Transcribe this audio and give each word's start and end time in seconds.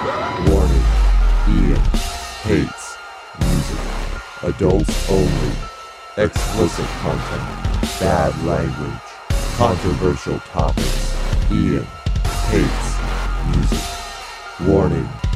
Warning. 0.00 0.86
Ian 1.48 1.80
hates 2.42 2.96
music. 3.38 3.80
Adults 4.42 5.10
only. 5.10 5.52
Explicit 6.16 6.86
content. 7.02 8.00
Bad 8.00 8.32
language. 8.44 9.08
Controversial 9.56 10.38
topics. 10.40 11.14
Ian 11.52 11.84
hates 12.48 12.96
music. 13.52 14.66
Warning. 14.66 15.29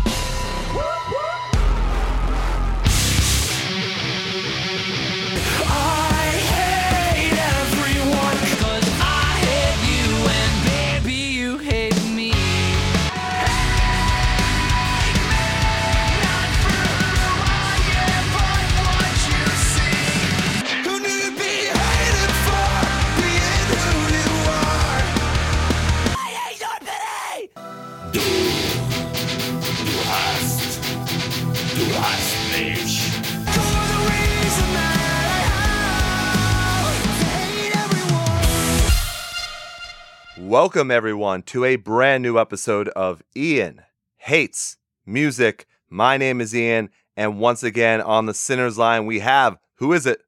Welcome, 40.64 40.90
everyone, 40.90 41.42
to 41.42 41.66
a 41.66 41.76
brand 41.76 42.22
new 42.22 42.38
episode 42.38 42.88
of 42.88 43.22
Ian 43.36 43.82
Hates 44.16 44.78
Music. 45.04 45.66
My 45.90 46.16
name 46.16 46.40
is 46.40 46.56
Ian, 46.56 46.88
and 47.18 47.38
once 47.38 47.62
again 47.62 48.00
on 48.00 48.24
the 48.24 48.32
Sinners 48.32 48.78
line, 48.78 49.04
we 49.04 49.18
have 49.18 49.58
who 49.74 49.92
is 49.92 50.06
it? 50.06 50.22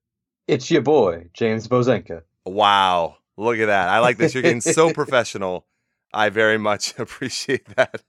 It's 0.47 0.71
your 0.71 0.83
boy, 0.83 1.31
James 1.33 1.67
Bozenka. 1.69 2.21
Wow, 2.45 3.17
look 3.39 3.57
at 3.57 3.65
that. 3.65 3.89
I 3.89 4.01
like 4.01 4.19
this. 4.19 4.35
You're 4.35 4.43
getting 4.43 4.61
so 4.61 4.93
professional. 4.93 5.65
I 6.13 6.29
very 6.29 6.59
much 6.59 6.93
appreciate 6.99 7.65
that. 7.75 8.03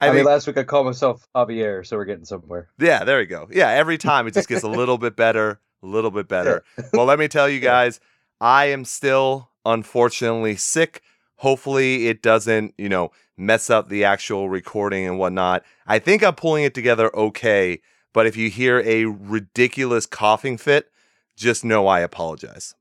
I, 0.00 0.08
I, 0.08 0.08
mean, 0.08 0.16
think, 0.16 0.26
last 0.26 0.48
week 0.48 0.58
I 0.58 0.64
called 0.64 0.86
myself 0.86 1.28
Javier, 1.36 1.86
so 1.86 1.96
we're 1.96 2.04
getting 2.04 2.24
somewhere. 2.24 2.68
yeah, 2.80 3.04
there 3.04 3.18
we 3.18 3.26
go. 3.26 3.46
Yeah, 3.52 3.68
every 3.68 3.96
time 4.10 4.26
it 4.26 4.34
just 4.34 4.48
gets 4.48 4.64
a 4.64 4.68
little 4.68 4.98
bit 4.98 5.14
better, 5.14 5.60
a 5.84 5.86
little 5.86 6.10
bit 6.10 6.26
better. 6.26 6.64
Well, 6.92 7.06
let 7.06 7.20
me 7.20 7.28
tell 7.28 7.48
you 7.48 7.60
guys, 7.60 8.00
I 8.40 8.64
am 8.64 8.84
still 8.84 9.50
unfortunately 9.64 10.56
sick. 10.56 11.00
Hopefully, 11.36 12.08
it 12.08 12.22
doesn't, 12.22 12.74
you 12.78 12.88
know, 12.88 13.10
mess 13.36 13.70
up 13.70 13.88
the 13.88 14.04
actual 14.04 14.48
recording 14.48 15.06
and 15.06 15.18
whatnot. 15.18 15.64
I 15.86 15.98
think 15.98 16.22
I'm 16.22 16.34
pulling 16.34 16.64
it 16.64 16.74
together 16.74 17.14
okay, 17.16 17.80
but 18.12 18.26
if 18.26 18.36
you 18.36 18.50
hear 18.50 18.80
a 18.84 19.06
ridiculous 19.06 20.06
coughing 20.06 20.56
fit, 20.56 20.90
just 21.36 21.64
know 21.64 21.86
I 21.86 22.00
apologize. 22.00 22.74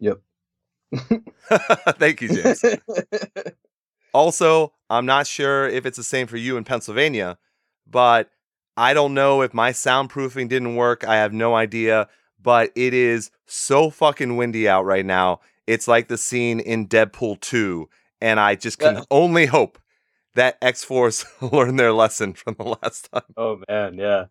Yep. 0.00 0.20
Thank 1.98 2.20
you, 2.20 2.28
James. 2.28 2.62
Also, 4.12 4.72
I'm 4.88 5.06
not 5.06 5.26
sure 5.26 5.68
if 5.68 5.86
it's 5.86 5.96
the 5.96 6.04
same 6.04 6.26
for 6.26 6.36
you 6.36 6.56
in 6.56 6.64
Pennsylvania, 6.64 7.38
but 7.86 8.30
I 8.76 8.94
don't 8.94 9.14
know 9.14 9.42
if 9.42 9.54
my 9.54 9.72
soundproofing 9.72 10.48
didn't 10.48 10.76
work. 10.76 11.04
I 11.06 11.16
have 11.16 11.32
no 11.32 11.54
idea, 11.54 12.08
but 12.42 12.70
it 12.74 12.92
is 12.94 13.30
so 13.46 13.90
fucking 13.90 14.36
windy 14.36 14.68
out 14.68 14.84
right 14.84 15.06
now. 15.06 15.40
It's 15.66 15.86
like 15.88 16.08
the 16.08 16.18
scene 16.18 16.60
in 16.60 16.88
Deadpool 16.88 17.40
2, 17.40 17.88
and 18.20 18.40
I 18.40 18.54
just 18.54 18.78
can 18.78 18.96
Yeah. 18.96 19.02
only 19.10 19.46
hope 19.46 19.78
that 20.34 20.58
X 20.62 20.84
Force 20.84 21.24
learned 21.40 21.78
their 21.78 21.92
lesson 21.92 22.32
from 22.34 22.54
the 22.58 22.76
last 22.82 23.08
time. 23.12 23.22
oh 23.36 23.60
man, 23.68 23.94
yeah, 23.98 24.26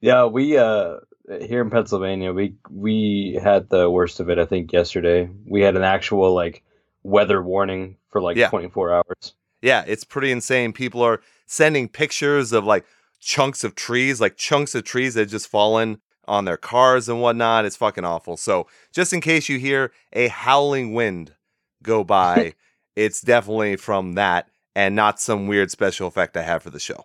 yeah. 0.00 0.24
We 0.26 0.56
uh 0.58 0.96
here 1.40 1.60
in 1.62 1.70
Pennsylvania, 1.70 2.32
we 2.32 2.54
we 2.70 3.38
had 3.42 3.68
the 3.68 3.90
worst 3.90 4.20
of 4.20 4.30
it. 4.30 4.38
I 4.38 4.44
think 4.46 4.72
yesterday 4.72 5.28
we 5.46 5.62
had 5.62 5.76
an 5.76 5.82
actual 5.82 6.32
like 6.34 6.62
weather 7.02 7.42
warning 7.42 7.96
for 8.10 8.20
like 8.20 8.36
Yeah. 8.36 8.48
24 8.50 8.92
hours. 8.92 9.34
Yeah, 9.62 9.84
it's 9.86 10.04
pretty 10.04 10.30
insane. 10.30 10.72
People 10.72 11.02
are 11.02 11.20
sending 11.46 11.88
pictures 11.88 12.52
of 12.52 12.64
like 12.64 12.84
chunks 13.20 13.64
of 13.64 13.74
trees, 13.74 14.20
like 14.20 14.36
chunks 14.36 14.74
of 14.74 14.84
trees 14.84 15.14
that 15.14 15.26
just 15.26 15.48
fallen 15.48 16.00
on 16.28 16.44
their 16.44 16.56
cars 16.56 17.08
and 17.08 17.20
whatnot. 17.20 17.64
It's 17.64 17.76
fucking 17.76 18.04
awful. 18.04 18.36
So, 18.36 18.66
just 18.92 19.12
in 19.12 19.20
case 19.20 19.48
you 19.48 19.58
hear 19.58 19.92
a 20.12 20.28
howling 20.28 20.94
wind 20.94 21.34
go 21.82 22.04
by, 22.04 22.54
it's 22.94 23.20
definitely 23.20 23.76
from 23.76 24.14
that 24.14 24.48
and 24.74 24.94
not 24.94 25.20
some 25.20 25.46
weird 25.46 25.70
special 25.70 26.06
effect 26.08 26.36
I 26.36 26.42
have 26.42 26.62
for 26.62 26.70
the 26.70 26.80
show. 26.80 27.04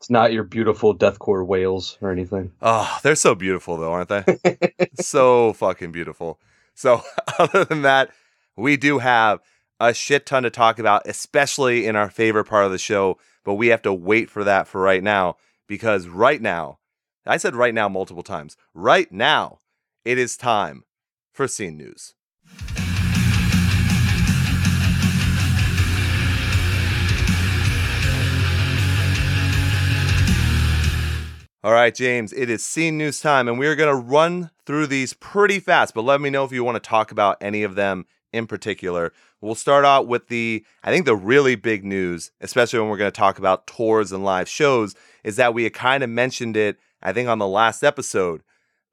It's 0.00 0.10
not 0.10 0.32
your 0.32 0.42
beautiful 0.42 0.96
deathcore 0.96 1.46
whales 1.46 1.96
or 2.00 2.10
anything. 2.10 2.50
Oh, 2.60 2.98
they're 3.04 3.14
so 3.14 3.36
beautiful 3.36 3.76
though, 3.76 3.92
aren't 3.92 4.08
they? 4.08 4.58
so 5.00 5.52
fucking 5.52 5.92
beautiful. 5.92 6.40
So, 6.74 7.02
other 7.38 7.64
than 7.64 7.82
that, 7.82 8.10
we 8.56 8.76
do 8.76 8.98
have 8.98 9.40
a 9.78 9.94
shit 9.94 10.26
ton 10.26 10.42
to 10.42 10.50
talk 10.50 10.78
about, 10.78 11.06
especially 11.06 11.86
in 11.86 11.96
our 11.96 12.10
favorite 12.10 12.46
part 12.46 12.64
of 12.64 12.72
the 12.72 12.78
show. 12.78 13.18
But 13.44 13.54
we 13.54 13.68
have 13.68 13.82
to 13.82 13.92
wait 13.92 14.30
for 14.30 14.44
that 14.44 14.66
for 14.66 14.80
right 14.80 15.02
now 15.02 15.36
because 15.68 16.08
right 16.08 16.40
now, 16.40 16.78
I 17.24 17.36
said 17.36 17.54
right 17.54 17.72
now 17.72 17.88
multiple 17.88 18.24
times. 18.24 18.56
Right 18.74 19.10
now, 19.12 19.60
it 20.04 20.18
is 20.18 20.36
time 20.36 20.82
for 21.32 21.46
scene 21.46 21.76
news. 21.76 22.14
All 31.64 31.72
right, 31.72 31.94
James, 31.94 32.32
it 32.32 32.50
is 32.50 32.66
scene 32.66 32.98
news 32.98 33.20
time, 33.20 33.46
and 33.46 33.56
we're 33.56 33.76
going 33.76 33.88
to 33.88 33.94
run 33.94 34.50
through 34.66 34.88
these 34.88 35.12
pretty 35.14 35.60
fast, 35.60 35.94
but 35.94 36.02
let 36.02 36.20
me 36.20 36.28
know 36.28 36.44
if 36.44 36.50
you 36.50 36.64
want 36.64 36.74
to 36.74 36.88
talk 36.88 37.12
about 37.12 37.36
any 37.40 37.62
of 37.62 37.76
them 37.76 38.06
in 38.32 38.48
particular. 38.48 39.12
We'll 39.40 39.54
start 39.54 39.84
out 39.84 40.08
with 40.08 40.26
the, 40.26 40.64
I 40.82 40.90
think, 40.90 41.06
the 41.06 41.14
really 41.14 41.54
big 41.54 41.84
news, 41.84 42.32
especially 42.40 42.80
when 42.80 42.88
we're 42.88 42.96
going 42.96 43.12
to 43.12 43.16
talk 43.16 43.38
about 43.38 43.68
tours 43.68 44.10
and 44.10 44.24
live 44.24 44.48
shows, 44.48 44.96
is 45.22 45.36
that 45.36 45.54
we 45.54 45.70
kind 45.70 46.02
of 46.02 46.10
mentioned 46.10 46.56
it, 46.56 46.78
I 47.02 47.12
think, 47.12 47.28
on 47.28 47.38
the 47.38 47.46
last 47.48 47.82
episode, 47.82 48.42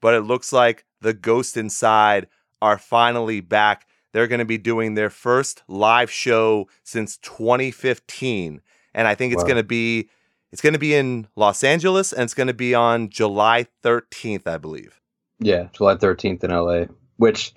but 0.01 0.13
it 0.13 0.21
looks 0.21 0.51
like 0.53 0.85
the 1.01 1.13
Ghost 1.13 1.57
Inside 1.57 2.27
are 2.61 2.77
finally 2.77 3.41
back. 3.41 3.87
They're 4.11 4.27
going 4.27 4.39
to 4.39 4.45
be 4.45 4.57
doing 4.57 4.95
their 4.95 5.09
first 5.09 5.63
live 5.67 6.09
show 6.11 6.67
since 6.83 7.17
2015, 7.17 8.61
and 8.93 9.07
I 9.07 9.15
think 9.15 9.33
it's 9.33 9.43
Wow. 9.43 9.47
going 9.47 9.57
to 9.57 9.63
be 9.63 10.09
it's 10.51 10.61
going 10.63 10.73
to 10.73 10.79
be 10.79 10.95
in 10.95 11.27
Los 11.35 11.63
Angeles 11.63 12.11
and 12.11 12.23
it's 12.23 12.33
going 12.33 12.47
to 12.47 12.55
be 12.55 12.73
on 12.73 13.09
July 13.09 13.67
13th, 13.83 14.47
I 14.47 14.57
believe. 14.57 14.99
Yeah, 15.39 15.67
July 15.73 15.93
13th 15.95 16.43
in 16.43 16.49
LA, 16.51 16.85
which 17.17 17.53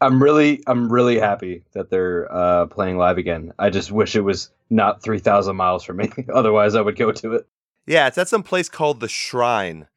I'm 0.00 0.22
really 0.22 0.62
I'm 0.66 0.92
really 0.92 1.18
happy 1.18 1.64
that 1.72 1.88
they're 1.90 2.30
uh 2.30 2.66
playing 2.66 2.98
live 2.98 3.16
again. 3.18 3.52
I 3.58 3.70
just 3.70 3.90
wish 3.90 4.14
it 4.14 4.20
was 4.20 4.50
not 4.68 5.02
3000 5.02 5.56
miles 5.56 5.84
from 5.84 5.96
me. 5.96 6.12
Otherwise, 6.32 6.74
I 6.74 6.82
would 6.82 6.96
go 6.96 7.12
to 7.12 7.34
it. 7.34 7.46
Yeah, 7.86 8.06
it's 8.06 8.18
at 8.18 8.28
some 8.28 8.42
place 8.42 8.68
called 8.68 9.00
The 9.00 9.08
Shrine. 9.08 9.88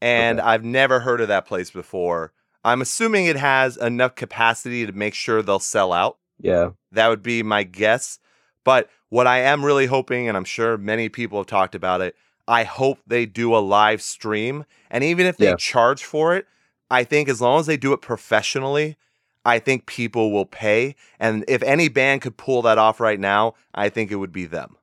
And 0.00 0.38
Okay. 0.40 0.48
I've 0.48 0.64
never 0.64 1.00
heard 1.00 1.20
of 1.20 1.28
that 1.28 1.46
place 1.46 1.70
before. 1.70 2.32
I'm 2.64 2.80
assuming 2.82 3.26
it 3.26 3.36
has 3.36 3.76
enough 3.76 4.14
capacity 4.14 4.86
to 4.86 4.92
make 4.92 5.14
sure 5.14 5.42
they'll 5.42 5.58
sell 5.58 5.92
out. 5.92 6.18
Yeah. 6.40 6.70
That 6.92 7.08
would 7.08 7.22
be 7.22 7.42
my 7.42 7.62
guess. 7.64 8.18
But 8.64 8.90
what 9.08 9.26
I 9.26 9.38
am 9.40 9.64
really 9.64 9.86
hoping, 9.86 10.28
and 10.28 10.36
I'm 10.36 10.44
sure 10.44 10.76
many 10.76 11.08
people 11.08 11.38
have 11.38 11.46
talked 11.46 11.74
about 11.74 12.00
it, 12.00 12.14
I 12.46 12.64
hope 12.64 12.98
they 13.06 13.26
do 13.26 13.54
a 13.54 13.58
live 13.58 14.02
stream. 14.02 14.64
And 14.90 15.02
even 15.04 15.26
if 15.26 15.36
they 15.36 15.48
Yeah. 15.48 15.56
charge 15.56 16.04
for 16.04 16.34
it, 16.36 16.46
I 16.90 17.04
think 17.04 17.28
as 17.28 17.40
long 17.40 17.60
as 17.60 17.66
they 17.66 17.76
do 17.76 17.92
it 17.92 18.00
professionally, 18.00 18.96
I 19.44 19.58
think 19.58 19.86
people 19.86 20.30
will 20.32 20.46
pay. 20.46 20.94
And 21.18 21.44
if 21.48 21.62
any 21.62 21.88
band 21.88 22.22
could 22.22 22.36
pull 22.36 22.62
that 22.62 22.78
off 22.78 23.00
right 23.00 23.20
now, 23.20 23.54
I 23.74 23.88
think 23.88 24.10
it 24.10 24.16
would 24.16 24.32
be 24.32 24.46
them. 24.46 24.76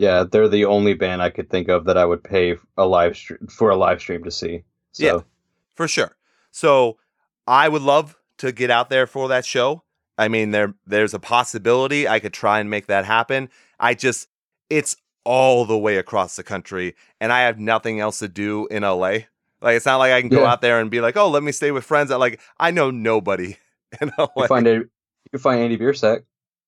Yeah, 0.00 0.24
they're 0.24 0.48
the 0.48 0.64
only 0.64 0.94
band 0.94 1.20
I 1.20 1.28
could 1.28 1.50
think 1.50 1.68
of 1.68 1.84
that 1.84 1.98
I 1.98 2.06
would 2.06 2.24
pay 2.24 2.56
a 2.78 2.86
live 2.86 3.14
stream 3.16 3.46
for 3.48 3.68
a 3.68 3.76
live 3.76 4.00
stream 4.00 4.24
to 4.24 4.30
see. 4.30 4.64
So, 4.92 5.04
Yeah. 5.04 5.20
for 5.74 5.86
sure. 5.86 6.16
So 6.50 6.96
I 7.46 7.68
would 7.68 7.82
love 7.82 8.16
to 8.38 8.50
get 8.50 8.70
out 8.70 8.88
there 8.88 9.06
for 9.06 9.28
that 9.28 9.44
show. 9.44 9.82
I 10.16 10.28
mean, 10.28 10.52
there 10.52 10.72
there's 10.86 11.12
a 11.12 11.18
possibility 11.18 12.08
I 12.08 12.18
could 12.18 12.32
try 12.32 12.60
and 12.60 12.70
make 12.70 12.86
that 12.86 13.04
happen. 13.04 13.50
I 13.78 13.92
just 13.92 14.28
it's 14.70 14.96
all 15.24 15.66
the 15.66 15.76
way 15.76 15.98
across 15.98 16.34
the 16.34 16.42
country, 16.42 16.94
and 17.20 17.30
I 17.30 17.40
have 17.42 17.58
nothing 17.58 18.00
else 18.00 18.20
to 18.20 18.28
do 18.28 18.66
in 18.70 18.82
LA. 18.84 19.26
Like 19.60 19.76
it's 19.76 19.84
not 19.84 19.98
like 19.98 20.12
I 20.12 20.20
can 20.22 20.30
go 20.30 20.40
Yeah. 20.44 20.52
out 20.52 20.62
there 20.62 20.80
and 20.80 20.90
be 20.90 21.02
like, 21.02 21.18
oh, 21.18 21.28
let 21.28 21.42
me 21.42 21.52
stay 21.52 21.72
with 21.72 21.84
friends. 21.84 22.10
I 22.10 22.16
like 22.16 22.40
I 22.58 22.70
know 22.70 22.90
nobody 22.90 23.58
in 24.00 24.10
LA. 24.16 24.28
you 24.36 24.46
find 24.48 24.66
it 24.66 24.76
you 25.24 25.30
can 25.32 25.40
find 25.40 25.60
Andy 25.60 25.76
Biersack. 25.76 26.22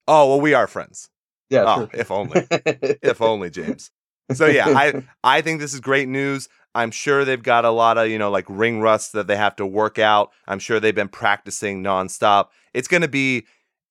oh 0.06 0.28
well, 0.28 0.40
we 0.42 0.52
are 0.52 0.66
friends. 0.66 1.08
Yeah, 1.52 1.64
oh, 1.66 1.88
if 1.92 2.10
only. 2.10 2.46
if 2.50 3.20
only, 3.20 3.50
James. 3.50 3.90
So 4.32 4.46
yeah, 4.46 4.68
I 4.68 5.02
I 5.22 5.42
think 5.42 5.60
this 5.60 5.74
is 5.74 5.80
great 5.80 6.08
news. 6.08 6.48
I'm 6.74 6.90
sure 6.90 7.26
they've 7.26 7.42
got 7.42 7.66
a 7.66 7.70
lot 7.70 7.98
of, 7.98 8.08
you 8.08 8.18
know, 8.18 8.30
like 8.30 8.46
ring 8.48 8.80
rust 8.80 9.12
that 9.12 9.26
they 9.26 9.36
have 9.36 9.54
to 9.56 9.66
work 9.66 9.98
out. 9.98 10.30
I'm 10.48 10.58
sure 10.58 10.80
they've 10.80 10.94
been 10.94 11.08
practicing 11.08 11.82
nonstop. 11.82 12.48
It's 12.72 12.88
going 12.88 13.02
to 13.02 13.08
be 13.08 13.44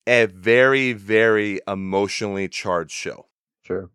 a 0.08 0.26
very, 0.26 0.92
very 0.92 1.60
emotionally 1.68 2.48
charged 2.48 2.90
show. 2.90 3.26
Sure. 3.64 3.88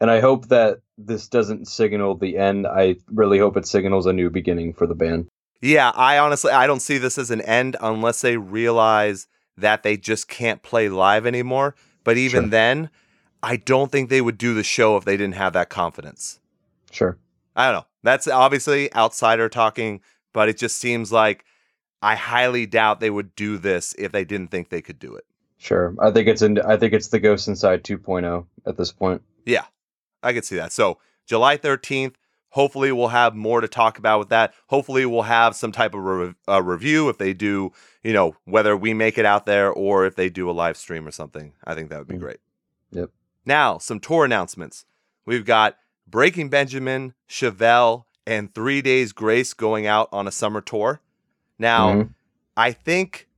And 0.00 0.10
I 0.10 0.18
hope 0.18 0.48
that 0.48 0.80
this 0.98 1.28
doesn't 1.28 1.68
signal 1.68 2.16
the 2.16 2.36
end. 2.36 2.66
I 2.66 2.96
really 3.12 3.38
hope 3.38 3.56
it 3.56 3.68
signals 3.68 4.06
a 4.06 4.12
new 4.12 4.30
beginning 4.30 4.72
for 4.72 4.88
the 4.88 4.96
band. 4.96 5.28
Yeah, 5.60 5.92
I 5.94 6.18
honestly 6.18 6.50
I 6.50 6.66
don't 6.66 6.80
see 6.80 6.98
this 6.98 7.16
as 7.18 7.30
an 7.30 7.40
end 7.42 7.76
unless 7.80 8.20
they 8.20 8.36
realize 8.36 9.28
that 9.56 9.84
they 9.84 9.96
just 9.96 10.26
can't 10.26 10.62
play 10.62 10.88
live 10.88 11.24
anymore. 11.24 11.76
But 12.02 12.16
even 12.16 12.42
Sure. 12.44 12.50
then, 12.50 12.90
I 13.44 13.56
don't 13.56 13.92
think 13.92 14.08
they 14.10 14.20
would 14.20 14.38
do 14.38 14.54
the 14.54 14.62
show 14.64 14.96
if 14.96 15.04
they 15.04 15.16
didn't 15.16 15.34
have 15.34 15.52
that 15.52 15.68
confidence. 15.68 16.40
Sure. 16.90 17.18
I 17.54 17.66
don't 17.70 17.80
know. 17.80 17.86
That's 18.02 18.26
obviously 18.26 18.92
outsider 18.94 19.48
talking, 19.48 20.00
but 20.32 20.48
it 20.48 20.58
just 20.58 20.76
seems 20.78 21.12
like 21.12 21.44
I 22.02 22.14
highly 22.16 22.66
doubt 22.66 23.00
they 23.00 23.10
would 23.10 23.34
do 23.36 23.58
this 23.58 23.94
if 23.98 24.12
they 24.12 24.24
didn't 24.24 24.50
think 24.50 24.68
they 24.68 24.82
could 24.82 24.98
do 24.98 25.14
it. 25.14 25.24
Sure. 25.58 25.94
I 26.00 26.10
think 26.10 26.28
it's 26.28 26.42
in 26.42 26.60
I 26.60 26.76
think 26.76 26.92
it's 26.92 27.08
the 27.08 27.20
Ghost 27.20 27.48
Inside 27.48 27.84
2.0 27.84 28.44
at 28.66 28.76
this 28.76 28.92
point. 28.92 29.22
Yeah, 29.46 29.64
I 30.22 30.32
could 30.32 30.44
see 30.44 30.56
that. 30.56 30.72
So 30.72 30.98
July 31.26 31.56
13th, 31.56 32.14
hopefully 32.50 32.92
we'll 32.92 33.08
have 33.08 33.34
more 33.34 33.60
to 33.62 33.68
talk 33.68 33.98
about 33.98 34.18
with 34.18 34.28
that. 34.28 34.52
Hopefully 34.66 35.06
we'll 35.06 35.22
have 35.22 35.56
some 35.56 35.72
type 35.72 35.94
of 35.94 36.00
re- 36.02 36.34
uh, 36.48 36.62
review 36.62 37.08
if 37.08 37.18
they 37.18 37.32
do, 37.32 37.72
you 38.02 38.12
know, 38.12 38.36
whether 38.44 38.76
we 38.76 38.92
make 38.94 39.16
it 39.16 39.24
out 39.24 39.46
there 39.46 39.70
or 39.72 40.04
if 40.06 40.16
they 40.16 40.28
do 40.28 40.50
a 40.50 40.52
live 40.52 40.76
stream 40.76 41.06
or 41.06 41.10
something. 41.10 41.52
I 41.64 41.74
think 41.74 41.88
that 41.90 41.98
would 41.98 42.08
be 42.08 42.16
Mm. 42.16 42.20
great. 42.20 42.38
Yep. 42.90 43.10
Now, 43.44 43.78
some 43.78 44.00
tour 44.00 44.24
announcements. 44.24 44.84
We've 45.26 45.44
got 45.44 45.76
Breaking 46.06 46.48
Benjamin, 46.48 47.14
Chevelle, 47.28 48.04
and 48.26 48.54
Three 48.54 48.80
Days 48.82 49.12
Grace 49.12 49.52
going 49.54 49.86
out 49.86 50.08
on 50.12 50.26
a 50.26 50.32
summer 50.32 50.60
tour. 50.60 51.00
Now, 51.58 51.92
Mhm. 51.94 52.14
I 52.56 52.72
think 52.72 53.28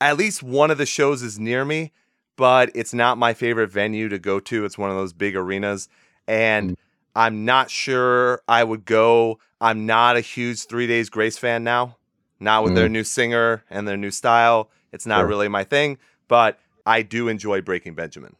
at 0.00 0.16
least 0.16 0.42
one 0.42 0.70
of 0.70 0.78
the 0.78 0.86
shows 0.86 1.22
is 1.22 1.38
near 1.38 1.64
me, 1.64 1.92
but 2.36 2.70
it's 2.74 2.92
not 2.92 3.16
my 3.16 3.32
favorite 3.32 3.70
venue 3.70 4.08
to 4.08 4.18
go 4.18 4.40
to. 4.40 4.64
It's 4.64 4.76
one 4.76 4.90
of 4.90 4.96
those 4.96 5.12
big 5.12 5.36
arenas. 5.36 5.88
And 6.26 6.72
Mm. 6.72 6.76
I'm 7.16 7.44
not 7.44 7.70
sure 7.70 8.42
I 8.48 8.64
would 8.64 8.84
go. 8.84 9.38
I'm 9.60 9.86
not 9.86 10.16
a 10.16 10.20
huge 10.20 10.66
Three 10.66 10.86
Days 10.86 11.08
Grace 11.08 11.38
fan 11.38 11.62
now. 11.64 11.96
Not 12.40 12.64
with 12.64 12.74
their 12.74 12.88
new 12.88 13.04
singer 13.04 13.64
and 13.70 13.86
their 13.86 13.96
new 13.96 14.10
style. 14.10 14.68
It's 14.92 15.06
not 15.06 15.20
Sure. 15.20 15.26
really 15.28 15.48
my 15.48 15.64
thing, 15.64 15.96
but 16.28 16.58
I 16.84 17.02
do 17.02 17.28
enjoy 17.28 17.62
Breaking 17.62 17.94
Benjamin. 17.94 18.36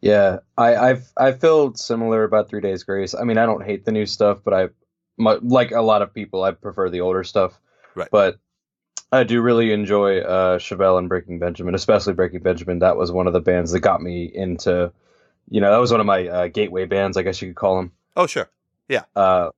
Yeah, 0.00 0.38
I 0.56 0.76
I've 0.76 1.12
I 1.16 1.32
feel 1.32 1.74
similar 1.74 2.24
about 2.24 2.48
Three 2.48 2.60
Days 2.60 2.84
Grace. 2.84 3.14
I 3.14 3.24
mean, 3.24 3.38
I 3.38 3.46
don't 3.46 3.64
hate 3.64 3.84
the 3.84 3.92
new 3.92 4.06
stuff, 4.06 4.38
but 4.44 4.54
I 4.54 4.68
mu- 5.16 5.40
like 5.42 5.72
a 5.72 5.82
lot 5.82 6.02
of 6.02 6.14
people, 6.14 6.44
I 6.44 6.52
prefer 6.52 6.88
the 6.88 7.00
older 7.00 7.24
stuff. 7.24 7.60
Right. 7.94 8.08
But 8.10 8.38
I 9.10 9.24
do 9.24 9.40
really 9.42 9.72
enjoy 9.72 10.20
uh 10.20 10.58
Chevelle 10.58 10.98
and 10.98 11.08
Breaking 11.08 11.38
Benjamin, 11.40 11.74
especially 11.74 12.12
Breaking 12.14 12.40
Benjamin. 12.42 12.78
That 12.78 12.96
was 12.96 13.10
one 13.10 13.26
of 13.26 13.32
the 13.32 13.40
bands 13.40 13.72
that 13.72 13.80
got 13.80 14.00
me 14.00 14.24
into, 14.32 14.92
you 15.48 15.60
know, 15.60 15.70
that 15.72 15.78
was 15.78 15.90
one 15.90 16.00
of 16.00 16.06
my 16.06 16.28
uh, 16.28 16.48
gateway 16.48 16.84
bands, 16.84 17.16
I 17.16 17.22
guess 17.22 17.42
you 17.42 17.48
could 17.48 17.56
call 17.56 17.76
them. 17.76 17.92
Oh, 18.16 18.26
sure. 18.26 18.48
Yeah. 18.88 19.02
Uh, 19.16 19.50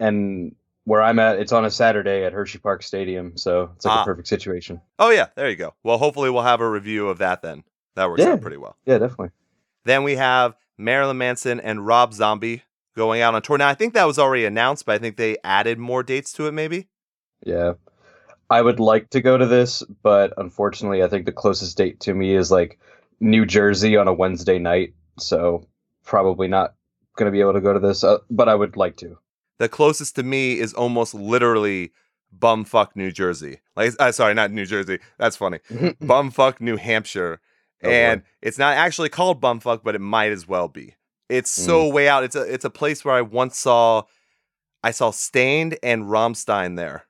and 0.00 0.56
where 0.86 1.02
I'm 1.02 1.18
at, 1.20 1.38
it's 1.38 1.52
on 1.52 1.64
a 1.64 1.70
Saturday 1.70 2.24
at 2.24 2.32
Hersheypark 2.32 2.82
Stadium, 2.82 3.36
so 3.36 3.70
it's 3.76 3.84
like 3.84 3.96
Ah. 3.98 4.02
a 4.02 4.04
perfect 4.04 4.26
situation. 4.28 4.80
Oh, 4.98 5.10
yeah. 5.10 5.28
There 5.36 5.48
you 5.48 5.56
go. 5.56 5.72
Well, 5.82 5.98
hopefully 5.98 6.30
we'll 6.30 6.42
have 6.42 6.60
a 6.60 6.68
review 6.68 7.08
of 7.08 7.18
that 7.18 7.42
then. 7.42 7.62
That 7.94 8.08
works 8.08 8.22
Yeah. 8.22 8.32
out 8.32 8.40
pretty 8.40 8.56
well. 8.58 8.76
Yeah, 8.84 8.98
definitely. 8.98 9.30
Then 9.84 10.02
we 10.02 10.16
have 10.16 10.56
Marilyn 10.78 11.18
Manson 11.18 11.60
and 11.60 11.86
Rob 11.86 12.12
Zombie 12.12 12.62
going 12.96 13.20
out 13.20 13.34
on 13.34 13.42
tour. 13.42 13.58
Now, 13.58 13.68
I 13.68 13.74
think 13.74 13.94
that 13.94 14.06
was 14.06 14.18
already 14.18 14.44
announced, 14.44 14.86
but 14.86 14.94
I 14.94 14.98
think 14.98 15.16
they 15.16 15.36
added 15.44 15.78
more 15.78 16.02
dates 16.02 16.32
to 16.34 16.46
it, 16.46 16.52
maybe. 16.52 16.88
Yeah. 17.44 17.74
I 18.50 18.62
would 18.62 18.80
like 18.80 19.10
to 19.10 19.20
go 19.20 19.36
to 19.36 19.46
this, 19.46 19.82
but 20.02 20.32
unfortunately, 20.36 21.02
I 21.02 21.08
think 21.08 21.26
the 21.26 21.32
closest 21.32 21.76
date 21.76 22.00
to 22.00 22.14
me 22.14 22.34
is 22.34 22.50
like 22.50 22.78
New 23.20 23.46
Jersey 23.46 23.96
on 23.96 24.08
a 24.08 24.12
Wednesday 24.12 24.58
night. 24.58 24.94
So 25.18 25.66
probably 26.04 26.48
not 26.48 26.74
going 27.16 27.26
to 27.26 27.32
be 27.32 27.40
able 27.40 27.54
to 27.54 27.60
go 27.60 27.72
to 27.72 27.78
this, 27.78 28.04
uh, 28.04 28.18
but 28.30 28.48
I 28.48 28.54
would 28.54 28.76
like 28.76 28.96
to. 28.98 29.18
The 29.58 29.68
closest 29.68 30.16
to 30.16 30.22
me 30.22 30.58
is 30.58 30.74
almost 30.74 31.14
literally 31.14 31.92
bumfuck 32.36 32.90
New 32.94 33.12
Jersey. 33.12 33.60
Like, 33.76 33.92
uh, 33.98 34.12
sorry, 34.12 34.34
not 34.34 34.50
New 34.50 34.66
Jersey. 34.66 34.98
That's 35.18 35.36
funny. 35.36 35.58
bumfuck 35.70 36.60
New 36.60 36.76
Hampshire. 36.76 37.40
Oh, 37.84 37.88
boy. 37.88 37.92
and 37.94 38.22
it's 38.42 38.58
not 38.58 38.76
actually 38.76 39.08
called 39.08 39.40
bumfuck, 39.40 39.82
but 39.84 39.94
it 39.94 40.00
might 40.00 40.32
as 40.32 40.48
well 40.48 40.68
be. 40.68 40.94
It's 41.28 41.50
so 41.50 41.84
mm. 41.84 41.92
way 41.92 42.08
out. 42.08 42.24
It's 42.24 42.36
a 42.36 42.42
it's 42.42 42.64
a 42.64 42.70
place 42.70 43.04
where 43.04 43.14
I 43.14 43.22
once 43.22 43.58
saw 43.58 44.02
I 44.82 44.90
saw 44.90 45.10
Staind 45.10 45.78
and 45.82 46.04
Rammstein 46.04 46.76
there. 46.76 47.06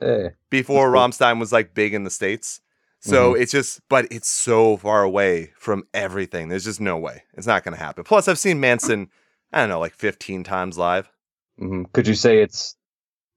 Hey, 0.00 0.30
before 0.50 0.86
cool. 0.86 1.00
Rammstein 1.00 1.38
was 1.38 1.52
like 1.52 1.74
big 1.74 1.94
in 1.94 2.04
the 2.04 2.10
states. 2.10 2.60
So 3.00 3.32
mm-hmm. 3.32 3.42
it's 3.42 3.52
just, 3.52 3.80
but 3.88 4.06
it's 4.10 4.28
so 4.28 4.76
far 4.76 5.02
away 5.02 5.52
from 5.56 5.84
everything. 5.94 6.48
There's 6.48 6.64
just 6.64 6.80
no 6.80 6.96
way. 6.96 7.22
It's 7.34 7.46
not 7.46 7.62
going 7.62 7.76
to 7.76 7.82
happen. 7.82 8.04
Plus, 8.04 8.26
I've 8.26 8.38
seen 8.38 8.58
Manson, 8.58 9.08
I 9.52 9.60
don't 9.60 9.68
know, 9.68 9.78
like 9.78 9.94
15 9.94 10.42
times 10.44 10.76
live. 10.76 11.10
hmm 11.58 11.84
could 11.92 12.08
you 12.08 12.14
say 12.14 12.42
it's 12.42 12.76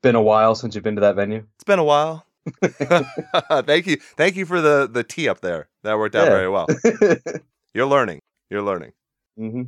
been 0.01 0.15
a 0.15 0.21
while 0.21 0.55
since 0.55 0.73
you've 0.73 0.83
been 0.83 0.95
to 0.95 1.01
that 1.01 1.15
venue? 1.15 1.45
It's 1.55 1.63
been 1.63 1.79
a 1.79 1.83
while. 1.83 2.25
Thank 2.61 3.85
you. 3.85 3.97
Thank 4.17 4.35
you 4.35 4.47
for 4.47 4.61
the 4.61 4.89
the 4.91 5.03
tea 5.03 5.29
up 5.29 5.41
there. 5.41 5.69
That 5.83 5.97
worked 5.97 6.15
out 6.15 6.25
Yeah. 6.25 6.29
very 6.29 6.49
well. 6.49 6.67
You're 7.73 7.85
learning. 7.87 8.19
You're 8.49 8.61
learning. 8.61 8.91
hmm 9.37 9.63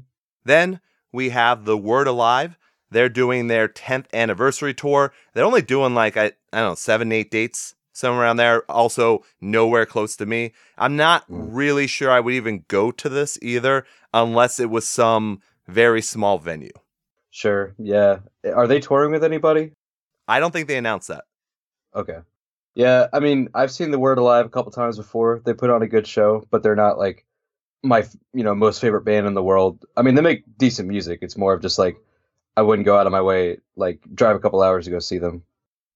Then 0.45 0.79
we 1.11 1.29
have 1.29 1.65
The 1.65 1.77
Word 1.77 2.07
Alive. 2.07 2.57
They're 2.91 3.09
doing 3.09 3.47
their 3.47 3.67
10th 3.67 4.05
anniversary 4.13 4.73
tour. 4.73 5.13
They're 5.33 5.45
only 5.45 5.61
doing 5.63 5.95
like, 5.95 6.15
I, 6.17 6.25
I 6.51 6.59
don't 6.59 6.69
know, 6.71 6.75
seven, 6.75 7.11
eight 7.11 7.31
dates, 7.31 7.73
somewhere 7.93 8.21
around 8.23 8.37
there. 8.37 8.69
Also, 8.69 9.23
nowhere 9.41 9.85
close 9.87 10.15
to 10.17 10.25
me. 10.25 10.53
I'm 10.77 10.95
not 10.95 11.27
Mm. 11.29 11.47
really 11.51 11.87
sure 11.87 12.11
I 12.11 12.19
would 12.19 12.33
even 12.35 12.65
go 12.67 12.91
to 12.91 13.09
this 13.09 13.39
either, 13.41 13.85
unless 14.13 14.59
it 14.59 14.69
was 14.69 14.87
some 14.87 15.41
very 15.67 16.01
small 16.01 16.37
venue. 16.37 16.71
Sure. 17.31 17.73
Yeah. 17.79 18.19
Are 18.45 18.67
they 18.67 18.79
touring 18.79 19.11
with 19.11 19.23
anybody? 19.23 19.71
I 20.27 20.39
don't 20.39 20.51
think 20.51 20.67
they 20.67 20.77
announced 20.77 21.07
that. 21.07 21.23
Okay. 21.95 22.19
Yeah, 22.75 23.07
I 23.13 23.19
mean, 23.19 23.49
I've 23.53 23.71
seen 23.71 23.91
the 23.91 23.99
Word 23.99 24.17
Alive 24.17 24.45
a 24.45 24.49
couple 24.49 24.71
times 24.71 24.97
before. 24.97 25.41
They 25.45 25.53
put 25.53 25.69
on 25.69 25.83
a 25.83 25.87
good 25.87 26.07
show, 26.07 26.45
but 26.49 26.63
they're 26.63 26.75
not 26.75 26.97
like 26.97 27.25
my, 27.83 28.05
you 28.33 28.43
know, 28.43 28.55
most 28.55 28.81
favorite 28.81 29.05
band 29.05 29.27
in 29.27 29.35
the 29.35 29.43
world. 29.43 29.85
I 29.95 30.01
mean, 30.01 30.15
they 30.15 30.21
make 30.21 30.43
decent 30.57 30.87
music. 30.87 31.19
It's 31.21 31.37
more 31.37 31.53
of 31.53 31.61
just 31.61 31.77
like 31.77 31.97
I 32.57 32.61
wouldn't 32.61 32.85
go 32.85 32.97
out 32.97 33.05
of 33.05 33.11
my 33.11 33.21
way, 33.21 33.59
like 33.75 34.01
drive 34.13 34.35
a 34.35 34.39
couple 34.39 34.63
hours 34.63 34.85
to 34.85 34.91
go 34.91 34.99
see 34.99 35.19
them. 35.19 35.43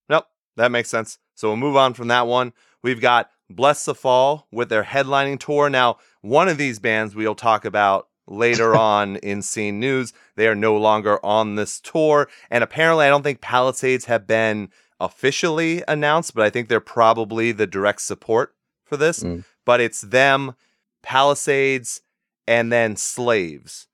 Nope, 0.09 0.25
that 0.55 0.71
makes 0.71 0.89
sense. 0.89 1.17
So 1.35 1.49
we'll 1.49 1.57
move 1.57 1.75
on 1.75 1.93
from 1.93 2.09
that 2.09 2.27
one. 2.27 2.53
We've 2.83 3.01
got 3.01 3.31
Blessthefall 3.51 4.43
with 4.51 4.69
their 4.69 4.83
headlining 4.83 5.39
tour. 5.39 5.69
Now, 5.69 5.97
one 6.21 6.47
of 6.47 6.57
these 6.57 6.79
bands 6.79 7.15
we'll 7.15 7.35
talk 7.35 7.65
about 7.65 8.07
later 8.27 8.75
on 8.77 9.15
in 9.17 9.41
Scene 9.41 9.79
News. 9.79 10.13
They 10.35 10.47
are 10.47 10.55
no 10.55 10.77
longer 10.77 11.23
on 11.25 11.55
this 11.55 11.79
tour. 11.79 12.27
And 12.51 12.63
apparently, 12.63 13.05
I 13.05 13.09
don't 13.09 13.23
think 13.23 13.41
Palisades 13.41 14.05
have 14.05 14.27
been 14.27 14.69
officially 14.99 15.83
announced, 15.87 16.33
but 16.33 16.43
I 16.43 16.49
think 16.49 16.67
they're 16.69 16.79
probably 16.79 17.51
the 17.51 17.67
direct 17.67 18.01
support 18.01 18.55
for 18.83 18.97
this. 18.97 19.23
Mm. 19.23 19.43
But 19.65 19.81
it's 19.81 20.01
them, 20.01 20.55
Palisades, 21.03 22.01
and 22.47 22.71
then 22.71 22.95
Slaves. 22.95 23.87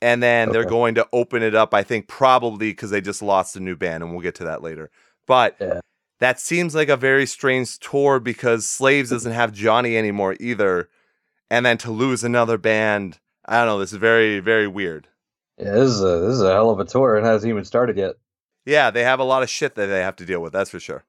And 0.00 0.22
then 0.22 0.52
they're 0.52 0.64
going 0.64 0.94
to 0.94 1.08
open 1.12 1.42
it 1.42 1.54
up, 1.54 1.74
I 1.74 1.82
think, 1.82 2.06
probably 2.06 2.70
because 2.70 2.90
they 2.90 3.00
just 3.00 3.20
lost 3.20 3.56
a 3.56 3.60
new 3.60 3.76
band, 3.76 4.02
and 4.02 4.12
we'll 4.12 4.22
get 4.22 4.36
to 4.36 4.44
that 4.44 4.62
later. 4.62 4.90
But 5.26 5.56
Yeah. 5.60 5.80
that 6.20 6.38
seems 6.38 6.74
like 6.74 6.88
a 6.88 6.96
very 6.96 7.26
strange 7.26 7.78
tour 7.80 8.20
because 8.20 8.66
Slaves 8.66 9.10
doesn't 9.10 9.32
have 9.32 9.52
Johnny 9.52 9.96
anymore 9.96 10.36
either. 10.38 10.88
And 11.50 11.66
then 11.66 11.78
to 11.78 11.90
lose 11.90 12.22
another 12.22 12.58
band, 12.58 13.18
I 13.44 13.58
don't 13.58 13.66
know, 13.66 13.78
this 13.80 13.92
is 13.92 13.98
very, 13.98 14.38
very 14.38 14.68
weird. 14.68 15.08
Yeah, 15.58 15.72
this 15.72 15.90
is 15.90 16.00
a 16.02 16.20
this 16.20 16.34
is 16.34 16.42
a 16.42 16.52
hell 16.52 16.70
of 16.70 16.78
a 16.78 16.84
tour 16.84 17.16
and 17.16 17.26
hasn't 17.26 17.50
even 17.50 17.64
started 17.64 17.96
yet. 17.96 18.14
Yeah, 18.68 18.90
they 18.90 19.02
have 19.02 19.18
a 19.18 19.24
lot 19.24 19.42
of 19.42 19.48
shit 19.48 19.76
that 19.76 19.86
they 19.86 20.00
have 20.00 20.16
to 20.16 20.26
deal 20.26 20.40
with, 20.40 20.52
that's 20.52 20.68
for 20.68 20.78
sure. 20.78 21.02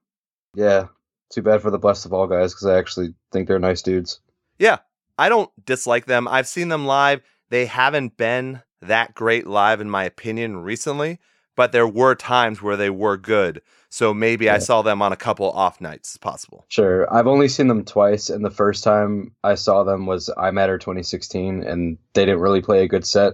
Yeah, 0.56 0.88
too 1.30 1.42
bad 1.42 1.62
for 1.62 1.70
the 1.70 1.78
Blessthefall 1.78 2.30
guys 2.30 2.54
because 2.54 2.68
I 2.68 2.78
actually 2.78 3.14
think 3.34 3.50
they're 3.50 3.60
nice 3.60 3.82
dudes. 3.82 4.22
Yeah, 4.58 4.78
I 5.18 5.28
don't 5.28 5.52
dislike 5.66 6.06
them. 6.06 6.26
I've 6.26 6.48
seen 6.48 6.70
them 6.70 6.86
live. 6.86 7.22
They 7.50 7.66
haven't 7.66 8.16
been 8.16 8.62
that 8.82 9.14
great 9.14 9.46
live, 9.46 9.82
in 9.82 9.90
my 9.90 10.06
opinion, 10.06 10.64
recently, 10.64 11.20
but 11.58 11.74
there 11.74 11.86
were 11.86 12.16
times 12.16 12.62
where 12.62 12.78
they 12.78 12.90
were 12.90 13.18
good. 13.18 13.62
So 13.90 14.14
maybe 14.14 14.50
I 14.50 14.60
saw 14.60 14.82
them 14.82 15.02
on 15.02 15.12
a 15.12 15.18
couple 15.18 15.52
off 15.52 15.82
nights, 15.82 16.16
possible. 16.16 16.64
Sure, 16.70 17.14
I've 17.14 17.28
only 17.28 17.50
seen 17.50 17.68
them 17.68 17.84
twice, 17.84 18.30
and 18.30 18.46
the 18.46 18.50
first 18.50 18.86
time 18.86 19.34
I 19.44 19.56
saw 19.56 19.84
them 19.84 20.06
was 20.06 20.30
I 20.38 20.52
Matter 20.52 20.78
2016, 20.78 21.64
and 21.64 21.98
they 22.14 22.24
didn't 22.24 22.40
really 22.40 22.62
play 22.62 22.84
a 22.84 22.88
good 22.88 23.06
set. 23.06 23.34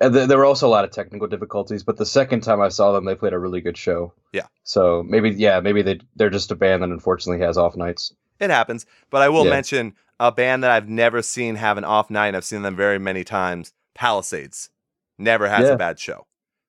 Uh, 0.00 0.08
There 0.08 0.26
there 0.26 0.38
were 0.38 0.44
also 0.44 0.66
a 0.66 0.70
lot 0.70 0.84
of 0.84 0.90
technical 0.90 1.26
difficulties, 1.28 1.82
but 1.82 1.96
the 1.96 2.06
second 2.06 2.40
time 2.42 2.60
I 2.60 2.68
saw 2.68 2.92
them, 2.92 3.04
they 3.04 3.14
played 3.14 3.32
a 3.32 3.38
really 3.38 3.60
good 3.60 3.76
show. 3.76 4.12
Yeah. 4.32 4.46
So 4.64 5.02
maybe, 5.02 5.30
yeah, 5.30 5.60
maybe 5.60 5.82
they 5.82 6.00
they're 6.16 6.30
just 6.30 6.50
a 6.50 6.54
band 6.56 6.82
that 6.82 6.90
unfortunately 6.90 7.44
has 7.44 7.58
off 7.58 7.76
nights. 7.76 8.14
It 8.40 8.50
happens. 8.50 8.86
But 9.10 9.22
I 9.22 9.28
will 9.28 9.44
Yeah. 9.44 9.50
mention 9.50 9.94
a 10.18 10.32
band 10.32 10.62
that 10.64 10.70
I've 10.70 10.88
never 10.88 11.20
seen 11.22 11.56
have 11.56 11.78
an 11.78 11.84
off 11.84 12.10
night. 12.10 12.34
I've 12.34 12.44
seen 12.44 12.62
them 12.62 12.76
very 12.76 12.98
many 12.98 13.24
times. 13.24 13.72
Palisades 13.94 14.70
never 15.18 15.48
has 15.48 15.66
Yeah. 15.66 15.74
a 15.74 15.76
bad 15.76 15.98
show. 15.98 16.26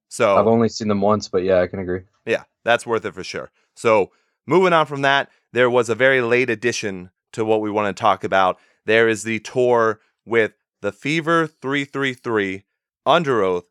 So 0.10 0.36
I've 0.38 0.48
only 0.48 0.70
seen 0.70 0.88
them 0.90 1.02
once, 1.02 1.28
but 1.30 1.44
yeah, 1.44 1.60
I 1.62 1.68
can 1.68 1.80
agree. 1.80 2.02
yeah, 2.26 2.44
that's 2.64 2.86
worth 2.86 3.06
it 3.06 3.14
for 3.14 3.24
sure. 3.24 3.52
So 3.76 4.12
moving 4.46 4.74
on 4.74 4.86
from 4.86 5.02
that, 5.02 5.30
there 5.54 5.70
was 5.70 5.90
a 5.90 5.96
very 5.96 6.22
late 6.22 6.50
addition 6.50 7.10
to 7.32 7.44
what 7.46 7.62
we 7.62 7.72
want 7.72 7.96
to 7.96 8.00
talk 8.00 8.24
about. 8.24 8.60
There 8.86 9.08
is 9.08 9.24
the 9.24 9.40
tour 9.40 10.00
with 10.26 10.54
the 10.82 10.92
Fever 10.92 11.48
333, 11.48 12.64
Underoath, 13.08 13.64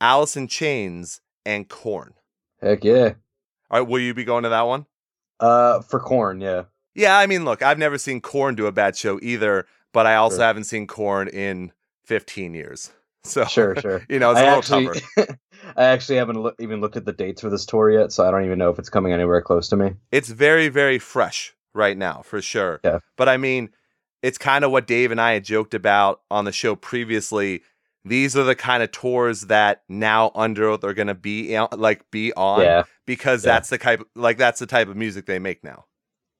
Alice 0.00 0.36
in 0.36 0.48
Chains, 0.48 1.20
and 1.46 1.68
Korn. 1.68 2.14
Heck 2.60 2.84
yeah. 2.84 3.14
All 3.70 3.80
right, 3.80 3.88
will 3.88 4.00
you 4.00 4.14
be 4.14 4.24
going 4.24 4.44
to 4.44 4.50
that 4.50 4.62
one? 4.66 4.86
Uh, 5.40 5.80
for 5.80 6.00
Korn, 6.00 6.40
yeah. 6.40 6.64
Yeah, 6.94 7.18
I 7.18 7.26
mean, 7.26 7.44
look, 7.44 7.62
I've 7.62 7.78
never 7.78 7.98
seen 7.98 8.20
Korn 8.20 8.54
do 8.54 8.66
a 8.66 8.72
bad 8.72 8.96
show 8.96 9.18
either, 9.22 9.66
but 9.92 10.06
I 10.06 10.14
also 10.16 10.36
Sure. 10.36 10.44
haven't 10.46 10.64
seen 10.64 10.86
Korn 10.86 11.28
in 11.28 11.72
15 12.04 12.54
years. 12.54 12.92
So 13.26 13.46
Sure, 13.46 13.74
sure. 13.80 14.02
you 14.10 14.18
know, 14.18 14.32
it's 14.32 14.40
a 14.40 14.42
I 14.42 14.54
little 14.54 14.58
actually, 14.84 15.00
tougher. 15.16 15.38
I 15.78 15.84
actually 15.84 16.16
haven't 16.18 16.42
loo- 16.42 16.52
even 16.58 16.82
looked 16.82 16.98
at 16.98 17.06
the 17.06 17.12
dates 17.14 17.40
for 17.40 17.48
this 17.48 17.64
tour 17.64 17.90
yet, 17.90 18.12
so 18.12 18.28
I 18.28 18.30
don't 18.30 18.44
even 18.44 18.58
know 18.58 18.68
if 18.68 18.78
it's 18.78 18.90
coming 18.90 19.14
anywhere 19.14 19.40
close 19.40 19.66
to 19.70 19.76
me. 19.76 19.92
It's 20.12 20.28
very, 20.28 20.68
very 20.68 20.98
fresh 20.98 21.54
right 21.72 21.96
now, 21.96 22.20
for 22.20 22.42
sure. 22.42 22.80
Yeah. 22.84 22.98
But 23.16 23.30
I 23.30 23.38
mean, 23.38 23.70
it's 24.22 24.36
kind 24.36 24.62
of 24.62 24.72
what 24.72 24.86
Dave 24.86 25.10
and 25.10 25.18
I 25.18 25.32
had 25.32 25.44
joked 25.44 25.72
about 25.72 26.20
on 26.30 26.44
the 26.44 26.52
show 26.52 26.76
previously. 26.76 27.62
These 28.04 28.36
are 28.36 28.44
the 28.44 28.54
kind 28.54 28.82
of 28.82 28.90
tours 28.92 29.42
that 29.42 29.82
now 29.88 30.30
Underoath 30.34 30.84
are 30.84 30.92
going 30.94 31.06
to 31.08 31.14
be 31.14 31.58
like 31.76 32.10
be 32.10 32.32
on 32.34 32.60
Yeah, 32.60 32.82
because 33.06 33.44
Yeah. 33.44 33.52
that's 33.52 33.70
the 33.70 33.78
type 33.78 34.02
like 34.14 34.36
that's 34.38 34.58
the 34.60 34.66
type 34.66 34.88
of 34.88 34.96
music 34.96 35.26
they 35.26 35.38
make 35.38 35.64
now. 35.64 35.86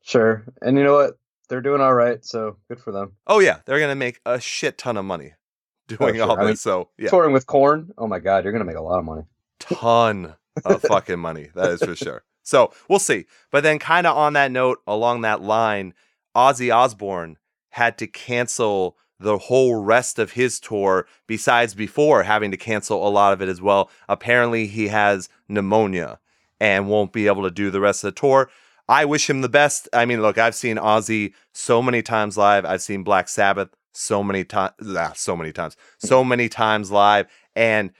sure. 0.02 0.44
And 0.60 0.76
you 0.76 0.84
know 0.84 0.94
what? 0.94 1.18
They're 1.48 1.60
doing 1.60 1.80
all 1.80 1.94
right, 1.94 2.24
so 2.24 2.56
good 2.68 2.80
for 2.80 2.90
them. 2.92 3.12
Oh 3.26 3.38
yeah, 3.38 3.58
they're 3.66 3.78
going 3.78 3.90
to 3.90 3.94
make 3.94 4.20
a 4.24 4.40
shit 4.40 4.78
ton 4.78 4.96
of 4.96 5.04
money 5.04 5.32
oh, 5.34 5.96
doing 5.96 6.14
sure. 6.16 6.24
all 6.24 6.32
I 6.38 6.42
this. 6.42 6.46
mean, 6.46 6.56
so 6.56 6.88
yeah, 6.98 7.10
Touring 7.10 7.32
with 7.32 7.46
Korn, 7.46 7.92
oh 7.98 8.06
my 8.06 8.18
god, 8.18 8.44
you're 8.44 8.52
gonna 8.52 8.64
make 8.64 8.76
a 8.76 8.82
lot 8.82 8.98
of 8.98 9.04
money. 9.04 9.22
ton 9.60 10.34
of 10.64 10.82
fucking 10.88 11.18
money. 11.18 11.50
That 11.54 11.70
is 11.70 11.82
for 11.82 11.94
sure. 11.96 12.24
So 12.42 12.72
we'll 12.88 12.98
see. 12.98 13.24
But 13.50 13.62
then, 13.62 13.78
kind 13.78 14.06
of 14.06 14.16
on 14.16 14.34
that 14.34 14.50
note, 14.50 14.78
along 14.86 15.22
that 15.22 15.40
line, 15.42 15.94
Ozzy 16.36 16.74
Osbourne 16.74 17.36
had 17.70 17.96
to 17.98 18.06
cancel 18.06 18.96
the 19.18 19.38
whole 19.38 19.82
rest 19.82 20.18
of 20.18 20.32
his 20.32 20.60
tour, 20.60 21.06
besides 21.26 21.74
before 21.74 22.24
having 22.24 22.50
to 22.50 22.56
cancel 22.56 23.06
a 23.06 23.10
lot 23.10 23.32
of 23.32 23.40
it 23.40 23.48
as 23.48 23.62
well. 23.62 23.90
Apparently, 24.08 24.66
he 24.66 24.88
has 24.88 25.28
pneumonia 25.48 26.18
and 26.60 26.88
won't 26.88 27.12
be 27.12 27.26
able 27.26 27.42
to 27.42 27.50
do 27.50 27.70
the 27.70 27.80
rest 27.80 28.04
of 28.04 28.14
the 28.14 28.20
tour. 28.20 28.50
I 28.88 29.04
wish 29.04 29.30
him 29.30 29.40
the 29.40 29.48
best. 29.48 29.88
I 29.92 30.04
mean, 30.04 30.20
look, 30.20 30.36
I've 30.36 30.54
seen 30.54 30.76
Ozzy 30.76 31.32
so 31.52 31.80
many 31.80 32.02
times 32.02 32.36
live. 32.36 32.64
I've 32.64 32.82
seen 32.82 33.02
Black 33.02 33.28
Sabbath 33.28 33.70
so 33.92 34.22
many 34.22 34.44
times, 34.44 34.72
ah, 34.96 35.12
so 35.14 35.36
many 35.36 35.52
times, 35.52 35.76
so 35.98 36.24
many 36.24 36.48
times 36.48 36.90
live, 36.90 37.26
and 37.54 37.92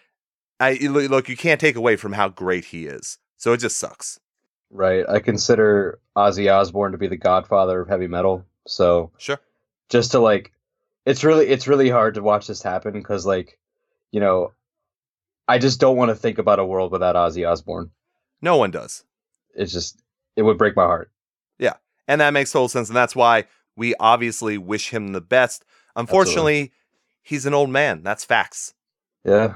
I 0.61 0.75
look, 0.83 1.11
look, 1.11 1.29
you 1.29 1.37
can't 1.37 1.61
take 1.61 1.77
away 1.77 1.97
from 1.97 2.13
how 2.13 2.29
great 2.29 2.67
he 2.67 2.87
is. 2.87 3.19
So 3.37 3.53
it 3.53 3.59
just 3.59 3.79
sucks. 3.79 4.19
Right. 4.71 5.05
I 5.09 5.21
consider 5.21 6.01
Ozzy 6.17 6.53
Osbourne 6.53 6.93
to 6.93 6.99
be 6.99 7.07
the 7.07 7.17
godfather 7.17 7.81
of 7.81 7.89
heavy 7.89 8.07
metal. 8.07 8.45
So 8.67 9.13
Sure. 9.19 9.39
just 9.89 10.13
to 10.13 10.19
like 10.19 10.53
it's 11.07 11.25
really 11.25 11.47
it's 11.47 11.69
really 11.69 11.91
hard 11.91 12.15
to 12.15 12.23
watch 12.23 12.47
this 12.47 12.63
happen 12.63 12.93
because 12.93 13.27
like, 13.27 13.59
you 14.11 14.21
know, 14.21 14.53
I 15.47 15.59
just 15.59 15.81
don't 15.81 15.97
want 15.97 16.11
to 16.11 16.15
think 16.15 16.39
about 16.39 16.59
a 16.59 16.65
world 16.65 16.93
without 16.93 17.17
Ozzy 17.17 17.49
Osbourne. 17.49 17.91
No 18.41 18.57
one 18.57 18.71
does. 18.71 19.05
It's 19.55 19.73
just 19.73 20.03
it 20.37 20.43
would 20.43 20.59
break 20.59 20.77
my 20.77 20.85
heart. 20.85 21.11
Yeah 21.59 21.75
and 22.07 22.21
that 22.21 22.33
makes 22.33 22.53
total 22.53 22.69
sense. 22.69 22.89
And 22.89 22.97
that's 22.97 23.17
why 23.17 23.45
we 23.77 23.95
obviously 23.97 24.59
wish 24.59 24.91
him 24.91 25.09
the 25.09 25.21
best. 25.21 25.65
Unfortunately, 25.97 26.73
he's 27.23 27.47
an 27.47 27.55
old 27.55 27.71
man. 27.71 28.03
That's 28.03 28.25
facts. 28.25 28.75
Yeah. 29.25 29.55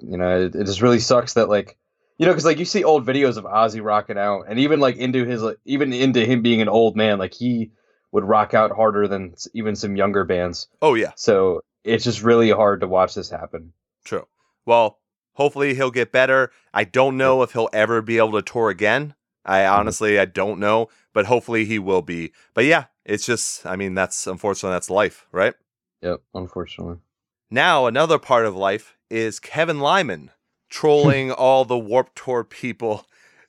You 0.00 0.16
know, 0.16 0.40
it, 0.40 0.54
it 0.54 0.64
just 0.64 0.82
really 0.82 1.00
sucks 1.00 1.34
that 1.34 1.48
like 1.48 1.76
you 2.18 2.26
know, 2.26 2.32
because 2.32 2.44
like 2.44 2.58
you 2.58 2.64
see 2.64 2.82
old 2.82 3.06
videos 3.06 3.36
of 3.36 3.44
Ozzy 3.44 3.82
rocking 3.82 4.18
out, 4.18 4.46
and 4.48 4.58
even 4.58 4.80
like 4.80 4.96
into 4.96 5.24
his 5.24 5.40
like 5.42 5.58
even 5.64 5.92
into 5.92 6.24
him 6.24 6.42
being 6.42 6.60
an 6.60 6.68
old 6.68 6.96
man, 6.96 7.18
like 7.18 7.34
he 7.34 7.70
would 8.12 8.24
rock 8.24 8.54
out 8.54 8.74
harder 8.74 9.06
than 9.06 9.34
even 9.54 9.76
some 9.76 9.96
younger 9.96 10.24
bands. 10.24 10.68
Oh, 10.80 10.94
yeah, 10.94 11.12
So 11.16 11.62
it's 11.84 12.04
just 12.04 12.22
really 12.22 12.50
hard 12.50 12.80
to 12.80 12.88
watch 12.88 13.14
this 13.14 13.30
happen. 13.30 13.72
true. 14.04 14.26
Well, 14.66 14.98
hopefully 15.34 15.74
he'll 15.74 15.90
get 15.90 16.12
better. 16.12 16.50
I 16.74 16.84
don't 16.84 17.16
know 17.16 17.42
if 17.42 17.52
he'll 17.52 17.70
ever 17.72 18.02
be 18.02 18.18
able 18.18 18.32
to 18.32 18.42
tour 18.42 18.70
again. 18.70 19.14
I 19.44 19.60
mm-hmm. 19.60 19.80
honestly, 19.80 20.18
I 20.18 20.26
don't 20.26 20.60
know, 20.60 20.88
but 21.14 21.26
hopefully 21.26 21.64
he 21.64 21.78
will 21.78 22.02
be. 22.02 22.32
But 22.54 22.66
yeah, 22.66 22.86
it's 23.04 23.24
just, 23.24 23.64
I 23.64 23.76
mean, 23.76 23.94
that's 23.94 24.26
unfortunately, 24.26 24.74
that's 24.74 24.90
life, 24.90 25.26
right? 25.32 25.54
Yep, 26.02 26.20
unfortunately. 26.34 26.98
Now, 27.50 27.86
another 27.86 28.18
part 28.18 28.44
of 28.44 28.54
life 28.54 28.96
is 29.10 29.40
Kevin 29.40 29.80
Lyman 29.80 30.30
trolling 30.68 31.30
all 31.32 31.64
the 31.64 31.78
Warp 31.78 32.14
Tour 32.14 32.44
people. 32.44 33.06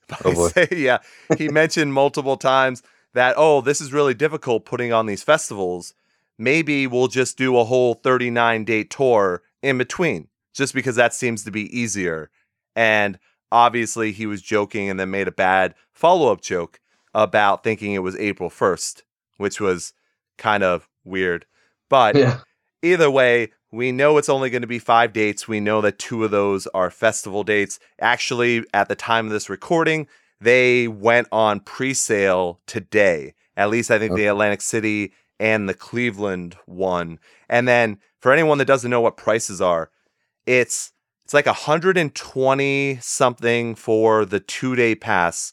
By 0.08 0.16
Oh, 0.24 0.34
boy. 0.34 0.48
say, 0.48 0.68
yeah, 0.72 0.98
he 1.36 1.48
mentioned 1.48 1.92
multiple 1.92 2.36
times 2.36 2.82
that, 3.14 3.34
oh, 3.36 3.60
this 3.60 3.80
is 3.80 3.92
really 3.92 4.14
difficult 4.14 4.64
putting 4.64 4.92
on 4.92 5.06
these 5.06 5.22
festivals. 5.22 5.94
Maybe 6.38 6.86
we'll 6.86 7.08
just 7.08 7.36
do 7.36 7.58
a 7.58 7.64
whole 7.64 7.94
39 7.94 8.64
date 8.64 8.90
tour 8.90 9.42
in 9.62 9.78
between, 9.78 10.28
just 10.54 10.74
because 10.74 10.96
that 10.96 11.12
seems 11.14 11.44
to 11.44 11.50
be 11.50 11.76
easier. 11.78 12.30
And 12.74 13.18
obviously, 13.52 14.12
he 14.12 14.26
was 14.26 14.40
joking 14.42 14.88
and 14.88 14.98
then 14.98 15.10
made 15.10 15.28
a 15.28 15.32
bad 15.32 15.74
follow 15.92 16.32
up 16.32 16.40
joke 16.40 16.80
about 17.14 17.64
thinking 17.64 17.92
it 17.92 17.98
was 17.98 18.16
April 18.16 18.48
1st, 18.48 19.02
which 19.36 19.60
was 19.60 19.92
kind 20.38 20.62
of 20.62 20.88
weird. 21.04 21.44
But 21.88 22.16
Yeah. 22.16 22.40
either 22.82 23.10
way, 23.10 23.50
we 23.72 23.92
know 23.92 24.16
it's 24.16 24.28
only 24.28 24.50
going 24.50 24.62
to 24.62 24.68
be 24.68 24.78
five 24.78 25.12
dates. 25.12 25.46
We 25.46 25.60
know 25.60 25.80
that 25.80 25.98
two 25.98 26.24
of 26.24 26.30
those 26.30 26.66
are 26.68 26.90
festival 26.90 27.44
dates. 27.44 27.78
Actually, 28.00 28.64
at 28.72 28.88
the 28.88 28.96
time 28.96 29.26
of 29.26 29.32
this 29.32 29.50
recording, 29.50 30.06
they 30.40 30.88
went 30.88 31.28
on 31.30 31.60
pre 31.60 31.94
sale 31.94 32.60
today. 32.66 33.34
At 33.56 33.70
least 33.70 33.90
I 33.90 33.98
think 33.98 34.14
the 34.16 34.26
Atlantic 34.26 34.62
City 34.62 35.12
and 35.38 35.68
the 35.68 35.74
Cleveland 35.74 36.56
one. 36.66 37.18
And 37.48 37.68
then 37.68 37.98
for 38.20 38.32
anyone 38.32 38.58
that 38.58 38.66
doesn't 38.66 38.90
know 38.90 39.00
what 39.00 39.16
prices 39.16 39.60
are, 39.60 39.90
it's 40.46 40.92
it's 41.24 41.34
like 41.34 41.46
120 41.46 42.98
something 43.00 43.74
for 43.74 44.24
the 44.24 44.40
two 44.40 44.74
day 44.74 44.94
pass. 44.94 45.52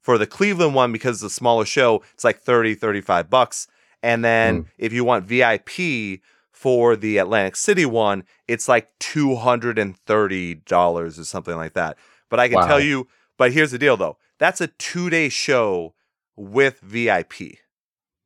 For 0.00 0.16
the 0.16 0.26
Cleveland 0.26 0.74
one, 0.74 0.90
because 0.90 1.22
it's 1.22 1.34
a 1.34 1.36
smaller 1.36 1.66
show, 1.66 2.02
it's 2.14 2.24
like 2.24 2.40
30, 2.40 2.74
35 2.76 3.28
bucks. 3.28 3.66
And 4.02 4.24
then 4.24 4.56
hmm. 4.56 4.62
if 4.78 4.90
you 4.92 5.04
want 5.04 5.26
VIP 5.26 6.20
for 6.50 6.96
the 6.96 7.18
Atlantic 7.18 7.56
City 7.56 7.84
one, 7.84 8.24
it's 8.46 8.68
like 8.68 8.88
$230 9.00 10.72
or 10.72 11.10
something 11.24 11.56
like 11.56 11.74
that. 11.74 11.98
But 12.30 12.40
I 12.40 12.48
can 12.48 12.56
Wow. 12.56 12.66
tell 12.66 12.80
you, 12.80 13.06
but 13.36 13.52
here's 13.52 13.70
the 13.72 13.78
deal 13.78 13.98
though. 13.98 14.16
That's 14.38 14.60
a 14.60 14.68
two 14.68 15.10
day 15.10 15.28
show 15.28 15.94
with 16.36 16.80
VIP. 16.80 17.58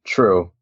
True. 0.05 0.53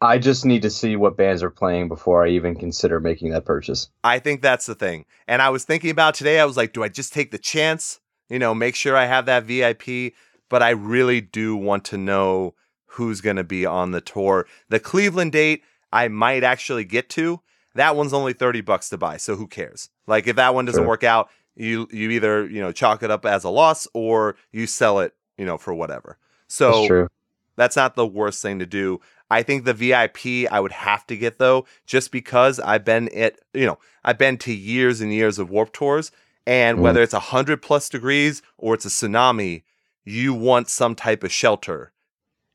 I 0.00 0.18
just 0.18 0.44
need 0.44 0.62
to 0.62 0.70
see 0.70 0.94
what 0.96 1.16
bands 1.16 1.42
are 1.42 1.50
playing 1.50 1.88
before 1.88 2.24
I 2.24 2.30
even 2.30 2.54
consider 2.54 3.00
making 3.00 3.30
that 3.30 3.44
purchase. 3.44 3.88
I 4.04 4.20
think 4.20 4.42
that's 4.42 4.66
the 4.66 4.76
thing. 4.76 5.06
And 5.26 5.42
I 5.42 5.50
was 5.50 5.64
thinking 5.64 5.90
about 5.90 6.14
today, 6.14 6.38
I 6.38 6.44
was 6.44 6.56
like, 6.56 6.72
do 6.72 6.84
I 6.84 6.88
just 6.88 7.12
take 7.12 7.32
the 7.32 7.38
chance? 7.38 7.98
You 8.28 8.38
know, 8.38 8.54
make 8.54 8.76
sure 8.76 8.96
I 8.96 9.06
have 9.06 9.26
that 9.26 9.44
VIP. 9.44 10.14
But 10.48 10.62
I 10.62 10.70
really 10.70 11.20
do 11.20 11.56
want 11.56 11.84
to 11.86 11.98
know 11.98 12.54
who's 12.86 13.20
going 13.20 13.36
to 13.36 13.44
be 13.44 13.66
on 13.66 13.90
the 13.90 14.00
tour. 14.00 14.46
The 14.68 14.80
Cleveland 14.80 15.32
date, 15.32 15.62
I 15.92 16.08
might 16.08 16.44
actually 16.44 16.84
get 16.84 17.08
to. 17.10 17.40
That 17.74 17.96
one's 17.96 18.12
only 18.12 18.32
30 18.32 18.60
bucks 18.62 18.88
to 18.90 18.98
buy. 18.98 19.18
So 19.18 19.36
who 19.36 19.46
cares? 19.46 19.90
Like 20.06 20.26
if 20.26 20.36
that 20.36 20.54
one 20.54 20.64
doesn't 20.64 20.80
Sure. 20.80 20.88
work 20.88 21.04
out, 21.04 21.28
you 21.58 21.88
you 21.90 22.10
either, 22.10 22.46
you 22.48 22.60
know, 22.60 22.72
chalk 22.72 23.02
it 23.02 23.10
up 23.10 23.26
as 23.26 23.44
a 23.44 23.50
loss 23.50 23.86
or 23.94 24.36
you 24.52 24.66
sell 24.66 25.00
it, 25.00 25.14
you 25.36 25.44
know, 25.44 25.58
for 25.58 25.74
whatever. 25.74 26.16
So 26.46 26.70
That's 26.72 26.86
true. 26.86 27.08
that's 27.56 27.76
not 27.76 27.94
the 27.96 28.06
worst 28.06 28.40
thing 28.42 28.58
to 28.60 28.66
do. 28.66 29.00
I 29.30 29.42
think 29.42 29.64
the 29.64 29.74
VIP 29.74 30.50
I 30.50 30.60
would 30.60 30.72
have 30.72 31.06
to 31.08 31.16
get 31.16 31.38
though, 31.38 31.66
just 31.86 32.10
because 32.12 32.58
I've 32.60 32.84
been 32.84 33.08
at 33.14 33.38
you 33.52 33.66
know 33.66 33.78
I've 34.04 34.18
been 34.18 34.38
to 34.38 34.54
years 34.54 35.00
and 35.00 35.12
years 35.12 35.38
of 35.38 35.50
warp 35.50 35.72
tours, 35.72 36.10
and 36.46 36.78
Mhm. 36.78 36.82
whether 36.82 37.02
it's 37.02 37.12
a 37.12 37.20
hundred 37.20 37.60
plus 37.60 37.88
degrees 37.90 38.40
or 38.56 38.74
it's 38.74 38.86
a 38.86 38.88
tsunami, 38.88 39.64
you 40.04 40.32
want 40.32 40.70
some 40.70 40.94
type 40.94 41.22
of 41.22 41.30
shelter, 41.32 41.92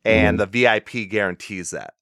and 0.06 0.40
the 0.40 0.48
VIP 0.48 1.06
guarantees 1.06 1.70
that. 1.72 1.94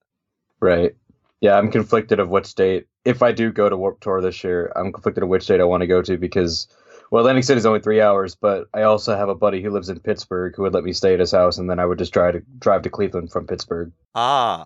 Right. 0.61 0.95
Yeah, 1.41 1.57
I'm 1.57 1.71
conflicted 1.71 2.19
of 2.19 2.29
which 2.29 2.53
date. 2.55 2.87
If 3.03 3.23
I 3.23 3.31
do 3.31 3.51
go 3.51 3.67
to 3.67 3.75
Warp 3.75 3.99
Tour 3.99 4.21
this 4.21 4.43
year, 4.43 4.71
I'm 4.75 4.91
conflicted 4.93 5.23
of 5.23 5.29
which 5.29 5.47
date 5.47 5.59
I 5.59 5.63
want 5.63 5.81
to 5.81 5.87
go 5.87 6.01
to 6.03 6.17
because, 6.17 6.67
well, 7.11 7.21
Atlantic 7.21 7.43
City 7.43 7.57
is 7.59 7.65
only 7.65 7.81
three 7.81 8.01
hours, 8.01 8.35
but 8.35 8.67
I 8.73 8.83
also 8.83 9.15
have 9.15 9.29
a 9.29 9.35
buddy 9.35 9.61
who 9.61 9.69
lives 9.69 9.89
in 9.89 9.99
Pittsburgh 9.99 10.53
who 10.55 10.63
would 10.63 10.73
let 10.73 10.83
me 10.83 10.93
stay 10.93 11.13
at 11.13 11.19
his 11.19 11.31
house, 11.31 11.57
and 11.57 11.69
then 11.69 11.79
I 11.79 11.85
would 11.85 11.97
just 11.99 12.13
try 12.13 12.31
to 12.31 12.39
drive 12.57 12.81
to 12.83 12.89
Cleveland 12.89 13.31
from 13.31 13.45
Pittsburgh. 13.47 13.91
Ah, 14.15 14.65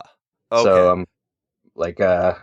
okay. 0.52 0.64
So 0.64 0.92
I'm 0.92 1.06
like, 1.76 2.00
uh, 2.00 2.36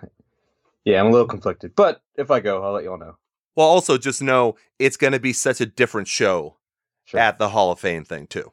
yeah, 0.85 1.01
I'm 1.01 1.07
a 1.07 1.11
little 1.11 1.27
conflicted. 1.29 1.75
But 1.77 2.03
if 2.17 2.31
I 2.31 2.41
go, 2.41 2.63
I'll 2.63 2.73
let 2.73 2.85
you 2.85 2.91
all 2.91 2.99
know. 2.99 3.17
well, 3.57 3.67
also 3.69 3.97
just 3.97 4.21
know 4.23 4.57
it's 4.79 4.97
going 4.97 5.13
to 5.13 5.21
be 5.21 5.33
such 5.33 5.61
a 5.61 5.67
different 5.67 6.09
show 6.09 6.57
Sure. 7.05 7.19
at 7.21 7.39
the 7.39 7.49
Hall 7.51 7.73
of 7.73 7.81
Fame 7.81 8.05
thing 8.05 8.27
too. 8.27 8.53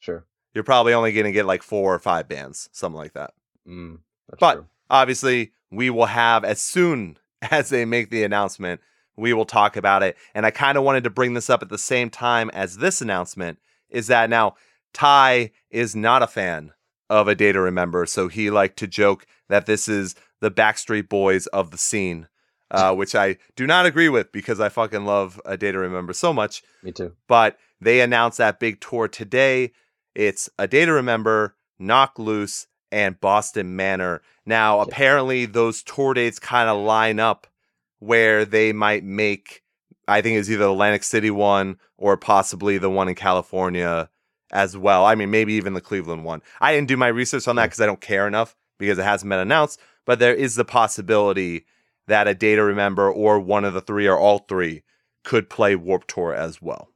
sure. 0.00 0.26
You're 0.54 0.64
probably 0.64 0.94
only 0.94 1.12
going 1.12 1.26
to 1.26 1.32
get 1.32 1.44
like 1.44 1.62
four 1.62 1.94
or 1.94 1.98
five 1.98 2.28
bands, 2.28 2.70
something 2.72 2.96
like 2.96 3.12
that. 3.12 3.32
Mm, 3.68 3.98
But 4.40 4.54
true. 4.54 4.66
obviously 4.88 5.52
we 5.70 5.90
will 5.90 6.06
have 6.06 6.44
as 6.44 6.62
soon 6.62 7.18
as 7.42 7.68
they 7.68 7.84
make 7.84 8.08
the 8.10 8.24
announcement 8.24 8.80
we 9.16 9.32
will 9.32 9.44
talk 9.44 9.76
about 9.76 10.02
it 10.02 10.16
and 10.34 10.46
i 10.46 10.50
kind 10.50 10.76
of 10.78 10.84
wanted 10.84 11.04
to 11.04 11.10
bring 11.10 11.34
this 11.34 11.50
up 11.50 11.62
at 11.62 11.68
the 11.68 11.78
same 11.78 12.10
time 12.10 12.50
as 12.50 12.78
this 12.78 13.00
announcement 13.00 13.58
is 13.90 14.06
that 14.06 14.30
now 14.30 14.54
ty 14.92 15.50
is 15.70 15.94
not 15.94 16.22
a 16.22 16.26
fan 16.26 16.72
of 17.08 17.28
a 17.28 17.34
day 17.34 17.52
to 17.52 17.60
remember 17.60 18.06
so 18.06 18.28
he 18.28 18.50
liked 18.50 18.78
to 18.78 18.86
joke 18.86 19.26
that 19.48 19.66
this 19.66 19.88
is 19.88 20.14
the 20.40 20.50
backstreet 20.50 21.08
boys 21.08 21.46
of 21.48 21.70
the 21.70 21.78
scene 21.78 22.28
uh, 22.70 22.94
which 22.96 23.14
I 23.14 23.36
do 23.54 23.66
not 23.66 23.86
agree 23.86 24.08
with 24.08 24.32
because 24.32 24.60
I 24.60 24.68
fucking 24.68 25.04
love 25.04 25.40
A 25.44 25.56
Day 25.56 25.72
to 25.72 25.78
Remember 25.78 26.12
so 26.12 26.32
much. 26.32 26.62
Me 26.82 26.92
too. 26.92 27.12
But 27.28 27.58
they 27.80 28.00
announced 28.00 28.38
that 28.38 28.60
big 28.60 28.80
tour 28.80 29.08
today. 29.08 29.72
It's 30.14 30.48
A 30.58 30.66
Day 30.66 30.84
to 30.84 30.92
Remember, 30.92 31.56
Knock 31.78 32.18
Loose, 32.18 32.66
and 32.92 33.20
Boston 33.20 33.76
Manor. 33.76 34.22
Now, 34.44 34.80
apparently, 34.80 35.46
those 35.46 35.82
tour 35.82 36.14
dates 36.14 36.38
kind 36.38 36.68
of 36.68 36.78
line 36.78 37.18
up 37.18 37.46
where 37.98 38.44
they 38.44 38.72
might 38.72 39.04
make, 39.04 39.62
I 40.08 40.20
think 40.20 40.38
it's 40.38 40.48
either 40.48 40.64
the 40.64 40.72
Atlantic 40.72 41.04
City 41.04 41.30
one 41.30 41.78
or 41.96 42.16
possibly 42.16 42.78
the 42.78 42.90
one 42.90 43.08
in 43.08 43.14
California 43.14 44.08
as 44.52 44.76
well. 44.76 45.04
I 45.04 45.14
mean, 45.14 45.30
maybe 45.30 45.54
even 45.54 45.74
the 45.74 45.80
Cleveland 45.80 46.24
one. 46.24 46.42
I 46.60 46.72
didn't 46.72 46.88
do 46.88 46.96
my 46.96 47.08
research 47.08 47.48
on 47.48 47.56
that 47.56 47.66
because 47.66 47.80
I 47.80 47.86
don't 47.86 48.00
care 48.00 48.26
enough 48.26 48.56
because 48.78 48.98
it 48.98 49.04
hasn't 49.04 49.30
been 49.30 49.38
announced, 49.38 49.80
but 50.04 50.18
there 50.18 50.34
is 50.34 50.54
the 50.54 50.64
possibility 50.64 51.66
that 52.06 52.28
a 52.28 52.34
day 52.34 52.54
to 52.54 52.62
remember 52.62 53.10
or 53.10 53.40
one 53.40 53.64
of 53.64 53.74
the 53.74 53.80
three 53.80 54.06
or 54.06 54.18
all 54.18 54.38
three 54.40 54.82
could 55.24 55.50
play 55.50 55.74
Warp 55.74 56.06
Tour 56.06 56.34
as 56.34 56.62
well. 56.62 56.88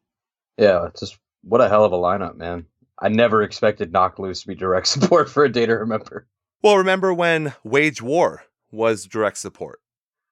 Yeah, 0.57 0.87
it's 0.87 1.01
just 1.01 1.19
what 1.43 1.61
a 1.61 1.69
hell 1.69 1.85
of 1.85 1.93
a 1.93 1.97
lineup, 1.97 2.37
man. 2.37 2.67
I 2.99 3.09
never 3.09 3.43
expected 3.43 3.93
Knock 3.93 4.19
Loose 4.19 4.43
to 4.43 4.49
be 4.49 4.55
direct 4.55 4.87
support 4.89 5.29
for 5.31 5.45
a 5.45 5.53
day 5.53 5.67
to 5.67 5.73
remember. 5.73 6.27
Well, 6.63 6.77
remember 6.77 7.15
when 7.15 7.55
Wage 7.65 8.03
War 8.03 8.45
was 8.71 9.07
direct 9.07 9.39
support? 9.39 9.81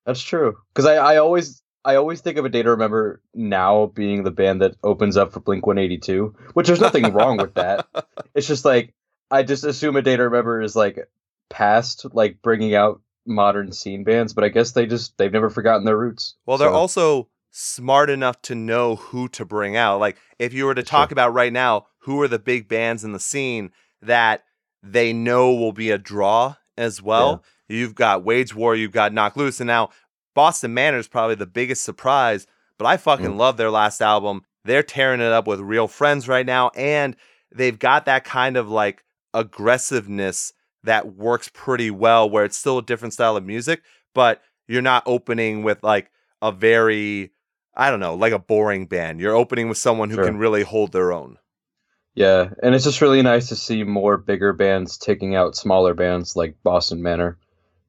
That's 0.09 0.23
true. 0.23 0.57
Because 0.73 0.87
I, 0.87 0.95
I 0.95 1.17
always 1.19 1.63
I 1.85 1.97
always 1.97 2.23
think 2.23 2.39
of 2.39 2.47
a 2.47 2.49
day 2.49 2.63
to 2.63 2.71
remember 2.71 3.21
now 3.35 3.87
being 3.95 4.23
the 4.25 4.31
band 4.31 4.63
that 4.63 4.75
opens 4.83 5.19
up 5.19 5.33
for 5.33 5.41
Blink 5.41 5.67
182, 5.67 6.35
which 6.55 6.67
there's 6.67 6.81
nothing 6.81 7.13
wrong 7.13 7.37
with 7.39 7.55
that. 7.55 7.87
It's 8.35 8.47
just 8.47 8.65
like 8.65 8.95
I 9.31 9.43
just 9.43 9.65
assume 9.65 9.97
a 9.97 10.03
day 10.03 10.17
to 10.17 10.23
remember 10.25 10.63
is 10.63 10.75
like 10.75 11.11
past 11.51 12.07
like 12.15 12.41
bringing 12.41 12.75
out 12.75 13.03
modern 13.27 13.71
scene 13.73 14.03
bands, 14.03 14.33
but 14.33 14.45
I 14.45 14.49
guess 14.49 14.73
they 14.73 14.87
just 14.87 15.19
they've 15.19 15.33
never 15.33 15.51
forgotten 15.51 15.85
their 15.85 15.99
roots. 15.99 16.37
Well, 16.47 16.57
they're 16.57 16.69
So, 16.71 16.75
also 16.75 17.29
smart 17.51 18.09
enough 18.09 18.41
to 18.43 18.55
know 18.55 18.97
who 18.97 19.29
to 19.31 19.45
bring 19.45 19.77
out. 19.77 20.01
Like, 20.01 20.17
if 20.39 20.55
you 20.55 20.65
were 20.65 20.75
to 20.75 20.83
talk 20.83 21.11
Sure. 21.11 21.15
about 21.15 21.35
right 21.35 21.53
now, 21.53 21.87
who 22.01 22.21
are 22.23 22.29
the 22.29 22.39
big 22.39 22.67
bands 22.69 23.05
in 23.05 23.13
the 23.13 23.21
scene 23.21 23.73
that 24.01 24.45
they 24.83 25.13
know 25.13 25.53
will 25.53 25.73
be 25.73 25.91
a 25.91 25.99
draw 25.99 26.57
as 26.79 27.03
well? 27.03 27.43
You've 27.69 27.95
got 27.95 28.25
Wage 28.25 28.55
War, 28.55 28.75
you've 28.75 28.93
got 28.93 29.13
Knock 29.13 29.37
Loose, 29.37 29.61
and 29.61 29.67
now 29.67 29.91
Boston 30.35 30.73
Manor 30.75 30.99
is 30.99 31.09
probably 31.09 31.35
the 31.35 31.47
biggest 31.47 31.85
surprise. 31.85 32.47
But 32.79 32.87
I 32.87 32.97
fucking 32.97 33.27
Mm. 33.27 33.37
love 33.37 33.57
their 33.57 33.71
last 33.71 34.01
album. 34.01 34.43
They're 34.65 34.83
tearing 34.83 35.21
it 35.21 35.33
up 35.33 35.47
with 35.47 35.61
real 35.61 35.89
friends 35.89 36.29
right 36.29 36.47
now, 36.47 36.71
and 36.77 37.17
they've 37.55 37.79
got 37.79 38.05
that 38.07 38.25
kind 38.25 38.57
of 38.57 38.69
like 38.71 39.05
aggressiveness 39.35 40.53
that 40.85 41.15
works 41.17 41.51
pretty 41.53 41.91
well 41.91 42.29
where 42.31 42.45
it's 42.45 42.57
still 42.57 42.79
a 42.79 42.83
different 42.83 43.13
style 43.15 43.37
of 43.37 43.45
music, 43.45 43.83
but 44.15 44.41
you're 44.69 44.81
not 44.83 45.03
opening 45.07 45.63
with 45.63 45.83
like 45.83 46.11
a 46.41 46.53
very 46.53 47.33
I 47.81 47.91
don't 47.91 48.01
know, 48.01 48.15
like 48.17 48.33
a 48.33 48.41
boring 48.41 48.87
band. 48.87 49.21
You're 49.21 49.37
opening 49.37 49.69
with 49.69 49.79
someone 49.79 50.11
who 50.11 50.17
Sure. 50.17 50.25
can 50.25 50.37
really 50.37 50.65
hold 50.65 50.91
their 50.91 51.13
own. 51.13 51.39
Yeah, 52.17 52.51
and 52.61 52.75
it's 52.75 52.83
just 52.83 53.01
really 53.01 53.23
nice 53.23 53.49
to 53.51 53.57
see 53.57 53.85
more 53.85 54.17
bigger 54.17 54.53
bands 54.53 54.99
taking 54.99 55.37
out 55.37 55.55
smaller 55.55 55.95
bands 55.95 56.35
like 56.35 56.57
Boston 56.65 57.03
Manor, 57.03 57.39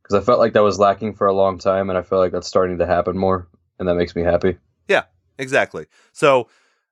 because 0.10 0.24
I 0.24 0.25
felt 0.25 0.39
like 0.39 0.54
that 0.54 0.63
was 0.63 0.80
lacking 0.80 1.13
for 1.13 1.28
a 1.28 1.34
long 1.34 1.60
time, 1.60 1.89
and 1.89 1.98
I 1.98 2.01
feel 2.01 2.18
like 2.18 2.32
that's 2.32 2.48
starting 2.48 2.80
to 2.80 2.86
happen 2.86 3.18
more, 3.18 3.48
and 3.78 3.88
that 3.88 3.96
makes 3.96 4.16
me 4.16 4.24
happy. 4.24 4.58
Yeah, 4.88 5.04
exactly. 5.38 5.86
So 6.13 6.48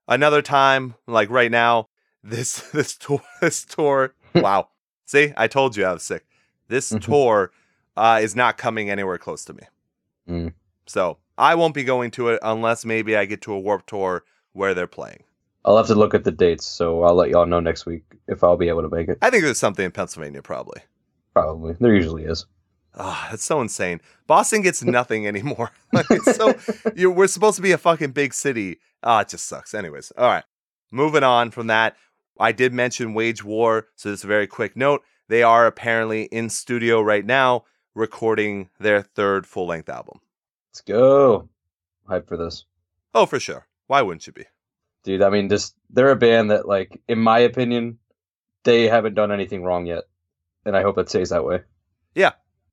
another 0.06 0.40
time, 0.40 0.94
like 1.06 1.28
right 1.30 1.50
now, 1.50 1.88
this 2.22 2.60
this 2.72 2.96
tour 2.96 3.20
this 3.40 3.64
tour. 3.64 4.14
wow. 4.34 4.68
See, 5.04 5.32
I 5.36 5.48
told 5.48 5.76
you 5.76 5.84
I 5.84 5.92
was 5.94 6.02
sick. 6.02 6.24
This 6.68 6.92
Mhm. 6.92 7.02
tour 7.02 7.50
uh, 7.96 8.20
is 8.22 8.36
not 8.36 8.58
coming 8.58 8.90
anywhere 8.90 9.18
close 9.18 9.44
to 9.46 9.54
me. 9.54 9.62
Mm. 10.28 10.52
So 10.86 11.18
I 11.36 11.54
won't 11.56 11.74
be 11.74 11.82
going 11.82 12.10
to 12.12 12.28
it 12.28 12.38
unless 12.42 12.84
maybe 12.84 13.16
I 13.16 13.24
get 13.24 13.40
to 13.42 13.52
a 13.52 13.58
Warp 13.58 13.86
Tour 13.86 14.24
where 14.52 14.74
they're 14.74 14.86
playing. 14.86 15.24
I'll 15.64 15.76
have 15.76 15.86
to 15.88 15.94
look 15.94 16.14
at 16.14 16.24
the 16.24 16.30
dates, 16.30 16.64
so 16.64 17.02
I'll 17.02 17.14
let 17.14 17.30
y'all 17.30 17.46
know 17.46 17.58
next 17.60 17.86
week 17.86 18.04
if 18.28 18.44
I'll 18.44 18.56
be 18.56 18.68
able 18.68 18.82
to 18.82 18.88
make 18.88 19.08
it. 19.08 19.18
I 19.22 19.30
think 19.30 19.42
there's 19.42 19.58
something 19.58 19.84
in 19.84 19.90
Pennsylvania, 19.90 20.42
probably. 20.42 20.80
Probably 21.34 21.74
there 21.80 21.94
usually 21.94 22.24
is. 22.24 22.46
Ah, 22.98 23.28
that's 23.30 23.44
so 23.44 23.60
insane. 23.60 24.00
Boston 24.26 24.60
gets 24.60 24.82
nothing 24.82 25.26
anymore. 25.26 25.70
Like, 25.92 26.06
so 26.06 26.54
we're 26.94 27.26
supposed 27.28 27.56
to 27.56 27.62
be 27.62 27.72
a 27.72 27.78
fucking 27.78 28.10
big 28.10 28.34
city. 28.34 28.78
Ah, 29.02 29.20
it 29.20 29.28
just 29.30 29.46
sucks. 29.46 29.72
Anyways, 29.72 30.12
all 30.18 30.28
right. 30.28 30.44
Moving 30.90 31.22
on 31.22 31.50
from 31.50 31.68
that, 31.68 31.96
I 32.38 32.52
did 32.52 32.74
mention 32.74 33.14
Wage 33.14 33.42
War, 33.42 33.86
so 33.96 34.10
just 34.10 34.24
a 34.24 34.26
very 34.26 34.46
quick 34.46 34.76
note. 34.76 35.02
They 35.28 35.42
are 35.42 35.66
apparently 35.66 36.24
in 36.24 36.50
studio 36.50 37.00
right 37.00 37.24
now 37.24 37.64
recording 37.94 38.68
their 38.78 39.02
third 39.02 39.46
full 39.46 39.66
length 39.66 39.88
album. 39.88 40.20
Let's 40.70 40.82
go. 40.82 41.48
Hype 42.06 42.28
for 42.28 42.36
this. 42.36 42.64
Oh, 43.14 43.26
for 43.26 43.40
sure. 43.40 43.66
Why 43.86 44.02
wouldn't 44.02 44.26
you 44.26 44.32
be? 44.32 44.44
Dude, 45.04 45.22
I 45.22 45.30
mean, 45.30 45.48
just 45.48 45.74
they're 45.90 46.10
a 46.10 46.16
band 46.16 46.50
that, 46.50 46.68
like, 46.68 47.00
in 47.08 47.18
my 47.18 47.38
opinion, 47.40 47.98
they 48.64 48.88
haven't 48.88 49.14
done 49.14 49.32
anything 49.32 49.62
wrong 49.62 49.86
yet, 49.86 50.04
and 50.66 50.76
I 50.76 50.82
hope 50.82 50.98
it 50.98 51.08
stays 51.08 51.30
that 51.30 51.44
way. 51.44 51.60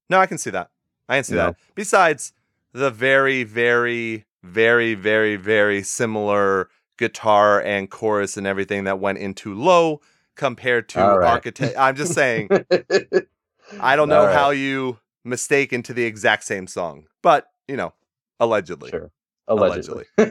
No, 0.09 0.19
I 0.19 0.25
can 0.25 0.37
see 0.37 0.49
that. 0.51 0.69
I 1.09 1.17
can 1.17 1.23
see 1.23 1.35
No. 1.35 1.47
that. 1.47 1.55
Besides 1.75 2.33
the 2.73 2.91
very, 2.91 3.43
very, 3.43 4.25
very, 4.43 4.93
very, 4.95 5.35
very 5.35 5.81
similar 5.83 6.69
guitar 6.97 7.61
and 7.61 7.89
chorus 7.89 8.37
and 8.37 8.45
everything 8.47 8.83
that 8.85 8.99
went 8.99 9.17
into 9.17 9.53
low 9.53 10.01
compared 10.35 10.87
to 10.89 10.99
right. 10.99 11.27
architect. 11.31 11.75
I'm 11.77 11.95
just 11.95 12.13
saying, 12.13 12.49
I 13.79 13.95
don't 13.95 14.09
know 14.09 14.25
right. 14.25 14.35
how 14.35 14.51
you 14.51 14.99
mistake 15.23 15.73
into 15.73 15.93
the 15.93 16.03
exact 16.03 16.43
same 16.43 16.67
song, 16.67 17.07
but 17.21 17.47
you 17.67 17.75
know, 17.75 17.93
allegedly. 18.39 18.89
Sure, 18.91 19.11
allegedly. 19.47 20.05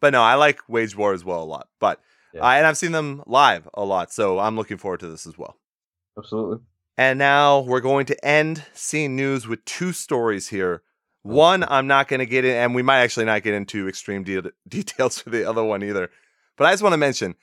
But 0.00 0.12
no, 0.14 0.20
I 0.20 0.34
like 0.34 0.58
Wage 0.68 0.96
War 0.96 1.12
as 1.12 1.24
well 1.24 1.44
a 1.44 1.46
lot. 1.46 1.68
But 1.78 2.00
Yeah. 2.34 2.42
I, 2.42 2.58
and 2.58 2.66
I've 2.66 2.76
seen 2.76 2.90
them 2.90 3.22
live 3.24 3.68
a 3.74 3.84
lot, 3.84 4.12
so 4.12 4.40
I'm 4.40 4.56
looking 4.56 4.76
forward 4.76 4.98
to 5.00 5.06
this 5.06 5.28
as 5.28 5.38
well. 5.38 5.56
Absolutely. 6.18 6.58
And 6.96 7.18
now 7.18 7.60
we're 7.60 7.80
going 7.80 8.06
to 8.06 8.24
end 8.24 8.64
scene 8.74 9.16
news 9.16 9.46
with 9.46 9.64
two 9.64 9.92
stories 9.92 10.48
here. 10.48 10.82
Oh, 10.84 10.88
one, 11.22 11.64
I'm 11.68 11.86
not 11.86 12.08
going 12.08 12.20
to 12.20 12.26
get 12.26 12.44
in, 12.44 12.54
and 12.54 12.74
we 12.74 12.82
might 12.82 12.98
actually 12.98 13.26
not 13.26 13.42
get 13.42 13.54
into 13.54 13.88
extreme 13.88 14.24
de- 14.24 14.52
details 14.68 15.18
for 15.18 15.30
the 15.30 15.48
other 15.48 15.62
one 15.62 15.82
either. 15.82 16.10
But 16.56 16.66
I 16.66 16.72
just 16.72 16.82
want 16.82 16.92
to 16.94 16.98
mention 16.98 17.36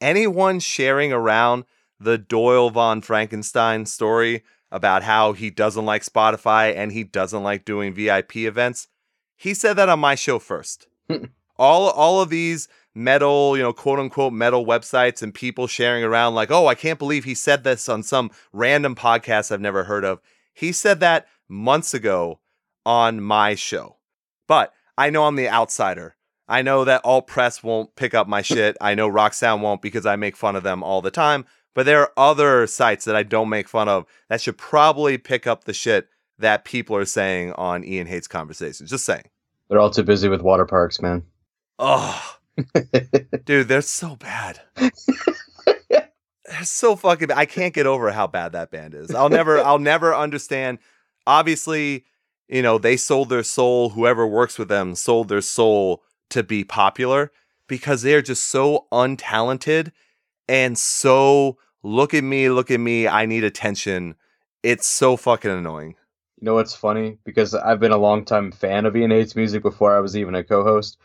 anyone 0.00 0.60
sharing 0.60 1.12
around 1.12 1.64
the 1.98 2.18
Doyle 2.18 2.70
von 2.70 3.00
Frankenstein 3.00 3.86
story 3.86 4.42
about 4.70 5.02
how 5.02 5.32
he 5.32 5.50
doesn't 5.50 5.84
like 5.84 6.02
Spotify 6.02 6.74
and 6.74 6.92
he 6.92 7.04
doesn't 7.04 7.42
like 7.42 7.64
doing 7.64 7.94
VIP 7.94 8.36
events, 8.36 8.88
he 9.36 9.54
said 9.54 9.74
that 9.74 9.88
on 9.88 10.00
my 10.00 10.14
show 10.14 10.38
first. 10.38 10.86
all 11.58 11.90
all 11.90 12.20
of 12.20 12.30
these 12.30 12.68
metal, 12.94 13.56
you 13.56 13.62
know, 13.62 13.72
quote 13.72 13.98
unquote 13.98 14.32
metal 14.32 14.66
websites 14.66 15.22
and 15.22 15.34
people 15.34 15.66
sharing 15.66 16.04
around 16.04 16.34
like, 16.34 16.50
"Oh, 16.50 16.66
I 16.66 16.74
can't 16.74 16.98
believe 16.98 17.24
he 17.24 17.34
said 17.34 17.64
this 17.64 17.88
on 17.88 18.02
some 18.02 18.30
random 18.52 18.94
podcast 18.94 19.50
I've 19.50 19.60
never 19.60 19.84
heard 19.84 20.04
of." 20.04 20.20
He 20.52 20.72
said 20.72 21.00
that 21.00 21.26
months 21.48 21.94
ago 21.94 22.40
on 22.84 23.20
my 23.20 23.54
show. 23.54 23.96
But 24.46 24.72
I 24.98 25.10
know 25.10 25.24
I'm 25.24 25.36
the 25.36 25.48
outsider. 25.48 26.16
I 26.48 26.62
know 26.62 26.84
that 26.84 27.04
Alt 27.04 27.26
Press 27.26 27.62
won't 27.62 27.94
pick 27.96 28.14
up 28.14 28.28
my 28.28 28.42
shit. 28.42 28.76
I 28.80 28.94
know 28.94 29.08
Roxanne 29.08 29.62
won't 29.62 29.80
because 29.80 30.04
I 30.04 30.16
make 30.16 30.36
fun 30.36 30.56
of 30.56 30.62
them 30.62 30.82
all 30.82 31.00
the 31.00 31.10
time. 31.10 31.46
But 31.74 31.86
there 31.86 32.00
are 32.02 32.12
other 32.16 32.66
sites 32.66 33.06
that 33.06 33.16
I 33.16 33.22
don't 33.22 33.48
make 33.48 33.68
fun 33.68 33.88
of 33.88 34.04
that 34.28 34.40
should 34.40 34.58
probably 34.58 35.16
pick 35.16 35.46
up 35.46 35.64
the 35.64 35.72
shit 35.72 36.08
that 36.38 36.64
people 36.64 36.96
are 36.96 37.06
saying 37.06 37.52
on 37.52 37.84
Ian 37.84 38.06
Hates 38.06 38.28
Conversations. 38.28 38.90
Just 38.90 39.06
saying. 39.06 39.24
They're 39.68 39.78
all 39.78 39.90
too 39.90 40.02
busy 40.02 40.28
with 40.28 40.42
Waterparks, 40.42 41.00
man. 41.00 41.22
Oh, 41.78 42.36
dude, 43.44 43.68
they're 43.68 43.80
so 43.80 44.16
bad. 44.16 44.60
they're 44.76 46.64
so 46.64 46.96
fucking 46.96 47.28
bad. 47.28 47.38
I 47.38 47.46
can't 47.46 47.74
get 47.74 47.86
over 47.86 48.10
how 48.10 48.26
bad 48.26 48.52
that 48.52 48.70
band 48.70 48.94
is. 48.94 49.14
I'll 49.14 49.28
never, 49.28 49.58
I'll 49.58 49.78
never 49.78 50.14
understand. 50.14 50.78
Obviously, 51.26 52.04
you 52.48 52.62
know, 52.62 52.78
they 52.78 52.96
sold 52.96 53.28
their 53.28 53.42
soul, 53.42 53.90
whoever 53.90 54.26
works 54.26 54.58
with 54.58 54.68
them 54.68 54.94
sold 54.94 55.28
their 55.28 55.40
soul 55.40 56.02
to 56.30 56.42
be 56.42 56.64
popular 56.64 57.32
because 57.68 58.02
they're 58.02 58.22
just 58.22 58.46
so 58.46 58.86
untalented 58.92 59.92
and 60.48 60.76
so 60.76 61.56
look 61.82 62.14
at 62.14 62.24
me, 62.24 62.50
look 62.50 62.70
at 62.70 62.80
me, 62.80 63.08
I 63.08 63.26
need 63.26 63.44
attention. 63.44 64.14
It's 64.62 64.86
so 64.86 65.16
fucking 65.16 65.50
annoying. 65.50 65.94
You 66.40 66.46
know 66.46 66.54
what's 66.54 66.74
funny? 66.74 67.18
Because 67.24 67.54
I've 67.54 67.80
been 67.80 67.92
a 67.92 67.96
longtime 67.96 68.52
fan 68.52 68.84
of 68.84 68.96
Ian 68.96 69.10
Hates 69.10 69.36
music 69.36 69.62
before 69.62 69.96
I 69.96 70.00
was 70.00 70.16
even 70.16 70.34
a 70.34 70.44
co-host. 70.44 70.98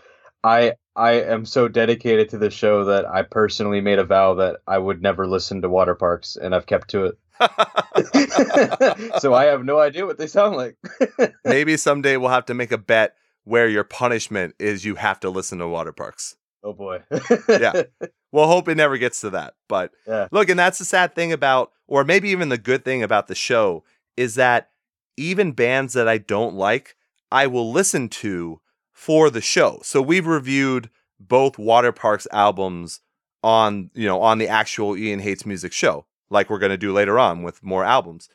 I 0.43 0.73
I 0.97 1.11
am 1.21 1.45
so 1.45 1.67
dedicated 1.67 2.27
to 2.29 2.37
the 2.39 2.49
show 2.49 2.83
that 2.85 3.05
I 3.05 3.21
personally 3.21 3.81
made 3.81 3.99
a 3.99 4.03
vow 4.03 4.33
that 4.35 4.57
I 4.67 4.77
would 4.79 5.01
never 5.01 5.27
listen 5.27 5.61
to 5.61 5.69
Waterparks, 5.69 6.35
and 6.35 6.55
I've 6.55 6.65
kept 6.65 6.89
to 6.89 7.05
it. 7.05 7.17
so 9.21 9.33
I 9.33 9.45
have 9.45 9.63
no 9.63 9.79
idea 9.79 10.05
what 10.05 10.17
they 10.17 10.27
sound 10.27 10.55
like. 10.55 10.75
Maybe 11.45 11.77
someday 11.77 12.17
we'll 12.17 12.29
have 12.31 12.45
to 12.47 12.53
make 12.53 12.71
a 12.71 12.77
bet 12.77 13.15
where 13.43 13.67
your 13.67 13.83
punishment 13.83 14.55
is 14.59 14.83
you 14.85 14.95
have 14.95 15.19
to 15.21 15.29
listen 15.29 15.59
to 15.59 15.65
Waterparks. 15.65 16.35
oh 16.63 16.73
boy. 16.73 17.03
Yeah. 17.47 17.83
We'll 18.31 18.47
hope 18.47 18.67
it 18.67 18.75
never 18.75 18.97
gets 18.97 19.21
to 19.21 19.29
that. 19.31 19.53
But 19.69 19.91
Yeah. 20.07 20.27
look, 20.31 20.49
and 20.49 20.59
that's 20.59 20.79
the 20.79 20.85
sad 20.85 21.15
thing 21.15 21.31
about, 21.31 21.71
or 21.87 22.03
maybe 22.03 22.29
even 22.29 22.49
the 22.49 22.57
good 22.57 22.83
thing 22.83 23.03
about 23.03 23.27
the 23.27 23.35
show, 23.35 23.83
is 24.17 24.35
that 24.35 24.71
even 25.15 25.51
bands 25.53 25.93
that 25.93 26.07
I 26.07 26.17
don't 26.17 26.55
like, 26.55 26.95
I 27.31 27.47
will 27.47 27.71
listen 27.71 28.09
to 28.09 28.59
for 28.97 29.29
the 29.29 29.41
show. 29.41 29.79
So 29.83 30.01
we've 30.01 30.25
reviewed 30.25 30.89
both 31.19 31.57
Waterparks 31.57 32.25
albums 32.31 33.01
on, 33.43 33.91
you 33.93 34.07
know, 34.07 34.19
on 34.21 34.39
the 34.39 34.47
actual 34.47 34.97
Ian 34.97 35.19
Hates 35.19 35.45
Music 35.45 35.71
show, 35.71 36.07
like 36.31 36.49
we're 36.49 36.57
going 36.57 36.71
to 36.71 36.77
do 36.77 36.91
later 36.91 37.19
on 37.19 37.43
with 37.43 37.63
more 37.63 37.85
albums. 37.85 38.27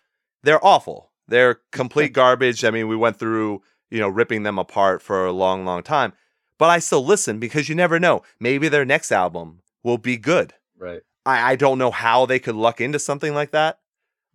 They're 0.44 0.64
awful. 0.64 1.10
They're 1.26 1.58
complete 1.72 2.12
garbage. 2.12 2.64
I 2.64 2.70
mean, 2.70 2.86
we 2.86 2.94
went 2.94 3.18
through, 3.18 3.60
you 3.90 3.98
know, 3.98 4.08
ripping 4.08 4.44
them 4.44 4.56
apart 4.56 5.02
for 5.02 5.26
a 5.26 5.32
long, 5.32 5.64
long 5.64 5.82
time. 5.82 6.12
But 6.58 6.70
I 6.70 6.78
still 6.78 7.04
listen 7.04 7.40
because 7.40 7.68
you 7.68 7.74
never 7.74 7.98
know. 7.98 8.22
Maybe 8.38 8.68
their 8.68 8.84
next 8.84 9.10
album 9.10 9.62
will 9.82 9.98
be 9.98 10.16
good. 10.16 10.54
Right. 10.78 11.02
I, 11.26 11.52
I 11.52 11.56
don't 11.56 11.78
know 11.78 11.90
how 11.90 12.24
they 12.24 12.38
could 12.38 12.54
luck 12.54 12.80
into 12.80 13.00
something 13.00 13.34
like 13.34 13.50
that, 13.50 13.80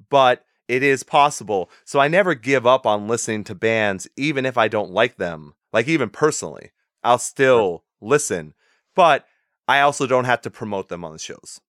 but 0.10 0.44
it 0.68 0.84
is 0.84 1.04
possible. 1.04 1.70
So 1.86 2.02
I 2.02 2.10
never 2.10 2.36
give 2.36 2.68
up 2.68 2.86
on 2.86 3.08
listening 3.08 3.46
to 3.46 3.56
bands, 3.56 4.10
even 4.18 4.46
if 4.46 4.58
I 4.58 4.68
don't 4.68 4.92
like 4.92 5.16
them. 5.16 5.54
Like, 5.78 5.88
even 5.88 6.10
personally, 6.10 6.72
I'll 7.04 7.20
still 7.20 7.84
listen, 8.02 8.56
but 8.96 9.28
I 9.68 9.82
also 9.82 10.08
don't 10.08 10.26
have 10.26 10.42
to 10.42 10.50
promote 10.50 10.90
them 10.90 11.06
on 11.06 11.12
the 11.12 11.20
shows. 11.20 11.62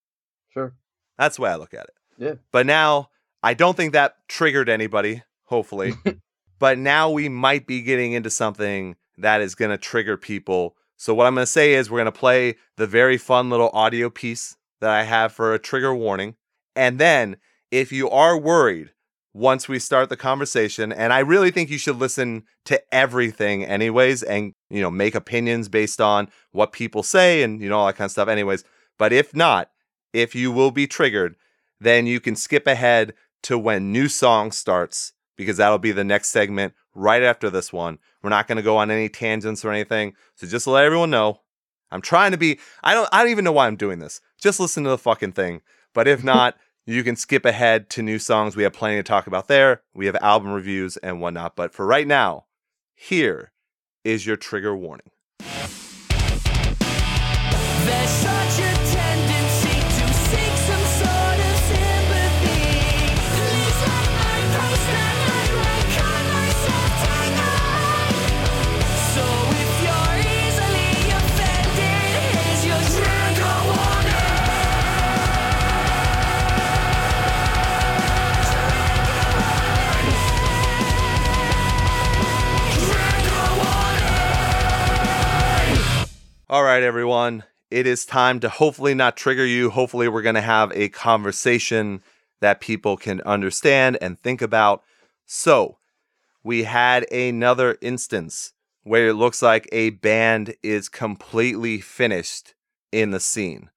Sure. 0.48 0.72
That's 1.18 1.36
the 1.36 1.42
way 1.42 1.50
I 1.50 1.56
look 1.56 1.74
at 1.74 1.84
it. 1.84 1.94
Yeah. 2.16 2.34
But 2.50 2.64
now, 2.64 3.10
I 3.42 3.52
don't 3.52 3.76
think 3.76 3.92
that 3.92 4.16
triggered 4.26 4.70
anybody, 4.70 5.24
hopefully. 5.44 5.92
but 6.58 6.78
now 6.78 7.10
we 7.10 7.28
might 7.28 7.66
be 7.66 7.82
getting 7.82 8.12
into 8.12 8.30
something 8.30 8.96
that 9.18 9.42
is 9.42 9.54
going 9.54 9.72
to 9.72 9.76
trigger 9.76 10.16
people. 10.16 10.74
So, 10.96 11.12
what 11.12 11.26
I'm 11.26 11.34
going 11.34 11.42
to 11.42 11.52
say 11.52 11.74
is, 11.74 11.90
we're 11.90 11.98
going 11.98 12.06
to 12.06 12.12
play 12.12 12.54
the 12.78 12.86
very 12.86 13.18
fun 13.18 13.50
little 13.50 13.68
audio 13.74 14.08
piece 14.08 14.56
that 14.80 14.88
I 14.88 15.02
have 15.02 15.32
for 15.32 15.52
a 15.52 15.58
trigger 15.58 15.94
warning. 15.94 16.36
And 16.74 16.98
then, 16.98 17.36
if 17.70 17.92
you 17.92 18.08
are 18.08 18.38
worried 18.38 18.92
once 19.38 19.68
we 19.68 19.78
start 19.78 20.08
the 20.08 20.16
conversation, 20.16 20.92
and 20.92 21.12
I 21.12 21.20
really 21.20 21.50
think 21.50 21.70
you 21.70 21.78
should 21.78 21.96
listen 21.96 22.42
to 22.64 22.82
everything, 22.92 23.64
anyways, 23.64 24.22
and 24.24 24.52
you 24.68 24.80
know, 24.80 24.90
make 24.90 25.14
opinions 25.14 25.68
based 25.68 26.00
on 26.00 26.28
what 26.50 26.72
people 26.72 27.02
say 27.02 27.42
and 27.42 27.62
you 27.62 27.68
know, 27.68 27.78
all 27.78 27.86
that 27.86 27.96
kind 27.96 28.06
of 28.06 28.12
stuff, 28.12 28.28
anyways. 28.28 28.64
But 28.98 29.12
if 29.12 29.34
not, 29.34 29.70
if 30.12 30.34
you 30.34 30.50
will 30.50 30.72
be 30.72 30.86
triggered, 30.88 31.36
then 31.80 32.06
you 32.06 32.18
can 32.18 32.34
skip 32.34 32.66
ahead 32.66 33.14
to 33.44 33.56
when 33.56 33.92
new 33.92 34.08
song 34.08 34.50
starts 34.50 35.12
because 35.36 35.58
that'll 35.58 35.78
be 35.78 35.92
the 35.92 36.02
next 36.02 36.30
segment 36.30 36.74
right 36.92 37.22
after 37.22 37.48
this 37.48 37.72
one. 37.72 38.00
We're 38.22 38.30
not 38.30 38.48
going 38.48 38.56
to 38.56 38.62
go 38.62 38.76
on 38.76 38.90
any 38.90 39.08
tangents 39.08 39.64
or 39.64 39.70
anything. 39.70 40.14
So 40.34 40.48
just 40.48 40.66
let 40.66 40.84
everyone 40.84 41.10
know, 41.10 41.42
I'm 41.92 42.02
trying 42.02 42.32
to 42.32 42.38
be 42.38 42.58
I 42.82 42.94
don't 42.94 43.08
I 43.12 43.22
don't 43.22 43.30
even 43.30 43.44
know 43.44 43.52
why 43.52 43.68
I'm 43.68 43.76
doing 43.76 44.00
this. 44.00 44.20
Just 44.36 44.58
listen 44.58 44.82
to 44.82 44.90
the 44.90 44.98
fucking 44.98 45.32
thing. 45.32 45.62
But 45.94 46.08
if 46.08 46.24
not, 46.32 46.56
you 46.94 47.04
can 47.04 47.16
skip 47.16 47.44
ahead 47.44 47.90
to 47.90 48.02
new 48.02 48.18
songs. 48.18 48.56
We 48.56 48.62
have 48.62 48.72
plenty 48.72 48.96
to 48.96 49.02
talk 49.02 49.26
about 49.26 49.46
there. 49.46 49.82
We 49.94 50.06
have 50.06 50.16
album 50.16 50.52
reviews 50.52 50.96
and 50.98 51.20
whatnot. 51.20 51.54
But 51.54 51.72
for 51.72 51.86
right 51.86 52.06
now, 52.06 52.46
here 52.94 53.52
is 54.04 54.26
your 54.26 54.36
trigger 54.36 54.74
warning. 54.74 55.10
All 86.50 86.64
right, 86.64 86.82
everyone. 86.82 87.44
It 87.70 87.86
is 87.86 88.06
time 88.06 88.40
to 88.40 88.48
hopefully 88.48 88.94
not 88.94 89.18
trigger 89.18 89.44
you. 89.44 89.68
Hopefully, 89.68 90.08
we're 90.08 90.22
going 90.22 90.34
to 90.34 90.40
have 90.40 90.72
a 90.72 90.88
conversation 90.88 92.00
that 92.40 92.62
people 92.62 92.96
can 92.96 93.20
understand 93.20 93.98
and 94.00 94.18
think 94.18 94.40
about. 94.40 94.82
So, 95.26 95.76
we 96.42 96.62
had 96.62 97.04
another 97.12 97.76
instance 97.82 98.54
where 98.82 99.08
it 99.08 99.12
looks 99.12 99.42
like 99.42 99.68
a 99.72 99.90
band 99.90 100.54
is 100.62 100.88
completely 100.88 101.82
finished 101.82 102.54
in 102.92 103.10
the 103.10 103.20
scene. 103.20 103.68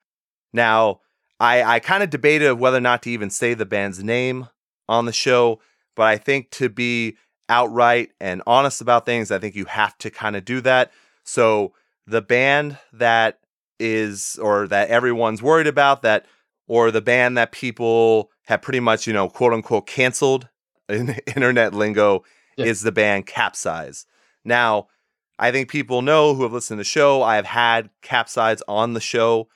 Now, 0.53 1.01
I, 1.41 1.63
I 1.63 1.79
kind 1.79 2.03
of 2.03 2.09
debated 2.09 2.53
whether 2.53 2.77
or 2.77 2.79
not 2.79 3.03
to 3.03 3.09
even 3.11 3.31
say 3.31 3.53
the 3.53 3.65
band's 3.65 4.01
name 4.01 4.47
on 4.87 5.03
the 5.03 5.11
show, 5.11 5.59
but 5.93 6.03
I 6.03 6.15
think 6.15 6.51
to 6.51 6.69
be 6.69 7.17
outright 7.49 8.11
and 8.21 8.41
honest 8.47 8.79
about 8.79 9.05
things, 9.05 9.29
I 9.29 9.39
think 9.39 9.55
you 9.55 9.65
have 9.65 9.97
to 9.97 10.09
kind 10.09 10.37
of 10.37 10.45
do 10.45 10.61
that. 10.61 10.93
So, 11.25 11.73
the 12.07 12.21
band 12.21 12.77
that 12.93 13.39
is 13.79 14.37
or 14.41 14.67
that 14.67 14.89
everyone's 14.89 15.41
worried 15.41 15.67
about 15.67 16.01
that 16.03 16.25
or 16.67 16.91
the 16.91 17.01
band 17.01 17.37
that 17.37 17.51
people 17.51 18.29
have 18.45 18.61
pretty 18.61 18.79
much 18.79 19.07
you 19.07 19.13
know 19.13 19.27
quote 19.29 19.53
unquote 19.53 19.87
canceled 19.87 20.47
in 20.89 21.09
internet 21.35 21.73
lingo 21.73 22.23
Yeah. 22.57 22.65
is 22.65 22.81
the 22.81 22.91
band 22.91 23.25
capsize. 23.27 24.05
Now 24.45 24.87
i 25.39 25.51
think 25.51 25.69
people 25.69 26.01
know 26.01 26.35
who 26.35 26.43
have 26.43 26.53
listened 26.53 26.77
to 26.77 26.81
the 26.81 26.85
show. 26.85 27.23
I 27.23 27.35
have 27.35 27.45
had 27.47 27.89
capsize 28.01 28.61
on 28.67 28.93
the 28.93 28.99
show. 29.01 29.47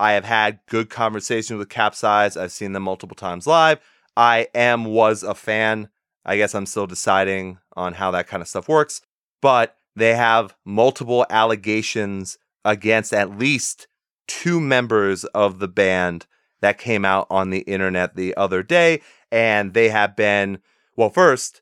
I 0.00 0.12
have 0.12 0.24
had 0.24 0.58
good 0.68 0.88
conversations 0.90 1.58
with 1.58 1.68
capsize. 1.68 2.36
I've 2.36 2.52
seen 2.52 2.72
them 2.72 2.82
multiple 2.84 3.14
times 3.16 3.46
live. 3.46 3.78
I 4.16 4.48
am 4.54 4.84
was 4.86 5.22
a 5.22 5.34
fan. 5.34 5.88
I 6.24 6.36
guess 6.38 6.54
i'm 6.54 6.66
still 6.66 6.86
deciding 6.86 7.58
on 7.76 7.94
how 7.94 8.10
that 8.12 8.26
kind 8.28 8.40
of 8.40 8.48
stuff 8.48 8.68
works. 8.68 9.02
But 9.42 9.76
they 9.96 10.14
have 10.14 10.54
multiple 10.64 11.26
allegations 11.30 12.38
against 12.64 13.12
at 13.12 13.38
least 13.38 13.86
two 14.26 14.60
members 14.60 15.24
of 15.26 15.58
the 15.58 15.68
band 15.68 16.26
that 16.60 16.78
came 16.78 17.04
out 17.04 17.26
on 17.30 17.50
the 17.50 17.60
internet 17.60 18.16
the 18.16 18.34
other 18.36 18.62
day. 18.62 19.00
And 19.30 19.74
they 19.74 19.90
have 19.90 20.16
been, 20.16 20.58
well, 20.96 21.10
first, 21.10 21.60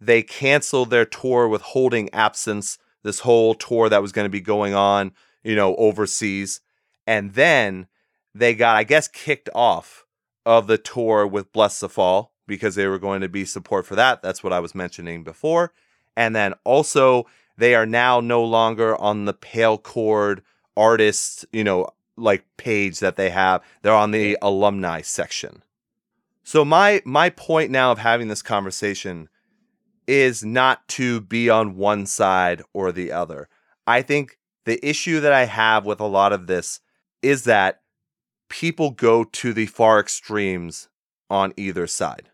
they 0.00 0.22
canceled 0.22 0.90
their 0.90 1.04
tour 1.04 1.48
with 1.48 1.62
holding 1.62 2.12
absence, 2.12 2.78
this 3.02 3.20
whole 3.20 3.54
tour 3.54 3.88
that 3.88 4.02
was 4.02 4.12
going 4.12 4.26
to 4.26 4.30
be 4.30 4.40
going 4.40 4.74
on, 4.74 5.12
you 5.42 5.56
know, 5.56 5.74
overseas. 5.76 6.60
And 7.06 7.34
then 7.34 7.86
they 8.34 8.54
got, 8.54 8.76
I 8.76 8.84
guess, 8.84 9.08
kicked 9.08 9.48
off 9.54 10.06
of 10.46 10.66
the 10.66 10.78
tour 10.78 11.26
with 11.26 11.52
Blessthefall 11.52 12.28
because 12.46 12.74
they 12.74 12.86
were 12.86 12.98
going 12.98 13.22
to 13.22 13.28
be 13.28 13.44
support 13.44 13.86
for 13.86 13.94
that. 13.96 14.22
That's 14.22 14.44
what 14.44 14.52
I 14.52 14.60
was 14.60 14.74
mentioning 14.74 15.24
before. 15.24 15.72
And 16.16 16.36
then 16.36 16.54
also, 16.64 17.26
they 17.56 17.74
are 17.74 17.86
now 17.86 18.20
no 18.20 18.42
longer 18.42 18.96
on 18.96 19.24
the 19.24 19.34
Pale 19.34 19.78
Chord 19.78 20.42
artists, 20.76 21.44
you 21.52 21.64
know, 21.64 21.88
like 22.16 22.44
page 22.56 23.00
that 23.00 23.16
they 23.16 23.30
have. 23.30 23.62
They're 23.82 23.92
on 23.92 24.10
the 24.10 24.38
alumni 24.42 25.00
section. 25.00 25.62
So 26.42 26.64
my 26.64 27.00
my 27.04 27.30
point 27.30 27.70
now 27.70 27.90
of 27.90 27.98
having 27.98 28.28
this 28.28 28.42
conversation 28.42 29.28
is 30.06 30.44
not 30.44 30.86
to 30.88 31.20
be 31.22 31.48
on 31.48 31.76
one 31.76 32.06
side 32.06 32.62
or 32.72 32.92
the 32.92 33.10
other. 33.10 33.48
I 33.86 34.02
think 34.02 34.38
the 34.64 34.84
issue 34.86 35.20
that 35.20 35.32
I 35.32 35.46
have 35.46 35.86
with 35.86 36.00
a 36.00 36.06
lot 36.06 36.32
of 36.32 36.46
this 36.46 36.80
is 37.22 37.44
that 37.44 37.80
people 38.48 38.90
go 38.90 39.24
to 39.24 39.52
the 39.52 39.66
far 39.66 39.98
extremes 39.98 40.88
on 41.30 41.54
either 41.56 41.86
side. 41.86 42.30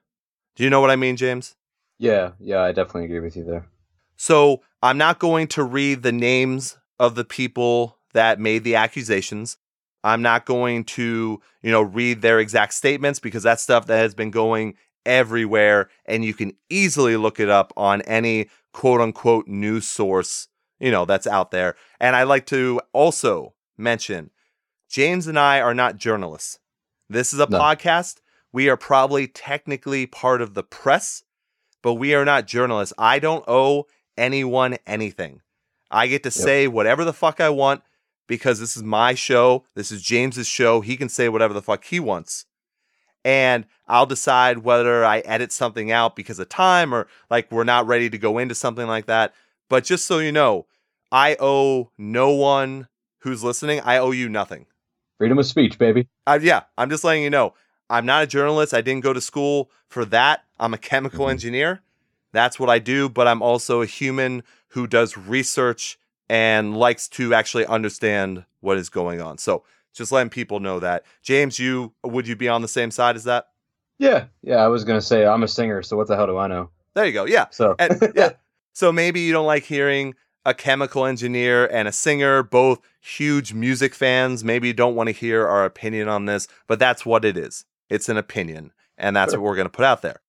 Do 0.57 0.65
you 0.65 0.71
know 0.71 0.81
what 0.81 0.91
I 0.91 0.97
mean, 0.97 1.17
James? 1.17 1.55
Yeah, 1.99 2.33
yeah, 2.41 2.61
I 2.61 2.73
definitely 2.73 3.05
agree 3.05 3.21
with 3.21 3.37
you 3.37 3.45
there. 3.45 3.67
So 4.17 4.63
I'm 4.83 4.99
not 4.99 5.19
going 5.19 5.47
to 5.49 5.63
read 5.63 6.03
the 6.03 6.13
names 6.13 6.79
of 6.99 7.15
the 7.15 7.25
people 7.25 7.99
that 8.13 8.41
made 8.41 8.65
the 8.65 8.77
accusations. 8.77 9.59
I'm 10.03 10.23
not 10.23 10.47
going 10.47 10.85
to, 10.85 11.41
you 11.63 11.71
know, 11.71 11.83
read 11.83 12.23
their 12.23 12.39
exact 12.39 12.73
statements 12.75 13.19
because 13.21 13.43
that's 13.43 13.63
stuff 13.63 13.87
that 13.87 13.99
has 13.99 14.15
been 14.15 14.31
going 14.31 14.75
everywhere 15.05 15.89
and 16.07 16.25
you 16.25 16.35
can 16.35 16.53
easily 16.69 17.17
look 17.17 17.41
it 17.41 17.49
up 17.49 17.73
on 17.77 18.03
any 18.03 18.49
quote 18.73 19.01
unquote 19.01 19.47
news 19.49 19.87
source, 19.87 20.49
you 20.79 20.91
know, 20.91 21.05
that's 21.05 21.27
out 21.27 21.51
there. 21.51 21.75
And 21.99 22.17
I 22.17 22.23
like 22.23 22.47
to 22.47 22.81
also 22.93 23.55
mention 23.77 24.31
James 24.89 25.27
and 25.27 25.39
I 25.39 25.61
are 25.61 25.75
not 25.75 25.97
journalists. 25.99 26.59
This 27.09 27.33
is 27.33 27.41
a 27.41 27.49
No. 27.49 27.59
podcast. 27.59 28.19
We 28.53 28.69
are 28.69 28.77
probably 28.77 29.27
technically 29.27 30.07
part 30.07 30.41
of 30.43 30.55
the 30.55 30.63
press, 30.63 31.23
but 31.83 31.95
we 31.95 32.15
are 32.15 32.25
not 32.25 32.47
journalists. 32.47 32.95
I 32.99 33.19
don't 33.19 33.45
owe 33.47 33.87
anyone 34.21 34.77
anything. 34.87 35.41
I 35.91 36.07
get 36.07 36.23
to 36.23 36.31
say 36.31 36.69
whatever 36.69 37.05
the 37.05 37.13
fuck 37.13 37.41
I 37.41 37.49
want 37.49 37.83
because 38.29 38.61
this 38.61 38.77
is 38.77 38.83
my 38.83 39.15
show. 39.15 39.65
This 39.75 39.91
is 39.91 40.03
James's 40.03 40.47
show. 40.47 40.83
He 40.83 40.97
can 40.97 41.09
say 41.09 41.29
whatever 41.29 41.53
the 41.55 41.63
fuck 41.63 41.85
he 41.85 41.99
wants. 41.99 42.45
And 43.25 43.67
I'll 43.89 44.07
decide 44.07 44.59
whether 44.59 45.05
I 45.05 45.19
edit 45.21 45.53
something 45.53 45.91
out 45.91 46.15
because 46.17 46.39
of 46.39 46.49
time 46.49 46.95
or 46.95 47.09
like 47.29 47.51
we're 47.51 47.65
not 47.65 47.87
ready 47.87 48.09
to 48.09 48.19
go 48.19 48.39
into 48.39 48.55
something 48.55 48.87
like 48.87 49.07
that. 49.07 49.35
But 49.69 49.85
just 49.85 50.05
so 50.05 50.19
you 50.19 50.33
know, 50.33 50.67
I 51.11 51.37
owe 51.41 51.91
no 51.99 52.31
one 52.31 52.89
who's 53.19 53.43
listening, 53.43 53.81
I 53.81 53.99
owe 53.99 54.13
you 54.13 54.29
nothing. 54.29 54.67
Freedom 55.19 55.39
of 55.39 55.45
speech, 55.47 55.79
baby. 55.79 56.09
Uh, 56.27 56.39
yeah, 56.41 56.63
I'm 56.79 56.89
just 56.89 57.05
letting 57.05 57.23
you 57.23 57.31
know. 57.31 57.55
I'm 57.91 58.07
not 58.07 58.23
a 58.23 58.27
journalist. 58.27 58.73
I 58.73 58.81
didn't 58.81 59.03
go 59.03 59.13
to 59.13 59.21
school 59.21 59.71
for 59.89 60.05
that. 60.07 60.45
I'm 60.59 60.73
a 60.73 60.79
chemical 60.79 61.27
Mhm. 61.27 61.33
engineer. 61.33 61.83
That's 62.33 62.59
what 62.61 62.71
I 62.71 62.79
do, 62.79 63.09
but 63.09 63.27
I'm 63.27 63.43
also 63.43 63.83
a 63.83 63.87
human 63.87 64.43
who 64.69 64.87
does 64.87 65.17
research 65.17 65.99
and 66.29 66.77
likes 66.77 67.09
to 67.09 67.35
actually 67.35 67.67
understand 67.67 68.45
what 68.61 68.77
is 68.79 68.89
going 68.89 69.21
on. 69.21 69.39
So 69.39 69.65
just 69.93 70.13
letting 70.13 70.31
people 70.31 70.61
know 70.61 70.79
that. 70.81 71.05
James, 71.23 71.59
you 71.59 71.93
would 72.05 72.29
you 72.29 72.37
be 72.37 72.49
on 72.49 72.63
the 72.63 72.69
same 72.69 72.91
side 72.91 73.17
as 73.17 73.25
that? 73.25 73.49
Yeah, 73.99 74.27
yeah. 74.43 74.57
I 74.57 74.69
was 74.69 74.85
gonna 74.85 75.01
say 75.01 75.27
I'm 75.27 75.43
a 75.43 75.49
singer, 75.49 75.83
so 75.83 75.97
what 75.97 76.07
the 76.07 76.17
hell 76.17 76.27
do 76.27 76.39
I 76.39 76.47
know? 76.47 76.71
There 76.95 77.05
you 77.05 77.13
go. 77.13 77.25
Yeah. 77.25 77.47
So 77.51 77.75
And 77.79 78.13
yeah. 78.15 78.31
So 78.73 78.93
maybe 78.93 79.21
you 79.21 79.33
don't 79.33 79.47
like 79.47 79.65
hearing 79.65 80.15
a 80.45 80.55
chemical 80.55 81.05
engineer 81.05 81.67
and 81.67 81.87
a 81.89 81.93
singer, 81.93 82.43
both 82.43 82.79
huge 83.01 83.53
music 83.53 83.95
fans. 83.95 84.43
Maybe 84.45 84.69
you 84.69 84.73
don't 84.75 84.95
want 84.95 85.09
to 85.09 85.13
hear 85.13 85.47
our 85.47 85.65
opinion 85.65 86.09
on 86.09 86.27
this, 86.27 86.47
but 86.67 86.79
that's 86.79 87.05
what 87.05 87.25
it 87.25 87.37
is. 87.37 87.65
It's 87.91 88.09
an 88.09 88.17
opinion, 88.17 88.73
and 88.97 89.15
that's 89.17 89.33
Sure. 89.33 89.41
what 89.41 89.49
we're 89.49 89.57
going 89.57 89.67
to 89.67 89.71
put 89.71 89.85
out 89.85 90.01
there. 90.03 90.21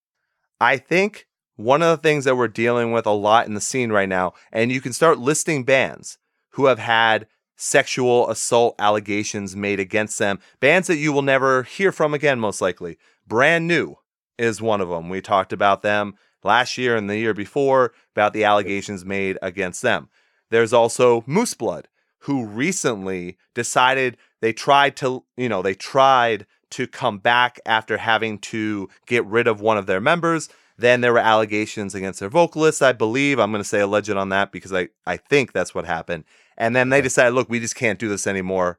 I 0.60 0.76
think 0.76 1.26
one 1.62 1.82
of 1.82 1.88
the 1.88 2.02
things 2.02 2.24
that 2.24 2.36
we're 2.36 2.48
dealing 2.48 2.92
with 2.92 3.06
a 3.06 3.10
lot 3.10 3.46
in 3.46 3.54
the 3.54 3.60
scene 3.60 3.92
right 3.92 4.08
now, 4.08 4.34
and 4.52 4.72
you 4.72 4.80
can 4.80 4.92
start 4.92 5.18
listing 5.18 5.64
bands 5.64 6.18
who 6.50 6.66
have 6.66 6.78
had 6.78 7.26
sexual 7.56 8.28
assault 8.28 8.74
allegations 8.78 9.54
made 9.54 9.78
against 9.78 10.18
them, 10.18 10.40
bands 10.60 10.88
that 10.88 10.96
you 10.96 11.12
will 11.12 11.22
never 11.22 11.62
hear 11.62 11.92
from 11.92 12.12
again, 12.12 12.40
most 12.40 12.60
likely. 12.60 12.98
Brand 13.26 13.68
New 13.68 13.96
is 14.38 14.60
one 14.60 14.80
of 14.80 14.88
them. 14.88 15.08
We 15.08 15.20
talked 15.20 15.52
about 15.52 15.82
them 15.82 16.14
last 16.42 16.76
year 16.76 16.96
and 16.96 17.08
the 17.08 17.18
year 17.18 17.34
before 17.34 17.92
about 18.14 18.32
the 18.32 18.44
allegations 18.44 19.04
made 19.04 19.38
against 19.40 19.82
them. 19.82 20.08
There's 20.50 20.72
also 20.72 21.22
Moose 21.26 21.54
Blood, 21.54 21.88
who 22.20 22.44
recently 22.44 23.38
decided 23.54 24.16
they 24.40 24.52
tried 24.52 24.96
to, 24.96 25.24
you 25.36 25.48
know, 25.48 25.62
they 25.62 25.74
tried 25.74 26.46
to 26.70 26.86
come 26.86 27.18
back 27.18 27.60
after 27.66 27.98
having 27.98 28.38
to 28.38 28.88
get 29.06 29.24
rid 29.26 29.46
of 29.46 29.60
one 29.60 29.76
of 29.76 29.86
their 29.86 30.00
members. 30.00 30.48
Then 30.78 31.00
there 31.00 31.12
were 31.12 31.18
allegations 31.18 31.94
against 31.94 32.20
their 32.20 32.28
vocalist, 32.28 32.82
I 32.82 32.92
believe. 32.92 33.38
I'm 33.38 33.50
going 33.50 33.62
to 33.62 33.68
say 33.68 33.80
alleged 33.80 34.10
on 34.10 34.30
that 34.30 34.52
because 34.52 34.72
I, 34.72 34.88
I 35.06 35.16
think 35.16 35.52
that's 35.52 35.74
what 35.74 35.84
happened. 35.84 36.24
And 36.56 36.74
then 36.74 36.88
they 36.88 37.00
decided, 37.00 37.34
look, 37.34 37.48
we 37.48 37.60
just 37.60 37.76
can't 37.76 37.98
do 37.98 38.08
this 38.08 38.26
anymore. 38.26 38.78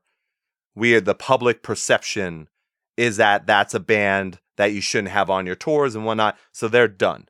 We 0.75 0.99
the 0.99 1.15
public 1.15 1.61
perception 1.61 2.49
is 2.97 3.17
that 3.17 3.45
that's 3.45 3.73
a 3.73 3.79
band 3.79 4.39
that 4.57 4.71
you 4.73 4.81
shouldn't 4.81 5.13
have 5.13 5.29
on 5.29 5.45
your 5.45 5.55
tours 5.55 5.95
and 5.95 6.05
whatnot. 6.05 6.37
So 6.51 6.67
they're 6.67 6.87
done. 6.87 7.27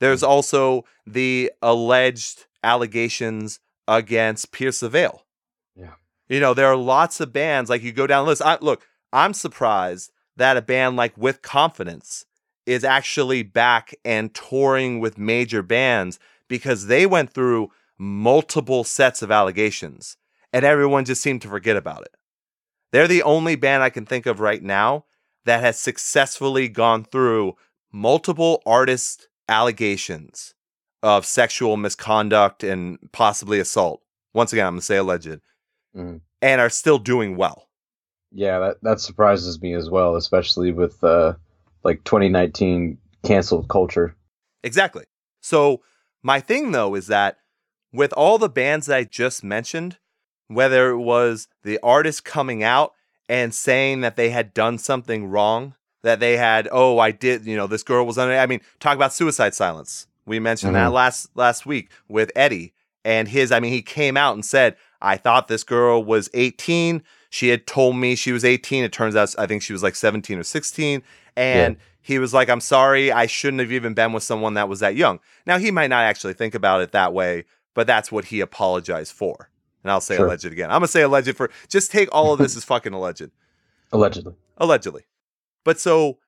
There's 0.00 0.22
mm. 0.22 0.28
also 0.28 0.84
the 1.06 1.52
alleged 1.62 2.46
allegations 2.62 3.60
against 3.86 4.52
Pierce 4.52 4.80
the 4.80 4.88
Veil. 4.88 5.24
Yeah. 5.76 5.94
You 6.28 6.40
know, 6.40 6.54
there 6.54 6.66
are 6.66 6.76
lots 6.76 7.20
of 7.20 7.32
bands, 7.32 7.68
like 7.68 7.82
you 7.82 7.92
go 7.92 8.06
down 8.06 8.24
the 8.24 8.30
list. 8.30 8.42
I, 8.42 8.58
look, 8.60 8.86
I'm 9.12 9.34
surprised 9.34 10.10
that 10.36 10.56
a 10.56 10.62
band 10.62 10.96
like 10.96 11.16
With 11.16 11.42
Confidence 11.42 12.24
is 12.66 12.84
actually 12.84 13.42
back 13.42 13.94
and 14.04 14.34
touring 14.34 15.00
with 15.00 15.18
major 15.18 15.62
bands 15.62 16.18
because 16.48 16.86
they 16.86 17.06
went 17.06 17.30
through 17.32 17.70
multiple 17.98 18.84
sets 18.84 19.22
of 19.22 19.30
allegations 19.30 20.16
and 20.52 20.64
everyone 20.64 21.04
just 21.04 21.22
seemed 21.22 21.42
to 21.42 21.48
forget 21.48 21.76
about 21.76 22.02
it. 22.02 22.14
They're 22.92 23.08
the 23.08 23.22
only 23.22 23.56
band 23.56 23.82
I 23.82 23.90
can 23.90 24.06
think 24.06 24.26
of 24.26 24.40
right 24.40 24.62
now 24.62 25.04
that 25.44 25.60
has 25.60 25.78
successfully 25.78 26.68
gone 26.68 27.04
through 27.04 27.54
multiple 27.92 28.62
artist 28.64 29.28
allegations 29.48 30.54
of 31.02 31.26
sexual 31.26 31.76
misconduct 31.76 32.64
and 32.64 32.98
possibly 33.12 33.58
assault. 33.60 34.00
Once 34.32 34.52
again, 34.52 34.66
I'm 34.66 34.72
going 34.74 34.80
to 34.80 34.86
say 34.86 34.96
alleged, 34.96 35.40
Mhm. 35.94 36.20
and 36.40 36.60
are 36.60 36.70
still 36.70 36.98
doing 36.98 37.36
well. 37.36 37.68
yeah, 38.36 38.58
that 38.58 38.76
that 38.82 38.98
surprises 39.00 39.60
me 39.62 39.74
as 39.74 39.88
well, 39.90 40.16
especially 40.16 40.72
with 40.72 41.04
uh 41.04 41.34
like 41.84 42.02
2019 42.04 42.98
canceled 43.24 43.68
culture. 43.68 44.16
Exactly. 44.62 45.04
So, 45.40 45.82
my 46.22 46.40
thing 46.40 46.72
though 46.72 46.94
is 46.94 47.06
that 47.08 47.38
with 47.92 48.12
all 48.14 48.38
the 48.38 48.48
bands 48.48 48.86
that 48.86 48.96
I 48.96 49.04
just 49.04 49.44
mentioned, 49.44 49.98
whether 50.48 50.90
it 50.90 50.98
was 50.98 51.48
the 51.62 51.78
artist 51.82 52.24
coming 52.24 52.62
out 52.62 52.92
and 53.28 53.54
saying 53.54 54.00
that 54.02 54.16
they 54.16 54.30
had 54.30 54.52
done 54.54 54.78
something 54.78 55.26
wrong, 55.28 55.74
that 56.02 56.20
they 56.20 56.36
had, 56.36 56.68
oh, 56.72 56.98
I 56.98 57.10
did, 57.12 57.46
you 57.46 57.56
know, 57.56 57.66
this 57.66 57.82
girl 57.82 58.04
was 58.04 58.18
under, 58.18 58.36
I 58.36 58.46
mean, 58.46 58.60
talk 58.80 58.96
about 58.96 59.14
suicide 59.14 59.54
silence. 59.54 60.06
We 60.26 60.38
mentioned 60.40 60.74
that 60.74 60.90
Mhm. 60.90 60.94
last 60.94 61.28
last 61.34 61.66
week 61.66 61.90
with 62.08 62.30
Eddie 62.34 62.72
and 63.04 63.28
his, 63.28 63.52
I 63.52 63.60
mean, 63.60 63.72
he 63.72 63.82
came 63.82 64.16
out 64.16 64.34
and 64.34 64.44
said, 64.44 64.76
I 65.00 65.16
thought 65.18 65.48
this 65.48 65.64
girl 65.64 66.02
was 66.02 66.30
18. 66.34 67.02
She 67.34 67.48
had 67.48 67.66
told 67.66 67.96
me 67.96 68.14
she 68.14 68.30
was 68.30 68.44
18. 68.44 68.84
It 68.84 68.92
turns 68.92 69.16
out 69.16 69.34
I 69.36 69.48
think 69.48 69.60
she 69.60 69.72
was 69.72 69.82
like 69.82 69.96
17 69.96 70.38
or 70.38 70.44
16. 70.44 71.02
And 71.36 71.76
he 72.00 72.20
was 72.20 72.32
like, 72.32 72.48
I'm 72.48 72.60
sorry, 72.60 73.10
I 73.10 73.26
shouldn't 73.26 73.58
have 73.58 73.72
even 73.72 73.92
been 73.92 74.12
with 74.12 74.22
someone 74.22 74.54
that 74.54 74.68
was 74.68 74.78
that 74.78 74.94
young. 74.94 75.18
Now, 75.44 75.58
he 75.58 75.72
might 75.72 75.88
not 75.88 76.04
actually 76.04 76.34
think 76.34 76.54
about 76.54 76.80
it 76.80 76.92
that 76.92 77.12
way, 77.12 77.44
but 77.74 77.88
that's 77.88 78.12
what 78.12 78.26
he 78.26 78.38
apologized 78.38 79.10
for. 79.14 79.50
And 79.82 79.90
I'll 79.90 80.00
say 80.00 80.14
Sure. 80.14 80.26
alleged 80.26 80.44
again. 80.44 80.70
I'm 80.70 80.74
going 80.78 80.82
to 80.82 80.86
say 80.92 81.02
alleged 81.02 81.36
for 81.36 81.50
just 81.68 81.90
take 81.90 82.08
all 82.12 82.32
of 82.32 82.38
this 82.38 82.56
as 82.56 82.62
fucking 82.62 82.92
alleged. 82.92 83.32
Allegedly. 83.90 84.34
Allegedly. 84.58 85.02
But 85.64 85.80
so 85.80 86.18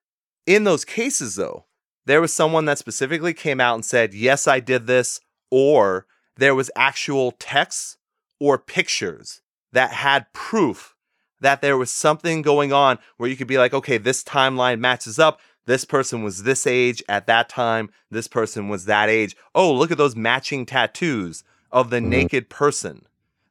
in 0.45 0.65
those 0.65 0.85
cases, 0.85 1.37
though, 1.37 1.67
there 2.07 2.21
was 2.21 2.33
someone 2.33 2.65
that 2.65 2.79
specifically 2.79 3.33
came 3.33 3.61
out 3.61 3.77
and 3.77 3.85
said, 3.85 4.13
Yes, 4.13 4.49
I 4.49 4.59
did 4.59 4.89
this, 4.89 5.21
or 5.53 6.09
there 6.37 6.57
was 6.57 6.69
actual 6.75 7.31
texts 7.31 7.97
or 8.41 8.59
pictures 8.59 9.41
that 9.71 9.93
had 9.93 10.33
proof 10.33 10.95
that 11.41 11.61
there 11.61 11.77
was 11.77 11.91
something 11.91 12.43
going 12.43 12.73
on 12.73 12.99
where 13.17 13.29
you 13.29 13.37
could 13.37 13.47
be 13.47 13.59
like, 13.59 13.75
okay, 13.75 13.99
this 13.99 14.25
timeline 14.25 14.79
matches 14.81 15.19
up. 15.19 15.41
This 15.67 15.85
person 15.85 16.23
was 16.23 16.45
this 16.45 16.67
age 16.67 17.03
at 17.09 17.27
that 17.27 17.49
time. 17.49 17.91
This 18.11 18.29
person 18.29 18.69
was 18.69 18.85
that 18.87 19.09
age. 19.09 19.37
Oh, 19.55 19.73
look 19.73 19.91
at 19.91 19.99
those 19.99 20.17
matching 20.17 20.65
tattoos 20.65 21.43
of 21.73 21.91
the 21.91 21.99
Mhm. 21.99 22.07
naked 22.07 22.49
person. 22.49 23.05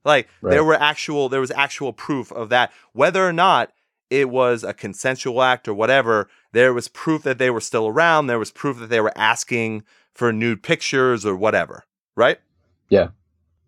Like 0.04 0.30
there 0.42 0.64
were 0.64 0.76
actual, 0.82 1.30
there 1.30 1.42
was 1.42 1.52
actual 1.52 1.92
proof 1.94 2.32
of 2.32 2.50
that. 2.50 2.72
Whether 2.94 3.28
or 3.28 3.34
not 3.34 3.72
it 4.10 4.30
was 4.30 4.64
a 4.64 4.74
consensual 4.74 5.42
act 5.42 5.68
or 5.68 5.74
whatever, 5.74 6.30
there 6.54 6.74
was 6.74 6.88
proof 6.88 7.24
that 7.24 7.38
they 7.40 7.50
were 7.50 7.60
still 7.62 7.88
around. 7.88 8.28
There 8.28 8.40
was 8.40 8.52
proof 8.52 8.80
that 8.80 8.90
they 8.90 9.02
were 9.02 9.12
asking 9.18 9.84
for 10.14 10.32
nude 10.32 10.64
pictures 10.64 11.26
or 11.26 11.36
whatever, 11.36 11.84
right? 12.16 12.40
Yeah. 12.88 13.10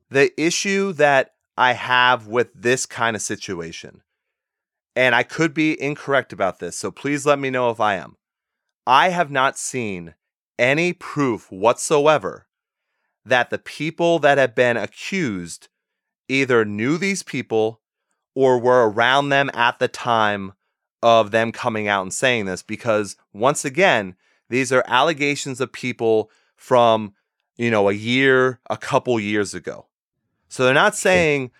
The 0.09 0.31
issue 0.41 0.93
that 0.93 1.33
I 1.57 1.73
have 1.73 2.27
with 2.27 2.53
this 2.53 2.85
kind 2.85 3.15
of 3.15 3.21
situation, 3.21 4.03
and 4.97 5.13
I 5.13 5.21
could 5.21 5.53
be 5.53 5.79
incorrect 5.79 6.33
about 6.33 6.57
this, 6.57 6.75
so 6.75 6.89
please 6.89 7.23
let 7.23 7.37
me 7.37 7.51
know 7.51 7.69
if 7.69 7.79
I 7.79 7.97
am. 7.97 8.17
I 8.87 9.09
have 9.09 9.29
not 9.29 9.55
seen 9.55 10.15
any 10.57 10.91
proof 10.91 11.51
whatsoever 11.51 12.47
that 13.23 13.51
the 13.51 13.59
people 13.59 14.17
that 14.17 14.39
have 14.39 14.55
been 14.55 14.75
accused 14.75 15.67
either 16.27 16.65
knew 16.65 16.97
these 16.97 17.21
people 17.21 17.79
or 18.33 18.57
were 18.57 18.89
around 18.89 19.29
them 19.29 19.51
at 19.53 19.77
the 19.77 19.87
time 19.87 20.53
of 21.03 21.29
them 21.29 21.51
coming 21.51 21.87
out 21.87 22.01
and 22.01 22.13
saying 22.13 22.45
this 22.45 22.63
because 22.63 23.17
once 23.33 23.63
again 23.63 24.15
these 24.49 24.71
are 24.71 24.83
allegations 24.87 25.61
of 25.61 25.71
people 25.71 26.31
from 26.55 27.13
you 27.55 27.69
know 27.69 27.87
a 27.87 27.93
year 27.93 28.59
a 28.67 28.77
couple 28.77 29.19
years 29.19 29.53
ago 29.53 29.85
so 30.49 30.65
they're 30.65 30.73
not 30.73 30.95
saying 30.95 31.51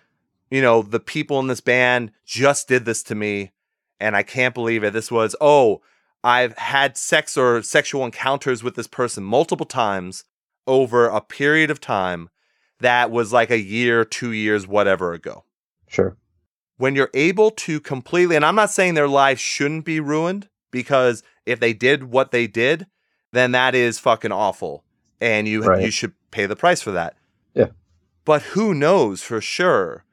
you 0.50 0.60
know 0.62 0.82
the 0.82 1.00
people 1.00 1.38
in 1.40 1.46
this 1.46 1.60
band 1.60 2.10
just 2.24 2.68
did 2.68 2.84
this 2.84 3.02
to 3.02 3.14
me 3.14 3.52
and 4.00 4.16
i 4.16 4.22
can't 4.22 4.54
believe 4.54 4.82
it 4.84 4.92
this 4.92 5.10
was 5.10 5.34
oh 5.40 5.80
i've 6.24 6.56
had 6.58 6.96
sex 6.96 7.36
or 7.36 7.62
sexual 7.62 8.04
encounters 8.04 8.62
with 8.62 8.74
this 8.74 8.86
person 8.86 9.22
multiple 9.24 9.66
times 9.66 10.24
over 10.66 11.06
a 11.06 11.20
period 11.20 11.70
of 11.70 11.80
time 11.80 12.28
that 12.80 13.10
was 13.10 13.32
like 13.32 13.50
a 13.50 13.60
year 13.60 14.04
two 14.04 14.32
years 14.32 14.66
whatever 14.66 15.12
ago 15.12 15.44
Sure. 15.88 16.16
when 16.76 16.94
you're 16.94 17.10
able 17.14 17.50
to 17.50 17.80
completely 17.80 18.36
and 18.36 18.44
I'm 18.44 18.54
not 18.54 18.70
saying 18.70 18.94
their 18.94 19.08
lives 19.08 19.40
shouldn't 19.40 19.84
be 19.84 20.00
ruined 20.00 20.48
because 20.70 21.22
if 21.46 21.60
they 21.60 21.72
did 21.72 22.04
what 22.12 22.30
they 22.30 22.46
did, 22.46 22.86
then 23.32 23.52
that 23.52 23.74
is 23.74 23.98
fucking 23.98 24.32
awful 24.32 24.84
and 25.18 25.48
you 25.48 25.62
Right. 25.64 25.82
you 25.82 25.90
should 25.90 26.12
pay 26.30 26.44
the 26.44 26.54
price 26.56 26.82
for 26.82 26.92
that. 26.92 27.16
Yeah. 27.54 27.68
But 28.26 28.42
who 28.42 28.74
knows 28.74 29.22
for 29.22 29.40
sure 29.40 30.04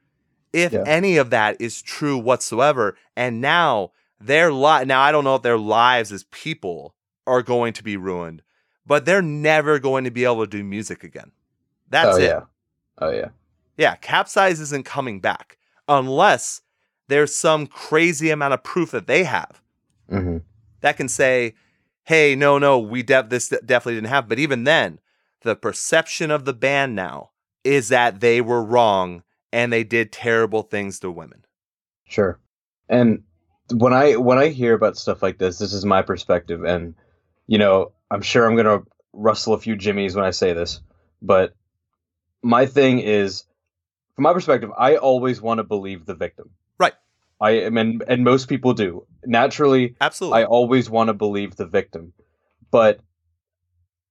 if 0.56 0.72
Yeah. 0.72 0.84
any 0.86 1.16
of 1.18 1.30
that 1.30 1.60
is 1.60 1.82
true 1.82 2.16
whatsoever 2.18 2.96
and 3.16 3.40
now 3.40 3.92
their 4.18 4.50
li- 4.52 4.84
now 4.86 5.00
I 5.02 5.12
don't 5.12 5.24
know 5.24 5.34
if 5.36 5.42
their 5.42 5.58
lives 5.58 6.10
as 6.12 6.24
people 6.24 6.94
are 7.26 7.42
going 7.42 7.72
to 7.74 7.84
be 7.84 7.96
ruined, 7.96 8.42
but 8.86 9.04
they're 9.04 9.20
never 9.22 9.78
going 9.78 10.04
to 10.04 10.10
be 10.10 10.24
able 10.24 10.44
to 10.44 10.46
do 10.46 10.64
music 10.64 11.04
again. 11.04 11.32
That's 11.90 12.16
oh 12.16 12.20
it. 12.20 12.28
yeah. 12.28 12.40
Oh 12.98 13.10
yeah. 13.10 13.28
Yeah, 13.76 13.94
capsize 13.96 14.58
isn't 14.60 14.86
coming 14.86 15.20
back 15.20 15.58
unless 15.86 16.62
there's 17.08 17.36
some 17.36 17.66
crazy 17.66 18.30
amount 18.30 18.54
of 18.54 18.62
proof 18.64 18.90
that 18.92 19.06
they 19.06 19.24
have 19.24 19.60
hmm 20.08 20.38
that 20.80 20.96
can 20.96 21.08
say, 21.08 21.54
"Hey, 22.04 22.34
no, 22.34 22.58
no, 22.58 22.78
we 22.78 23.02
de- 23.02 23.26
this 23.28 23.48
definitely 23.48 23.94
didn't 23.96 24.08
happen." 24.08 24.28
But 24.28 24.38
even 24.38 24.64
then, 24.64 24.98
the 25.42 25.56
perception 25.56 26.30
of 26.30 26.44
the 26.44 26.54
band 26.54 26.94
now 26.94 27.30
is 27.64 27.88
that 27.88 28.20
they 28.20 28.40
were 28.40 28.62
wrong 28.64 29.22
and 29.56 29.72
they 29.72 29.84
did 29.84 30.12
terrible 30.12 30.60
things 30.60 31.00
to 31.00 31.10
women. 31.10 31.42
Sure. 32.04 32.38
And 32.90 33.22
when 33.72 33.94
I 33.94 34.16
when 34.16 34.36
I 34.36 34.48
hear 34.48 34.74
about 34.74 34.98
stuff 34.98 35.22
like 35.22 35.38
this, 35.38 35.58
this 35.58 35.72
is 35.72 35.82
my 35.82 36.02
perspective, 36.02 36.62
and 36.62 36.94
you 37.46 37.56
know, 37.56 37.92
I'm 38.10 38.20
sure 38.20 38.46
I'm 38.46 38.54
gonna 38.54 38.82
rustle 39.14 39.54
a 39.54 39.58
few 39.58 39.74
jimmies 39.74 40.14
when 40.14 40.26
I 40.26 40.30
say 40.30 40.52
this, 40.52 40.80
but 41.22 41.54
my 42.42 42.66
thing 42.66 42.98
is, 42.98 43.44
from 44.14 44.24
my 44.24 44.34
perspective, 44.34 44.70
I 44.76 44.96
always 44.96 45.40
want 45.40 45.56
to 45.58 45.64
believe 45.64 46.04
the 46.04 46.14
victim. 46.14 46.50
Right. 46.78 46.92
I 47.40 47.52
am, 47.52 47.78
and, 47.78 48.04
and 48.06 48.24
most 48.24 48.50
people 48.50 48.74
do. 48.74 49.06
Naturally, 49.24 49.96
Absolutely. 50.02 50.42
I 50.42 50.44
always 50.44 50.90
want 50.90 51.08
to 51.08 51.14
believe 51.14 51.56
the 51.56 51.66
victim, 51.66 52.12
but 52.70 53.00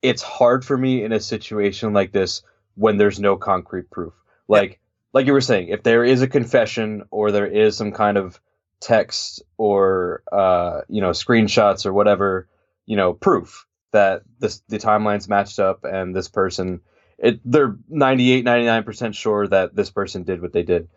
it's 0.01 0.23
hard 0.23 0.65
for 0.65 0.75
me 0.75 1.03
in 1.03 1.11
a 1.11 1.19
situation 1.19 1.93
like 1.93 2.11
this 2.11 2.41
when 2.73 2.97
there's 2.97 3.19
no 3.19 3.37
concrete 3.37 3.91
proof. 3.91 4.13
Like 4.47 4.79
like 5.15 5.25
you 5.25 5.33
were 5.33 5.41
saying, 5.41 5.69
if 5.69 5.81
there 5.81 6.03
is 6.03 6.21
a 6.21 6.27
confession 6.27 7.03
or 7.09 7.31
there 7.31 7.47
is 7.47 7.77
some 7.77 7.93
kind 7.93 8.17
of 8.17 8.39
text 8.81 9.41
or 9.57 10.21
uh, 10.31 10.81
you 10.89 11.01
know 11.01 11.11
screenshots 11.11 11.85
or 11.85 11.93
whatever, 11.93 12.47
you 12.85 12.97
know, 12.97 13.13
proof 13.13 13.65
that 13.93 14.23
this 14.39 14.61
the 14.67 14.77
timelines 14.77 15.29
matched 15.29 15.57
up 15.57 15.85
and 15.85 16.13
this 16.13 16.27
person 16.27 16.81
it 17.17 17.39
they're 17.45 17.77
98 17.87 18.43
99% 18.43 19.15
sure 19.15 19.47
that 19.47 19.73
this 19.73 19.89
person 19.89 20.23
did 20.23 20.41
what 20.41 20.51
they 20.51 20.63
did. 20.63 20.89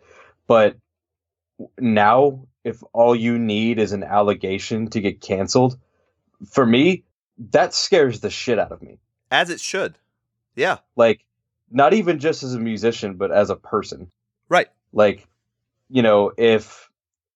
But 0.47 0.75
now 1.79 2.45
if 2.65 2.83
all 2.91 3.15
you 3.15 3.39
need 3.39 3.79
is 3.79 3.93
an 3.93 4.03
allegation 4.03 4.89
to 4.89 4.99
get 4.99 5.21
canceled, 5.21 5.79
for 6.45 6.65
me, 6.65 7.03
that 7.51 7.73
scares 7.73 8.19
the 8.19 8.29
shit 8.29 8.59
out 8.59 8.73
of 8.73 8.81
me. 8.81 8.99
As 9.31 9.49
it 9.49 9.61
should. 9.61 9.97
Yeah. 10.55 10.79
Like, 10.97 11.23
not 11.71 11.93
even 11.93 12.19
just 12.19 12.43
as 12.43 12.53
a 12.53 12.59
musician, 12.59 13.15
but 13.15 13.31
as 13.31 13.49
a 13.49 13.55
person. 13.55 14.11
Right. 14.49 14.67
Like, 14.93 15.27
you 15.89 16.01
know, 16.01 16.31
if 16.37 16.89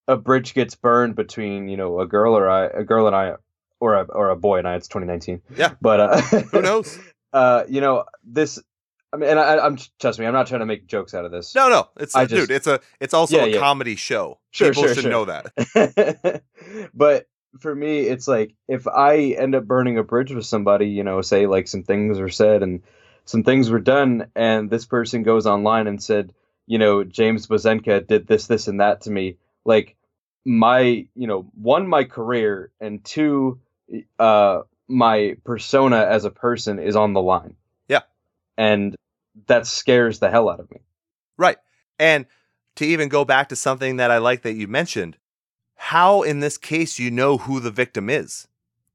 a 0.08 0.18
bridge 0.18 0.54
gets 0.54 0.76
burned 0.76 1.16
between, 1.16 1.68
you 1.70 1.78
know, 1.78 2.00
a 2.02 2.08
girl 2.08 2.36
or 2.38 2.50
I, 2.50 2.66
a 2.66 2.84
girl 2.84 3.08
and 3.08 3.16
I, 3.16 3.34
or 3.80 3.96
a 3.96 4.04
or 4.04 4.30
a 4.30 4.36
boy 4.36 4.60
and 4.60 4.68
I, 4.68 4.76
it's 4.76 4.88
2019. 4.88 5.42
Yeah. 5.58 5.74
But 5.82 6.00
uh, 6.00 6.22
Who 6.52 6.62
knows? 6.62 6.98
Uh, 7.34 7.64
you 7.68 7.82
know, 7.82 8.06
this. 8.24 8.62
I 9.12 9.18
mean, 9.18 9.28
and 9.28 9.40
I, 9.40 9.58
I'm 9.58 9.80
trust 10.00 10.20
me, 10.20 10.28
I'm 10.28 10.34
not 10.34 10.46
trying 10.46 10.60
to 10.60 10.68
make 10.68 10.86
jokes 10.86 11.16
out 11.16 11.26
of 11.26 11.32
this. 11.32 11.56
No, 11.56 11.68
no. 11.68 11.90
It's 11.98 12.16
I 12.16 12.26
dude. 12.26 12.38
just- 12.48 12.52
It's 12.52 12.68
a. 12.68 12.80
It's 13.00 13.16
also 13.16 13.38
Yeah, 13.38 13.46
a 13.46 13.48
yeah. 13.48 13.60
comedy 13.60 13.96
show. 13.96 14.40
Sure, 14.52 14.70
People 14.70 14.84
sure, 14.84 14.94
should 14.94 15.02
sure. 15.02 15.12
know 15.12 15.26
that. 15.26 16.44
but 16.94 17.28
for 17.60 17.74
me, 17.74 18.02
it's 18.02 18.28
like 18.28 18.54
if 18.68 18.88
I 18.88 19.36
end 19.38 19.56
up 19.56 19.66
burning 19.66 19.98
a 19.98 20.04
bridge 20.04 20.32
with 20.32 20.46
somebody, 20.46 20.90
you 20.90 21.04
know, 21.04 21.22
say 21.22 21.48
like 21.48 21.68
some 21.68 21.82
things 21.82 22.20
are 22.20 22.30
said 22.30 22.62
and 22.62 22.84
some 23.26 23.44
things 23.44 23.70
were 23.70 23.80
done, 23.80 24.28
and 24.36 24.70
this 24.70 24.86
person 24.86 25.24
goes 25.24 25.46
online 25.46 25.88
and 25.88 26.02
said, 26.02 26.34
you 26.66 26.78
know, 26.78 27.04
James 27.04 27.48
Bozenka 27.48 28.06
did 28.06 28.28
this, 28.28 28.48
this, 28.48 28.68
and 28.68 28.80
that 28.80 29.02
to 29.02 29.12
me, 29.12 29.38
like 29.66 29.96
my, 30.46 31.08
you 31.16 31.28
know, 31.28 31.50
one, 31.56 31.88
my 31.88 32.04
career, 32.04 32.72
and 32.80 33.04
two, 33.04 33.60
uh, 34.20 34.62
my 34.88 35.38
persona 35.44 36.06
as 36.06 36.26
a 36.26 36.32
person 36.32 36.80
is 36.80 36.96
on 36.96 37.14
the 37.14 37.22
line. 37.22 37.56
Yeah. 37.88 38.02
And 38.58 38.96
that 39.48 39.68
scares 39.68 40.20
the 40.20 40.30
hell 40.30 40.50
out 40.50 40.60
of 40.60 40.70
me. 40.72 40.82
Right. 41.38 41.58
And 42.00 42.26
to 42.76 42.86
even 42.86 43.10
go 43.10 43.26
back 43.26 43.50
to 43.50 43.56
something 43.56 43.98
that 43.98 44.12
I 44.12 44.18
like 44.18 44.42
that 44.44 44.54
you 44.54 44.68
mentioned, 44.68 45.18
how 45.76 46.22
in 46.22 46.40
this 46.40 46.58
case 46.58 47.00
you 47.00 47.12
know 47.12 47.38
who 47.38 47.60
the 47.60 47.72
victim 47.72 48.10
is. 48.10 48.48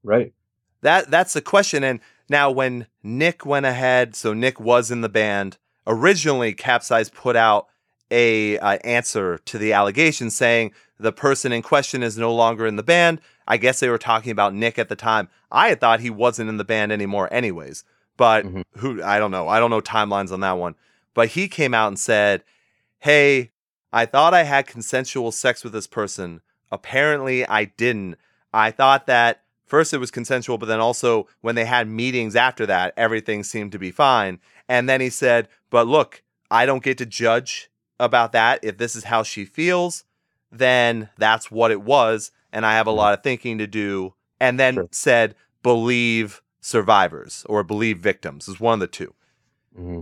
Right. 0.03 0.33
That 0.81 1.11
that's 1.11 1.33
the 1.33 1.41
question. 1.41 1.83
And 1.83 1.99
now 2.29 2.51
when 2.51 2.87
Nick 3.03 3.45
went 3.45 3.65
ahead, 3.65 4.15
so 4.15 4.33
Nick 4.33 4.59
was 4.59 4.91
in 4.91 5.01
the 5.01 5.09
band. 5.09 5.57
Originally, 5.87 6.53
Capsize 6.53 7.09
put 7.09 7.35
out 7.35 7.67
a 8.11 8.57
uh, 8.59 8.77
answer 8.83 9.37
to 9.45 9.57
the 9.57 9.73
allegation 9.73 10.29
saying 10.29 10.71
the 10.99 11.11
person 11.11 11.51
in 11.51 11.61
question 11.61 12.03
is 12.03 12.17
no 12.17 12.33
longer 12.33 12.65
in 12.65 12.75
the 12.75 12.83
band. 12.83 13.21
I 13.47 13.57
guess 13.57 13.79
they 13.79 13.89
were 13.89 13.97
talking 13.97 14.31
about 14.31 14.53
Nick 14.53 14.77
at 14.77 14.89
the 14.89 14.95
time. 14.95 15.29
I 15.51 15.69
had 15.69 15.79
thought 15.79 15.99
he 15.99 16.09
wasn't 16.09 16.49
in 16.49 16.57
the 16.57 16.63
band 16.63 16.91
anymore, 16.91 17.27
anyways. 17.31 17.83
But 18.17 18.45
Mhm. 18.45 18.63
who 18.77 19.01
I 19.01 19.17
don't 19.17 19.31
know. 19.31 19.47
I 19.47 19.59
don't 19.59 19.69
know 19.71 19.81
timelines 19.81 20.31
on 20.31 20.41
that 20.41 20.57
one. 20.57 20.75
But 21.13 21.29
he 21.29 21.47
came 21.47 21.73
out 21.73 21.87
and 21.87 21.99
said, 21.99 22.43
"Hey, 22.99 23.51
I 23.93 24.05
thought 24.05 24.33
I 24.33 24.43
had 24.43 24.67
consensual 24.67 25.31
sex 25.31 25.63
with 25.63 25.73
this 25.73 25.87
person. 25.87 26.41
Apparently, 26.71 27.45
I 27.47 27.65
didn't. 27.65 28.17
I 28.53 28.71
thought 28.71 29.07
that 29.07 29.41
first 29.69 29.93
it 29.93 29.97
was 29.99 30.11
consensual, 30.11 30.57
but 30.57 30.65
then 30.67 30.79
also 30.79 31.27
when 31.41 31.55
they 31.55 31.65
had 31.65 31.87
meetings 31.87 32.35
after 32.35 32.65
that, 32.65 32.93
everything 32.97 33.43
seemed 33.43 33.71
to 33.71 33.79
be 33.79 33.91
fine. 33.91 34.39
And 34.67 34.89
then 34.89 35.01
he 35.01 35.09
said, 35.09 35.47
But 35.69 35.87
look, 35.87 36.23
I 36.51 36.65
don't 36.65 36.83
get 36.83 36.97
to 36.97 37.05
judge 37.05 37.69
about 37.99 38.31
that. 38.33 38.59
If 38.63 38.77
this 38.77 38.95
is 38.95 39.05
how 39.05 39.23
she 39.23 39.45
feels, 39.45 40.03
then 40.51 41.09
that's 41.17 41.49
what 41.51 41.71
it 41.71 41.81
was. 41.81 42.31
And 42.51 42.65
I 42.65 42.73
have 42.73 42.87
a 42.87 42.91
Mhm. 42.91 42.97
lot 42.97 43.13
of 43.13 43.23
thinking 43.23 43.57
to 43.59 43.67
do. 43.67 44.13
And 44.39 44.59
then 44.59 44.73
Sure. 44.75 44.87
said, 44.91 45.35
Believe 45.61 46.41
survivors 46.61 47.45
or 47.47 47.63
believe 47.63 47.99
victims 47.99 48.47
is 48.47 48.59
one 48.59 48.73
of 48.75 48.79
the 48.81 48.87
two 48.87 49.13
hmm 49.75 50.01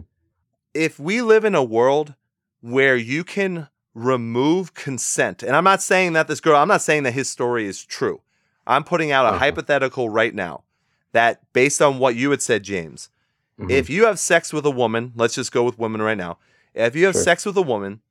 if 0.74 1.00
we 1.00 1.22
live 1.22 1.44
in 1.46 1.56
a 1.56 1.64
world 1.64 2.14
where 2.62 2.96
you 2.96 3.24
can 3.24 3.68
remove 3.96 4.74
consent, 4.76 5.42
and 5.42 5.56
I'm 5.56 5.64
not 5.64 5.82
saying 5.82 6.14
that 6.14 6.28
this 6.28 6.40
girl, 6.40 6.56
I'm 6.58 6.68
not 6.68 6.82
saying 6.84 7.04
that 7.04 7.14
his 7.14 7.30
story 7.30 7.66
is 7.66 7.84
true. 7.84 8.22
I'm 8.68 8.84
putting 8.84 9.12
out 9.12 9.26
a 9.26 9.30
Uh-huh. 9.30 9.40
hypothetical 9.40 10.10
right 10.10 10.36
now 10.36 10.64
that 11.14 11.42
based 11.54 11.82
on 11.82 11.98
what 12.00 12.16
you 12.16 12.30
had 12.32 12.42
said, 12.42 12.64
James, 12.64 13.10
Mhm. 13.60 13.72
if 13.72 13.90
you 13.90 14.06
have 14.06 14.20
sex 14.20 14.54
with 14.54 14.66
a 14.66 14.72
woman, 14.72 15.14
let's 15.16 15.34
just 15.36 15.52
go 15.52 15.64
with 15.64 15.80
women 15.80 16.02
right 16.02 16.18
now. 16.18 16.38
If 16.76 16.96
you 16.96 17.06
have 17.06 17.16
Sure. 17.16 17.24
sex 17.24 17.46
with 17.46 17.58
a 17.58 17.62
woman 17.64 18.02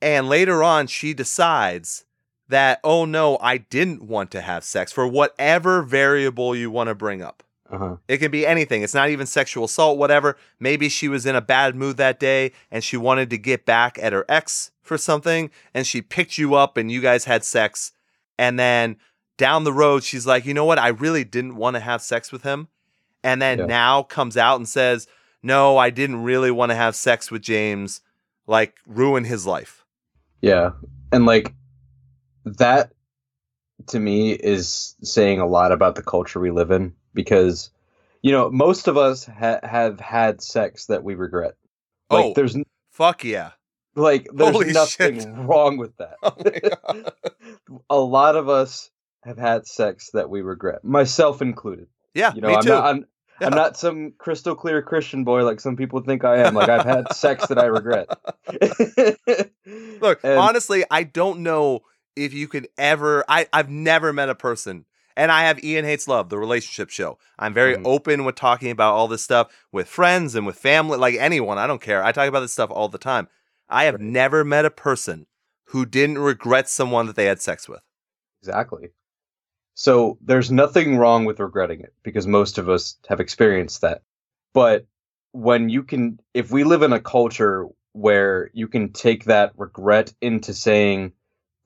and 0.00 0.28
later 0.28 0.62
on 0.62 0.86
she 0.86 1.12
decides 1.12 2.04
that, 2.48 2.78
oh 2.84 3.04
no, 3.04 3.38
I 3.40 3.58
didn't 3.58 4.02
want 4.02 4.30
to 4.32 4.40
have 4.40 4.64
sex 4.64 4.92
for 4.92 5.06
whatever 5.06 5.82
variable 5.82 6.54
you 6.54 6.70
want 6.70 6.88
to 6.88 6.94
bring 6.94 7.20
up. 7.22 7.42
Uh-huh. 7.70 7.96
It 8.06 8.18
can 8.18 8.30
be 8.30 8.46
anything. 8.46 8.82
It's 8.82 8.94
not 8.94 9.08
even 9.08 9.26
sexual 9.26 9.64
assault, 9.64 9.98
whatever. 9.98 10.36
Maybe 10.60 10.88
she 10.88 11.08
was 11.08 11.26
in 11.26 11.34
a 11.34 11.40
bad 11.40 11.74
mood 11.74 11.96
that 11.96 12.20
day 12.20 12.52
and 12.70 12.84
she 12.84 12.96
wanted 12.96 13.30
to 13.30 13.38
get 13.38 13.64
back 13.64 13.98
at 14.00 14.12
her 14.12 14.24
ex 14.28 14.70
for 14.82 14.96
something 14.98 15.50
and 15.72 15.86
she 15.86 16.00
picked 16.02 16.36
you 16.38 16.54
up 16.54 16.76
and 16.76 16.92
you 16.92 17.00
guys 17.00 17.24
had 17.24 17.42
sex. 17.44 17.92
And 18.38 18.58
then 18.58 18.96
down 19.36 19.64
the 19.64 19.72
road, 19.72 20.04
she's 20.04 20.26
like, 20.26 20.44
you 20.46 20.54
know 20.54 20.64
what? 20.64 20.78
I 20.78 20.88
really 20.88 21.24
didn't 21.24 21.56
want 21.56 21.74
to 21.74 21.80
have 21.80 22.02
sex 22.02 22.30
with 22.32 22.42
him. 22.42 22.68
And 23.22 23.40
then 23.40 23.58
Yeah. 23.60 23.66
now 23.66 24.02
comes 24.02 24.36
out 24.36 24.56
and 24.56 24.68
says, 24.68 25.06
no, 25.42 25.76
I 25.76 25.90
didn't 25.90 26.22
really 26.22 26.50
want 26.50 26.70
to 26.70 26.76
have 26.76 26.94
sex 26.96 27.30
with 27.30 27.42
James, 27.42 28.00
like 28.46 28.74
ruin 28.86 29.24
his 29.24 29.46
life. 29.46 29.84
Yeah. 30.40 30.70
And 31.12 31.26
like 31.26 31.54
that 32.44 32.92
to 33.88 33.98
me 33.98 34.32
is 34.32 34.94
saying 35.02 35.40
a 35.40 35.46
lot 35.46 35.72
about 35.72 35.94
the 35.94 36.02
culture 36.02 36.40
we 36.40 36.50
live 36.50 36.70
in 36.70 36.94
because 37.12 37.70
you 38.22 38.32
know, 38.32 38.50
most 38.50 38.88
of 38.88 38.96
us 38.96 39.26
ha- 39.26 39.60
have 39.62 40.00
had 40.00 40.40
sex 40.40 40.86
that 40.86 41.04
we 41.04 41.14
regret. 41.14 41.56
Like 42.10 42.24
oh, 42.24 42.32
there's 42.34 42.56
n- 42.56 42.64
fuck 42.90 43.22
yeah. 43.24 43.50
like 43.96 44.26
there's 44.32 44.52
Holy 44.52 44.72
nothing 44.72 45.20
shit. 45.20 45.28
wrong 45.34 45.76
with 45.76 45.94
that. 45.98 46.16
Oh 47.68 47.82
a 47.90 47.98
lot 48.00 48.36
of 48.36 48.48
us 48.48 48.90
have 49.24 49.38
had 49.38 49.66
sex 49.66 50.10
that 50.12 50.28
we 50.30 50.42
regret, 50.42 50.84
myself 50.84 51.40
included. 51.42 51.86
Yeah, 52.14 52.32
You 52.34 52.40
know, 52.42 52.48
me 52.48 52.54
I'm 52.56 52.62
too. 52.62 52.68
not 52.68 52.84
I'm, 52.84 53.04
Yeah. 53.40 53.46
I'm 53.48 53.54
not 53.54 53.76
some 53.76 54.12
crystal 54.18 54.54
clear 54.54 54.80
Christian 54.82 55.24
boy 55.24 55.44
like 55.44 55.58
some 55.60 55.76
people 55.76 56.00
think 56.00 56.24
I 56.24 56.38
am. 56.46 56.54
Like 56.54 56.68
I've 56.68 56.84
had 56.86 57.12
sex 57.14 57.46
that 57.48 57.58
I 57.58 57.64
regret. 57.66 58.08
Look, 60.00 60.20
And- 60.22 60.38
honestly, 60.38 60.84
I 60.90 61.02
don't 61.04 61.40
know 61.40 61.80
if 62.16 62.32
you 62.32 62.46
could 62.48 62.68
ever. 62.78 63.24
I 63.28 63.48
I've 63.52 63.70
never 63.70 64.12
met 64.12 64.28
a 64.28 64.34
person, 64.34 64.84
and 65.16 65.32
I 65.32 65.42
have 65.44 65.62
Ian 65.64 65.84
hates 65.84 66.06
love, 66.06 66.28
the 66.28 66.38
relationship 66.38 66.90
show. 66.90 67.18
I'm 67.38 67.52
very 67.54 67.74
Mhm. 67.76 67.82
open 67.86 68.24
with 68.24 68.36
talking 68.36 68.70
about 68.70 68.94
all 68.94 69.08
this 69.08 69.22
stuff 69.24 69.50
with 69.72 69.88
friends 69.88 70.34
and 70.34 70.46
with 70.46 70.56
family, 70.56 70.98
like 70.98 71.14
anyone. 71.16 71.58
I 71.58 71.66
don't 71.66 71.80
care. 71.80 72.04
I 72.04 72.12
talk 72.12 72.28
about 72.28 72.40
this 72.40 72.52
stuff 72.52 72.70
all 72.70 72.88
the 72.88 72.98
time. 72.98 73.28
I 73.68 73.84
have 73.84 73.94
Right. 73.94 74.02
never 74.04 74.44
met 74.44 74.64
a 74.64 74.70
person 74.70 75.26
who 75.68 75.86
didn't 75.86 76.18
regret 76.18 76.68
someone 76.68 77.06
that 77.06 77.16
they 77.16 77.24
had 77.24 77.40
sex 77.40 77.68
with. 77.68 77.82
Exactly. 78.40 78.90
So 79.74 80.18
there's 80.20 80.50
nothing 80.52 80.96
wrong 80.96 81.24
with 81.24 81.40
regretting 81.40 81.80
it 81.80 81.92
because 82.02 82.26
most 82.26 82.58
of 82.58 82.68
us 82.68 82.96
have 83.08 83.20
experienced 83.20 83.80
that. 83.80 84.02
But 84.52 84.86
when 85.32 85.68
you 85.68 85.82
can, 85.82 86.20
if 86.32 86.50
we 86.52 86.62
live 86.64 86.82
in 86.82 86.92
a 86.92 87.00
culture 87.00 87.66
where 87.92 88.50
you 88.54 88.68
can 88.68 88.92
take 88.92 89.24
that 89.24 89.52
regret 89.56 90.12
into 90.20 90.54
saying 90.54 91.12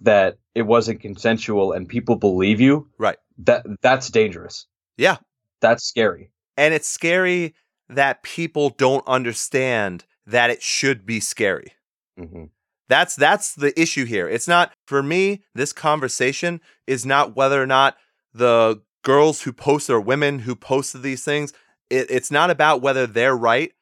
that 0.01 0.39
it 0.55 0.63
wasn't 0.63 1.01
consensual 1.01 1.73
and 1.73 1.89
people 1.89 2.17
believe 2.17 2.61
you, 2.61 2.89
Right. 2.99 3.17
that 3.39 3.67
that's 3.83 4.09
dangerous. 4.11 4.67
Yeah. 4.97 5.19
That's 5.61 5.85
scary. 5.85 6.31
And 6.57 6.73
it's 6.73 6.89
scary 6.89 7.55
that 7.89 8.23
people 8.23 8.71
don't 8.71 9.07
understand 9.07 10.05
that 10.27 10.51
it 10.51 10.63
should 10.63 11.05
be 11.07 11.21
scary. 11.21 11.73
hmm 12.19 12.45
That's 12.89 13.14
that's 13.16 13.55
the 13.55 13.78
issue 13.80 14.05
here. 14.05 14.28
It's 14.28 14.49
not 14.49 14.72
for 14.86 15.03
me. 15.03 15.43
This 15.55 15.72
conversation 15.72 16.61
is 16.86 17.05
not 17.05 17.36
whether 17.36 17.62
or 17.62 17.66
not 17.66 17.97
the 18.32 18.82
girls 19.03 19.43
who 19.43 19.53
post 19.53 19.91
or 19.91 20.01
women 20.01 20.41
who 20.41 20.55
posted 20.57 21.03
these 21.03 21.24
things. 21.24 21.53
It, 21.91 22.11
it's 22.11 22.30
not 22.30 22.51
about 22.51 22.82
whether 22.82 23.07
they're 23.07 23.36
right 23.36 23.72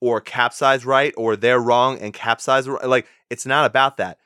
or 0.00 0.20
capsize 0.20 0.84
right 0.84 1.12
or 1.16 1.36
they're 1.36 1.60
wrong 1.60 1.98
and 1.98 2.12
capsize 2.12 2.68
right. 2.68 2.84
Like 2.84 3.06
it's 3.30 3.46
not 3.46 3.66
about 3.66 3.96
that. 3.98 4.18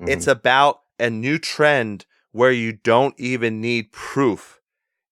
It's 0.00 0.24
mm-hmm. 0.24 0.32
about 0.32 0.80
a 0.98 1.10
new 1.10 1.38
trend 1.38 2.06
where 2.32 2.52
you 2.52 2.72
don't 2.72 3.14
even 3.18 3.60
need 3.60 3.92
proof. 3.92 4.60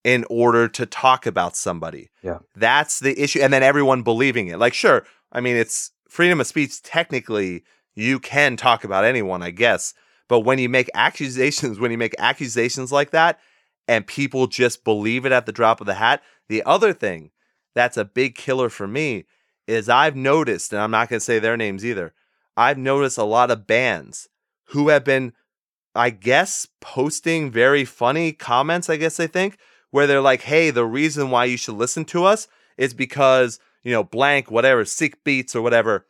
in 0.05 0.25
order 0.31 0.69
to 0.69 0.87
talk 0.87 1.27
about 1.27 1.57
somebody. 1.57 2.11
Yeah. 2.23 2.39
That's 2.57 3.01
the 3.01 3.21
issue. 3.23 3.41
And 3.41 3.53
then 3.53 3.63
everyone 3.63 4.03
believing 4.03 4.49
it. 4.49 4.59
Like, 4.59 4.75
sure, 4.75 5.05
I 5.33 5.41
mean, 5.41 5.57
it's 5.57 5.93
freedom 6.09 6.41
of 6.41 6.47
speech. 6.47 6.83
Technically, 6.83 7.65
you 7.95 8.19
can 8.19 8.57
talk 8.57 8.85
about 8.85 9.05
anyone, 9.05 9.43
I 9.43 9.51
guess. 9.51 9.95
But 10.29 10.41
when 10.41 10.59
you 10.59 10.69
make 10.69 10.91
accusations, 10.95 11.79
when 11.79 11.91
you 11.91 11.99
make 11.99 12.15
accusations 12.19 12.93
like 12.93 13.11
that, 13.11 13.39
and 13.89 14.07
people 14.07 14.47
just 14.47 14.85
believe 14.85 15.27
it 15.27 15.33
at 15.33 15.47
the 15.47 15.53
drop 15.53 15.81
of 15.81 15.87
the 15.87 15.95
hat, 15.95 16.23
the 16.49 16.63
other 16.65 16.93
thing 16.93 17.33
that's 17.75 17.97
a 17.97 18.05
big 18.05 18.37
killer 18.37 18.69
for 18.69 18.87
me 18.87 19.25
is 19.67 19.89
I've 19.89 20.17
noticed, 20.17 20.73
and 20.73 20.81
I'm 20.81 20.91
not 20.91 21.09
going 21.09 21.19
to 21.19 21.25
say 21.25 21.39
their 21.39 21.57
names 21.57 21.85
either, 21.85 22.15
I've 22.57 22.79
noticed 22.79 23.19
a 23.19 23.25
lot 23.25 23.51
of 23.51 23.67
bands 23.67 24.29
who 24.67 24.89
have 24.89 25.05
been, 25.05 25.33
I 25.95 26.11
guess, 26.11 26.69
posting 26.81 27.51
very 27.51 27.85
funny 27.85 28.33
comments, 28.33 28.89
I 28.89 28.97
guess 28.97 29.17
they 29.17 29.27
think, 29.27 29.59
where 29.91 30.07
they're 30.07 30.21
like, 30.21 30.43
hey, 30.43 30.71
the 30.71 30.85
reason 30.85 31.31
why 31.31 31.47
you 31.47 31.57
should 31.57 31.75
listen 31.75 32.05
to 32.07 32.25
us 32.25 32.47
is 32.77 32.95
because, 32.95 33.59
you 33.83 33.93
know, 33.93 34.05
blank, 34.05 34.51
whatever, 34.51 34.85
sick 34.85 35.25
beats 35.25 35.57
or 35.57 35.63
whatever. 35.63 36.07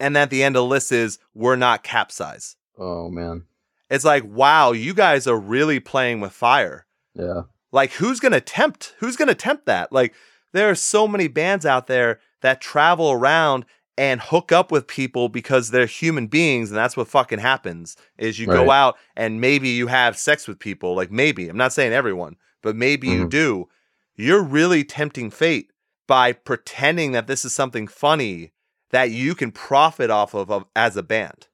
And 0.00 0.16
at 0.16 0.30
the 0.30 0.42
end 0.42 0.56
of 0.56 0.60
the 0.60 0.66
list 0.66 0.92
is, 0.92 1.18
we're 1.34 1.56
not 1.56 1.82
capsize. 1.82 2.56
Oh 2.78 3.08
man. 3.10 3.44
It's 3.90 4.04
like, 4.04 4.24
wow, 4.24 4.72
you 4.72 4.92
guys 4.94 5.26
are 5.26 5.38
really 5.38 5.80
playing 5.80 6.20
with 6.20 6.32
fire. 6.32 6.86
Yeah. 7.14 7.42
Like, 7.72 7.92
who's 7.92 8.20
gonna 8.20 8.40
tempt? 8.40 8.94
Who's 8.98 9.16
gonna 9.16 9.34
tempt 9.34 9.66
that? 9.66 9.92
Like, 9.92 10.14
there 10.52 10.70
are 10.70 10.74
so 10.74 11.08
many 11.08 11.26
bands 11.28 11.66
out 11.66 11.86
there 11.86 12.20
that 12.42 12.60
travel 12.60 13.10
around 13.10 13.64
and 13.96 14.20
hook 14.20 14.52
up 14.52 14.70
with 14.70 14.86
people 14.86 15.28
because 15.28 15.70
they're 15.70 15.86
human 15.86 16.28
beings, 16.28 16.70
and 16.70 16.78
that's 16.78 16.96
what 16.96 17.08
fucking 17.08 17.40
happens. 17.40 17.96
Is 18.16 18.38
you 18.38 18.46
go 18.46 18.70
out 18.70 18.96
and 19.16 19.40
maybe 19.40 19.70
you 19.70 19.88
have 19.88 20.16
sex 20.16 20.46
with 20.46 20.58
people. 20.60 20.94
Like 20.94 21.10
maybe 21.10 21.48
I'm 21.48 21.56
not 21.56 21.72
saying 21.72 21.92
everyone, 21.92 22.36
but 22.62 22.76
maybe 22.76 23.08
you 23.08 23.24
Mhm. 23.26 23.30
do. 23.30 23.68
You're 24.14 24.42
really 24.42 24.84
tempting 24.84 25.30
fate 25.30 25.72
by 26.06 26.32
pretending 26.32 27.12
that 27.12 27.26
this 27.26 27.44
is 27.44 27.54
something 27.54 27.88
funny 27.88 28.52
that 28.90 29.10
you 29.10 29.34
can 29.34 29.50
profit 29.52 30.10
off 30.10 30.34
of, 30.34 30.50
of 30.50 30.64
as 30.76 30.96
a 30.96 31.02
band. 31.02 31.46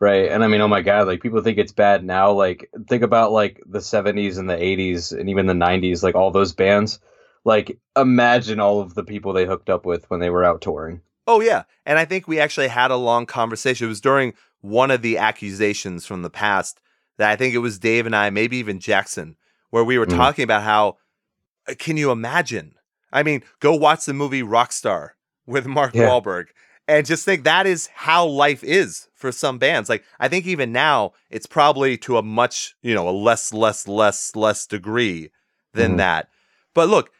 Right. 0.00 0.30
And 0.30 0.44
I 0.44 0.48
mean, 0.48 0.60
oh 0.60 0.68
my 0.68 0.80
God, 0.80 1.06
like 1.08 1.20
people 1.20 1.42
think 1.42 1.58
it's 1.58 1.72
bad 1.72 2.04
now. 2.04 2.30
Like, 2.30 2.70
think 2.88 3.02
about 3.02 3.32
like 3.32 3.60
the 3.66 3.80
70s 3.80 4.38
and 4.38 4.48
the 4.48 4.54
80s 4.56 5.12
and 5.18 5.28
even 5.28 5.46
the 5.46 5.54
90s, 5.54 6.02
like 6.02 6.14
all 6.14 6.30
those 6.30 6.52
bands. 6.52 7.00
Like, 7.44 7.78
imagine 7.96 8.60
all 8.60 8.80
of 8.80 8.94
the 8.94 9.02
people 9.02 9.32
they 9.32 9.46
hooked 9.46 9.70
up 9.70 9.84
with 9.86 10.08
when 10.10 10.20
they 10.20 10.30
were 10.30 10.44
out 10.44 10.60
touring. 10.60 11.00
Oh 11.26 11.40
yeah, 11.40 11.64
and 11.84 11.98
I 11.98 12.04
think 12.04 12.26
we 12.26 12.40
actually 12.40 12.68
had 12.68 12.90
a 12.90 12.96
long 12.96 13.26
conversation. 13.26 13.86
It 13.86 13.88
was 13.88 14.00
during 14.00 14.34
one 14.60 14.90
of 14.90 15.02
the 15.02 15.18
accusations 15.18 16.06
from 16.06 16.22
the 16.22 16.30
past 16.30 16.80
that 17.18 17.30
I 17.30 17.36
think 17.36 17.54
it 17.54 17.58
was 17.58 17.78
Dave 17.78 18.06
and 18.06 18.16
I, 18.16 18.30
maybe 18.30 18.56
even 18.58 18.80
Jackson, 18.80 19.36
where 19.70 19.84
we 19.84 19.98
were 19.98 20.06
Mhm. 20.06 20.16
talking 20.16 20.42
about 20.44 20.62
how 20.62 20.96
uh, 21.68 21.74
can 21.78 21.96
you 21.98 22.10
imagine? 22.10 22.74
I 23.12 23.22
mean, 23.22 23.42
go 23.60 23.74
watch 23.74 24.04
the 24.06 24.14
movie 24.14 24.42
Rockstar 24.42 25.10
with 25.46 25.66
Mark 25.66 25.94
Yeah. 25.94 26.04
Wahlberg 26.08 26.46
and 26.88 27.06
just 27.06 27.24
think 27.24 27.44
that 27.44 27.66
is 27.66 27.88
how 27.94 28.26
life 28.26 28.64
is 28.64 29.06
for 29.14 29.30
some 29.30 29.58
bands. 29.58 29.88
Like 29.88 30.04
I 30.18 30.26
think 30.28 30.46
even 30.46 30.72
now 30.72 31.12
it's 31.30 31.46
probably 31.46 31.96
to 31.98 32.16
a 32.16 32.22
much, 32.22 32.74
you 32.82 32.94
know, 32.94 33.08
a 33.08 33.12
less 33.12 33.52
less 33.52 33.86
less 33.86 34.34
less 34.34 34.66
degree 34.66 35.30
than 35.74 35.94
Mhm. 35.94 35.98
that. 35.98 36.28
But 36.74 36.88
look, 36.88 37.10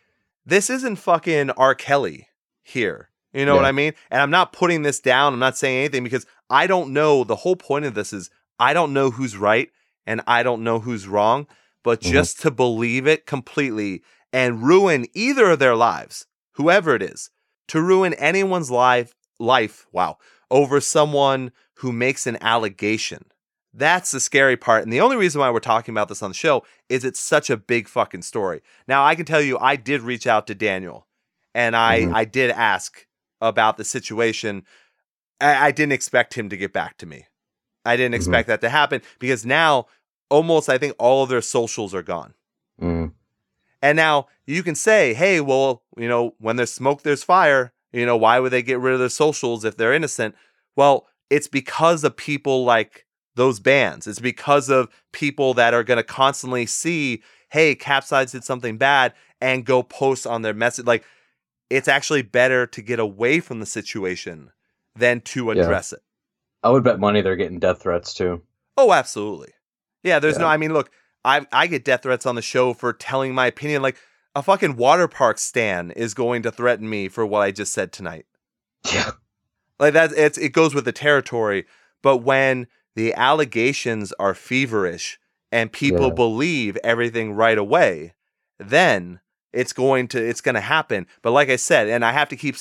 this 0.47 0.71
isn't 0.71 0.97
fucking 0.97 1.51
R. 1.51 1.75
Kelly 1.75 2.29
here. 2.63 3.11
You 3.35 3.45
know 3.45 3.55
what 3.57 3.67
I 3.67 3.73
mean? 3.73 3.93
And 4.11 4.23
I'm 4.23 4.31
not 4.31 4.55
putting 4.55 4.83
this 4.83 5.01
down. 5.01 5.35
I'm 5.35 5.39
not 5.39 5.59
saying 5.59 5.79
anything 5.79 6.03
because 6.03 6.25
I 6.49 6.67
don't 6.67 6.93
know. 6.95 7.23
The 7.25 7.37
whole 7.37 7.57
point 7.57 7.85
of 7.85 7.95
this 7.95 8.13
is 8.13 8.31
I 8.59 8.73
don't 8.73 8.95
know 8.95 9.11
who's 9.11 9.37
right 9.37 9.71
and 10.07 10.23
I 10.27 10.43
don't 10.43 10.65
know 10.65 10.81
who's 10.81 11.07
wrong. 11.07 11.47
But 11.85 12.01
Mhm. 12.01 12.11
just 12.11 12.41
to 12.41 12.51
believe 12.51 13.07
it 13.07 13.27
completely 13.27 14.03
and 14.33 14.63
ruin 14.63 15.07
either 15.15 15.51
of 15.51 15.59
their 15.59 15.77
lives, 15.77 16.27
whoever 16.53 16.95
it 16.95 17.03
is, 17.03 17.31
to 17.69 17.81
ruin 17.83 18.15
anyone's 18.15 18.71
life, 18.71 19.15
life, 19.39 19.87
wow, 19.93 20.19
over 20.51 20.81
someone 20.81 21.53
who 21.75 21.93
makes 21.93 22.27
an 22.27 22.37
allegation. 22.41 23.25
That's 23.75 24.11
the 24.11 24.21
scary 24.21 24.57
part. 24.57 24.83
And 24.83 24.93
the 24.93 25.01
only 25.01 25.17
reason 25.17 25.41
why 25.41 25.51
we're 25.51 25.61
talking 25.61 25.93
about 25.93 26.09
this 26.09 26.23
on 26.23 26.31
the 26.31 26.35
show 26.35 26.65
is 26.89 27.05
it's 27.05 27.21
such 27.21 27.51
a 27.51 27.57
big 27.57 27.87
fucking 27.89 28.23
story. 28.23 28.63
Now, 28.89 29.05
I 29.05 29.15
can 29.15 29.25
tell 29.27 29.41
you, 29.43 29.59
I 29.59 29.77
did 29.77 30.01
reach 30.01 30.27
out 30.27 30.47
to 30.49 30.55
Daniel 30.55 31.07
and 31.55 31.77
I, 31.77 32.01
Mhm. 32.01 32.15
I 32.15 32.25
did 32.25 32.51
ask 32.51 33.07
about 33.41 33.77
the 33.77 33.85
situation. 33.85 34.65
I, 35.41 35.67
I 35.69 35.71
didn't 35.71 35.93
expect 35.93 36.35
him 36.35 36.49
to 36.49 36.57
get 36.57 36.73
back 36.73 36.97
to 36.99 37.07
me. 37.07 37.27
I 37.85 37.97
didn't 37.97 38.15
Mhm. 38.15 38.17
expect 38.17 38.49
that 38.49 38.61
to 38.63 38.69
happen 38.71 39.03
because 39.21 39.47
now 39.47 39.87
almost 40.31 40.69
I 40.69 40.79
think 40.79 40.95
all 40.99 41.23
of 41.23 41.29
their 41.29 41.43
socials 41.43 41.95
are 41.95 42.03
gone. 42.03 42.35
Mm. 42.81 43.13
And 43.81 43.97
now 43.97 44.27
you 44.47 44.63
can 44.63 44.75
say, 44.75 45.15
hey, 45.15 45.41
well, 45.41 45.83
you 45.97 46.09
know, 46.09 46.35
when 46.39 46.57
there's 46.57 46.73
smoke, 46.73 47.03
there's 47.03 47.23
fire. 47.23 47.73
You 47.93 48.05
know, 48.07 48.17
why 48.17 48.39
would 48.39 48.53
they 48.53 48.63
get 48.63 48.81
rid 48.81 48.93
of 48.95 49.01
their 49.01 49.09
socials 49.09 49.65
if 49.65 49.77
they're 49.77 49.95
innocent? 49.95 50.35
Well, 50.77 51.07
it's 51.31 51.49
because 51.49 52.05
of 52.05 52.17
people 52.17 52.65
like 52.65 53.07
those 53.35 53.61
bands. 53.61 54.07
It's 54.07 54.21
because 54.21 54.69
of 54.69 54.89
people 55.13 55.55
that 55.55 55.75
are 55.75 55.85
going 55.85 55.97
to 55.99 56.03
constantly 56.05 56.67
see, 56.67 57.23
hey, 57.51 57.75
Capsize 57.75 58.33
did 58.33 58.45
something 58.45 58.77
bad 58.79 59.15
and 59.41 59.65
go 59.65 59.83
post 59.83 60.27
on 60.27 60.43
their 60.43 60.55
message. 60.55 60.87
Like, 60.87 61.05
it's 61.71 61.89
actually 61.89 62.23
better 62.23 62.67
to 62.67 62.83
get 62.83 62.99
away 62.99 63.41
from 63.41 63.61
the 63.61 63.67
situation 63.67 64.51
than 64.97 65.21
to 65.21 65.47
Yeah. 65.47 65.53
address 65.53 65.93
it. 65.93 66.01
I 66.63 66.71
would 66.71 66.83
bet 66.83 66.99
money 66.99 67.21
they're 67.21 67.37
getting 67.37 67.59
death 67.61 67.83
threats 67.83 68.13
too. 68.13 68.43
Oh, 68.77 68.93
absolutely. 68.93 69.53
Yeah, 70.03 70.19
there's 70.19 70.39
no, 70.39 70.47
I 70.47 70.57
mean, 70.57 70.73
look, 70.73 70.91
I 71.25 71.47
I 71.53 71.67
get 71.67 71.85
death 71.85 72.03
threats 72.03 72.27
on 72.27 72.35
the 72.37 72.43
show 72.43 72.73
for 72.73 72.93
telling 72.93 73.35
my 73.35 73.47
opinion. 73.47 73.83
Like 73.83 73.97
a 74.39 74.43
fucking 74.43 74.77
Waterparks 74.77 75.41
stan 75.41 75.91
is 75.91 76.15
going 76.15 76.43
to 76.43 76.53
threaten 76.53 76.89
me 76.89 77.09
for 77.09 77.27
what 77.27 77.41
I 77.41 77.51
just 77.51 77.73
said 77.73 77.93
tonight. 77.93 78.27
Yeah. 78.93 79.11
Like 79.81 79.95
that, 79.95 80.13
it's 80.13 80.39
it 80.39 80.53
goes 80.53 80.75
with 80.75 80.85
the 80.85 80.93
territory. 80.93 81.67
But 82.03 82.19
when 82.19 82.69
the 82.95 83.13
allegations 83.15 84.13
are 84.19 84.35
feverish 84.35 85.19
and 85.51 85.73
people 85.73 86.09
Yeah. 86.09 86.15
believe 86.15 86.77
everything 86.85 87.33
right 87.33 87.59
away, 87.59 88.15
then 88.59 89.21
it's 89.53 89.73
going 89.73 90.07
to 90.09 90.25
it's 90.25 90.41
going 90.41 90.55
to 90.55 90.61
happen. 90.61 91.07
But 91.23 91.33
like 91.33 91.49
I 91.49 91.57
said, 91.57 91.89
and 91.89 92.05
I 92.05 92.13
have 92.13 92.29
to 92.29 92.37
keep 92.37 92.57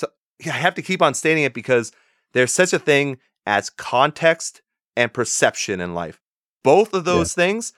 I 0.45 0.49
have 0.49 0.75
to 0.75 0.81
keep 0.81 1.01
on 1.01 1.13
stating 1.13 1.43
it 1.43 1.53
because 1.53 1.91
there's 2.33 2.51
such 2.51 2.73
a 2.73 2.79
thing 2.79 3.19
as 3.45 3.69
context 3.69 4.61
and 4.95 5.13
perception 5.13 5.79
in 5.79 5.93
life. 5.93 6.19
Both 6.63 6.93
of 6.93 7.05
those 7.05 7.33
things 7.33 7.71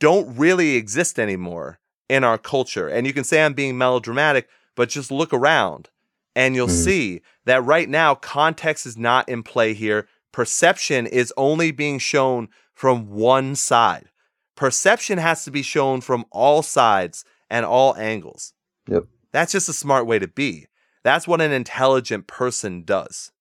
don't 0.00 0.36
really 0.36 0.74
exist 0.74 1.18
anymore 1.18 1.78
in 2.08 2.24
our 2.24 2.38
culture. 2.38 2.88
And 2.88 3.06
you 3.06 3.12
can 3.12 3.24
say 3.24 3.42
I'm 3.44 3.54
being 3.54 3.76
melodramatic, 3.78 4.48
but 4.74 4.88
just 4.88 5.10
look 5.10 5.32
around 5.32 5.90
and 6.34 6.54
you'll 6.54 6.68
Mhm. 6.68 6.84
see 6.84 7.22
that 7.44 7.64
right 7.64 7.88
now 7.88 8.14
context 8.14 8.86
is 8.86 8.96
not 8.96 9.28
in 9.28 9.42
play 9.42 9.74
here. 9.74 10.08
Perception 10.32 11.06
is 11.06 11.32
only 11.36 11.70
being 11.70 11.98
shown 11.98 12.48
from 12.74 13.10
one 13.10 13.56
side. 13.56 14.08
Perception 14.54 15.18
has 15.18 15.44
to 15.44 15.50
be 15.50 15.62
shown 15.62 16.00
from 16.00 16.24
all 16.30 16.62
sides 16.62 17.24
and 17.50 17.64
all 17.64 17.96
angles. 17.96 18.52
Yep. 18.88 19.04
That's 19.32 19.52
just 19.52 19.68
a 19.68 19.72
smart 19.72 20.06
way 20.06 20.18
to 20.18 20.28
be. 20.28 20.66
That's 21.04 21.28
what 21.28 21.40
an 21.40 21.52
intelligent 21.52 22.26
person 22.26 22.82
does. 22.84 23.32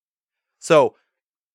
So 0.59 0.95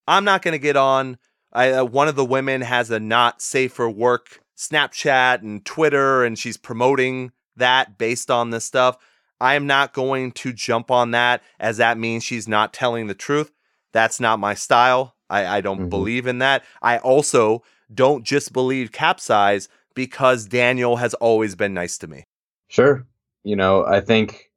I'm 0.06 0.24
not 0.24 0.42
going 0.42 0.52
to 0.52 0.58
get 0.58 0.76
on. 0.76 1.18
I, 1.52 1.72
uh, 1.72 1.84
one 1.84 2.08
of 2.08 2.16
the 2.16 2.24
women 2.24 2.60
has 2.62 2.90
a 2.90 2.98
not 2.98 3.40
safe 3.42 3.72
for 3.72 3.88
work 3.88 4.40
Snapchat 4.68 5.42
and 5.42 5.64
Twitter, 5.64 6.24
and 6.24 6.38
she's 6.38 6.56
promoting 6.56 7.32
that 7.56 7.98
based 7.98 8.30
on 8.30 8.50
this 8.50 8.64
stuff. 8.64 8.96
I 9.40 9.54
am 9.54 9.66
not 9.66 9.92
going 9.92 10.32
to 10.32 10.52
jump 10.52 10.90
on 10.90 11.10
that 11.10 11.42
as 11.58 11.78
that 11.78 11.98
means 11.98 12.22
she's 12.24 12.46
not 12.46 12.72
telling 12.72 13.08
the 13.08 13.14
truth. 13.14 13.52
That's 13.92 14.20
not 14.20 14.38
my 14.38 14.54
style. 14.54 15.16
I, 15.28 15.58
I 15.58 15.60
don't 15.60 15.86
Mhm. 15.86 15.90
believe 15.90 16.26
in 16.26 16.38
that. 16.38 16.64
I 16.80 16.98
also 16.98 17.62
don't 17.92 18.24
just 18.24 18.52
believe 18.52 18.92
capsize 18.92 19.68
because 19.94 20.46
Daniel 20.46 20.96
has 20.96 21.12
always 21.14 21.54
been 21.54 21.74
nice 21.74 21.98
to 21.98 22.06
me. 22.06 22.24
Sure. 22.68 23.04
You 23.42 23.56
know, 23.56 23.84
I 23.84 24.00
think 24.00 24.50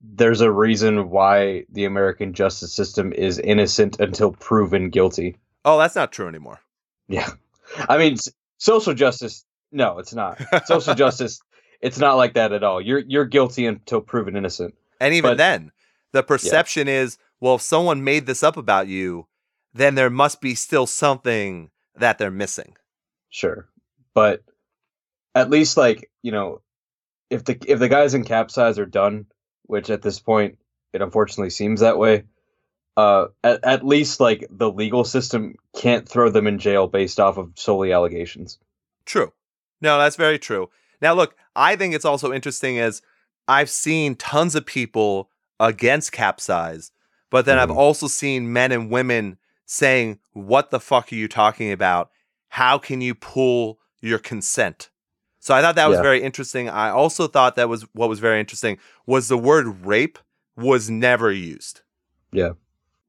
there's 0.00 0.40
a 0.40 0.50
reason 0.50 1.10
why 1.10 1.64
the 1.70 1.84
American 1.84 2.32
justice 2.32 2.72
system 2.72 3.12
is 3.12 3.38
innocent 3.38 4.00
until 4.00 4.32
proven 4.32 4.88
guilty. 4.90 5.36
Oh, 5.64 5.78
that's 5.78 5.94
not 5.94 6.12
true 6.12 6.28
anymore. 6.28 6.60
Yeah. 7.08 7.28
I 7.88 7.98
mean, 7.98 8.16
social 8.58 8.94
justice, 8.94 9.44
no, 9.72 9.98
it's 9.98 10.14
not. 10.14 10.40
Social 10.66 10.94
justice, 11.04 11.40
it's 11.80 11.98
not 11.98 12.14
like 12.14 12.34
that 12.34 12.52
at 12.52 12.62
all. 12.64 12.80
You're 12.80 13.00
you're 13.00 13.24
guilty 13.24 13.66
until 13.66 14.00
proven 14.00 14.36
innocent. 14.36 14.74
And 15.00 15.14
even 15.14 15.32
But- 15.32 15.38
then, 15.38 15.72
the 16.12 16.22
perception 16.22 16.88
is, 16.88 17.18
well, 17.40 17.56
if 17.56 17.62
someone 17.62 18.04
made 18.04 18.26
this 18.26 18.42
up 18.42 18.56
about 18.56 18.86
you, 18.88 19.26
then 19.72 19.94
there 19.96 20.10
must 20.10 20.40
be 20.40 20.54
still 20.54 20.86
something 20.86 21.70
that 21.96 22.18
they're 22.18 22.30
missing. 22.30 22.76
Sure. 23.30 23.68
But 24.14 24.42
at 25.34 25.50
least 25.50 25.76
like, 25.76 26.10
you 26.22 26.30
know, 26.30 26.60
if 27.30 27.44
the 27.44 27.58
if 27.66 27.80
the 27.80 27.88
guys 27.88 28.14
in 28.14 28.24
capsize 28.24 28.78
are 28.78 28.86
done, 28.86 29.26
which 29.64 29.90
at 29.90 30.02
this 30.02 30.20
point 30.20 30.58
it 30.92 31.02
unfortunately 31.02 31.50
seems 31.50 31.80
that 31.80 31.98
way, 31.98 32.22
uh 32.96 33.26
at, 33.42 33.64
at 33.64 33.84
least 33.86 34.20
like 34.20 34.46
the 34.50 34.70
legal 34.70 35.04
system 35.04 35.54
can't 35.76 36.08
throw 36.08 36.30
them 36.30 36.46
in 36.46 36.58
jail 36.58 36.86
based 36.86 37.18
off 37.20 37.36
of 37.36 37.52
solely 37.56 37.92
allegations. 37.92 38.58
True. 39.04 39.32
No, 39.80 39.98
that's 39.98 40.16
very 40.16 40.38
true. 40.38 40.70
Now, 41.02 41.14
look, 41.14 41.34
I 41.56 41.76
think 41.76 41.94
it's 41.94 42.04
also 42.04 42.32
interesting 42.32 42.78
as 42.78 43.02
I've 43.48 43.68
seen 43.68 44.14
tons 44.14 44.54
of 44.54 44.64
people 44.64 45.28
against 45.60 46.12
capsize, 46.12 46.90
but 47.30 47.44
then 47.44 47.58
I've 47.58 47.68
Mhm. 47.68 47.76
also 47.76 48.06
seen 48.06 48.52
men 48.52 48.72
and 48.72 48.90
women 48.90 49.38
saying, 49.66 50.18
What 50.32 50.70
the 50.70 50.80
fuck 50.80 51.12
are 51.12 51.16
you 51.16 51.28
talking 51.28 51.70
about? 51.72 52.10
How 52.48 52.78
can 52.78 53.00
you 53.00 53.14
pull 53.14 53.78
your 54.00 54.18
consent? 54.18 54.90
So 55.40 55.54
I 55.54 55.60
thought 55.60 55.74
that 55.74 55.88
was 55.88 55.98
Yeah. 55.98 56.02
very 56.02 56.22
interesting. 56.22 56.68
I 56.68 56.90
also 56.90 57.26
thought 57.26 57.56
that 57.56 57.68
was 57.68 57.82
what 57.92 58.08
was 58.08 58.18
very 58.20 58.40
interesting 58.40 58.78
was 59.06 59.28
the 59.28 59.36
word 59.38 59.84
rape 59.84 60.18
was 60.56 60.88
never 60.88 61.30
used. 61.30 61.82
Yeah. 62.32 62.52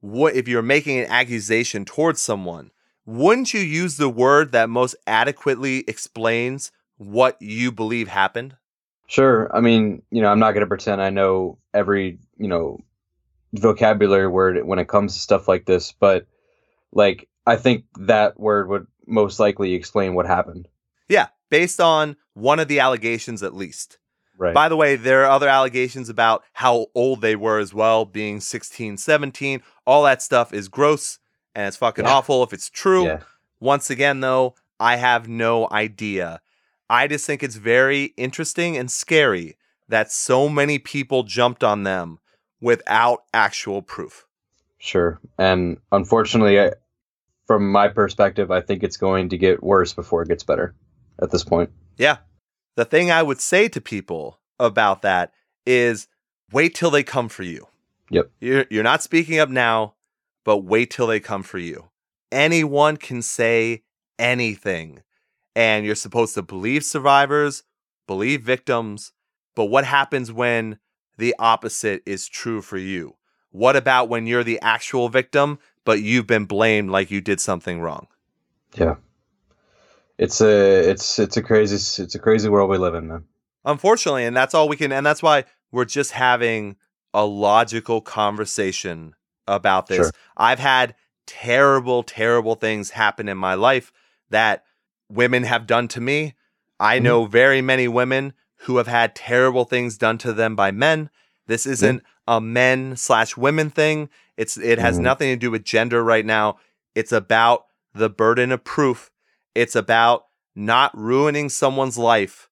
What 0.00 0.34
if 0.34 0.46
you're 0.46 0.62
making 0.62 0.98
an 0.98 1.10
accusation 1.10 1.84
towards 1.84 2.20
someone? 2.20 2.70
Wouldn't 3.04 3.54
you 3.54 3.60
use 3.60 3.96
the 3.96 4.08
word 4.08 4.52
that 4.52 4.68
most 4.68 4.96
adequately 5.06 5.84
explains 5.86 6.72
what 6.96 7.36
you 7.40 7.70
believe 7.70 8.08
happened? 8.08 8.56
Sure. 9.06 9.50
I 9.54 9.60
mean, 9.60 10.02
you 10.10 10.20
know, 10.20 10.28
I'm 10.28 10.40
not 10.40 10.52
going 10.52 10.62
to 10.62 10.66
pretend 10.66 11.00
I 11.00 11.10
know 11.10 11.58
every, 11.72 12.18
you 12.36 12.48
know, 12.48 12.80
vocabulary 13.52 14.26
word 14.26 14.64
when 14.64 14.78
it 14.78 14.88
comes 14.88 15.14
to 15.14 15.20
stuff 15.20 15.46
like 15.48 15.64
this, 15.66 15.92
but 15.92 16.26
like 16.92 17.28
I 17.46 17.56
think 17.56 17.84
that 18.00 18.38
word 18.38 18.68
would 18.68 18.86
most 19.06 19.38
likely 19.38 19.74
explain 19.74 20.14
what 20.14 20.26
happened. 20.26 20.68
Yeah, 21.08 21.28
based 21.50 21.80
on 21.80 22.16
one 22.34 22.58
of 22.58 22.68
the 22.68 22.80
allegations 22.80 23.42
at 23.42 23.54
least. 23.54 23.98
Right. 24.38 24.54
By 24.54 24.68
the 24.68 24.76
way, 24.76 24.96
there 24.96 25.24
are 25.24 25.30
other 25.30 25.48
allegations 25.48 26.08
about 26.08 26.42
how 26.52 26.86
old 26.94 27.20
they 27.22 27.36
were 27.36 27.58
as 27.58 27.72
well, 27.72 28.04
being 28.04 28.40
16, 28.40 28.98
17. 28.98 29.62
All 29.86 30.02
that 30.04 30.20
stuff 30.22 30.52
is 30.52 30.68
gross 30.68 31.18
and 31.54 31.66
it's 31.68 31.76
fucking 31.78 32.04
Yeah. 32.04 32.12
awful 32.12 32.42
if 32.42 32.52
it's 32.52 32.68
true. 32.68 33.04
yeah. 33.06 33.20
Once 33.60 33.88
again, 33.88 34.20
though, 34.20 34.54
I 34.78 34.96
have 34.96 35.26
no 35.28 35.68
idea. 35.70 36.40
I 36.90 37.06
just 37.08 37.24
think 37.26 37.42
it's 37.42 37.56
very 37.56 38.12
interesting 38.18 38.76
and 38.76 38.90
scary 38.90 39.56
that 39.88 40.12
so 40.12 40.48
many 40.48 40.78
people 40.78 41.22
jumped 41.22 41.64
on 41.64 41.84
them 41.84 42.18
without 42.60 43.24
actual 43.32 43.80
proof. 43.82 44.26
Sure. 44.78 45.18
And 45.38 45.78
unfortunately, 45.92 46.60
I, 46.60 46.72
from 47.46 47.72
my 47.72 47.88
perspective, 47.88 48.50
I 48.50 48.60
think 48.60 48.82
it's 48.82 48.96
going 48.98 49.30
to 49.30 49.38
get 49.38 49.62
worse 49.62 49.94
before 49.94 50.22
it 50.22 50.28
gets 50.28 50.44
better 50.44 50.74
at 51.22 51.30
this 51.30 51.42
point. 51.44 51.70
Yeah. 51.96 52.18
The 52.76 52.84
thing 52.84 53.10
I 53.10 53.22
would 53.22 53.40
say 53.40 53.68
to 53.68 53.80
people 53.80 54.38
about 54.60 55.02
that 55.02 55.32
is 55.66 56.08
wait 56.52 56.74
till 56.74 56.90
they 56.90 57.02
come 57.02 57.28
for 57.28 57.42
you. 57.42 57.66
Yep. 58.10 58.30
You're, 58.40 58.66
you're 58.70 58.84
not 58.84 59.02
speaking 59.02 59.38
up 59.38 59.48
now, 59.48 59.94
but 60.44 60.58
wait 60.58 60.90
till 60.90 61.08
they 61.08 61.18
come 61.18 61.42
for 61.42 61.58
you. 61.58 61.88
Anyone 62.30 62.96
can 62.96 63.22
say 63.22 63.82
anything. 64.18 65.02
And 65.54 65.86
you're 65.86 65.94
supposed 65.94 66.34
to 66.34 66.42
believe 66.42 66.84
survivors, 66.84 67.64
believe 68.06 68.42
victims. 68.42 69.12
But 69.54 69.64
what 69.66 69.86
happens 69.86 70.30
when 70.30 70.78
the 71.16 71.34
opposite 71.38 72.02
is 72.04 72.28
true 72.28 72.60
for 72.60 72.76
you? 72.76 73.16
What 73.50 73.74
about 73.74 74.10
when 74.10 74.26
you're 74.26 74.44
the 74.44 74.60
actual 74.60 75.08
victim, 75.08 75.58
but 75.84 76.02
you've 76.02 76.26
been 76.26 76.44
blamed 76.44 76.90
like 76.90 77.10
you 77.10 77.22
did 77.22 77.40
something 77.40 77.80
wrong? 77.80 78.06
Yeah. 78.74 78.96
It's 80.18 80.40
a 80.40 80.90
it's 80.90 81.18
it's 81.18 81.36
a 81.36 81.42
crazy 81.42 81.76
it's 82.02 82.14
a 82.14 82.18
crazy 82.18 82.48
world 82.48 82.70
we 82.70 82.78
live 82.78 82.94
in, 82.94 83.08
man. 83.08 83.24
Unfortunately, 83.64 84.24
and 84.24 84.36
that's 84.36 84.54
all 84.54 84.68
we 84.68 84.76
can, 84.76 84.92
and 84.92 85.04
that's 85.04 85.22
why 85.22 85.44
we're 85.72 85.84
just 85.84 86.12
having 86.12 86.76
a 87.12 87.24
logical 87.24 88.00
conversation 88.00 89.14
about 89.46 89.86
this. 89.88 89.96
Sure. 89.98 90.10
I've 90.36 90.58
had 90.58 90.94
terrible, 91.26 92.02
terrible 92.02 92.54
things 92.54 92.90
happen 92.90 93.28
in 93.28 93.36
my 93.36 93.54
life 93.54 93.92
that 94.30 94.64
women 95.10 95.42
have 95.42 95.66
done 95.66 95.88
to 95.88 96.00
me. 96.00 96.34
I 96.78 96.98
Mhm. 96.98 97.02
know 97.02 97.24
very 97.26 97.60
many 97.62 97.88
women 97.88 98.32
who 98.60 98.76
have 98.78 98.86
had 98.86 99.14
terrible 99.14 99.64
things 99.64 99.98
done 99.98 100.18
to 100.18 100.32
them 100.32 100.56
by 100.56 100.70
men. 100.70 101.10
This 101.46 101.66
isn't 101.66 102.02
a 102.26 102.40
men 102.40 102.96
slash 102.96 103.36
women 103.36 103.70
thing. 103.70 104.08
It's 104.36 104.56
it 104.56 104.78
has 104.78 104.98
Mhm. 104.98 105.02
nothing 105.02 105.28
to 105.30 105.36
do 105.36 105.50
with 105.50 105.64
gender 105.64 106.02
right 106.02 106.24
now. 106.24 106.58
It's 106.94 107.12
about 107.12 107.66
the 107.94 108.08
burden 108.10 108.52
of 108.52 108.64
proof. 108.64 109.10
It's 109.56 109.74
about 109.74 110.26
not 110.54 110.90
ruining 110.94 111.48
someone's 111.48 111.96
life. 111.96 112.50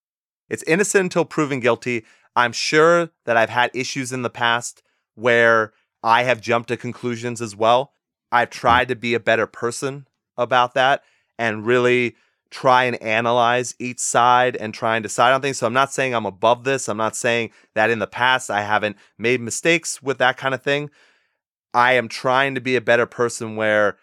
It's 0.49 0.63
innocent 0.63 1.03
until 1.03 1.27
proven 1.27 1.61
guilty. 1.61 2.07
I'm 2.35 2.53
sure 2.53 3.11
that 3.27 3.37
I've 3.37 3.51
had 3.51 3.71
issues 3.75 4.11
in 4.11 4.23
the 4.23 4.31
past 4.31 4.83
where 5.15 5.75
I 6.03 6.23
have 6.23 6.41
jumped 6.41 6.69
to 6.69 6.79
conclusions 6.79 7.43
as 7.43 7.55
well. 7.55 7.93
I've 8.33 8.49
tried 8.49 8.89
to 8.89 8.97
be 8.97 9.13
a 9.13 9.21
better 9.21 9.47
person 9.47 10.09
about 10.39 10.73
that 10.75 11.05
and 11.39 11.67
really 11.67 12.17
try 12.51 12.85
and 12.85 13.01
analyze 13.03 13.75
each 13.79 14.01
side 14.01 14.57
and 14.57 14.73
try 14.73 14.97
and 14.97 15.03
decide 15.03 15.33
on 15.33 15.43
things. 15.43 15.59
So 15.59 15.67
I'm 15.67 15.75
not 15.75 15.93
saying 15.93 16.15
I'm 16.15 16.25
above 16.25 16.65
this. 16.65 16.89
I'm 16.89 16.97
not 16.97 17.17
saying 17.17 17.51
that 17.75 17.91
in 17.91 17.99
the 17.99 18.07
past 18.07 18.51
I 18.51 18.63
haven't 18.63 18.97
made 19.19 19.43
mistakes 19.43 20.03
with 20.03 20.17
that 20.19 20.39
kind 20.39 20.55
of 20.55 20.63
thing. 20.63 20.89
I 21.75 21.93
am 21.93 22.09
trying 22.09 22.55
to 22.55 22.63
be 22.63 22.77
a 22.77 22.81
better 22.81 23.05
person 23.05 23.57
where 23.57 23.99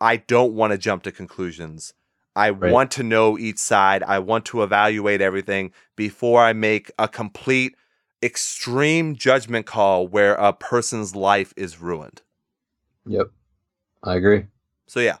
I 0.00 0.18
don't 0.18 0.52
want 0.52 0.72
to 0.72 0.78
jump 0.78 1.02
to 1.04 1.12
conclusions. 1.12 1.92
I 2.36 2.50
Right. 2.50 2.72
want 2.72 2.92
to 2.92 3.04
know 3.04 3.38
each 3.38 3.58
side. 3.58 4.04
I 4.04 4.20
want 4.20 4.46
to 4.46 4.62
evaluate 4.64 5.22
everything 5.22 5.72
before 5.96 6.42
I 6.44 6.54
make 6.54 6.92
a 7.00 7.08
complete 7.08 7.76
extreme 8.22 9.16
judgment 9.16 9.66
call 9.66 10.08
where 10.08 10.34
a 10.36 10.52
person's 10.52 11.16
life 11.16 11.54
is 11.56 11.80
ruined. 11.80 12.22
Yep. 13.06 13.28
I 14.04 14.16
agree. 14.16 14.46
So 14.88 15.00
yeah. 15.00 15.18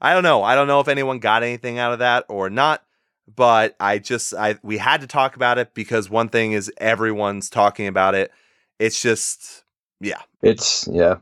I 0.00 0.14
don't 0.14 0.24
know. 0.24 0.42
I 0.42 0.56
don't 0.56 0.66
know 0.66 0.80
if 0.80 0.88
anyone 0.88 1.20
got 1.20 1.44
anything 1.44 1.78
out 1.78 1.92
of 1.92 2.00
that 2.00 2.26
or 2.28 2.50
not, 2.50 2.84
but 3.34 3.76
I 3.80 3.98
just 3.98 4.34
I 4.34 4.56
we 4.62 4.78
had 4.78 5.00
to 5.02 5.08
talk 5.08 5.36
about 5.36 5.58
it 5.58 5.74
because 5.74 6.10
one 6.10 6.28
thing 6.28 6.52
is 6.52 6.72
everyone's 6.78 7.50
talking 7.50 7.86
about 7.86 8.14
it. 8.16 8.32
It's 8.80 9.00
just 9.00 9.64
yeah. 10.00 10.22
It's 10.42 10.88
yeah. 10.90 11.16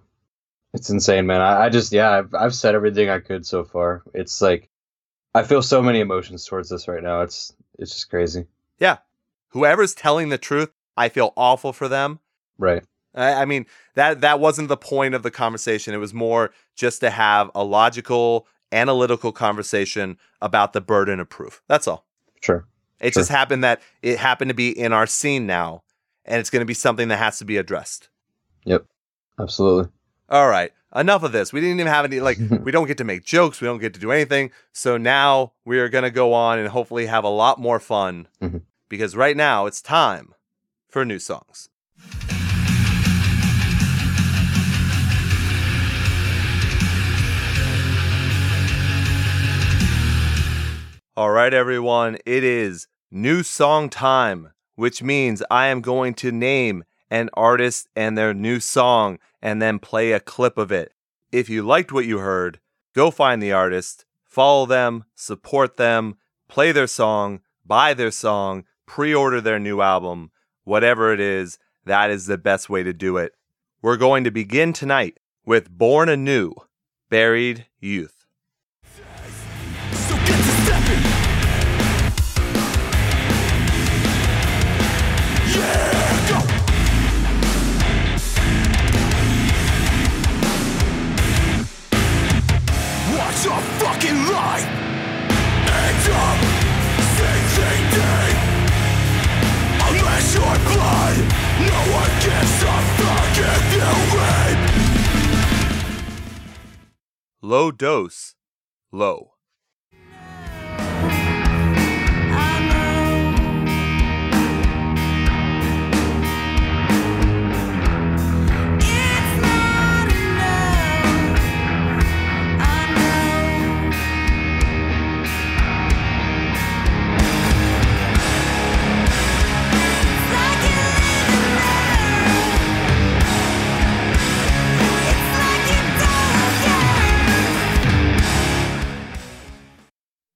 It's 0.75 0.91
insane, 0.91 1.27
man. 1.27 1.41
I, 1.43 1.66
I 1.66 1.68
just 1.68 1.93
yeah, 1.93 2.11
I've 2.11 2.35
I've 2.35 2.55
said 2.55 2.75
everything 2.75 3.11
I 3.11 3.21
could 3.21 3.47
so 3.47 3.64
far. 3.64 4.03
It's 4.14 4.41
like 4.41 4.71
I 5.35 5.43
feel 5.45 5.62
so 5.62 5.81
many 5.83 6.01
emotions 6.01 6.45
towards 6.45 6.68
this 6.68 6.89
right 6.89 7.03
now. 7.03 7.20
It's 7.22 7.55
it's 7.78 7.93
just 7.93 8.11
crazy. 8.11 8.47
Yeah. 8.78 8.99
Whoever's 9.49 9.95
telling 9.95 10.28
the 10.28 10.39
truth, 10.39 10.70
I 10.97 11.09
feel 11.09 11.33
awful 11.37 11.72
for 11.72 11.89
them. 11.89 12.20
Right. 12.59 12.85
I, 13.14 13.33
I 13.35 13.45
mean 13.45 13.66
that 13.95 14.20
that 14.22 14.41
wasn't 14.41 14.68
the 14.68 14.76
point 14.76 15.14
of 15.14 15.22
the 15.22 15.31
conversation. 15.31 15.95
It 15.95 15.99
was 15.99 16.14
more 16.14 16.53
just 16.76 17.01
to 17.01 17.11
have 17.11 17.51
a 17.55 17.64
logical, 17.64 18.47
analytical 18.72 19.33
conversation 19.33 20.18
about 20.41 20.72
the 20.72 20.81
burden 20.81 21.20
of 21.20 21.28
proof. 21.28 21.62
That's 21.68 21.87
all. 21.89 22.07
Sure. 22.41 22.64
It 23.01 23.14
Sure. 23.14 23.20
just 23.22 23.31
happened 23.31 23.64
that 23.64 23.81
it 24.03 24.18
happened 24.18 24.51
to 24.51 24.55
be 24.55 24.78
in 24.78 24.93
our 24.93 25.07
scene 25.07 25.47
now, 25.47 25.83
and 26.26 26.39
it's 26.39 26.51
going 26.51 26.61
to 26.61 26.66
be 26.66 26.74
something 26.74 27.09
that 27.09 27.16
has 27.16 27.39
to 27.39 27.45
be 27.45 27.57
addressed. 27.57 28.09
Yep. 28.64 28.85
Absolutely. 29.39 29.91
All 30.28 30.49
right, 30.49 30.70
enough 30.95 31.22
of 31.22 31.32
this. 31.32 31.53
We 31.53 31.61
didn't 31.61 31.80
even 31.80 31.93
have 31.93 32.05
any 32.05 32.20
like 32.20 32.38
we 32.62 32.72
don't 32.72 32.86
get 32.86 32.99
to 32.99 33.05
make 33.05 33.24
jokes. 33.24 33.61
We 33.61 33.66
don't 33.66 33.78
get 33.78 33.95
to 33.95 34.01
do 34.01 34.12
anything. 34.12 34.51
So 34.72 34.97
now 34.97 35.53
we 35.64 35.78
are 35.78 35.88
going 35.88 36.05
to 36.05 36.11
go 36.11 36.32
on 36.32 36.59
and 36.59 36.68
hopefully 36.68 37.07
have 37.07 37.24
a 37.24 37.28
lot 37.28 37.59
more 37.59 37.80
fun 37.80 38.28
Mhm. 38.43 38.62
because 38.88 39.16
right 39.16 39.36
now 39.36 39.66
it's 39.66 39.80
time 39.82 40.34
for 40.88 41.05
new 41.05 41.18
songs. 41.18 41.68
All 51.16 51.30
right, 51.30 51.53
everyone, 51.53 52.16
it 52.24 52.43
is 52.45 52.86
new 53.11 53.43
song 53.43 53.91
time, 53.91 54.53
which 54.76 55.03
means 55.03 55.43
I 55.51 55.66
am 55.66 55.82
going 55.82 56.14
to 56.14 56.32
name 56.32 56.84
an 57.11 57.28
artist 57.34 57.88
and 57.95 58.16
their 58.16 58.32
new 58.32 58.59
song 58.59 59.18
and 59.43 59.61
then 59.61 59.78
play 59.78 60.12
a 60.12 60.20
clip 60.20 60.59
of 60.59 60.70
it. 60.72 60.93
If 61.32 61.49
you 61.49 61.62
liked 61.62 61.93
what 61.93 62.07
you 62.07 62.18
heard, 62.18 62.61
go 62.95 63.11
find 63.11 63.43
the 63.43 63.53
artist, 63.53 64.05
follow 64.24 64.66
them, 64.66 65.05
support 65.14 65.76
them, 65.76 66.16
play 66.49 66.72
their 66.72 66.86
song, 66.86 67.41
buy 67.64 67.95
their 67.95 68.11
song, 68.11 68.64
pre 68.86 69.14
order 69.14 69.41
their 69.41 69.59
new 69.59 69.80
album, 69.80 70.30
whatever 70.64 71.12
it 71.12 71.20
is, 71.20 71.59
that 71.84 72.11
is 72.11 72.26
the 72.26 72.38
best 72.38 72.68
way 72.68 72.82
to 72.82 72.93
do 72.93 73.16
it. 73.16 73.32
We're 73.82 73.97
going 73.97 74.24
to 74.24 74.30
begin 74.30 74.72
tonight 74.72 75.18
with 75.47 75.70
Born 75.70 76.09
Anew, 76.09 76.53
Buried 77.09 77.66
Youth. 77.78 78.20
Low 107.43 107.70
Dose, 107.70 108.34
Low. 108.93 109.32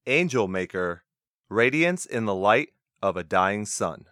Angel 0.07 0.47
Maker 0.47 1.03
Radiance 1.49 2.05
in 2.05 2.27
the 2.27 2.35
Light 2.35 2.69
of 3.01 3.17
a 3.17 3.25
Dying 3.25 3.65
Sun. 3.65 4.05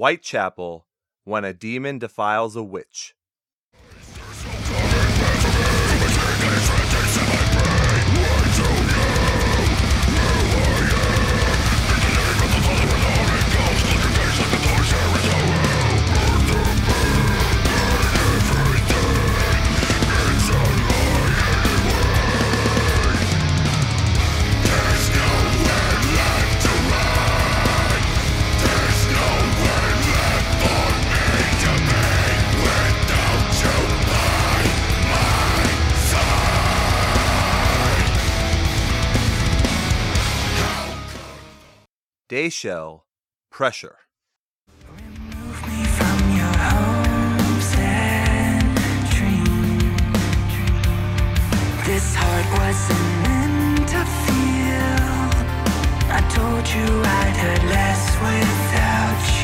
Whitechapel 0.00 0.86
When 1.24 1.44
a 1.44 1.52
Demon 1.52 1.98
Defiles 1.98 2.56
a 2.56 2.62
Witch. 2.62 3.14
Dayshell 42.30 43.02
Pressure. 43.50 43.96
This 51.84 52.14
heart 52.14 52.46
wasn't 52.60 53.08
meant 53.24 53.88
to 53.88 54.04
feel. 54.22 55.00
I 56.08 56.20
told 56.30 56.68
you 56.70 56.86
I'd 57.02 57.36
hurt 57.36 57.64
less 57.68 58.02
without 58.22 59.22
you. 59.34 59.39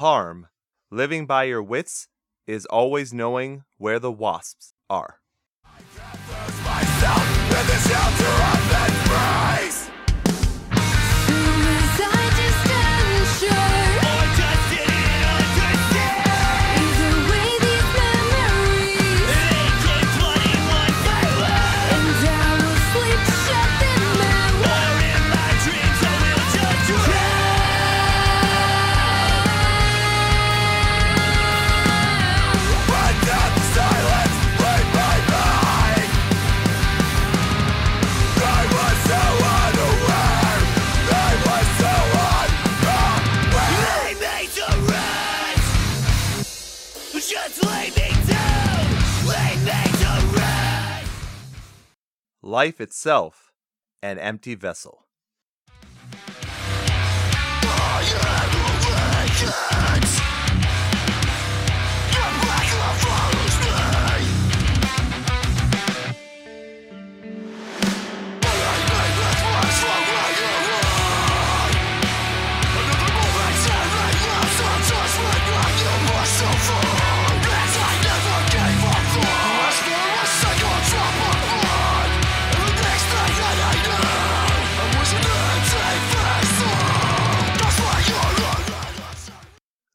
harm, 0.00 0.46
living 0.90 1.26
by 1.26 1.44
your 1.44 1.62
wits 1.62 2.08
is 2.46 2.64
always 2.66 3.12
knowing 3.12 3.64
where 3.76 3.98
the 3.98 4.10
wasps 4.10 4.72
are. 4.88 5.20
life 52.50 52.80
itself 52.80 53.52
an 54.02 54.18
empty 54.18 54.56
vessel. 54.56 55.06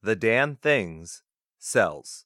The 0.05 0.15
Damned 0.15 0.61
Things 0.61 1.23
Cells. 1.57 2.25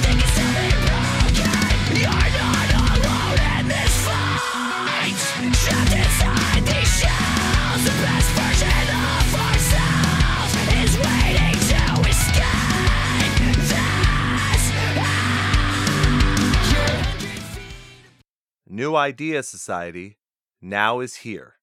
New 18.73 18.95
Idea 18.95 19.43
Society 19.43 20.17
now 20.61 21.01
is 21.01 21.17
here. 21.17 21.55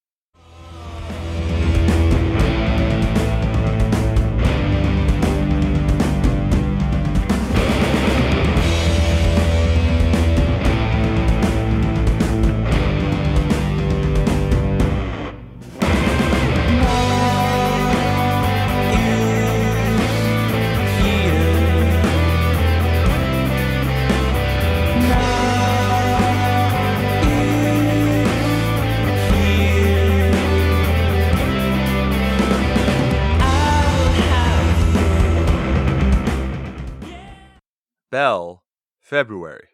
February. 39.08 39.68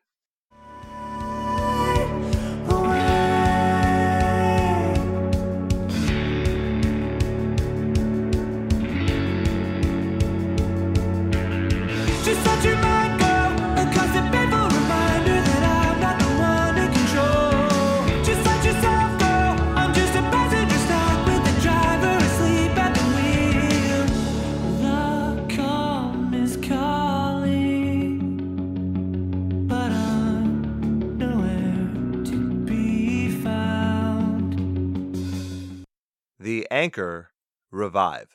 The 36.45 36.69
Anchor, 36.71 37.33
Revive. 37.71 38.29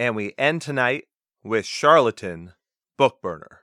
And 0.00 0.16
we 0.16 0.32
end 0.38 0.62
tonight 0.62 1.08
with 1.44 1.66
Charlatan, 1.66 2.54
Book 2.96 3.20
Burner. 3.20 3.60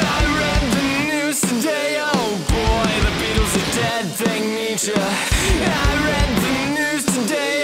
I 0.00 0.24
read 6.08 6.28
the 6.40 6.64
news 6.80 7.04
today, 7.04 7.61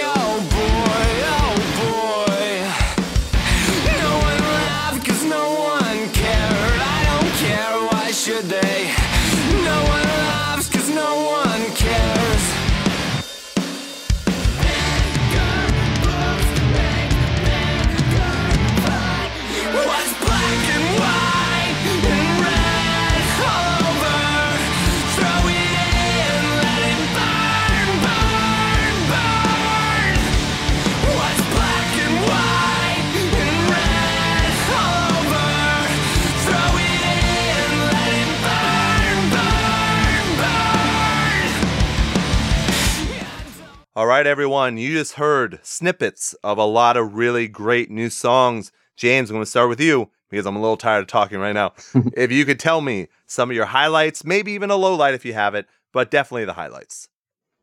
All 43.95 44.05
right, 44.05 44.27
everyone, 44.27 44.77
you 44.77 44.93
just 44.93 45.13
heard 45.13 45.59
snippets 45.63 46.33
of 46.43 46.59
a 46.59 46.63
lot 46.63 46.95
of 46.95 47.15
really 47.15 47.47
great 47.47 47.89
new 47.89 48.11
songs. 48.11 48.71
James, 48.95 49.29
I'm 49.29 49.35
going 49.35 49.43
to 49.43 49.49
start 49.49 49.67
with 49.67 49.81
you 49.81 50.11
because 50.29 50.45
I'm 50.45 50.55
a 50.55 50.61
little 50.61 50.77
tired 50.77 51.01
of 51.01 51.07
talking 51.07 51.39
right 51.39 51.53
now. 51.53 51.73
if 52.13 52.31
you 52.31 52.45
could 52.45 52.59
tell 52.59 52.81
me 52.81 53.07
some 53.25 53.49
of 53.49 53.55
your 53.55 53.65
highlights, 53.65 54.23
maybe 54.23 54.51
even 54.51 54.69
a 54.69 54.75
low 54.75 54.93
light 54.93 55.15
if 55.15 55.25
you 55.25 55.33
have 55.33 55.55
it, 55.55 55.65
but 55.91 56.11
definitely 56.11 56.45
the 56.45 56.53
highlights. 56.53 57.07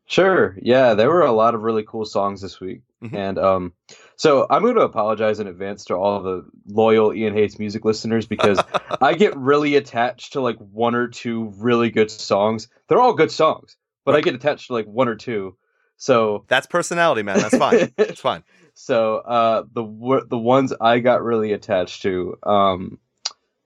Sure. 0.05 0.57
Yeah, 0.61 0.95
there 0.95 1.09
were 1.09 1.21
a 1.21 1.31
lot 1.31 1.55
of 1.55 1.61
really 1.61 1.83
cool 1.83 2.03
songs 2.03 2.41
this 2.41 2.59
week. 2.59 2.81
Mhm. 3.01 3.13
And 3.13 3.39
um 3.39 3.73
so 4.17 4.47
I'm 4.49 4.63
going 4.63 4.75
to 4.75 4.81
apologize 4.81 5.39
in 5.39 5.47
advance 5.47 5.85
to 5.85 5.95
all 5.95 6.21
the 6.21 6.45
loyal 6.67 7.13
Ian 7.13 7.35
Hates 7.35 7.57
music 7.57 7.85
listeners 7.85 8.25
because 8.27 8.59
I 9.01 9.13
get 9.13 9.35
really 9.37 9.75
attached 9.75 10.33
to 10.33 10.41
like 10.41 10.57
one 10.57 10.93
or 10.93 11.07
two 11.07 11.53
really 11.57 11.89
good 11.89 12.11
songs. 12.11 12.67
They're 12.89 13.01
all 13.01 13.13
good 13.13 13.31
songs, 13.31 13.77
but 14.03 14.15
I 14.15 14.21
get 14.21 14.35
attached 14.35 14.67
to 14.67 14.73
like 14.73 14.87
one 14.87 15.07
or 15.07 15.15
two. 15.15 15.55
So 15.97 16.45
That's 16.47 16.67
personality, 16.67 17.23
man. 17.23 17.39
That's 17.39 17.57
fine. 17.57 17.91
it's 17.97 18.21
fine. 18.21 18.43
so 18.73 19.17
uh 19.17 19.63
the 19.73 20.25
the 20.29 20.37
ones 20.37 20.71
I 20.79 20.99
got 20.99 21.23
really 21.23 21.51
attached 21.51 22.03
to 22.03 22.37
um 22.43 22.99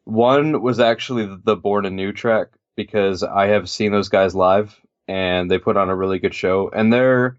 one 0.06 0.62
was 0.62 0.80
actually 0.80 1.38
the 1.44 1.56
Born 1.58 1.86
Anew 1.86 2.14
track 2.14 2.48
because 2.78 3.22
I 3.22 3.48
have 3.48 3.70
seen 3.70 3.92
those 3.92 4.08
guys 4.10 4.34
live 4.34 4.80
and 5.10 5.52
they 5.52 5.60
put 5.60 5.76
on 5.76 5.90
a 5.90 5.96
really 5.96 6.18
good 6.20 6.34
show 6.34 6.72
and 6.74 6.92
they're 6.92 7.38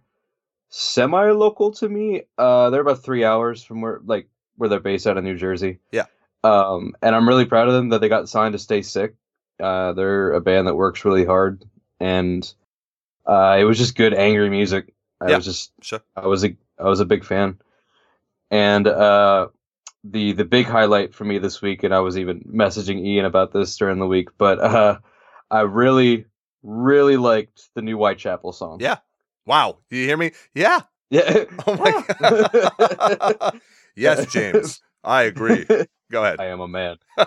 semi 0.68 1.30
local 1.30 1.72
to 1.72 1.88
me. 1.88 2.24
Uh 2.36 2.68
they're 2.70 2.82
about 2.82 3.03
3 3.03 3.24
hours 3.24 3.64
from 3.64 3.80
where 3.80 4.01
like 4.05 4.28
where 4.57 4.68
they're 4.68 4.80
based 4.80 5.07
out 5.07 5.16
of 5.16 5.24
New 5.24 5.36
Jersey. 5.38 5.78
Yeah. 5.90 6.07
Um 6.45 6.95
and 7.01 7.16
I'm 7.16 7.26
really 7.26 7.47
proud 7.47 7.68
of 7.68 7.74
them 7.74 7.88
that 7.88 8.03
they 8.03 8.11
got 8.11 8.28
signed 8.28 8.53
to 8.53 8.59
Stay 8.59 8.82
Sick. 8.82 9.14
Uh 9.59 9.95
they're 9.95 10.32
a 10.32 10.43
band 10.43 10.66
that 10.66 10.74
works 10.74 11.07
really 11.07 11.24
hard 11.24 11.64
and 11.99 12.53
uh 13.27 13.57
it 13.59 13.64
was 13.64 13.79
just 13.79 13.97
good 13.97 14.14
angry 14.14 14.51
music. 14.51 14.93
I 15.20 15.31
Yeah. 15.31 15.37
was 15.37 15.45
just 15.45 15.73
Sure. 15.81 16.01
I 16.16 16.27
was 16.27 16.45
a 16.45 16.57
I 16.79 16.85
was 16.85 17.01
a 17.01 17.05
big 17.05 17.25
fan, 17.25 17.59
and 18.51 18.87
uh, 18.87 19.49
the 20.05 20.33
the 20.33 20.45
big 20.45 20.66
highlight 20.66 21.14
for 21.14 21.25
me 21.25 21.39
this 21.39 21.62
week, 21.62 21.83
and 21.85 21.95
I 21.95 22.01
was 22.01 22.18
even 22.18 22.41
messaging 22.41 23.05
Ian 23.05 23.25
about 23.25 23.53
this 23.53 23.77
during 23.77 23.99
the 23.99 24.07
week, 24.07 24.29
but 24.39 24.59
uh, 24.59 24.99
I 25.51 25.61
really 25.62 26.27
really 26.62 27.16
liked 27.16 27.68
the 27.75 27.83
new 27.83 27.97
Whitechapel 27.97 28.53
song. 28.53 28.79
Yeah. 28.81 28.99
Wow. 29.47 29.79
Do 29.91 29.97
you 29.97 30.07
hear 30.07 30.16
me? 30.16 30.33
Yeah. 30.55 30.81
yeah. 31.11 31.45
Oh 31.66 31.77
my 31.77 32.05
God. 33.01 33.61
yes, 33.97 34.27
James. 34.33 34.81
I 35.05 35.23
agree. 35.25 35.66
Go 36.11 36.23
ahead. 36.25 36.41
I 36.41 36.47
am 36.47 36.61
a 36.61 36.68
man. 36.68 36.97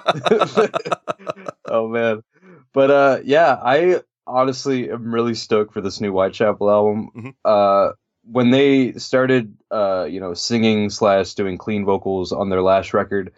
oh 1.65 1.87
man, 1.87 2.23
but 2.73 2.91
uh, 2.91 3.19
yeah, 3.23 3.59
I 3.61 4.01
honestly 4.27 4.89
am 4.91 5.13
really 5.13 5.35
stoked 5.35 5.73
for 5.73 5.81
this 5.81 6.01
new 6.01 6.11
Whitechapel 6.11 6.69
album. 6.69 7.09
Mhm. 7.15 7.33
Uh, 7.43 7.93
when 8.31 8.49
they 8.49 8.93
started, 8.93 9.55
uh, 9.71 10.07
you 10.09 10.19
know, 10.19 10.33
singing 10.33 10.89
slash 10.89 11.33
doing 11.35 11.57
clean 11.57 11.85
vocals 11.85 12.31
on 12.31 12.49
their 12.49 12.61
last 12.61 12.93
record, 12.93 13.31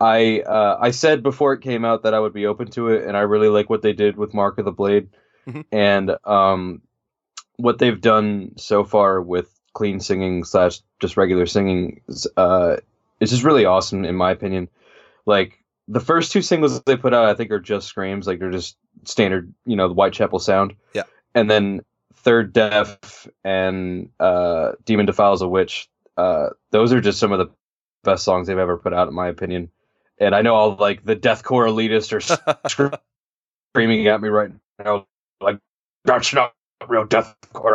I 0.00 0.40
uh, 0.40 0.76
I 0.80 0.90
said 0.90 1.22
before 1.22 1.52
it 1.52 1.60
came 1.60 1.84
out 1.84 2.02
that 2.02 2.14
I 2.14 2.20
would 2.20 2.32
be 2.32 2.46
open 2.46 2.68
to 2.72 2.88
it, 2.88 3.04
and 3.06 3.16
I 3.16 3.20
really 3.20 3.48
like 3.48 3.70
what 3.70 3.82
they 3.82 3.92
did 3.92 4.16
with 4.16 4.34
Mark 4.34 4.58
of 4.58 4.64
the 4.64 4.72
Blade, 4.72 5.08
Mhm. 5.46 5.64
and 5.70 6.16
um, 6.24 6.82
what 7.56 7.78
they've 7.78 8.00
done 8.00 8.52
so 8.56 8.82
far 8.82 9.22
with 9.22 9.48
clean 9.72 10.00
singing 10.00 10.44
slash 10.44 10.80
just 11.00 11.16
regular 11.16 11.46
singing. 11.46 12.00
Uh, 12.36 12.76
it's 13.20 13.30
just 13.30 13.44
really 13.44 13.64
awesome 13.64 14.04
in 14.04 14.16
my 14.16 14.32
opinion. 14.32 14.68
Like 15.26 15.63
the 15.88 16.00
first 16.00 16.32
two 16.32 16.42
singles 16.42 16.80
they 16.82 16.96
put 16.96 17.14
out, 17.14 17.26
I 17.26 17.34
think 17.34 17.50
are 17.50 17.60
just 17.60 17.86
screams. 17.86 18.26
Like 18.26 18.38
they're 18.38 18.50
just 18.50 18.76
standard, 19.04 19.52
you 19.66 19.76
know, 19.76 19.88
the 19.88 19.94
Whitechapel 19.94 20.38
sound. 20.38 20.74
Yeah. 20.94 21.02
And 21.34 21.50
then 21.50 21.82
Third 22.16 22.52
Depth 22.52 23.28
and 23.44 24.08
uh, 24.18 24.72
Demon 24.84 25.06
Defiles 25.06 25.42
a 25.42 25.48
Witch. 25.48 25.88
Uh, 26.16 26.50
those 26.70 26.92
are 26.92 27.00
just 27.00 27.18
some 27.18 27.32
of 27.32 27.38
the 27.38 27.50
best 28.02 28.24
songs 28.24 28.46
they've 28.46 28.58
ever 28.58 28.78
put 28.78 28.94
out, 28.94 29.08
in 29.08 29.14
my 29.14 29.28
opinion. 29.28 29.70
And 30.18 30.34
I 30.34 30.42
know 30.42 30.54
all 30.54 30.76
like 30.76 31.04
the 31.04 31.16
deathcore 31.16 31.68
elitists 31.68 32.12
are 32.78 32.98
screaming 33.72 34.06
at 34.06 34.20
me 34.20 34.28
right 34.28 34.52
now, 34.82 35.06
like 35.40 35.58
that's 36.04 36.32
not 36.32 36.54
real 36.88 37.04
deathcore. 37.04 37.74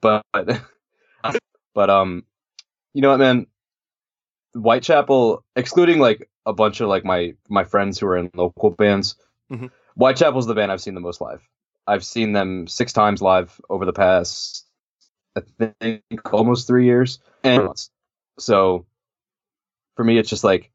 But 0.00 0.24
but 1.74 1.90
um, 1.90 2.24
you 2.92 3.02
know 3.02 3.10
what, 3.10 3.18
man? 3.18 3.46
Whitechapel, 4.54 5.44
excluding 5.56 5.98
like 5.98 6.28
a 6.46 6.52
bunch 6.52 6.80
of 6.80 6.88
like 6.88 7.04
my 7.04 7.34
my 7.48 7.64
friends 7.64 7.98
who 7.98 8.06
are 8.06 8.16
in 8.16 8.30
local 8.34 8.70
bands, 8.70 9.16
Mhm. 9.52 9.70
Whitechapel's 9.96 10.46
the 10.46 10.54
band 10.54 10.72
I've 10.72 10.80
seen 10.80 10.94
the 10.94 11.00
most 11.00 11.20
live. 11.20 11.42
I've 11.86 12.04
seen 12.04 12.32
them 12.32 12.66
six 12.66 12.92
times 12.92 13.20
live 13.20 13.60
over 13.68 13.84
the 13.84 13.92
past, 13.92 14.66
I 15.36 15.42
think, 15.80 16.02
almost 16.32 16.66
three 16.66 16.84
years. 16.86 17.18
And 17.42 17.68
so, 18.38 18.86
for 19.96 20.04
me, 20.04 20.18
it's 20.18 20.30
just 20.30 20.44
like, 20.44 20.70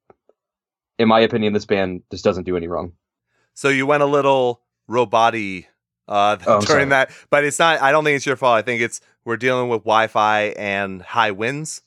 in 1.00 1.08
my 1.08 1.20
opinion, 1.22 1.54
this 1.54 1.66
band 1.66 2.04
just 2.12 2.24
doesn't 2.24 2.44
do 2.44 2.56
any 2.58 2.68
wrong. 2.68 2.94
So 3.56 3.70
you 3.70 3.86
went 3.88 4.04
a 4.04 4.06
little 4.06 4.62
robot-y 4.88 5.68
uh, 6.08 6.38
Oh, 6.48 6.62
during 6.62 6.66
sorry. 6.68 6.86
that, 6.86 7.12
but 7.30 7.44
it's 7.44 7.58
not. 7.60 7.82
I 7.82 7.92
don't 7.92 8.04
think 8.04 8.16
it's 8.18 8.26
your 8.26 8.36
fault. 8.36 8.58
I 8.58 8.62
think 8.62 8.82
it's 8.82 9.02
we're 9.26 9.38
dealing 9.38 9.68
with 9.70 9.82
Wi-Fi 9.82 10.42
and 10.58 11.02
high 11.02 11.32
winds, 11.32 11.82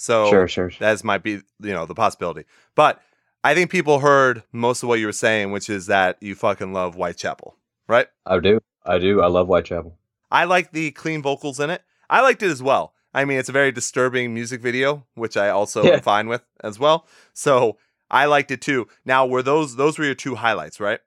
so 0.00 0.30
Sure, 0.30 0.48
sure. 0.48 0.70
sure. 0.70 0.78
that 0.80 1.04
might 1.04 1.22
be 1.22 1.32
you 1.32 1.72
know 1.74 1.84
the 1.86 1.94
possibility. 1.94 2.44
But 2.74 3.00
I 3.44 3.54
think 3.54 3.70
people 3.70 3.98
heard 4.00 4.42
most 4.52 4.82
of 4.82 4.88
what 4.88 4.98
you 4.98 5.06
were 5.06 5.12
saying, 5.12 5.52
which 5.52 5.68
is 5.68 5.86
that 5.86 6.16
you 6.20 6.34
fucking 6.34 6.72
love 6.72 6.94
Whitechapel, 6.94 7.54
right? 7.88 8.06
I 8.26 8.38
do. 8.38 8.60
I 8.84 8.98
do. 8.98 9.20
I 9.20 9.26
love 9.26 9.46
Whitechapel. 9.46 9.96
I 10.30 10.44
like 10.44 10.72
the 10.72 10.90
clean 10.92 11.22
vocals 11.22 11.60
in 11.60 11.70
it. 11.70 11.82
I 12.08 12.22
liked 12.22 12.42
it 12.42 12.50
as 12.50 12.62
well. 12.62 12.94
I 13.12 13.24
mean, 13.24 13.38
it's 13.38 13.48
a 13.48 13.52
very 13.52 13.72
disturbing 13.72 14.32
music 14.32 14.60
video, 14.62 15.04
which 15.14 15.36
I 15.36 15.50
also 15.50 15.82
Yeah. 15.84 15.94
am 15.94 16.00
fine 16.00 16.28
with 16.28 16.42
as 16.62 16.78
well. 16.78 17.06
So 17.34 17.76
I 18.10 18.24
liked 18.26 18.50
it 18.50 18.60
too. 18.62 18.88
Now, 19.04 19.26
were 19.26 19.42
those 19.42 19.76
those 19.76 19.98
were 19.98 20.04
your 20.04 20.14
two 20.14 20.36
highlights, 20.36 20.80
right? 20.80 21.00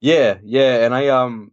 Yeah, 0.00 0.38
yeah. 0.42 0.84
And 0.84 0.94
I, 0.94 1.08
um, 1.08 1.52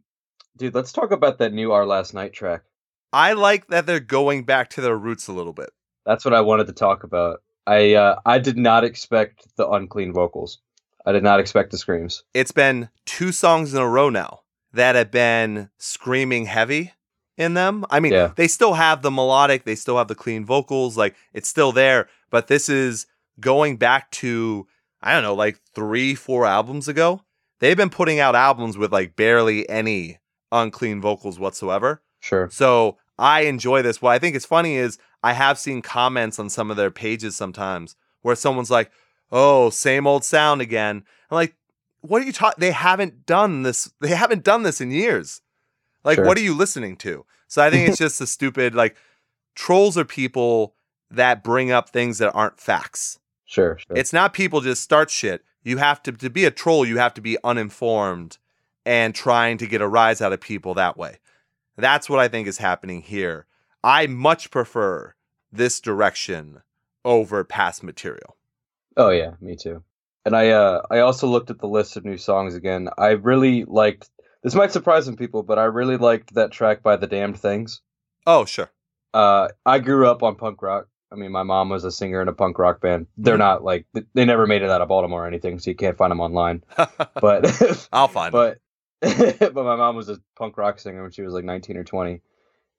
dude, 0.57 0.75
let's 0.75 0.91
talk 0.93 1.11
about 1.11 1.39
that 1.39 1.51
new 1.53 1.71
Our 1.71 1.85
Last 1.85 2.13
Night 2.13 2.31
track. 2.33 2.63
I 3.11 3.33
like 3.33 3.67
that 3.67 3.85
they're 3.85 3.99
going 3.99 4.43
back 4.43 4.69
to 4.71 4.81
their 4.81 4.97
roots 4.97 5.27
a 5.27 5.33
little 5.33 5.53
bit. 5.53 5.69
That's 6.05 6.25
what 6.25 6.33
I 6.33 6.41
wanted 6.41 6.67
to 6.67 6.73
talk 6.73 7.03
about. 7.03 7.41
I, 7.67 7.93
uh, 7.95 8.19
I 8.25 8.39
did 8.39 8.57
not 8.57 8.83
expect 8.83 9.47
the 9.57 9.67
unclean 9.67 10.13
vocals. 10.13 10.59
I 11.05 11.11
did 11.11 11.23
not 11.23 11.39
expect 11.39 11.71
the 11.71 11.77
screams. 11.77 12.23
It's 12.33 12.51
been 12.51 12.89
two 13.05 13.31
songs 13.31 13.73
in 13.73 13.81
a 13.81 13.87
row 13.87 14.09
now 14.09 14.41
that 14.73 14.95
have 14.95 15.11
been 15.11 15.69
screaming 15.77 16.45
heavy 16.45 16.93
in 17.37 17.53
them. 17.53 17.85
I 17.89 17.99
mean, 17.99 18.13
Yeah. 18.13 18.31
they 18.35 18.47
still 18.47 18.73
have 18.73 19.01
the 19.01 19.11
melodic, 19.11 19.65
they 19.65 19.75
still 19.75 19.97
have 19.97 20.07
the 20.07 20.15
clean 20.15 20.45
vocals, 20.45 20.97
like 20.97 21.15
it's 21.33 21.47
still 21.49 21.71
there, 21.71 22.07
but 22.29 22.47
this 22.47 22.69
is 22.69 23.07
going 23.39 23.77
back 23.77 24.11
to 24.11 24.67
I 25.01 25.13
don't 25.13 25.21
know, 25.23 25.35
like 25.35 25.59
3 25.75 26.15
4 26.15 26.45
albums 26.47 26.87
ago. 26.87 27.21
They've 27.59 27.77
been 27.77 27.91
putting 27.91 28.19
out 28.19 28.33
albums 28.35 28.75
with 28.77 28.91
like 28.91 29.15
barely 29.15 29.67
any 29.69 30.17
unclean 30.51 30.99
vocals 31.01 31.37
whatsoever. 31.39 32.01
Sure. 32.21 32.49
So 32.49 32.97
I 33.19 33.41
enjoy 33.41 33.83
this. 33.83 34.01
What 34.01 34.11
I 34.13 34.19
think 34.19 34.35
is 34.35 34.45
funny 34.45 34.75
is 34.75 34.97
I 35.25 35.33
have 35.33 35.57
seen 35.57 35.81
comments 35.81 36.37
on 36.37 36.51
some 36.51 36.69
of 36.69 36.77
their 36.77 36.91
pages 36.91 37.35
sometimes 37.35 37.95
where 38.21 38.35
someone's 38.35 38.69
like, 38.69 38.91
"Oh, 39.31 39.71
same 39.71 40.05
old 40.05 40.23
sound 40.23 40.61
again." 40.61 41.03
I'm 41.31 41.35
like, 41.35 41.55
"What 42.01 42.21
are 42.21 42.25
you 42.25 42.31
talking? 42.31 42.59
They 42.59 42.71
haven't 42.71 43.25
done 43.25 43.63
this. 43.63 43.91
They 43.99 44.09
haven't 44.15 44.43
done 44.43 44.61
this 44.61 44.79
in 44.79 44.91
years. 44.91 45.41
Like, 46.03 46.17
Sure. 46.17 46.25
what 46.25 46.37
are 46.37 46.41
you 46.41 46.53
listening 46.53 46.95
to?" 46.97 47.25
So 47.47 47.63
I 47.63 47.71
think 47.71 47.89
it's 47.89 47.97
just 47.97 48.21
a 48.21 48.27
stupid 48.27 48.75
like 48.75 48.95
trolls 49.55 49.97
are 49.97 50.05
people 50.05 50.75
that 51.09 51.43
bring 51.43 51.71
up 51.71 51.89
things 51.89 52.19
that 52.19 52.31
aren't 52.33 52.59
facts. 52.59 53.17
Sure. 53.45 53.79
sure. 53.79 53.97
It's 53.97 54.13
not 54.13 54.31
people 54.33 54.61
just 54.61 54.83
start 54.83 55.09
shit. 55.09 55.43
You 55.63 55.77
have 55.77 56.03
to 56.03 56.11
to 56.11 56.29
be 56.29 56.45
a 56.45 56.51
troll. 56.51 56.85
You 56.85 56.99
have 56.99 57.15
to 57.15 57.21
be 57.21 57.37
uninformed 57.43 58.37
and 58.85 59.15
trying 59.15 59.57
to 59.57 59.65
get 59.65 59.81
a 59.81 59.87
rise 59.87 60.21
out 60.21 60.33
of 60.33 60.39
people 60.39 60.75
that 60.75 60.97
way. 60.97 61.17
That's 61.77 62.07
what 62.11 62.19
I 62.19 62.27
think 62.27 62.47
is 62.47 62.59
happening 62.59 63.01
here. 63.01 63.47
I 63.83 64.05
much 64.05 64.51
prefer 64.51 65.14
this 65.55 65.79
direction 65.79 66.61
over 67.03 67.43
past 67.43 67.83
material. 67.83 68.35
Oh 68.97 69.09
yeah, 69.09 69.31
me 69.41 69.55
too. 69.55 69.83
And 70.25 70.35
I 70.35 70.49
uh 70.49 70.81
I 70.89 70.99
also 70.99 71.27
looked 71.27 71.49
at 71.51 71.59
the 71.59 71.67
list 71.67 71.97
of 71.97 72.05
new 72.05 72.17
songs 72.17 72.55
again. 72.55 72.89
I 72.97 73.09
really 73.11 73.65
liked 73.65 74.09
this 74.43 74.55
might 74.55 74.71
surprise 74.71 75.05
some 75.05 75.15
people, 75.15 75.43
but 75.43 75.57
I 75.59 75.65
really 75.65 75.97
liked 75.97 76.33
that 76.35 76.51
track 76.51 76.83
by 76.83 76.95
The 76.95 77.07
Damned 77.07 77.39
Things. 77.39 77.81
Oh, 78.25 78.45
sure. 78.45 78.71
Uh 79.13 79.49
I 79.65 79.79
grew 79.79 80.07
up 80.07 80.23
on 80.23 80.35
punk 80.35 80.61
rock. 80.61 80.87
I 81.11 81.15
mean, 81.15 81.31
my 81.31 81.43
mom 81.43 81.69
was 81.69 81.83
a 81.83 81.91
singer 81.91 82.21
in 82.21 82.27
a 82.27 82.33
punk 82.33 82.57
rock 82.57 82.81
band. 82.81 83.07
They're 83.17 83.35
Mhm. 83.35 83.39
not 83.39 83.63
like 83.63 83.85
they 84.13 84.25
never 84.25 84.47
made 84.47 84.63
it 84.63 84.69
out 84.69 84.81
of 84.81 84.87
Baltimore 84.87 85.23
or 85.23 85.27
anything, 85.27 85.59
so 85.59 85.69
you 85.69 85.75
can't 85.75 85.97
find 85.97 86.11
them 86.11 86.19
online. 86.21 86.63
But 87.21 87.87
I'll 87.93 88.07
find 88.07 88.33
it. 88.33 88.59
but 89.01 89.49
but 89.53 89.63
my 89.63 89.75
mom 89.75 89.95
was 89.95 90.09
a 90.09 90.17
punk 90.37 90.57
rock 90.57 90.79
singer 90.79 91.03
when 91.03 91.11
she 91.11 91.21
was 91.21 91.33
like 91.33 91.43
19 91.45 91.77
or 91.77 91.83
20 91.83 92.21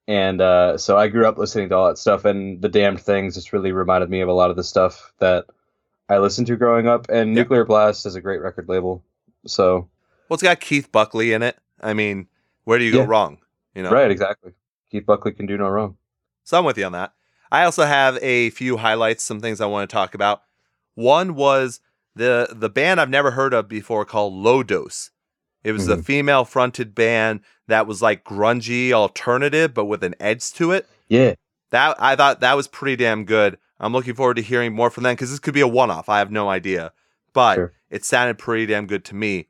and 0.09 0.41
uh, 0.41 0.77
so 0.79 0.97
i 0.97 1.09
grew 1.09 1.27
up 1.27 1.39
listening 1.39 1.69
to 1.69 1.75
all 1.77 1.89
that 1.89 1.99
stuff 1.99 2.25
and 2.25 2.63
the 2.63 2.69
damned 2.69 3.01
things 3.01 3.35
just 3.35 3.53
really 3.53 3.73
reminded 3.73 4.09
me 4.11 4.21
of 4.21 4.29
a 4.29 4.33
lot 4.33 4.51
of 4.51 4.57
the 4.57 4.65
stuff 4.65 5.13
that 5.19 5.45
i 6.09 6.19
listened 6.19 6.47
to 6.47 6.57
growing 6.57 6.87
up 6.87 7.07
and 7.09 7.31
Yeah. 7.35 7.43
nuclear 7.43 7.65
blast 7.65 8.07
is 8.07 8.15
a 8.15 8.21
great 8.21 8.41
record 8.41 8.69
label 8.69 9.03
so 9.47 9.89
Well, 10.29 10.35
it's 10.35 10.43
got 10.43 10.61
Keith 10.61 10.91
Buckley 10.91 11.33
in 11.33 11.43
it. 11.43 11.57
I 11.81 11.95
mean, 11.95 12.27
where 12.65 12.79
do 12.81 12.85
you 12.85 12.93
go 12.93 13.05
wrong? 13.05 13.39
You 13.75 13.83
know, 13.83 13.91
right 13.91 14.11
exactly 14.11 14.53
keith 14.91 15.07
buckley 15.07 15.33
can 15.33 15.47
do 15.47 15.57
no 15.59 15.69
wrong 15.69 15.97
So 16.45 16.59
I'm 16.59 16.65
with 16.65 16.79
you 16.79 16.85
on 16.87 16.93
that. 16.93 17.13
I 17.51 17.65
also 17.65 17.85
have 17.85 18.19
a 18.23 18.51
few 18.51 18.77
highlights, 18.79 19.23
some 19.23 19.41
things 19.41 19.61
I 19.61 19.67
want 19.67 19.89
to 19.89 19.95
talk 19.95 20.15
about. 20.15 20.43
One 20.95 21.35
was 21.35 21.81
the 22.15 22.49
the 22.51 22.69
band 22.71 23.01
I've 23.01 23.11
never 23.11 23.33
heard 23.33 23.53
of 23.55 23.69
before 23.69 24.05
called 24.05 24.33
Low 24.33 24.63
Dose. 24.63 25.11
It 25.67 25.73
was 25.73 25.89
a 25.89 25.97
Mhm. 25.97 26.05
female 26.05 26.45
fronted 26.45 26.95
band 26.95 27.41
that 27.67 27.89
was 27.89 28.01
like 28.01 28.23
grungy 28.23 28.93
alternative, 28.93 29.75
but 29.75 29.87
with 29.87 30.05
an 30.05 30.15
edge 30.21 30.53
to 30.53 30.71
it. 30.71 30.89
yeah 31.09 31.35
That 31.71 31.97
I 31.99 32.15
thought 32.15 32.39
that 32.41 32.55
was 32.55 32.69
pretty 32.69 32.95
damn 32.95 33.25
good. 33.25 33.59
I'm 33.81 33.93
looking 33.93 34.15
forward 34.15 34.37
to 34.37 34.43
hearing 34.43 34.73
more 34.75 34.91
from 34.91 35.03
them 35.03 35.15
because 35.17 35.31
this 35.31 35.41
could 35.41 35.55
be 35.55 35.61
a 35.61 35.67
one 35.67 35.91
off. 35.91 36.09
I 36.09 36.19
have 36.21 36.31
no 36.31 36.49
idea, 36.49 36.93
but 37.33 37.57
Sure. 37.57 37.73
it 37.91 38.05
sounded 38.05 38.39
pretty 38.39 38.67
damn 38.67 38.87
good 38.87 39.05
to 39.07 39.17
me. 39.17 39.49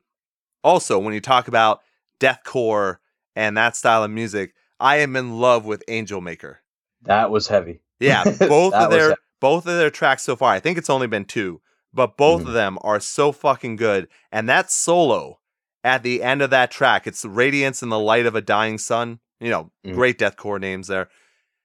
Also, 0.63 0.97
when 0.97 1.13
you 1.13 1.21
talk 1.21 1.47
about 1.47 1.81
deathcore 2.19 2.97
and 3.35 3.55
that 3.55 3.75
style 3.75 4.03
of 4.03 4.09
music, 4.09 4.53
I 4.79 4.97
am 4.97 5.15
in 5.15 5.39
love 5.39 5.65
with 5.65 5.83
Angel 5.87 6.19
Maker. 6.21 6.61
that 7.03 7.29
was 7.29 7.47
heavy 7.47 7.79
Yeah, 7.99 8.23
both 8.39 8.73
of 8.73 8.89
their 8.89 9.15
both 9.39 9.67
of 9.67 9.77
their 9.77 9.91
tracks 9.91 10.23
so 10.23 10.35
far. 10.35 10.51
I 10.51 10.59
think 10.59 10.79
it's 10.79 10.89
only 10.89 11.05
been 11.05 11.25
two, 11.25 11.61
but 11.93 12.17
both 12.17 12.41
Mhm. 12.41 12.47
of 12.47 12.53
them 12.53 12.77
are 12.81 12.99
so 12.99 13.31
fucking 13.31 13.75
good. 13.75 14.07
And 14.31 14.49
that 14.49 14.71
solo 14.71 15.39
at 15.87 16.03
the 16.03 16.21
end 16.21 16.41
of 16.41 16.49
that 16.49 16.69
track, 16.69 17.07
it's 17.07 17.23
radiance 17.25 17.81
in 17.81 17.89
the 17.89 17.99
light 17.99 18.25
of 18.25 18.35
a 18.35 18.41
dying 18.41 18.77
sun. 18.77 19.19
You 19.39 19.49
know, 19.49 19.71
Mhm. 19.85 19.93
great 19.93 20.17
deathcore 20.19 20.59
names 20.59 20.87
there. 20.87 21.09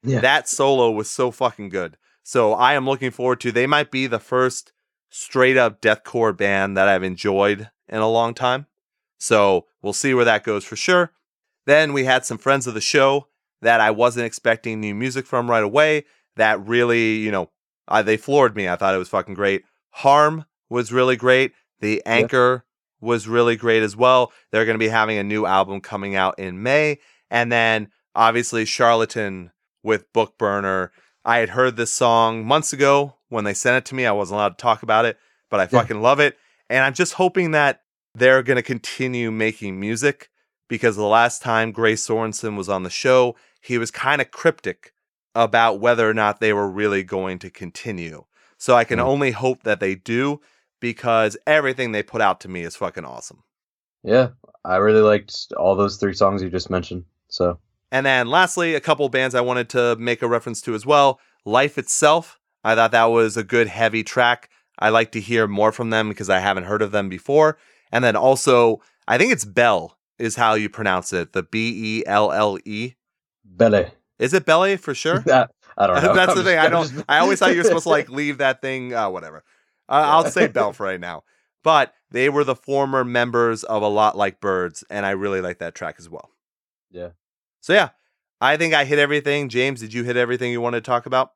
Yeah. 0.03 0.21
That 0.21 0.49
solo 0.49 0.91
was 0.91 1.11
so 1.11 1.31
fucking 1.31 1.71
good. 1.71 1.97
So 2.23 2.53
I 2.55 2.75
am 2.75 2.87
looking 2.87 3.11
forward 3.11 3.41
to. 3.41 3.51
They 3.53 3.67
might 3.67 3.91
be 3.91 4.07
the 4.07 4.19
first 4.21 4.73
straight 5.11 5.57
up 5.57 5.81
deathcore 5.81 6.37
band 6.37 6.77
that 6.77 6.89
I've 6.89 7.03
enjoyed 7.03 7.71
in 7.89 7.99
a 8.01 8.09
long 8.09 8.35
time. 8.35 8.67
So 9.19 9.67
we'll 9.83 9.93
see 9.93 10.15
where 10.15 10.25
that 10.25 10.45
goes 10.45 10.65
for 10.65 10.77
sure. 10.77 11.13
Then 11.67 11.93
we 11.93 12.05
had 12.05 12.25
some 12.25 12.39
friends 12.39 12.67
of 12.67 12.75
the 12.75 12.81
show 12.81 13.29
that 13.61 13.81
I 13.81 13.91
wasn't 13.91 14.27
expecting 14.27 14.81
new 14.81 14.95
music 14.95 15.27
from 15.27 15.51
right 15.51 15.63
away. 15.65 16.05
That 16.37 16.61
really, 16.67 17.17
you 17.17 17.31
know, 17.31 17.51
uh, 17.89 18.03
they 18.03 18.17
floored 18.17 18.55
me. 18.57 18.69
I 18.69 18.77
thought 18.77 18.95
it 18.95 18.99
was 18.99 19.09
fucking 19.09 19.35
great. 19.35 19.65
Harm 19.91 20.45
was 20.69 20.93
really 20.93 21.17
great. 21.17 21.53
The 21.81 22.03
Anchor 22.07 22.65
was 23.03 23.29
really 23.29 23.57
great 23.57 23.83
as 23.83 23.95
well. 23.97 24.33
They're 24.51 24.65
going 24.65 24.77
to 24.79 24.85
be 24.85 24.89
having 24.89 25.19
a 25.19 25.23
new 25.25 25.45
album 25.45 25.81
coming 25.83 26.15
out 26.17 26.39
in 26.39 26.63
May. 26.63 26.99
And 27.31 27.53
then 27.53 27.89
obviously 28.15 28.65
Charlatan 28.65 29.51
with 29.83 30.11
Book 30.13 30.39
Burner. 30.39 30.93
I 31.25 31.39
had 31.39 31.51
heard 31.51 31.77
this 31.77 31.93
song 31.93 32.47
months 32.47 32.73
ago 32.73 33.17
when 33.29 33.45
they 33.45 33.55
sent 33.55 33.77
it 33.77 33.85
to 33.87 33.95
me. 33.95 34.07
I 34.07 34.13
wasn't 34.13 34.37
allowed 34.37 34.57
to 34.59 34.63
talk 34.63 34.83
about 34.83 35.05
it, 35.05 35.19
but 35.51 35.61
I 35.61 35.65
Yeah. 35.65 35.81
fucking 35.81 36.01
love 36.01 36.21
it. 36.21 36.39
And 36.71 36.85
I'm 36.85 36.95
just 36.95 37.15
hoping 37.15 37.51
that 37.51 37.83
they're 38.15 38.43
going 38.43 38.57
to 38.57 38.63
continue 38.63 39.31
making 39.31 39.79
music 39.81 40.31
because 40.69 40.97
the 40.97 41.03
last 41.03 41.43
time 41.43 41.73
Gray 41.73 41.95
Sorensen 41.95 42.57
was 42.57 42.69
on 42.69 42.83
the 42.83 42.91
show, 42.91 43.37
he 43.61 43.79
was 43.79 43.91
kind 43.91 44.21
of 44.23 44.31
cryptic 44.31 44.93
about 45.35 45.81
whether 45.81 46.09
or 46.09 46.15
not 46.15 46.41
they 46.41 46.53
were 46.53 46.69
really 46.69 47.03
going 47.03 47.39
to 47.41 47.51
continue. 47.51 48.25
So 48.59 48.77
I 48.77 48.85
can 48.85 48.99
Hmm. 48.99 49.07
only 49.07 49.31
hope 49.33 49.65
that 49.65 49.81
they 49.81 49.95
do 49.95 50.41
because 50.83 51.39
everything 51.47 51.93
they 51.93 52.03
put 52.03 52.21
out 52.21 52.41
to 52.41 52.49
me 52.49 52.61
is 52.61 52.77
fucking 52.77 53.07
awesome. 53.07 53.43
yeah 54.03 54.29
i 54.67 54.77
really 54.77 55.01
liked 55.01 55.35
all 55.57 55.75
those 55.75 55.97
three 55.97 56.13
songs 56.13 56.43
you 56.43 56.51
just 56.51 56.69
mentioned 56.69 57.05
so 57.29 57.59
And 57.93 58.05
then 58.05 58.27
lastly, 58.29 58.75
a 58.75 58.81
couple 58.81 59.09
bands 59.09 59.35
I 59.35 59.41
wanted 59.43 59.69
to 59.71 59.97
make 59.97 60.21
a 60.23 60.29
reference 60.29 60.61
to 60.63 60.75
as 60.75 60.85
well. 60.87 61.19
Life 61.45 61.77
itself, 61.79 62.39
I 62.65 62.75
thought 62.75 62.91
that 62.93 63.07
was 63.11 63.37
a 63.37 63.45
good 63.45 63.69
heavy 63.69 64.03
track. 64.03 64.49
I 64.79 64.89
like 64.91 65.13
to 65.13 65.21
hear 65.21 65.47
more 65.47 65.73
from 65.73 65.91
them 65.91 66.09
because 66.09 66.31
I 66.31 66.39
haven't 66.41 66.65
heard 66.65 66.81
of 66.83 66.91
them 66.91 67.09
before. 67.11 67.59
And 67.91 68.03
then 68.05 68.17
also, 68.17 68.81
I 69.07 69.19
think 69.19 69.31
it's 69.33 69.45
Bell 69.45 69.99
is 70.19 70.37
how 70.37 70.55
you 70.55 70.69
pronounce 70.71 71.13
it. 71.13 71.33
The 71.35 71.43
B 71.43 71.57
E 72.01 72.07
L 72.07 72.33
L 72.33 72.59
E. 72.65 72.95
Belle. 73.45 73.87
Is 74.19 74.33
it 74.35 74.47
Belle 74.47 74.77
for 74.79 74.95
sure? 74.95 75.23
I 75.79 75.87
don't 75.87 76.03
know. 76.03 76.15
That's 76.15 76.33
I'm 76.33 76.39
the 76.39 76.43
just- 76.43 76.45
thing. 76.45 76.59
I 76.59 76.65
I'm 76.67 76.71
don't. 76.71 76.91
just- 76.93 77.05
I 77.09 77.19
always 77.19 77.39
thought 77.39 77.53
you 77.53 77.59
were 77.59 77.65
supposed 77.65 77.85
to 77.85 77.97
like 77.99 78.09
leave 78.11 78.39
that 78.39 78.61
thing. 78.63 78.95
Uh, 78.95 79.11
whatever. 79.11 79.45
I'll 80.01 80.31
say 80.31 80.49
Bell 80.49 80.73
for 80.75 80.85
right 80.85 81.01
now. 81.01 81.25
But 81.63 81.95
they 82.11 82.29
were 82.29 82.45
the 82.45 82.57
former 82.57 83.05
members 83.05 83.63
of 83.65 83.83
a 83.83 83.89
lot 83.89 84.17
like 84.17 84.41
Birds, 84.41 84.85
and 84.91 85.07
I 85.07 85.11
really 85.11 85.41
like 85.41 85.59
that 85.59 85.75
track 85.75 85.97
as 85.99 86.09
well. 86.09 86.31
Yeah. 86.91 87.11
So 87.61 87.73
yeah, 87.73 87.91
I 88.41 88.57
think 88.57 88.75
I 88.75 88.85
hit 88.85 88.99
everything. 88.99 89.49
James, 89.49 89.81
did 89.81 89.95
you 89.95 90.03
hit 90.03 90.17
everything 90.17 90.51
you 90.51 90.61
wanted 90.61 90.85
to 90.85 90.91
talk 90.91 91.07
about? 91.07 91.33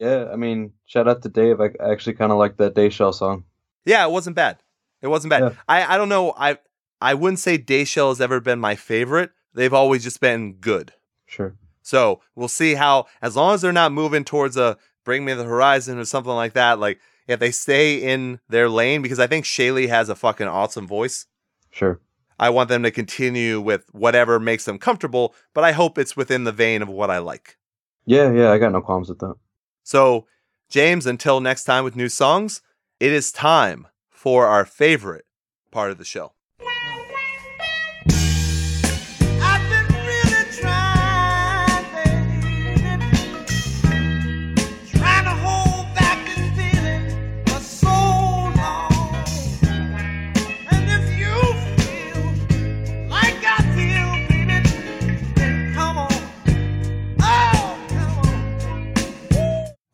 Yeah, 0.00 0.28
I 0.32 0.36
mean, 0.36 0.72
shout 0.86 1.08
out 1.08 1.22
to 1.22 1.28
Dave. 1.28 1.60
I 1.60 1.70
actually 1.80 2.14
kind 2.14 2.32
of 2.32 2.38
like 2.38 2.56
that 2.56 2.74
Dayshell 2.74 3.14
song. 3.14 3.44
Yeah, 3.84 4.04
it 4.04 4.10
wasn't 4.10 4.36
bad. 4.36 4.58
It 5.00 5.08
wasn't 5.08 5.30
bad. 5.30 5.42
Yeah. 5.42 5.52
I 5.68 5.94
I 5.94 5.96
don't 5.96 6.08
know. 6.08 6.34
I 6.36 6.58
I 7.00 7.14
wouldn't 7.14 7.38
say 7.38 7.58
Dayshell 7.58 8.08
has 8.08 8.20
ever 8.20 8.40
been 8.40 8.58
my 8.58 8.74
favorite. 8.74 9.30
They've 9.54 9.72
always 9.72 10.02
just 10.02 10.20
been 10.20 10.54
good. 10.54 10.92
Sure. 11.26 11.54
So 11.82 12.20
we'll 12.34 12.48
see 12.48 12.74
how, 12.74 13.06
as 13.22 13.34
long 13.34 13.54
as 13.54 13.62
they're 13.62 13.72
not 13.72 13.92
moving 13.92 14.24
towards 14.24 14.56
a 14.56 14.76
Bring 15.04 15.24
Me 15.24 15.32
the 15.32 15.44
Horizon 15.44 15.98
or 15.98 16.04
something 16.04 16.32
like 16.32 16.52
that, 16.52 16.78
like 16.78 17.00
if 17.28 17.38
they 17.38 17.52
stay 17.52 17.96
in 17.96 18.40
their 18.48 18.68
lane, 18.68 19.02
because 19.02 19.20
I 19.20 19.28
think 19.28 19.44
Shayley 19.44 19.88
has 19.88 20.08
a 20.08 20.16
fucking 20.16 20.48
awesome 20.48 20.86
voice. 20.86 21.26
Sure. 21.70 22.00
I 22.40 22.50
want 22.50 22.68
them 22.68 22.82
to 22.84 22.90
continue 22.90 23.60
with 23.60 23.84
whatever 23.92 24.40
makes 24.40 24.64
them 24.64 24.78
comfortable, 24.78 25.34
but 25.54 25.62
I 25.64 25.72
hope 25.72 25.98
it's 25.98 26.16
within 26.16 26.44
the 26.44 26.52
vein 26.52 26.82
of 26.82 26.88
what 26.88 27.10
I 27.10 27.18
like. 27.18 27.58
Yeah, 28.06 28.32
yeah, 28.32 28.50
I 28.50 28.58
got 28.58 28.72
no 28.72 28.80
qualms 28.80 29.08
with 29.08 29.18
that. 29.18 29.34
So, 29.82 30.26
James, 30.70 31.06
until 31.06 31.40
next 31.40 31.64
time 31.64 31.84
with 31.84 31.96
new 31.96 32.08
songs, 32.08 32.62
it 33.00 33.12
is 33.12 33.30
time 33.30 33.86
for 34.08 34.46
our 34.46 34.64
favorite 34.64 35.26
part 35.70 35.90
of 35.90 35.98
the 35.98 36.04
show. 36.04 36.32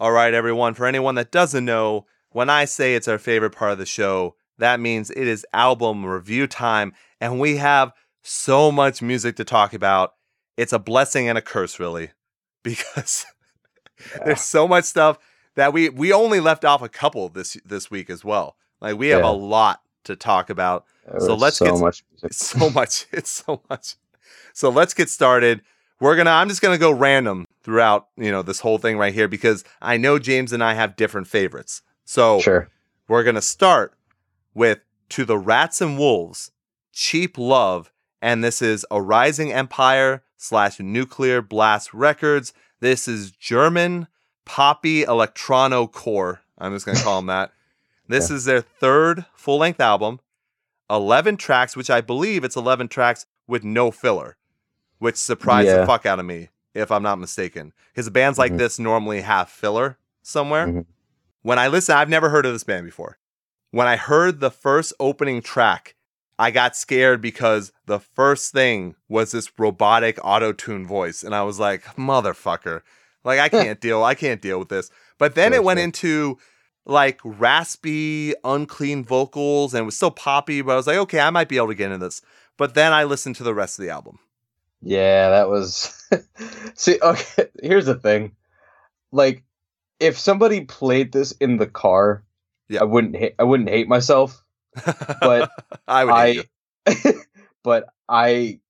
All 0.04 0.12
right, 0.12 0.34
everyone. 0.34 0.74
For 0.74 0.84
anyone 0.84 1.14
that 1.14 1.32
doesn't 1.32 1.64
know, 1.64 2.04
when 2.28 2.50
I 2.50 2.66
say 2.66 2.94
it's 2.94 3.08
our 3.08 3.16
favorite 3.16 3.52
part 3.52 3.72
of 3.72 3.78
the 3.78 3.86
show, 3.86 4.34
that 4.58 4.78
means 4.78 5.08
it 5.10 5.26
is 5.26 5.46
album 5.54 6.04
review 6.04 6.46
time, 6.46 6.92
and 7.22 7.40
we 7.40 7.56
have 7.56 7.90
so 8.20 8.70
much 8.70 9.00
music 9.00 9.36
to 9.36 9.44
talk 9.44 9.72
about. 9.72 10.12
It's 10.58 10.74
a 10.74 10.78
blessing 10.78 11.26
and 11.26 11.38
a 11.38 11.40
curse, 11.40 11.80
really, 11.80 12.10
because 12.62 13.24
there's 14.26 14.42
so 14.42 14.68
much 14.68 14.84
stuff 14.84 15.18
that 15.54 15.72
we 15.72 15.88
we 15.88 16.12
only 16.12 16.38
left 16.38 16.66
off 16.66 16.82
a 16.82 16.88
couple 16.90 17.30
this 17.30 17.56
this 17.64 17.90
week 17.90 18.10
as 18.10 18.22
well. 18.22 18.56
Like 18.82 18.98
we 18.98 19.08
have 19.08 19.22
Yeah. 19.22 19.30
a 19.30 19.32
lot 19.32 19.80
to 20.04 20.16
talk 20.16 20.50
about. 20.50 20.84
There 21.10 21.18
So 21.20 21.34
let's 21.34 21.56
so 21.56 21.64
get- 21.64 21.80
much 21.80 22.04
so 22.30 22.68
much. 22.68 23.06
It's 23.10 23.30
so 23.30 23.62
much. 23.70 23.94
So 24.52 24.68
let's 24.68 24.92
get 24.92 25.08
started. 25.08 25.62
We're 26.00 26.16
gonna. 26.16 26.30
I'm 26.30 26.48
just 26.48 26.60
gonna 26.62 26.78
go 26.78 26.90
random 26.90 27.46
throughout. 27.62 28.08
You 28.16 28.30
know 28.30 28.42
this 28.42 28.60
whole 28.60 28.78
thing 28.78 28.98
right 28.98 29.14
here 29.14 29.28
because 29.28 29.64
I 29.80 29.96
know 29.96 30.18
James 30.18 30.52
and 30.52 30.62
I 30.62 30.74
have 30.74 30.96
different 30.96 31.26
favorites. 31.28 31.82
So 32.04 32.40
Sure. 32.40 32.68
we're 33.08 33.24
gonna 33.24 33.40
start 33.42 33.94
with 34.54 34.80
"To 35.10 35.24
the 35.24 35.38
Rats 35.38 35.80
and 35.80 35.98
Wolves," 35.98 36.50
"Cheap 36.92 37.38
Love," 37.38 37.92
and 38.20 38.42
this 38.44 38.60
is 38.60 38.84
a 38.90 39.00
Rising 39.00 39.52
Empire 39.52 40.22
slash 40.36 40.78
Nuclear 40.80 41.40
Blast 41.40 41.94
Records. 41.94 42.52
This 42.80 43.08
is 43.08 43.30
German 43.30 44.08
poppy 44.44 45.04
electrono 45.04 45.90
core. 45.90 46.42
I'm 46.58 46.74
just 46.74 46.84
gonna 46.86 47.00
call 47.00 47.16
them 47.20 47.26
that. 47.26 47.52
This 48.06 48.30
is 48.30 48.44
their 48.44 48.60
third 48.60 49.24
full 49.34 49.56
length 49.56 49.80
album. 49.80 50.20
11 50.90 51.38
tracks, 51.38 51.74
which 51.74 51.88
I 51.88 52.02
believe 52.02 52.44
it's 52.44 52.54
11 52.54 52.88
tracks 52.88 53.24
with 53.46 53.64
no 53.64 53.90
filler, 53.90 54.36
which 55.04 55.16
surprised 55.16 55.68
the 55.68 55.86
fuck 55.86 56.06
out 56.06 56.18
of 56.18 56.24
me, 56.26 56.48
if 56.74 56.90
I'm 56.90 57.02
not 57.02 57.18
mistaken. 57.18 57.72
Because 57.92 58.08
bands 58.10 58.38
like 58.38 58.52
Mhm. 58.52 58.58
this 58.58 58.78
normally 58.78 59.20
have 59.20 59.48
filler 59.50 59.98
somewhere. 60.22 60.66
Mhm. 60.66 60.86
When 61.42 61.58
I 61.58 61.68
listen, 61.68 61.94
I've 61.96 62.08
never 62.08 62.30
heard 62.30 62.46
of 62.46 62.52
this 62.54 62.64
band 62.64 62.86
before. 62.86 63.18
When 63.70 63.86
I 63.86 63.96
heard 63.96 64.40
the 64.40 64.50
first 64.50 64.92
opening 64.98 65.42
track, 65.42 65.94
I 66.38 66.50
got 66.50 66.74
scared 66.74 67.20
because 67.20 67.70
the 67.86 68.00
first 68.00 68.52
thing 68.52 68.94
was 69.08 69.30
this 69.32 69.52
robotic 69.58 70.18
auto 70.24 70.52
tune 70.52 70.86
voice. 70.86 71.22
And 71.22 71.34
I 71.34 71.42
was 71.42 71.58
like, 71.60 71.84
motherfucker. 71.96 72.80
Like, 73.24 73.38
I 73.40 73.48
can't 73.74 73.80
deal. 73.80 74.02
I 74.02 74.14
can't 74.14 74.40
deal 74.40 74.58
with 74.58 74.68
this. 74.70 74.90
But 75.18 75.34
then 75.34 75.52
Sure, 75.52 75.60
it 75.60 75.64
went 75.64 75.80
into 75.80 76.38
like 76.86 77.20
raspy, 77.24 78.34
unclean 78.42 79.04
vocals 79.04 79.74
and 79.74 79.82
it 79.82 79.84
was 79.86 79.96
still 79.96 80.10
poppy, 80.10 80.60
but 80.62 80.72
I 80.72 80.76
was 80.76 80.86
like, 80.86 80.96
okay, 80.98 81.20
I 81.20 81.30
might 81.30 81.48
be 81.48 81.56
able 81.56 81.68
to 81.68 81.74
get 81.74 81.92
into 81.92 82.04
this. 82.06 82.20
But 82.56 82.74
then 82.74 82.92
I 82.92 83.04
listened 83.04 83.36
to 83.36 83.42
the 83.44 83.54
rest 83.54 83.78
of 83.78 83.84
the 83.84 83.90
album. 83.90 84.18
Yeah, 84.84 85.30
that 85.30 85.48
was. 85.48 86.08
See, 86.74 86.98
okay. 87.00 87.48
Here's 87.62 87.86
the 87.86 87.94
thing. 87.94 88.32
Like, 89.12 89.42
if 90.00 90.18
somebody 90.18 90.62
played 90.62 91.12
this 91.12 91.32
in 91.32 91.56
the 91.56 91.66
car, 91.66 92.24
Yeah. 92.68 92.82
I 92.82 92.84
wouldn't. 92.84 93.16
Ha- 93.16 93.34
I 93.38 93.44
wouldn't 93.44 93.68
hate 93.70 93.88
myself. 93.88 94.42
But 95.20 95.50
I 95.88 96.04
would 96.04 96.14
I, 96.86 97.14
but 97.62 97.86
I 98.08 98.60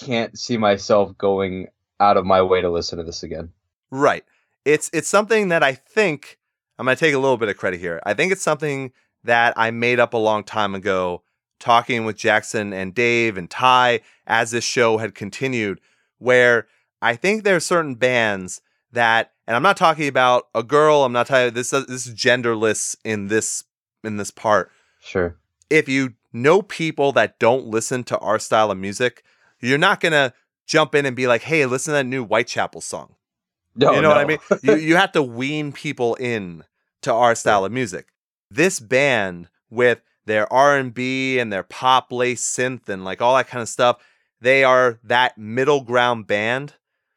can't 0.00 0.38
see 0.38 0.56
myself 0.56 1.16
going 1.18 1.68
out 1.98 2.16
of 2.16 2.24
my 2.24 2.42
way 2.42 2.60
to 2.60 2.70
listen 2.70 2.98
to 2.98 3.04
this 3.04 3.22
again. 3.22 3.50
Right. 3.90 4.24
It's 4.64 4.90
it's 4.92 5.08
something 5.08 5.48
that 5.48 5.62
I 5.62 5.72
think 5.74 6.38
I'm 6.78 6.86
gonna 6.86 6.96
take 6.96 7.14
a 7.14 7.18
little 7.18 7.38
bit 7.38 7.48
of 7.48 7.56
credit 7.56 7.80
here. 7.80 8.00
I 8.04 8.14
think 8.14 8.32
it's 8.32 8.42
something 8.42 8.92
that 9.24 9.54
I 9.56 9.70
made 9.70 9.98
up 9.98 10.14
a 10.14 10.18
long 10.18 10.44
time 10.44 10.74
ago, 10.74 11.22
talking 11.60 12.04
with 12.04 12.16
Jackson 12.16 12.72
and 12.72 12.94
Dave 12.94 13.36
and 13.36 13.48
Ty 13.48 14.00
as 14.26 14.50
this 14.50 14.64
show 14.64 14.98
had 14.98 15.14
continued, 15.14 15.80
where 16.18 16.66
I 17.00 17.14
think 17.14 17.44
there 17.44 17.56
are 17.56 17.60
certain 17.60 17.94
bands 17.94 18.60
that, 18.92 19.32
and 19.46 19.54
I'm 19.54 19.62
not 19.62 19.76
talking 19.76 20.08
about 20.08 20.48
a 20.54 20.62
girl. 20.62 21.04
I'm 21.04 21.12
not 21.12 21.26
talking 21.26 21.54
this. 21.54 21.70
This 21.70 22.06
is 22.06 22.14
genderless 22.14 22.96
in 23.04 23.28
this 23.28 23.64
in 24.02 24.16
this 24.16 24.30
part. 24.30 24.72
Sure. 25.02 25.36
if 25.70 25.88
you 25.88 26.14
know 26.32 26.60
people 26.62 27.12
that 27.12 27.38
don't 27.38 27.66
listen 27.66 28.04
to 28.04 28.18
our 28.18 28.38
style 28.38 28.70
of 28.70 28.78
music, 28.78 29.22
you're 29.60 29.78
not 29.78 30.00
gonna 30.00 30.32
jump 30.66 30.94
in 30.94 31.06
and 31.06 31.16
be 31.16 31.26
like, 31.26 31.42
"Hey, 31.42 31.64
listen 31.66 31.92
to 31.92 31.96
that 31.96 32.06
new 32.06 32.24
Whitechapel 32.24 32.80
song." 32.80 33.14
No, 33.74 33.94
you 33.94 34.02
know 34.02 34.08
what 34.08 34.18
I 34.18 34.24
mean? 34.24 34.38
you 34.62 34.74
you 34.76 34.96
have 34.96 35.12
to 35.12 35.22
wean 35.22 35.72
people 35.72 36.16
in 36.16 36.64
to 37.02 37.12
our 37.12 37.34
style 37.42 37.64
of 37.64 37.72
music. 37.72 38.08
This 38.50 38.80
band 38.80 39.48
with 39.70 40.00
their 40.26 40.50
R&B 40.52 41.38
and 41.38 41.52
their 41.52 41.62
pop 41.62 42.12
lace 42.12 42.44
synth 42.44 42.88
and 42.88 43.04
like 43.04 43.20
all 43.20 43.36
that 43.36 43.48
kind 43.48 43.62
of 43.62 43.68
stuff, 43.68 43.98
they 44.40 44.64
are 44.64 44.98
that 45.04 45.36
middle 45.38 45.82
ground 45.82 46.26
band 46.26 46.74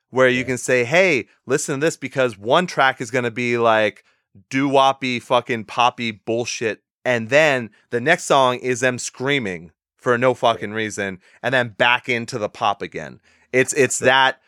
where 0.10 0.28
you 0.28 0.40
Yeah. 0.40 0.46
can 0.46 0.58
say, 0.58 0.84
"Hey, 0.84 1.28
listen 1.46 1.80
to 1.80 1.86
this 1.86 1.98
because 1.98 2.38
one 2.38 2.68
track 2.68 3.02
is 3.02 3.12
going 3.12 3.24
to 3.24 3.32
be 3.32 3.58
like 3.58 4.04
doo-woppy 4.50 5.22
fucking 5.22 5.66
poppy 5.66 6.12
bullshit 6.12 6.82
and 7.06 7.30
then 7.30 7.70
the 7.92 8.02
next 8.02 8.24
song 8.24 8.58
is 8.60 8.80
them 8.80 8.98
screaming 8.98 9.72
for 9.98 10.18
no 10.18 10.34
fucking 10.34 10.72
reason 10.72 11.20
and 11.42 11.54
then 11.54 11.70
back 11.70 12.10
into 12.10 12.38
the 12.40 12.50
pop 12.50 12.82
again. 12.82 13.20
It's 13.52 13.74
it's 13.74 14.00
that 14.00 14.40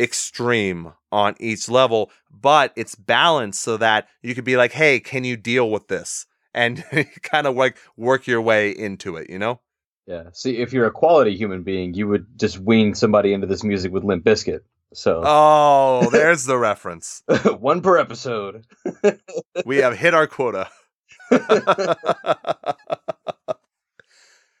extreme 0.00 0.92
on 1.12 1.34
each 1.38 1.68
level, 1.68 2.10
but 2.30 2.72
it's 2.76 2.94
balanced 2.94 3.60
so 3.62 3.76
that 3.76 4.08
you 4.22 4.34
could 4.34 4.44
be 4.44 4.56
like, 4.56 4.72
"Hey, 4.72 5.00
can 5.00 5.24
you 5.24 5.36
deal 5.36 5.70
with 5.70 5.88
this?" 5.88 6.26
And 6.54 6.84
kind 7.22 7.46
of 7.46 7.56
like 7.56 7.76
work 7.96 8.26
your 8.26 8.40
way 8.40 8.70
into 8.70 9.16
it, 9.16 9.28
you 9.30 9.38
know? 9.38 9.60
Yeah. 10.06 10.24
See, 10.32 10.58
if 10.58 10.72
you're 10.72 10.86
a 10.86 10.90
quality 10.90 11.34
human 11.36 11.62
being, 11.62 11.94
you 11.94 12.06
would 12.08 12.26
just 12.38 12.58
wean 12.58 12.94
somebody 12.94 13.32
into 13.32 13.46
this 13.46 13.64
music 13.64 13.90
with 13.92 14.04
Limp 14.04 14.24
Bizkit. 14.24 14.60
So 14.92 15.22
Oh, 15.24 16.08
there's 16.12 16.44
the 16.44 16.58
reference. 16.58 17.22
one 17.58 17.80
per 17.80 17.98
episode. 17.98 18.64
We 19.66 19.78
have 19.78 19.96
hit 19.96 20.14
our 20.14 20.26
quota. 20.26 20.68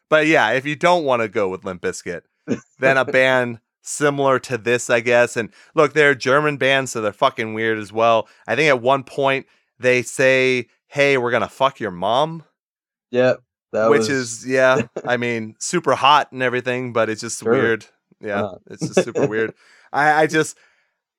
but 0.08 0.26
yeah, 0.26 0.50
if 0.52 0.64
you 0.66 0.76
don't 0.76 1.04
want 1.04 1.22
to 1.22 1.28
go 1.28 1.48
with 1.48 1.64
Limp 1.64 1.82
Bizkit, 1.82 2.22
then 2.78 2.96
a 2.96 3.04
band 3.04 3.58
similar 3.82 4.38
to 4.40 4.56
this, 4.56 4.88
I 4.90 5.00
guess. 5.00 5.36
And 5.36 5.50
look, 5.74 5.92
they're 5.92 6.14
German 6.14 6.56
bands, 6.56 6.92
so 6.92 7.00
they're 7.00 7.12
fucking 7.12 7.54
weird 7.54 7.78
as 7.78 7.92
well. 7.92 8.28
I 8.46 8.56
think 8.56 8.68
at 8.68 8.80
one 8.80 9.04
point 9.04 9.46
they 9.78 10.02
say, 10.02 10.68
"Hey, 10.88 11.16
we're 11.18 11.30
gonna 11.30 11.48
fuck 11.48 11.80
your 11.80 11.90
mom," 11.90 12.44
Yeah. 13.10 13.34
That 13.72 13.90
which 13.90 14.00
was, 14.00 14.08
is 14.10 14.46
yeah, 14.46 14.82
I 15.06 15.16
mean, 15.16 15.56
super 15.58 15.94
hot 15.96 16.30
and 16.30 16.42
everything, 16.42 16.92
but 16.92 17.08
it's 17.10 17.20
just 17.20 17.40
Sure. 17.40 17.52
weird. 17.52 17.86
Yeah, 18.20 18.42
Uh. 18.44 18.58
it's 18.70 18.86
just 18.86 19.04
super 19.04 19.26
weird. 19.26 19.52
I, 19.92 20.22
I 20.22 20.26
just, 20.28 20.56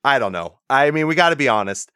I 0.05 0.20
don't 0.20 0.32
know. 0.32 0.59
I 0.70 0.91
mean, 0.91 1.07
we 1.07 1.16
got 1.16 1.30
to 1.32 1.36
be 1.36 1.49
honest. 1.49 1.91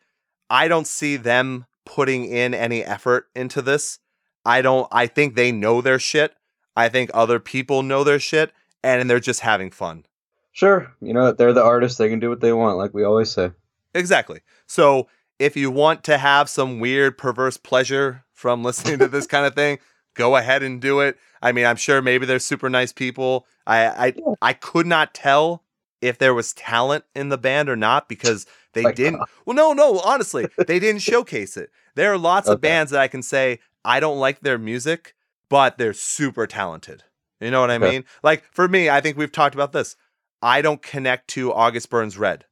I 0.49 0.67
don't 0.67 0.85
see 0.87 1.15
them 1.15 1.65
putting 1.85 2.25
in 2.25 2.53
any 2.53 2.83
effort 2.83 3.27
into 3.35 3.61
this. 3.61 3.99
I 4.45 4.61
don't, 4.61 4.87
I 4.91 5.07
think 5.07 5.35
they 5.35 5.51
know 5.53 5.79
their 5.81 5.99
shit. 5.99 6.35
I 6.75 6.89
think 6.89 7.09
other 7.13 7.39
people 7.39 7.81
know 7.83 8.03
their 8.03 8.19
shit 8.19 8.51
and 8.83 9.09
they're 9.09 9.19
just 9.21 9.39
having 9.41 9.71
fun. 9.71 10.05
Sure, 10.51 10.93
you 11.01 11.13
know 11.13 11.31
they're 11.31 11.53
the 11.53 11.63
artists; 11.63 11.97
they 11.97 12.09
can 12.09 12.19
do 12.19 12.29
what 12.29 12.41
they 12.41 12.51
want, 12.51 12.77
like 12.77 12.93
we 12.93 13.03
always 13.05 13.29
say. 13.29 13.51
Exactly. 13.93 14.41
So 14.67 15.07
if 15.39 15.55
you 15.57 15.71
want 15.71 16.03
to 16.03 16.17
have 16.17 16.49
some 16.49 16.79
weird, 16.79 17.17
perverse 17.17 17.57
pleasure 17.57 18.25
from 18.33 18.63
listening 18.69 18.99
to 18.99 19.07
this 19.07 19.25
kind 19.27 19.45
of 19.45 19.55
thing, 19.55 19.79
go 20.15 20.35
ahead 20.35 20.61
and 20.63 20.81
do 20.81 20.99
it. 20.99 21.17
I 21.41 21.51
mean, 21.51 21.65
I'm 21.65 21.77
sure 21.77 22.01
maybe 22.01 22.25
they're 22.25 22.39
super 22.39 22.69
nice 22.69 22.91
people. 22.91 23.47
I 23.65 23.85
I, 24.07 24.13
I 24.41 24.53
could 24.53 24.85
not 24.85 25.13
tell 25.13 25.63
if 26.01 26.17
there 26.17 26.33
was 26.33 26.53
talent 26.53 27.03
in 27.15 27.29
the 27.29 27.37
band 27.37 27.69
or 27.69 27.75
not 27.75 28.07
because 28.07 28.45
they 28.73 28.83
Like, 28.83 28.95
didn't. 28.95 29.21
Well, 29.45 29.55
no, 29.55 29.73
no, 29.73 29.99
honestly, 29.99 30.47
they 30.67 30.79
didn't 30.79 31.01
showcase 31.01 31.57
it. 31.57 31.71
There 31.95 32.11
are 32.13 32.17
lots 32.17 32.47
of 32.47 32.61
bands 32.61 32.91
that 32.91 33.01
I 33.01 33.07
can 33.07 33.21
say 33.23 33.59
I 33.83 33.99
don't 33.99 34.19
like 34.19 34.41
their 34.41 34.57
music, 34.57 35.15
but 35.49 35.77
they're 35.77 35.93
super 35.93 36.45
talented. 36.47 37.03
You 37.41 37.51
know 37.51 37.61
what 37.61 37.71
I 37.71 37.75
Okay. 37.75 37.91
mean? 37.91 38.05
Like 38.23 38.43
for 38.51 38.67
me, 38.67 38.89
I 38.89 39.01
think 39.01 39.17
we've 39.17 39.31
talked 39.31 39.55
about 39.55 39.71
this. 39.71 39.95
I 40.41 40.61
don't 40.61 40.81
connect 40.81 41.27
to 41.29 41.51
August 41.53 41.89
Burns 41.89 42.17
Red. 42.17 42.45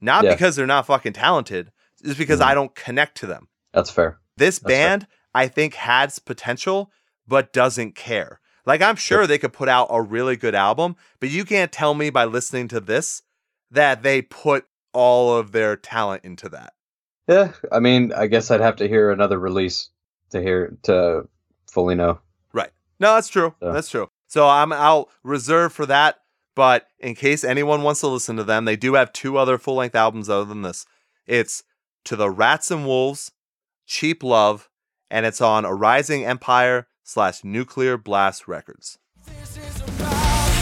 Not 0.00 0.24
Yeah. 0.24 0.32
because 0.32 0.56
they're 0.56 0.66
not 0.66 0.86
fucking 0.86 1.14
talented, 1.14 1.72
it's 2.06 2.18
because 2.18 2.40
Mhm. 2.40 2.44
I 2.46 2.54
don't 2.54 2.74
connect 2.74 3.16
to 3.18 3.26
them. 3.26 3.48
That's 3.72 3.90
fair. 3.90 4.18
This 4.36 4.58
That's 4.58 4.72
fair. 4.72 4.88
band, 4.88 5.06
I 5.34 5.48
think, 5.48 5.74
has 5.74 6.18
potential, 6.18 6.90
but 7.26 7.52
doesn't 7.52 7.94
care. 7.94 8.40
Like, 8.64 8.82
I'm 8.82 8.96
sure 8.96 9.26
they 9.26 9.38
could 9.38 9.52
put 9.52 9.68
out 9.68 9.88
a 9.90 10.02
really 10.02 10.36
good 10.36 10.54
album, 10.54 10.96
but 11.20 11.28
you 11.30 11.44
can't 11.44 11.70
tell 11.70 11.94
me 11.94 12.10
by 12.10 12.24
listening 12.24 12.68
to 12.68 12.80
this 12.80 13.22
that 13.70 14.02
they 14.02 14.22
put 14.22 14.66
all 14.92 15.36
of 15.36 15.52
their 15.52 15.76
talent 15.76 16.24
into 16.24 16.48
that. 16.48 16.72
Yeah, 17.28 17.52
I 17.72 17.80
mean, 17.80 18.12
I 18.12 18.26
guess 18.28 18.50
I'd 18.50 18.60
have 18.60 18.76
to 18.76 18.88
hear 18.88 19.10
another 19.10 19.38
release 19.38 19.90
to 20.30 20.40
hear 20.40 20.76
to 20.84 21.28
fully 21.70 21.94
know. 21.94 22.20
Right. 22.52 22.70
No, 23.00 23.14
that's 23.14 23.28
true. 23.28 23.54
Yeah. 23.60 23.72
That's 23.72 23.88
true. 23.90 24.10
So 24.28 24.48
I'm 24.48 24.72
I'll 24.72 25.10
reserve 25.22 25.72
for 25.72 25.86
that. 25.86 26.20
But 26.54 26.86
in 26.98 27.14
case 27.14 27.44
anyone 27.44 27.82
wants 27.82 28.00
to 28.00 28.06
listen 28.06 28.36
to 28.36 28.44
them, 28.44 28.64
they 28.64 28.76
do 28.76 28.94
have 28.94 29.12
two 29.12 29.36
other 29.36 29.58
full 29.58 29.74
length 29.74 29.94
albums 29.94 30.30
other 30.30 30.46
than 30.46 30.62
this. 30.62 30.86
It's 31.26 31.62
To 32.06 32.14
the 32.14 32.30
Rats 32.30 32.70
and 32.70 32.86
Wolves, 32.86 33.32
Cheap 33.84 34.22
Love, 34.22 34.70
and 35.10 35.26
it's 35.26 35.40
on 35.40 35.64
a 35.64 35.74
Rising 35.74 36.24
Empire 36.24 36.86
slash 37.02 37.42
Nuclear 37.42 37.98
Blast 37.98 38.46
Records. 38.46 38.96
This 39.24 39.56
is 39.56 39.80
about 39.80 40.52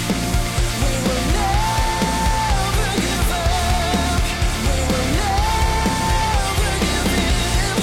we 0.81 0.89
will 1.05 1.27
never 1.37 2.89
give 2.97 3.29
up. 3.29 4.25
We 4.65 4.73
will 4.89 5.09
never 5.21 6.65
give 6.81 7.13
in. 7.13 7.77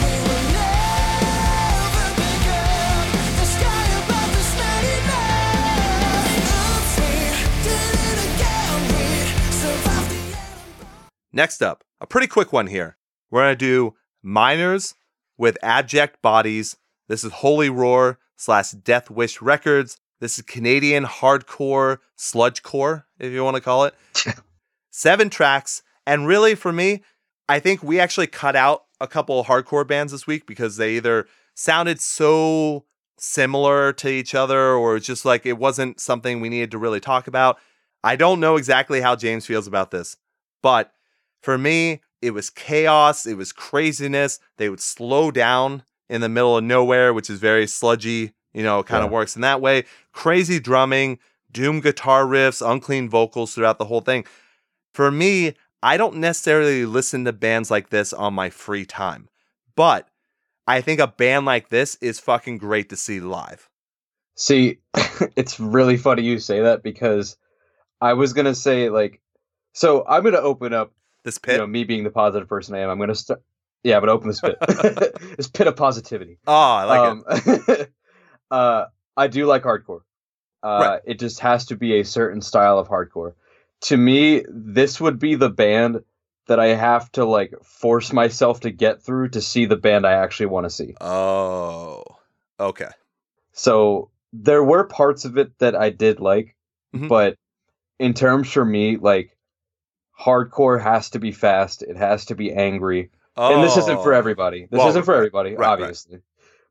We 0.00 0.16
will 0.24 0.44
never 0.56 2.00
pick 2.16 2.48
up 2.48 3.12
the 3.36 3.44
sky 3.44 3.84
above 4.00 4.30
the 4.32 4.40
smiting 4.40 5.04
us. 5.12 6.96
We 6.96 7.12
did 7.60 7.92
it 8.08 8.18
again. 8.24 8.80
We 8.88 9.04
survived 9.52 10.08
the 10.12 10.20
atom. 10.32 10.72
Next 11.34 11.60
up, 11.62 11.84
a 12.00 12.06
pretty 12.06 12.26
quick 12.26 12.52
one 12.52 12.66
here. 12.66 12.96
We're 13.30 13.42
going 13.42 13.52
to 13.52 13.56
do 13.56 13.94
Miners 14.22 14.94
with 15.36 15.58
Abject 15.62 16.20
Bodies. 16.22 16.76
This 17.08 17.24
is 17.24 17.32
Holy 17.32 17.70
Roar 17.70 18.18
slash 18.36 18.72
Death 18.72 19.10
Wish 19.10 19.40
Records. 19.40 19.98
This 20.20 20.38
is 20.38 20.44
Canadian 20.44 21.04
hardcore 21.04 21.98
sludgecore, 22.18 23.04
if 23.18 23.32
you 23.32 23.44
want 23.44 23.56
to 23.56 23.62
call 23.62 23.84
it. 23.84 23.94
Seven 24.90 25.30
tracks. 25.30 25.82
And 26.06 26.26
really, 26.26 26.54
for 26.54 26.72
me, 26.72 27.02
I 27.48 27.60
think 27.60 27.82
we 27.82 28.00
actually 28.00 28.26
cut 28.26 28.56
out 28.56 28.84
a 29.00 29.06
couple 29.06 29.38
of 29.38 29.46
hardcore 29.46 29.86
bands 29.86 30.12
this 30.12 30.26
week 30.26 30.46
because 30.46 30.76
they 30.76 30.96
either 30.96 31.26
sounded 31.54 32.00
so 32.00 32.84
similar 33.18 33.92
to 33.94 34.08
each 34.08 34.34
other 34.34 34.72
or 34.72 34.96
it's 34.96 35.06
just 35.06 35.24
like 35.24 35.46
it 35.46 35.58
wasn't 35.58 36.00
something 36.00 36.40
we 36.40 36.48
needed 36.48 36.70
to 36.70 36.78
really 36.78 37.00
talk 37.00 37.26
about. 37.26 37.58
I 38.04 38.16
don't 38.16 38.40
know 38.40 38.56
exactly 38.56 39.00
how 39.00 39.16
James 39.16 39.46
feels 39.46 39.66
about 39.66 39.90
this, 39.90 40.16
but 40.62 40.92
for 41.42 41.56
me, 41.58 42.00
it 42.22 42.30
was 42.30 42.50
chaos, 42.50 43.26
it 43.26 43.36
was 43.36 43.52
craziness. 43.52 44.38
They 44.56 44.68
would 44.68 44.80
slow 44.80 45.30
down 45.30 45.82
in 46.08 46.20
the 46.20 46.28
middle 46.28 46.56
of 46.56 46.64
nowhere, 46.64 47.12
which 47.12 47.28
is 47.30 47.38
very 47.38 47.66
sludgy, 47.66 48.32
you 48.54 48.62
know, 48.62 48.82
kind 48.82 49.04
of 49.04 49.10
Yeah. 49.10 49.14
works 49.14 49.36
in 49.36 49.42
that 49.42 49.60
way. 49.60 49.84
Crazy 50.12 50.58
drumming, 50.58 51.18
doom 51.52 51.80
guitar 51.80 52.24
riffs, 52.24 52.66
unclean 52.68 53.08
vocals 53.08 53.54
throughout 53.54 53.78
the 53.78 53.84
whole 53.86 54.00
thing. 54.00 54.24
For 54.94 55.10
me, 55.10 55.54
I 55.82 55.96
don't 55.96 56.16
necessarily 56.16 56.86
listen 56.86 57.24
to 57.26 57.32
bands 57.32 57.70
like 57.70 57.90
this 57.90 58.12
on 58.12 58.34
my 58.34 58.50
free 58.50 58.86
time, 58.86 59.28
but 59.74 60.08
I 60.66 60.80
think 60.80 61.00
a 61.00 61.06
band 61.06 61.46
like 61.46 61.68
this 61.68 61.96
is 62.00 62.18
fucking 62.18 62.58
great 62.58 62.88
to 62.88 62.96
see 62.96 63.20
live. 63.20 63.68
See, 64.36 64.78
it's 65.36 65.60
really 65.60 65.96
funny 65.96 66.22
you 66.22 66.38
say 66.38 66.60
that 66.62 66.82
because 66.82 67.36
I 68.00 68.14
was 68.14 68.32
gonna 68.32 68.54
say 68.54 68.88
like, 68.88 69.20
so 69.74 70.04
I'm 70.08 70.24
gonna 70.24 70.38
open 70.38 70.72
up. 70.72 70.92
This 71.26 71.38
pit. 71.38 71.54
You 71.54 71.58
know, 71.58 71.66
me 71.66 71.82
being 71.82 72.04
the 72.04 72.10
positive 72.10 72.48
person 72.48 72.76
I 72.76 72.78
am, 72.78 72.88
I'm 72.88 73.00
gonna 73.00 73.12
start. 73.16 73.42
Yeah, 73.82 73.96
I'm 73.96 74.02
gonna 74.02 74.12
open 74.12 74.28
this 74.28 74.40
pit. 74.40 74.56
this 75.36 75.48
pit 75.48 75.66
of 75.66 75.74
positivity. 75.74 76.38
oh, 76.46 76.52
I 76.52 76.84
like 76.84 77.68
it. 77.68 77.80
um, 77.80 77.86
uh, 78.52 78.84
I 79.16 79.26
do 79.26 79.44
like 79.46 79.64
hardcore. 79.64 80.02
Uh, 80.62 80.78
Right. 80.88 81.00
It 81.04 81.18
just 81.18 81.40
has 81.40 81.66
to 81.66 81.76
be 81.76 81.98
a 81.98 82.04
certain 82.04 82.40
style 82.40 82.78
of 82.78 82.86
hardcore. 82.88 83.32
To 83.82 83.96
me, 83.96 84.44
this 84.48 85.00
would 85.00 85.18
be 85.18 85.34
the 85.34 85.50
band 85.50 86.04
that 86.46 86.60
I 86.60 86.68
have 86.68 87.10
to 87.12 87.24
like 87.24 87.52
force 87.64 88.12
myself 88.12 88.60
to 88.60 88.70
get 88.70 89.02
through 89.02 89.30
to 89.30 89.40
see 89.40 89.66
the 89.66 89.74
band 89.76 90.06
I 90.06 90.12
actually 90.12 90.46
want 90.46 90.66
to 90.66 90.70
see. 90.70 90.94
Oh, 91.00 92.04
okay. 92.60 92.90
So 93.52 94.10
there 94.32 94.62
were 94.62 94.84
parts 94.84 95.24
of 95.24 95.36
it 95.38 95.58
that 95.58 95.74
I 95.74 95.90
did 95.90 96.20
like, 96.20 96.54
Mhm. 96.94 97.08
but 97.08 97.36
in 97.98 98.14
terms 98.14 98.52
for 98.52 98.64
me, 98.64 98.96
like 98.96 99.35
hardcore 100.20 100.80
has 100.82 101.10
to 101.10 101.18
be 101.18 101.32
fast. 101.32 101.82
It 101.82 101.96
has 101.96 102.26
to 102.26 102.34
be 102.34 102.52
angry. 102.52 103.10
And 103.36 103.62
this 103.62 103.76
isn't 103.76 104.02
for 104.02 104.14
Oh. 104.14 104.18
everybody. 104.18 104.66
This 104.70 104.78
Well, 104.78 104.88
isn't 104.88 105.04
for 105.04 105.14
everybody, 105.14 105.50
right, 105.50 105.58
right. 105.58 105.72
obviously. 105.82 106.20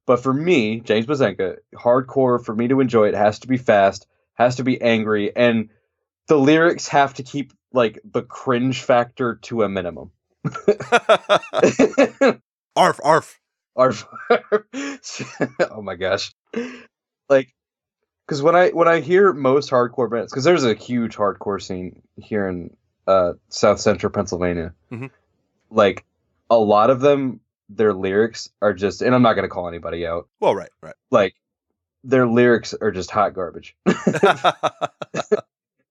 But 0.08 0.22
for 0.22 0.34
me, 0.34 0.80
James 0.82 1.06
Bazenka, 1.06 1.58
hardcore 1.76 2.44
for 2.44 2.56
me 2.56 2.68
to 2.70 2.80
enjoy 2.80 3.08
it 3.10 3.14
has 3.16 3.40
to 3.40 3.48
be 3.48 3.58
fast, 3.58 4.08
has 4.36 4.58
to 4.58 4.64
be 4.64 4.82
angry, 4.82 5.36
and 5.36 5.70
the 6.28 6.38
lyrics 6.38 6.88
have 6.90 7.14
to 7.16 7.24
keep 7.24 7.54
like 7.74 8.00
the 8.04 8.22
cringe 8.24 8.82
factor 8.82 9.36
to 9.44 9.64
a 9.64 9.70
minimum. 9.70 10.12
arf, 12.76 13.00
arf. 13.04 13.40
arf. 13.76 14.06
oh 15.72 15.82
my 15.82 15.96
gosh. 15.96 16.34
Like 17.30 17.54
cuz 18.28 18.42
when 18.42 18.56
I 18.56 18.70
when 18.70 18.88
I 18.88 19.02
hear 19.02 19.34
most 19.34 19.70
hardcore 19.72 20.10
bands 20.10 20.32
cuz 20.32 20.44
there's 20.44 20.64
a 20.64 20.74
huge 20.74 21.16
hardcore 21.16 21.62
scene 21.62 22.02
here 22.18 22.48
in 22.48 22.76
uh 23.08 23.34
South 23.50 23.80
Central 23.80 24.12
Pennsylvania. 24.12 24.74
Mhm. 24.92 25.10
Like 25.70 26.06
a 26.50 26.58
lot 26.58 26.90
of 26.90 27.00
them 27.02 27.40
their 27.70 27.94
lyrics 27.94 28.50
are 28.62 28.74
just 28.74 29.02
and 29.02 29.14
I'm 29.16 29.22
not 29.24 29.34
going 29.34 29.44
to 29.44 29.50
call 29.50 29.68
anybody 29.68 30.06
out. 30.06 30.28
Well, 30.40 30.56
right, 30.56 30.70
right. 30.82 30.96
Like 31.12 31.36
their 32.04 32.28
lyrics 32.28 32.74
are 32.80 32.92
just 32.92 33.10
hot 33.12 33.34
garbage. 33.34 33.76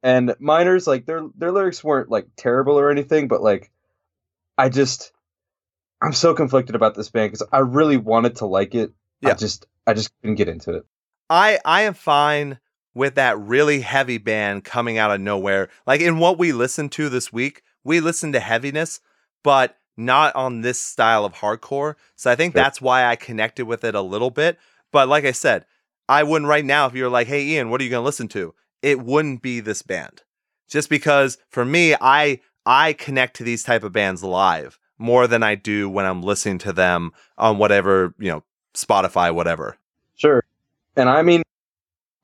and 0.02 0.34
miners 0.38 0.86
like 0.86 1.06
their 1.06 1.22
their 1.36 1.52
lyrics 1.52 1.82
weren't 1.82 2.10
like 2.10 2.26
terrible 2.36 2.78
or 2.78 2.90
anything 2.90 3.28
but 3.28 3.42
like 3.42 3.70
i 4.58 4.68
just 4.68 5.12
i'm 6.02 6.12
so 6.12 6.34
conflicted 6.34 6.74
about 6.74 6.94
this 6.94 7.10
band 7.10 7.30
because 7.32 7.46
i 7.52 7.58
really 7.58 7.96
wanted 7.96 8.36
to 8.36 8.46
like 8.46 8.74
it 8.74 8.90
i 9.24 9.28
Yeah. 9.28 9.34
just 9.34 9.66
i 9.86 9.94
just 9.94 10.10
couldn't 10.20 10.36
get 10.36 10.48
into 10.48 10.72
it 10.74 10.86
I 11.30 11.58
I 11.64 11.82
am 11.82 11.94
fine 11.94 12.58
with 12.94 13.14
that 13.16 13.38
really 13.38 13.80
heavy 13.80 14.18
band 14.18 14.64
coming 14.64 14.98
out 14.98 15.10
of 15.10 15.20
nowhere. 15.20 15.68
Like 15.86 16.00
in 16.00 16.18
what 16.18 16.38
we 16.38 16.52
listened 16.52 16.92
to 16.92 17.08
this 17.08 17.32
week, 17.32 17.62
we 17.82 18.00
listened 18.00 18.32
to 18.34 18.40
heaviness, 18.40 19.00
but 19.42 19.76
not 19.96 20.34
on 20.36 20.60
this 20.62 20.78
style 20.80 21.24
of 21.24 21.34
hardcore. 21.34 21.94
So 22.16 22.30
I 22.30 22.36
think 22.36 22.54
Sure. 22.54 22.62
that's 22.62 22.80
why 22.80 23.04
I 23.04 23.16
connected 23.16 23.66
with 23.66 23.84
it 23.84 23.94
a 23.94 24.00
little 24.00 24.30
bit. 24.30 24.58
But 24.92 25.08
like 25.08 25.24
I 25.24 25.32
said, 25.32 25.66
I 26.08 26.22
wouldn't 26.22 26.48
right 26.48 26.64
now 26.64 26.86
if 26.86 26.94
you 26.94 27.02
were 27.04 27.08
like, 27.10 27.26
"Hey 27.26 27.44
Ian, 27.46 27.70
what 27.70 27.80
are 27.80 27.84
you 27.84 27.90
going 27.90 28.02
to 28.02 28.04
listen 28.06 28.28
to?" 28.28 28.54
It 28.82 29.00
wouldn't 29.00 29.42
be 29.42 29.60
this 29.60 29.82
band. 29.82 30.22
Just 30.68 30.88
because 30.90 31.38
for 31.48 31.64
me, 31.64 31.94
I 32.00 32.40
I 32.66 32.92
connect 32.94 33.36
to 33.36 33.44
these 33.44 33.62
type 33.62 33.82
of 33.84 33.92
bands 33.92 34.22
live 34.24 34.78
more 34.98 35.26
than 35.26 35.42
I 35.42 35.54
do 35.54 35.88
when 35.88 36.06
I'm 36.06 36.22
listening 36.22 36.58
to 36.58 36.72
them 36.72 37.12
on 37.38 37.58
whatever, 37.58 38.14
you 38.18 38.30
know, 38.30 38.42
Spotify 38.74 39.32
whatever. 39.34 39.76
sure 40.16 40.42
and 40.96 41.08
i 41.08 41.22
mean 41.22 41.42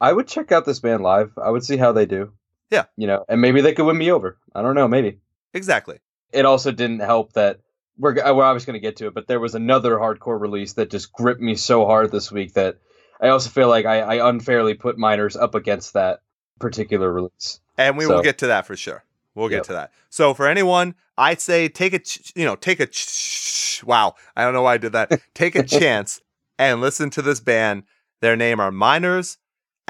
i 0.01 0.13
would 0.13 0.27
check 0.29 0.53
out 0.53 0.65
this 0.65 0.81
band 0.81 1.03
live 1.03 1.31
i 1.43 1.51
would 1.51 1.65
see 1.65 1.77
how 1.77 1.93
they 1.93 2.07
do 2.07 2.33
Yeah. 2.71 2.85
you 2.97 3.07
know 3.07 3.25
and 3.29 3.41
maybe 3.41 3.61
they 3.61 3.73
could 3.75 3.85
win 3.87 3.99
me 3.99 4.11
over 4.11 4.39
i 4.55 4.63
don't 4.63 4.75
know 4.75 4.89
maybe 4.89 5.21
Exactly. 5.55 5.99
it 6.33 6.45
also 6.45 6.71
didn't 6.73 7.01
help 7.01 7.33
that 7.35 7.61
we're, 7.99 8.15
we're 8.15 8.45
obviously 8.45 8.73
going 8.73 8.81
to 8.81 8.87
get 8.89 8.97
to 8.97 9.09
it, 9.09 9.15
but 9.15 9.27
there 9.27 9.41
was 9.41 9.55
another 9.55 9.97
hardcore 9.97 10.41
release 10.41 10.73
that 10.75 10.89
just 10.91 11.13
gripped 11.13 11.41
me 11.43 11.55
so 11.55 11.85
hard 11.85 12.11
this 12.11 12.33
week 12.33 12.55
that 12.55 12.79
I 13.21 13.29
also 13.29 13.51
feel 13.51 13.69
like 13.69 13.85
I, 13.85 14.01
I 14.01 14.29
unfairly 14.31 14.73
put 14.73 14.97
miners 14.97 15.37
up 15.37 15.55
against 15.55 15.93
that 15.93 16.21
particular 16.61 17.13
release. 17.13 17.61
And 17.77 17.99
we 17.99 18.07
will 18.07 18.23
get 18.23 18.39
to 18.39 18.47
that 18.47 18.65
for 18.65 18.75
sure. 18.75 19.05
We'll 19.35 19.51
get 19.51 19.57
Yep. 19.57 19.65
to 19.65 19.73
that. 19.75 19.93
So 20.09 20.33
for 20.33 20.47
anyone, 20.47 20.95
I'd 21.19 21.43
say 21.43 21.69
take 21.69 21.93
a 21.93 21.99
ch- 21.99 22.33
you 22.35 22.47
know 22.47 22.57
take 22.57 22.81
a 22.81 22.87
ch- 22.87 23.83
wow. 23.85 24.15
I 24.35 24.45
don't 24.45 24.55
know 24.55 24.63
why 24.63 24.75
I 24.75 24.79
did 24.79 24.93
that. 24.93 25.21
Take 25.35 25.55
a 25.55 25.63
chance 25.63 26.23
and 26.59 26.81
listen 26.81 27.11
to 27.11 27.23
this 27.23 27.41
band. 27.41 27.83
Their 28.23 28.37
name 28.37 28.61
are 28.61 28.71
Miners. 28.71 29.37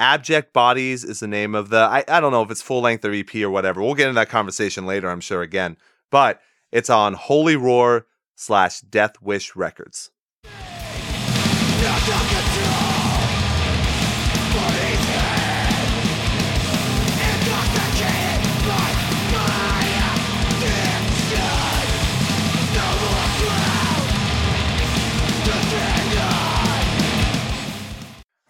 Abject 0.01 0.51
Bodies 0.51 1.03
is 1.03 1.19
the 1.19 1.27
name 1.27 1.53
of 1.53 1.69
the. 1.69 1.77
I, 1.77 2.03
I 2.07 2.19
don't 2.19 2.31
know 2.31 2.41
if 2.41 2.49
it's 2.49 2.63
full 2.63 2.81
length 2.81 3.05
or 3.05 3.13
EP 3.13 3.35
or 3.35 3.51
whatever. 3.51 3.81
We'll 3.81 3.93
get 3.93 4.07
into 4.07 4.19
that 4.19 4.29
conversation 4.29 4.87
later, 4.87 5.07
I'm 5.07 5.21
sure 5.21 5.43
again. 5.43 5.77
But 6.09 6.41
it's 6.71 6.89
on 6.89 7.13
Holy 7.13 7.55
Roar 7.55 8.07
slash 8.33 8.81
Death 8.81 9.21
Wish 9.21 9.55
Records. 9.55 10.09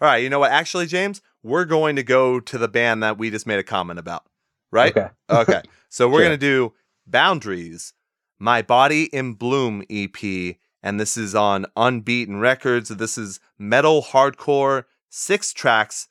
All 0.00 0.08
right, 0.08 0.16
you 0.16 0.30
know 0.30 0.40
what? 0.40 0.50
Actually, 0.50 0.86
James, 0.86 1.20
we're 1.42 1.64
going 1.64 1.96
to 1.96 2.02
go 2.02 2.40
to 2.40 2.58
the 2.58 2.68
band 2.68 3.02
that 3.02 3.18
we 3.18 3.30
just 3.30 3.46
made 3.46 3.58
a 3.58 3.62
comment 3.64 3.98
about, 3.98 4.24
right? 4.70 4.96
Okay. 4.96 5.08
Okay. 5.30 5.62
So 5.88 6.08
we're 6.08 6.20
Sure. 6.20 6.28
going 6.28 6.38
to 6.38 6.46
do 6.46 6.72
Boundaries, 7.06 7.94
My 8.38 8.62
Body 8.62 9.04
in 9.14 9.34
Bloom 9.34 9.82
EP, 9.90 10.56
and 10.82 10.98
this 11.00 11.16
is 11.16 11.34
on 11.34 11.66
Unbeaten 11.76 12.38
Records. 12.40 12.88
This 12.90 13.16
is 13.16 13.40
metal 13.58 14.02
hardcore, 14.02 14.84
six 15.10 15.52
tracks. 15.52 16.08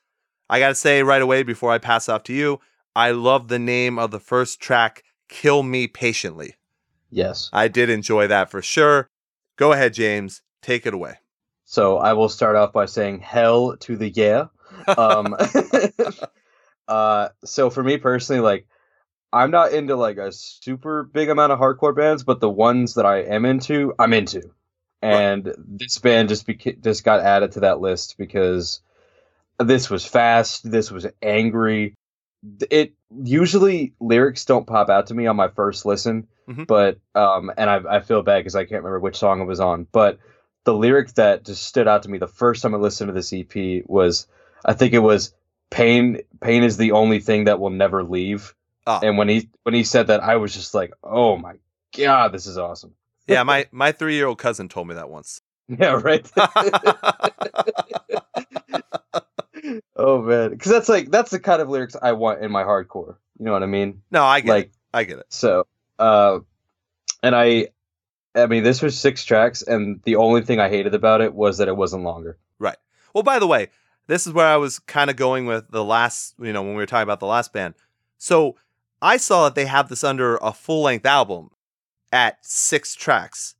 I 0.49 0.59
got 0.59 0.69
to 0.69 0.75
say 0.75 1.03
right 1.03 1.21
away 1.21 1.43
before 1.43 1.71
I 1.71 1.77
pass 1.77 2.09
off 2.09 2.23
to 2.23 2.33
you, 2.33 2.59
I 2.95 3.11
love 3.11 3.47
the 3.47 3.59
name 3.59 3.97
of 3.99 4.11
the 4.11 4.19
first 4.19 4.59
track, 4.59 5.03
Kill 5.29 5.63
Me 5.63 5.87
Patiently. 5.87 6.55
Yes. 7.09 7.49
I 7.53 7.67
did 7.67 7.89
enjoy 7.89 8.27
that 8.27 8.49
for 8.49 8.61
sure. 8.61 9.09
Go 9.57 9.71
ahead, 9.73 9.93
James. 9.93 10.41
Take 10.61 10.85
it 10.85 10.93
away. 10.93 11.15
So 11.65 11.97
I 11.97 12.13
will 12.13 12.29
start 12.29 12.55
off 12.55 12.73
by 12.73 12.85
saying 12.85 13.19
hell 13.21 13.75
to 13.77 13.95
the 13.97 14.09
yeah. 14.09 14.45
Um, 14.87 15.35
uh, 16.87 17.29
so 17.43 17.69
for 17.69 17.83
me 17.83 17.97
personally, 17.97 18.41
like 18.41 18.67
I'm 19.33 19.51
not 19.51 19.71
into 19.73 19.95
like 19.95 20.17
a 20.17 20.31
super 20.31 21.03
big 21.03 21.29
amount 21.29 21.51
of 21.51 21.59
hardcore 21.59 21.95
bands, 21.95 22.23
but 22.23 22.39
the 22.39 22.49
ones 22.49 22.95
that 22.95 23.05
I 23.05 23.19
am 23.19 23.45
into, 23.45 23.93
I'm 23.97 24.13
into. 24.13 24.51
And 25.01 25.53
this 25.57 25.97
band 25.97 26.29
just 26.29 26.45
beca- 26.45 26.83
just 26.83 27.03
got 27.03 27.21
added 27.21 27.53
to 27.53 27.61
that 27.61 27.79
list 27.81 28.15
because 28.17 28.81
this 29.57 29.89
was 29.89 30.05
fast, 30.05 30.69
this 30.69 30.91
was 30.91 31.07
angry. 31.21 31.95
It 32.69 32.93
usually 33.23 33.93
lyrics 33.99 34.45
don't 34.45 34.67
pop 34.67 34.89
out 34.89 35.07
to 35.07 35.13
me 35.15 35.27
on 35.27 35.35
my 35.35 35.47
first 35.47 35.85
listen, 35.85 36.27
Mhm. 36.47 36.67
but 36.67 36.99
um, 37.15 37.51
and 37.57 37.69
I, 37.69 37.97
I 37.97 37.99
feel 38.01 38.21
bad 38.21 38.39
because 38.39 38.55
I 38.55 38.63
can't 38.63 38.83
remember 38.83 38.99
which 38.99 39.17
song 39.17 39.41
it 39.41 39.45
was 39.45 39.59
on, 39.59 39.87
but 39.91 40.19
the 40.65 40.73
lyric 40.73 41.13
that 41.15 41.45
just 41.45 41.63
stood 41.65 41.87
out 41.87 42.03
to 42.03 42.09
me 42.09 42.19
the 42.19 42.27
first 42.27 42.61
time 42.61 42.75
I 42.75 42.77
listened 42.77 43.07
to 43.09 43.13
this 43.13 43.33
EP 43.33 43.83
was 43.87 44.27
I 44.65 44.73
think 44.73 44.93
it 44.93 44.99
was 44.99 45.33
pain 45.69 46.21
pain 46.41 46.63
is 46.63 46.77
the 46.77 46.91
only 46.91 47.19
thing 47.19 47.45
that 47.45 47.59
will 47.59 47.69
never 47.69 48.03
leave. 48.03 48.53
Ah. 48.87 48.99
And 49.03 49.17
when 49.17 49.29
he 49.29 49.49
when 49.63 49.73
he 49.75 49.83
said 49.83 50.07
that 50.07 50.21
I 50.23 50.35
was 50.37 50.53
just 50.53 50.73
like, 50.73 50.91
"Oh 51.03 51.37
my 51.37 51.55
god, 51.97 52.31
this 52.31 52.47
is 52.47 52.57
awesome." 52.57 52.93
Yeah, 53.27 53.43
my, 53.43 53.67
my 53.71 53.91
three 53.93 54.15
year 54.15 54.25
old 54.27 54.39
cousin 54.39 54.67
told 54.67 54.87
me 54.87 54.95
that 54.95 55.09
once. 55.09 55.41
Yeah, 55.79 56.01
right. 56.03 56.29
oh 59.95 60.21
man, 60.21 60.57
cuz 60.57 60.71
that's 60.71 60.89
like 60.89 61.11
that's 61.11 61.31
the 61.31 61.39
kind 61.39 61.61
of 61.61 61.69
lyrics 61.69 61.95
I 62.01 62.11
want 62.13 62.41
in 62.43 62.51
my 62.51 62.63
hardcore. 62.63 63.15
You 63.39 63.45
know 63.45 63.53
what 63.53 63.63
I 63.63 63.67
mean? 63.67 64.01
no, 64.11 64.23
I 64.23 64.41
get 64.41 64.49
Like 64.49 64.65
it. 64.65 64.71
I 64.93 65.03
get 65.03 65.19
it. 65.19 65.25
so 65.29 65.65
uh 65.99 66.39
and 67.23 67.35
I 67.35 67.67
I 68.35 68.47
mean, 68.47 68.63
this 68.63 68.81
was 68.81 68.97
six 68.97 69.23
tracks 69.25 69.61
and 69.61 70.01
the 70.03 70.15
only 70.15 70.41
thing 70.41 70.59
I 70.59 70.69
hated 70.69 70.93
about 70.95 71.21
it 71.21 71.33
was 71.33 71.57
that 71.57 71.67
it 71.67 71.75
wasn't 71.75 72.03
longer. 72.03 72.37
Right. 72.59 72.77
Well, 73.13 73.23
by 73.23 73.39
the 73.39 73.47
way, 73.47 73.67
this 74.07 74.27
is 74.27 74.33
where 74.33 74.47
I 74.47 74.57
was 74.57 74.79
kind 74.79 75.09
of 75.09 75.15
going 75.15 75.45
with 75.45 75.69
the 75.69 75.83
last, 75.83 76.35
you 76.39 76.53
know, 76.53 76.61
when 76.61 76.71
we 76.71 76.77
were 76.77 76.85
talking 76.85 77.03
about 77.03 77.19
the 77.19 77.27
last 77.27 77.53
band. 77.53 77.75
So 78.17 78.55
I 79.01 79.17
saw 79.17 79.45
that 79.45 79.55
they 79.55 79.65
have 79.65 79.89
this 79.89 80.03
under 80.03 80.37
a 80.37 80.53
full 80.53 80.83
length 80.83 81.05
album 81.05 81.51
at 82.11 82.37
six 82.45 82.93
tracks. 82.95 83.55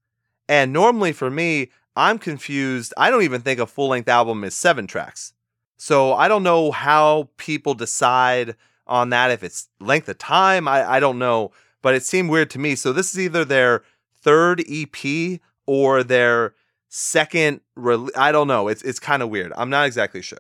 And 0.47 0.73
normally 0.73 1.13
for 1.13 1.30
me, 1.30 1.72
I'm 1.95 2.19
confused. 2.19 2.93
I 2.97 3.09
don't 3.09 3.23
even 3.23 3.41
think 3.41 3.59
a 3.59 3.65
full 3.65 3.89
length 3.89 4.09
album 4.09 4.43
is 4.43 4.55
seven 4.55 4.88
tracks. 4.88 5.34
So 5.77 6.13
I 6.13 6.27
don't 6.27 6.43
know 6.43 6.72
how 6.72 7.30
people 7.38 7.73
decide 7.73 8.55
on 8.85 9.09
that, 9.09 9.31
if 9.31 9.43
it's 9.43 9.69
length 9.80 10.09
of 10.09 10.18
time. 10.18 10.68
I, 10.68 10.89
I 10.89 10.99
don't 10.99 11.18
know. 11.18 11.51
But 11.81 11.95
it 11.95 12.03
seemed 12.03 12.30
weird 12.30 12.49
to 12.51 12.59
me. 12.59 12.76
So 12.76 12.93
this 12.93 13.11
is 13.11 13.19
either 13.19 13.43
their 13.43 13.84
third 14.22 14.63
EP 14.69 15.39
or 15.65 16.03
their 16.03 16.53
second 16.91 17.61
rele- 17.77 18.15
I 18.15 18.31
don't 18.31 18.47
know. 18.47 18.68
It's 18.68 18.84
it's 18.84 18.99
kind 18.99 19.23
of 19.23 19.30
weird. 19.30 19.51
I'm 19.55 19.69
not 19.72 19.88
exactly 19.88 20.22
sure. 20.22 20.39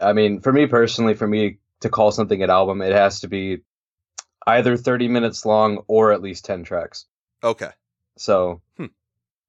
I 0.00 0.12
mean, 0.12 0.40
for 0.40 0.52
me 0.52 0.66
personally, 0.66 1.14
for 1.14 1.28
me 1.28 1.58
to 1.80 1.88
call 1.88 2.10
something 2.10 2.42
an 2.42 2.50
album, 2.50 2.82
it 2.82 2.92
has 2.92 3.20
to 3.20 3.28
be 3.28 3.58
either 4.46 4.76
30 4.76 5.06
minutes 5.08 5.46
long 5.46 5.84
or 5.86 6.10
at 6.12 6.20
least 6.22 6.44
10 6.44 6.64
tracks. 6.64 7.06
Okay. 7.44 7.70
So 8.16 8.60
hmm. 8.76 8.86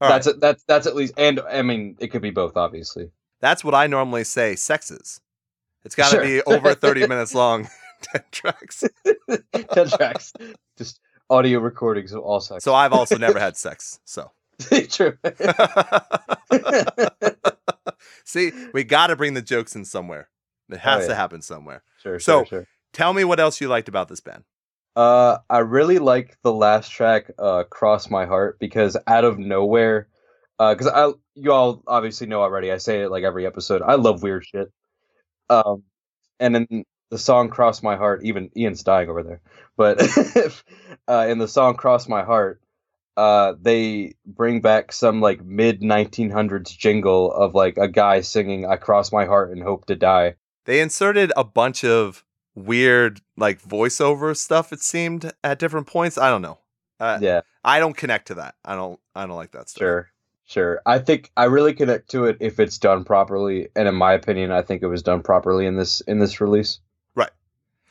All 0.01 0.09
that's 0.09 0.27
right. 0.27 0.35
it. 0.35 0.41
That's 0.41 0.63
that's 0.65 0.85
at 0.85 0.95
least, 0.95 1.13
and 1.17 1.39
I 1.39 1.61
mean, 1.63 1.95
it 1.99 2.09
could 2.09 2.21
be 2.21 2.29
both, 2.31 2.57
obviously. 2.57 3.09
That's 3.39 3.63
what 3.63 3.73
I 3.73 3.87
normally 3.87 4.23
say 4.25 4.55
sexes. 4.55 5.21
It's 5.85 5.95
got 5.95 6.11
to 6.11 6.17
Sure. 6.17 6.23
be 6.23 6.41
over 6.45 6.75
30 6.75 7.07
minutes 7.07 7.33
long, 7.33 7.67
10 8.01 8.23
tracks. 8.31 8.83
10 9.73 9.89
tracks, 9.89 10.33
just 10.77 10.99
audio 11.29 11.59
recordings 11.59 12.11
of 12.13 12.21
all 12.21 12.39
sex. 12.41 12.63
So 12.63 12.73
I've 12.73 12.93
also 12.93 13.17
never 13.17 13.39
had 13.39 13.57
sex. 13.57 13.99
So 14.05 14.31
true. 14.89 15.17
See, 18.25 18.51
we 18.73 18.83
got 18.83 19.07
to 19.07 19.15
bring 19.15 19.33
the 19.33 19.41
jokes 19.41 19.75
in 19.75 19.85
somewhere. 19.85 20.29
It 20.69 20.77
has 20.79 21.05
Oh, 21.05 21.07
to 21.09 21.15
happen 21.15 21.41
somewhere. 21.41 21.83
sure. 22.01 22.19
So- 22.19 22.39
sure, 22.39 22.45
sure. 22.45 22.67
Tell 22.93 23.11
me 23.13 23.23
what 23.23 23.39
else 23.39 23.59
you 23.59 23.67
liked 23.69 23.87
about 23.89 24.07
this 24.07 24.19
band. 24.19 24.43
Uh, 24.95 25.39
I 25.49 25.59
really 25.59 25.97
like 25.97 26.37
the 26.43 26.53
last 26.53 26.89
track, 26.91 27.31
uh, 27.39 27.63
"Cross 27.63 28.11
My 28.11 28.27
Heart," 28.27 28.59
because 28.59 28.95
out 29.07 29.23
of 29.23 29.39
nowhere, 29.39 30.07
uh, 30.59 30.75
because 30.75 30.85
I 30.87 31.11
you 31.33 31.51
all 31.51 31.81
obviously 31.87 32.27
know 32.27 32.41
already. 32.43 32.71
I 32.71 32.77
say 32.77 33.01
it 33.01 33.09
like 33.09 33.23
every 33.23 33.47
episode. 33.47 33.81
I 33.81 33.95
love 33.95 34.21
weird 34.21 34.45
shit. 34.45 34.71
Um, 35.49 35.81
and 36.39 36.53
then 36.53 36.83
the 37.09 37.17
song 37.17 37.49
"Cross 37.49 37.81
My 37.81 37.95
Heart," 37.95 38.23
even 38.25 38.51
Ian's 38.55 38.83
dying 38.83 39.09
over 39.09 39.23
there, 39.23 39.41
but 39.75 39.99
uh, 41.07 41.25
in 41.27 41.39
the 41.39 41.47
song 41.47 41.73
"Cross 41.73 42.07
My 42.07 42.21
Heart," 42.23 42.61
uh, 43.17 43.53
they 43.61 44.15
bring 44.25 44.61
back 44.61 44.91
some 44.91 45.21
like 45.21 45.43
mid 45.43 45.81
1900s 45.81 46.75
jingle 46.77 47.31
of 47.31 47.53
like 47.53 47.77
a 47.77 47.87
guy 47.87 48.21
singing 48.21 48.65
"I 48.65 48.77
cross 48.77 49.11
my 49.11 49.25
heart 49.25 49.51
and 49.51 49.61
hope 49.61 49.85
to 49.85 49.95
die." 49.95 50.35
They 50.65 50.79
inserted 50.79 51.31
a 51.35 51.43
bunch 51.43 51.83
of 51.83 52.23
weird 52.55 53.21
like 53.37 53.61
voiceover 53.61 54.35
stuff 54.37 54.71
it 54.71 54.81
seemed 54.81 55.31
at 55.43 55.59
different 55.59 55.87
points. 55.87 56.17
I 56.17 56.29
don't 56.29 56.41
know. 56.41 56.59
Uh, 56.99 57.19
yeah. 57.21 57.41
I 57.63 57.79
don't 57.79 57.97
connect 57.97 58.27
to 58.27 58.35
that. 58.35 58.55
I 58.63 58.75
don't 58.75 58.99
I 59.15 59.25
don't 59.25 59.35
like 59.35 59.51
that 59.51 59.69
stuff. 59.69 59.81
Sure, 59.81 60.11
sure. 60.45 60.81
I 60.85 60.99
think 60.99 61.31
I 61.37 61.45
really 61.45 61.73
connect 61.73 62.09
to 62.11 62.25
it 62.25 62.37
if 62.39 62.59
it's 62.59 62.77
done 62.77 63.03
properly, 63.03 63.69
and 63.75 63.87
in 63.87 63.95
my 63.95 64.13
opinion, 64.13 64.51
I 64.51 64.61
think 64.61 64.81
it 64.81 64.87
was 64.87 65.03
done 65.03 65.21
properly 65.21 65.65
in 65.65 65.75
this 65.75 66.01
in 66.01 66.19
this 66.19 66.41
release. 66.41 66.79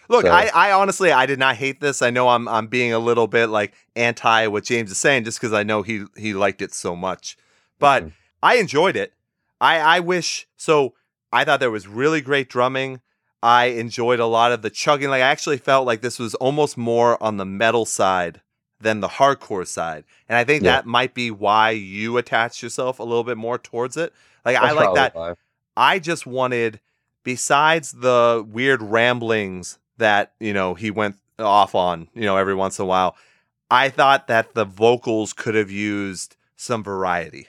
Look, 0.08 0.26
So- 0.26 0.32
I, 0.32 0.50
I 0.54 0.72
honestly 0.72 1.12
I 1.12 1.26
did 1.26 1.38
not 1.38 1.56
hate 1.56 1.80
this. 1.80 2.02
I 2.02 2.10
know 2.10 2.28
I'm 2.28 2.48
I'm 2.48 2.66
being 2.66 2.92
a 2.92 2.98
little 2.98 3.26
bit 3.26 3.48
like 3.48 3.72
anti 3.96 4.46
what 4.48 4.64
James 4.64 4.90
is 4.90 4.98
saying 4.98 5.24
just 5.24 5.40
because 5.40 5.52
I 5.52 5.62
know 5.62 5.82
he 5.82 6.04
he 6.16 6.34
liked 6.34 6.60
it 6.62 6.74
so 6.74 6.94
much. 6.96 7.36
But 7.78 8.04
Mhm. 8.04 8.12
I 8.42 8.56
enjoyed 8.56 8.96
it. 8.96 9.12
I 9.60 9.78
I 9.78 10.00
wish 10.00 10.46
so 10.56 10.94
I 11.32 11.44
thought 11.44 11.60
there 11.60 11.70
was 11.70 11.86
really 11.88 12.20
great 12.20 12.48
drumming. 12.48 13.00
I 13.42 13.66
enjoyed 13.66 14.20
a 14.20 14.26
lot 14.26 14.52
of 14.52 14.62
the 14.62 14.70
chugging. 14.70 15.08
Like 15.08 15.22
I 15.22 15.26
actually 15.26 15.58
felt 15.58 15.86
like 15.86 16.00
this 16.02 16.18
was 16.18 16.34
almost 16.36 16.76
more 16.76 17.20
on 17.22 17.36
the 17.38 17.44
metal 17.46 17.84
side 17.86 18.40
than 18.80 19.00
the 19.00 19.08
hardcore 19.08 19.66
side. 19.66 20.04
And 20.28 20.36
I 20.36 20.44
think 20.44 20.62
Yeah. 20.64 20.72
that 20.72 20.86
might 20.86 21.14
be 21.14 21.30
why 21.30 21.70
you 21.70 22.16
attached 22.18 22.62
yourself 22.62 22.98
a 22.98 23.04
little 23.04 23.24
bit 23.24 23.36
more 23.36 23.56
towards 23.58 23.96
it. 23.96 24.12
Like 24.44 24.56
I 24.56 24.72
like 24.72 24.94
that 24.94 25.14
why. 25.14 25.34
I 25.76 25.98
just 26.00 26.26
wanted, 26.26 26.80
besides 27.22 27.92
the 27.92 28.44
weird 28.46 28.82
ramblings 28.82 29.78
that, 30.02 30.34
you 30.38 30.52
know, 30.52 30.74
he 30.74 30.90
went 30.90 31.16
off 31.38 31.74
on, 31.74 32.08
you 32.14 32.22
know, 32.22 32.36
every 32.36 32.54
once 32.54 32.78
in 32.78 32.84
a 32.84 32.86
while, 32.86 33.16
I 33.70 33.88
thought 33.88 34.28
that 34.28 34.54
the 34.54 34.64
vocals 34.64 35.32
could 35.32 35.54
have 35.54 35.70
used 35.70 36.36
some 36.56 36.84
variety. 36.84 37.48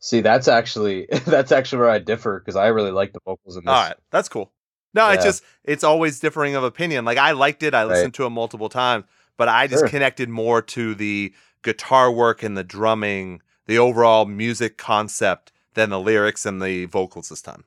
See, 0.00 0.20
that's 0.20 0.48
actually 0.48 1.06
that's 1.26 1.52
actually 1.52 1.80
where 1.80 1.90
I 1.90 1.98
differ 1.98 2.40
because 2.40 2.56
I 2.56 2.68
really 2.68 2.90
like 2.90 3.12
the 3.12 3.20
vocals 3.24 3.56
in 3.56 3.64
this. 3.64 3.72
All 3.72 3.82
right, 3.82 3.96
that's 4.10 4.28
cool. 4.28 4.52
No, 4.94 5.10
it's 5.10 5.22
just, 5.22 5.44
it's 5.64 5.84
always 5.84 6.18
differing 6.18 6.56
of 6.56 6.64
opinion. 6.64 7.04
Like, 7.04 7.18
I 7.18 7.32
liked 7.32 7.62
it, 7.62 7.74
I 7.74 7.84
listened 7.84 8.14
to 8.14 8.24
it 8.24 8.30
multiple 8.30 8.70
times, 8.70 9.04
but 9.36 9.46
I 9.46 9.66
just 9.66 9.82
Sure. 9.82 9.88
connected 9.88 10.28
more 10.30 10.62
to 10.62 10.94
the 10.94 11.34
guitar 11.62 12.10
work 12.10 12.42
and 12.42 12.56
the 12.56 12.64
drumming, 12.64 13.42
the 13.66 13.78
overall 13.78 14.24
music 14.24 14.78
concept 14.78 15.52
than 15.74 15.90
the 15.90 16.00
lyrics 16.00 16.46
and 16.46 16.62
the 16.62 16.86
vocals 16.86 17.28
this 17.28 17.42
time. 17.42 17.64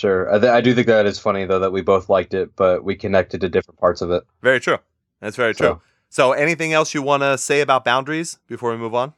Sure, 0.00 0.34
I, 0.34 0.38
th- 0.38 0.50
I 0.50 0.62
do 0.62 0.74
think 0.74 0.86
that 0.86 1.04
is 1.04 1.18
funny 1.18 1.44
though 1.44 1.58
that 1.58 1.72
we 1.72 1.82
both 1.82 2.08
liked 2.08 2.32
it, 2.32 2.56
but 2.56 2.82
we 2.84 2.96
connected 2.96 3.42
to 3.42 3.50
different 3.50 3.78
parts 3.78 4.00
of 4.00 4.10
it. 4.10 4.24
Very 4.40 4.58
true. 4.58 4.78
That's 5.20 5.36
very 5.36 5.54
true. 5.54 5.66
So, 5.66 5.82
So, 6.08 6.32
anything 6.32 6.72
else 6.72 6.94
you 6.94 7.02
want 7.02 7.22
to 7.22 7.36
say 7.36 7.60
about 7.60 7.84
boundaries 7.84 8.38
before 8.46 8.70
we 8.70 8.78
move 8.78 8.94
on? 8.94 9.12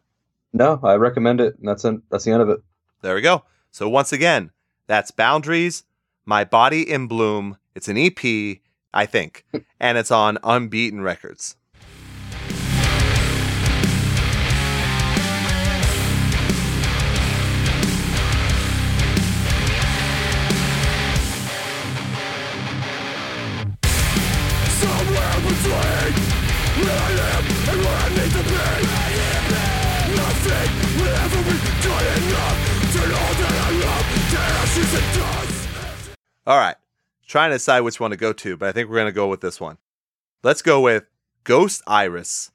No, 0.52 0.80
I 0.82 0.94
recommend 0.94 1.40
it. 1.40 1.56
And 1.60 1.68
that's 1.68 1.84
it. 1.84 2.00
That's 2.10 2.24
the 2.24 2.32
end 2.32 2.42
of 2.42 2.48
it. 2.48 2.59
There 3.00 3.14
we 3.14 3.20
go. 3.20 3.44
So, 3.70 3.88
once 3.88 4.12
again, 4.12 4.50
that's 4.88 5.12
Boundaries, 5.12 5.84
My 6.24 6.42
Body 6.42 6.82
in 6.82 7.06
Bloom. 7.06 7.59
It's 7.76 7.86
an 7.86 7.96
EP, 7.96 8.59
I 8.92 9.06
think, 9.06 9.44
and 9.78 9.96
it's 9.96 10.10
on 10.10 10.36
Unbeaten 10.42 11.00
Records. 11.00 11.54
All 36.47 36.59
right. 36.59 36.77
Trying 37.27 37.51
to 37.51 37.56
decide 37.56 37.81
which 37.81 38.01
one 38.01 38.10
to 38.10 38.16
go 38.16 38.32
to, 38.32 38.56
but 38.56 38.69
I 38.69 38.73
think 38.73 38.89
we're 38.89 38.97
going 38.97 39.06
to 39.06 39.12
go 39.12 39.28
with 39.28 39.40
this 39.40 39.60
one. 39.60 39.78
Let's 40.43 40.62
go 40.62 40.81
with 40.81 41.05
Ghost 41.44 41.82
Iris, 41.86 42.51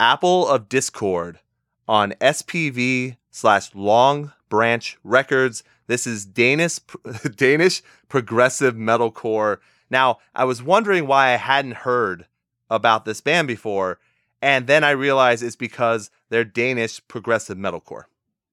Apple 0.00 0.48
of 0.48 0.68
Discord 0.68 1.38
on 1.86 2.12
SPV 2.20 3.16
slash 3.30 3.74
Long 3.74 4.32
Branch 4.48 4.98
Records. 5.04 5.62
This 5.86 6.06
is 6.06 6.26
Danish, 6.26 6.78
Danish 7.36 7.82
progressive 8.08 8.74
metalcore. 8.74 9.58
Now, 9.90 10.18
I 10.34 10.44
was 10.44 10.62
wondering 10.62 11.06
why 11.06 11.32
I 11.32 11.36
hadn't 11.36 11.76
heard 11.76 12.26
about 12.68 13.04
this 13.04 13.20
band 13.20 13.48
before, 13.48 13.98
and 14.42 14.66
then 14.66 14.84
I 14.84 14.90
realized 14.90 15.42
it's 15.42 15.56
because 15.56 16.10
they're 16.28 16.44
Danish 16.44 17.00
progressive 17.08 17.58
metalcore. 17.58 18.04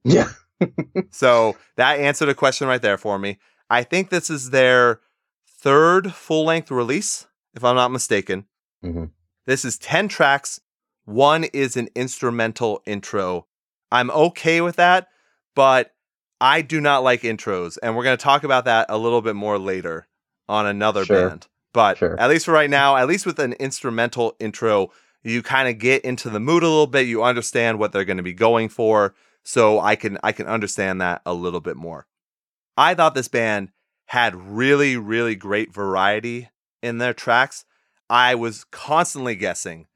Yeah. 0.04 0.30
So 1.12 1.56
that 1.76 2.00
answered 2.00 2.30
a 2.30 2.34
question 2.34 2.68
right 2.68 2.82
there 2.82 2.98
for 2.98 3.20
me. 3.20 3.38
I 3.70 3.84
think 3.84 4.10
this 4.10 4.30
is 4.30 4.50
their 4.52 5.02
third 5.60 6.14
full 6.14 6.46
length 6.46 6.72
release, 6.72 7.28
if 7.54 7.64
I'm 7.64 7.76
not 7.76 7.92
mistaken. 7.92 8.46
Mhm. 8.84 9.12
This 9.46 9.66
is 9.66 9.78
10 9.78 10.08
tracks. 10.08 10.60
One 11.06 11.46
is 11.46 11.78
an 11.78 11.90
instrumental 11.96 12.82
intro. 12.86 13.48
I'm 13.92 14.12
okay 14.12 14.62
with 14.62 14.76
that, 14.76 15.08
but 15.56 15.94
I 16.40 16.62
do 16.62 16.80
not 16.82 17.04
like 17.04 17.22
intros. 17.22 17.78
And 17.82 17.96
we're 17.96 18.04
going 18.04 18.18
to 18.18 18.24
talk 18.24 18.44
about 18.44 18.66
that 18.66 18.86
a 18.90 18.98
little 18.98 19.22
bit 19.22 19.36
more 19.36 19.58
later 19.58 20.08
on 20.48 20.66
another 20.66 21.06
Sure. 21.06 21.30
band. 21.30 21.48
But 21.74 21.98
Sure. 21.98 22.20
at 22.20 22.30
least 22.30 22.46
for 22.46 22.52
right 22.52 22.70
now, 22.70 22.96
at 22.98 23.08
least 23.08 23.26
with 23.26 23.40
an 23.40 23.54
instrumental 23.54 24.36
intro, 24.40 24.92
you 25.24 25.42
kind 25.42 25.68
of 25.68 25.78
get 25.80 26.04
into 26.04 26.30
the 26.30 26.40
mood 26.40 26.64
a 26.64 26.68
little 26.68 26.88
bit. 26.88 27.08
You 27.08 27.24
understand 27.24 27.80
what 27.80 27.92
they're 27.92 28.06
going 28.06 28.18
to 28.18 28.24
be 28.24 28.34
going 28.34 28.70
for 28.70 29.16
so 29.44 29.80
I 29.80 29.96
can 29.96 30.18
I 30.24 30.32
can 30.32 30.48
understand 30.48 31.02
that 31.02 31.22
a 31.26 31.34
little 31.34 31.60
bit 31.62 31.76
more. 31.78 32.06
I 32.78 32.94
thought 32.94 33.16
this 33.16 33.28
band 33.28 33.70
had 34.08 34.36
really 34.36 34.96
really 34.98 35.36
great 35.36 35.74
variety 35.74 36.50
in 36.82 37.00
their 37.00 37.14
tracks. 37.14 37.66
I 38.10 38.36
was 38.36 38.64
constantly 38.66 39.36
guessing. 39.36 39.88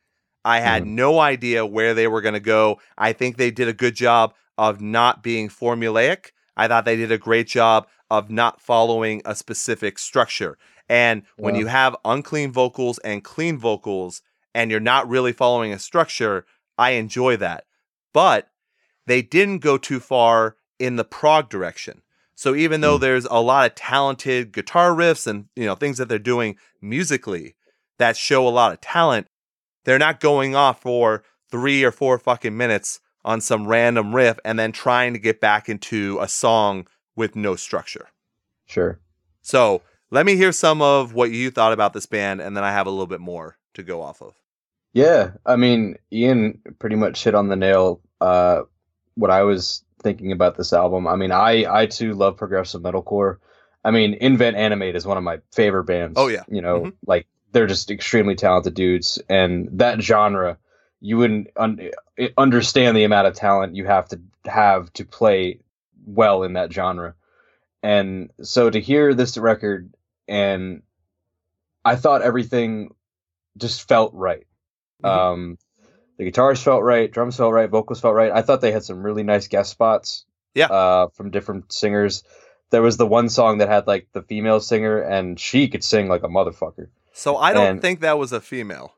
I 0.43 0.59
had 0.59 0.83
mm. 0.83 0.87
no 0.87 1.19
idea 1.19 1.65
where 1.65 1.93
they 1.93 2.07
were 2.07 2.21
going 2.21 2.33
to 2.33 2.39
go. 2.39 2.79
I 2.97 3.13
think 3.13 3.37
they 3.37 3.51
did 3.51 3.67
a 3.67 3.73
good 3.73 3.95
job 3.95 4.33
of 4.57 4.81
not 4.81 5.23
being 5.23 5.49
formulaic. 5.49 6.31
I 6.57 6.67
thought 6.67 6.85
they 6.85 6.97
did 6.97 7.11
a 7.11 7.17
great 7.17 7.47
job 7.47 7.87
of 8.09 8.29
not 8.29 8.59
following 8.61 9.21
a 9.23 9.35
specific 9.35 9.97
structure. 9.97 10.57
And 10.89 11.23
when 11.37 11.55
Yeah. 11.55 11.61
you 11.61 11.67
have 11.67 11.95
unclean 12.03 12.51
vocals 12.51 12.97
and 12.99 13.23
clean 13.23 13.57
vocals 13.57 14.21
and 14.53 14.69
you're 14.69 14.81
not 14.81 15.07
really 15.07 15.31
following 15.31 15.71
a 15.71 15.79
structure, 15.79 16.45
I 16.77 16.91
enjoy 16.91 17.37
that. 17.37 17.65
But 18.13 18.51
they 19.05 19.21
didn't 19.21 19.59
go 19.59 19.77
too 19.77 19.99
far 19.99 20.57
in 20.79 20.97
the 20.97 21.05
prog 21.05 21.49
direction. 21.49 22.01
So 22.41 22.55
even 22.55 22.81
though 22.81 22.97
there's 22.97 23.25
a 23.25 23.39
lot 23.39 23.67
of 23.67 23.75
talented 23.75 24.51
guitar 24.51 24.95
riffs 24.95 25.27
and 25.27 25.45
you 25.55 25.67
know 25.67 25.75
things 25.75 25.99
that 25.99 26.09
they're 26.09 26.17
doing 26.17 26.57
musically 26.81 27.53
that 27.99 28.17
show 28.17 28.47
a 28.47 28.49
lot 28.49 28.71
of 28.71 28.81
talent, 28.81 29.27
they're 29.83 29.99
not 29.99 30.19
going 30.19 30.55
off 30.55 30.81
for 30.81 31.21
3 31.51 31.83
or 31.83 31.91
4 31.91 32.17
fucking 32.17 32.57
minutes 32.57 32.99
on 33.23 33.41
some 33.41 33.67
random 33.67 34.15
riff 34.15 34.39
and 34.43 34.57
then 34.57 34.71
trying 34.71 35.13
to 35.13 35.19
get 35.19 35.39
back 35.39 35.69
into 35.69 36.17
a 36.19 36.27
song 36.27 36.87
with 37.15 37.35
no 37.35 37.55
structure. 37.55 38.07
Sure. 38.65 38.99
So, 39.43 39.83
let 40.09 40.25
me 40.25 40.35
hear 40.35 40.51
some 40.51 40.81
of 40.81 41.13
what 41.13 41.29
you 41.29 41.51
thought 41.51 41.73
about 41.73 41.93
this 41.93 42.07
band 42.07 42.41
and 42.41 42.57
then 42.57 42.63
I 42.63 42.71
have 42.71 42.87
a 42.87 42.89
little 42.89 43.05
bit 43.05 43.21
more 43.21 43.59
to 43.75 43.83
go 43.83 44.01
off 44.01 44.19
of. 44.19 44.33
Yeah, 44.93 45.33
I 45.45 45.57
mean, 45.57 45.95
Ian 46.11 46.59
pretty 46.79 46.95
much 46.95 47.23
hit 47.23 47.35
on 47.35 47.49
the 47.49 47.55
nail. 47.55 48.01
Uh, 48.19 48.63
what 49.13 49.29
I 49.29 49.43
was 49.43 49.83
thinking 50.01 50.31
about 50.31 50.57
this 50.57 50.73
album. 50.73 51.07
I 51.07 51.15
mean, 51.15 51.31
I 51.31 51.65
I 51.81 51.85
too 51.85 52.13
love 52.13 52.37
progressive 52.37 52.81
metalcore. 52.81 53.37
I 53.83 53.91
mean, 53.91 54.13
Invent 54.15 54.57
Animate 54.57 54.95
is 54.95 55.05
one 55.05 55.17
of 55.17 55.23
my 55.23 55.39
favorite 55.51 55.85
bands. 55.85 56.15
Oh, 56.17 56.27
yeah. 56.27 56.43
you 56.47 56.61
know, 56.61 56.81
Mhm. 56.81 56.93
like 57.05 57.27
they're 57.51 57.67
just 57.67 57.89
extremely 57.91 58.35
talented 58.35 58.73
dudes, 58.73 59.21
and 59.29 59.69
that 59.79 60.01
genre, 60.01 60.57
you 60.99 61.17
wouldn't 61.17 61.47
un- 61.57 61.89
understand 62.37 62.95
the 62.95 63.03
amount 63.03 63.27
of 63.27 63.33
talent 63.33 63.75
you 63.75 63.85
have 63.85 64.07
to 64.09 64.19
have 64.45 64.91
to 64.93 65.05
play 65.05 65.59
well 66.05 66.43
in 66.43 66.53
that 66.53 66.71
genre. 66.71 67.15
And 67.83 68.31
so 68.41 68.69
to 68.69 68.79
hear 68.79 69.13
this 69.13 69.37
record, 69.37 69.93
and 70.27 70.83
I 71.83 71.95
thought 71.95 72.21
everything 72.21 72.93
just 73.57 73.87
felt 73.87 74.13
right. 74.13 74.45
Mhm. 75.03 75.09
Um, 75.09 75.57
the 76.21 76.25
guitars 76.25 76.61
felt 76.61 76.83
right, 76.83 77.11
drums 77.11 77.37
felt 77.37 77.51
right, 77.51 77.67
vocals 77.67 77.99
felt 77.99 78.13
right. 78.13 78.31
I 78.31 78.43
thought 78.43 78.61
they 78.61 78.71
had 78.71 78.83
some 78.83 79.01
really 79.01 79.23
nice 79.23 79.47
guest 79.47 79.71
spots. 79.71 80.23
Yeah. 80.53 80.67
Uh, 80.67 81.07
from 81.15 81.31
different 81.31 81.73
singers. 81.73 82.23
There 82.69 82.83
was 82.83 82.97
the 82.97 83.07
one 83.07 83.27
song 83.27 83.57
that 83.57 83.69
had 83.69 83.87
like 83.87 84.07
the 84.13 84.21
female 84.21 84.59
singer, 84.59 84.99
and 84.99 85.39
she 85.39 85.67
could 85.67 85.83
sing 85.83 86.09
like 86.09 86.21
a 86.21 86.27
motherfucker. 86.27 86.89
So, 87.11 87.37
I 87.37 87.53
don't 87.53 87.65
And- 87.65 87.81
think 87.81 88.01
that 88.01 88.19
was 88.19 88.33
a 88.33 88.39
female. 88.39 88.93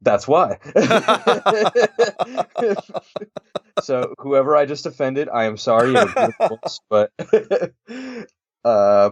That's 0.00 0.28
why. 0.28 0.58
so 3.82 4.14
whoever 4.18 4.54
I 4.56 4.64
just 4.64 4.86
offended, 4.86 5.28
I 5.28 5.46
am 5.46 5.56
sorry. 5.56 5.90
you 5.90 5.96
have 5.96 6.14
beautiful 6.14 6.60
voice, 6.62 6.80
but 6.88 7.10
uh, 8.64 9.10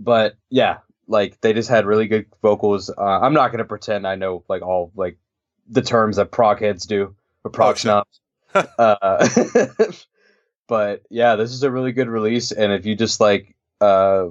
but 0.00 0.34
yeah, 0.50 0.78
like 1.06 1.40
they 1.42 1.52
just 1.52 1.68
had 1.68 1.86
really 1.86 2.08
good 2.08 2.26
vocals. 2.42 2.90
Uh, 2.90 3.00
I'm 3.02 3.34
not 3.34 3.52
gonna 3.52 3.64
pretend 3.64 4.04
I 4.04 4.16
know 4.16 4.42
like 4.48 4.62
all 4.62 4.90
like 4.96 5.16
the 5.72 5.82
terms 5.82 6.16
that 6.16 6.30
prog 6.30 6.60
heads 6.60 6.86
do 6.86 7.14
or 7.44 7.50
prog 7.50 7.76
Oh, 7.76 7.78
snobs. 7.78 8.20
uh, 8.78 9.28
but 10.68 11.02
yeah, 11.10 11.36
this 11.36 11.50
is 11.52 11.62
a 11.62 11.70
really 11.70 11.92
good 11.92 12.08
release, 12.08 12.52
and 12.52 12.72
if 12.72 12.86
you 12.86 12.94
just 12.94 13.20
like 13.20 13.54
uh, 13.80 14.26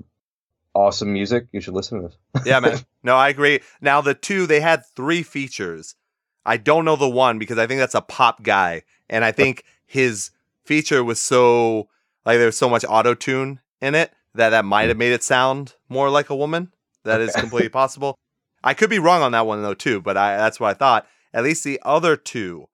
awesome 0.74 1.12
music, 1.12 1.48
you 1.52 1.60
should 1.60 1.74
listen 1.74 2.02
to 2.02 2.08
this. 2.08 2.18
yeah, 2.46 2.60
man. 2.60 2.80
No, 3.04 3.16
I 3.16 3.30
agree. 3.30 3.62
Now 3.82 4.02
the 4.02 4.14
two 4.14 4.46
they 4.48 4.62
had 4.62 4.86
three 4.96 5.24
features. 5.24 5.96
I 6.46 6.58
don't 6.58 6.86
know 6.86 6.96
the 6.96 7.10
one 7.10 7.40
because 7.40 7.58
I 7.58 7.68
think 7.68 7.80
that's 7.80 7.96
a 7.96 8.02
pop 8.02 8.44
guy, 8.44 8.84
and 9.10 9.26
I 9.26 9.32
think 9.32 9.64
his 9.86 10.32
feature 10.64 11.04
was 11.04 11.20
so 11.20 11.90
like 12.26 12.38
there 12.38 12.46
was 12.46 12.58
so 12.58 12.70
much 12.70 12.86
auto 12.88 13.16
tune 13.16 13.60
in 13.82 13.96
it 13.96 14.12
that 14.36 14.50
that 14.50 14.66
might 14.66 14.90
have 14.90 14.98
made 14.98 15.12
it 15.12 15.24
sound 15.24 15.74
more 15.90 16.10
like 16.10 16.30
a 16.30 16.36
woman. 16.36 16.72
That 17.04 17.22
is 17.22 17.32
Okay. 17.32 17.42
completely 17.42 17.70
possible. 17.70 18.16
I 18.64 18.76
could 18.76 18.92
be 18.92 19.00
wrong 19.00 19.24
on 19.24 19.32
that 19.32 19.48
one 19.48 19.64
though 19.64 19.74
too, 19.74 20.02
but 20.02 20.18
I 20.18 20.38
that's 20.38 20.60
what 20.60 20.70
I 20.70 20.74
thought. 20.76 21.08
At 21.34 21.44
least 21.44 21.64
the 21.64 21.80
other 21.84 22.16
two 22.16 22.68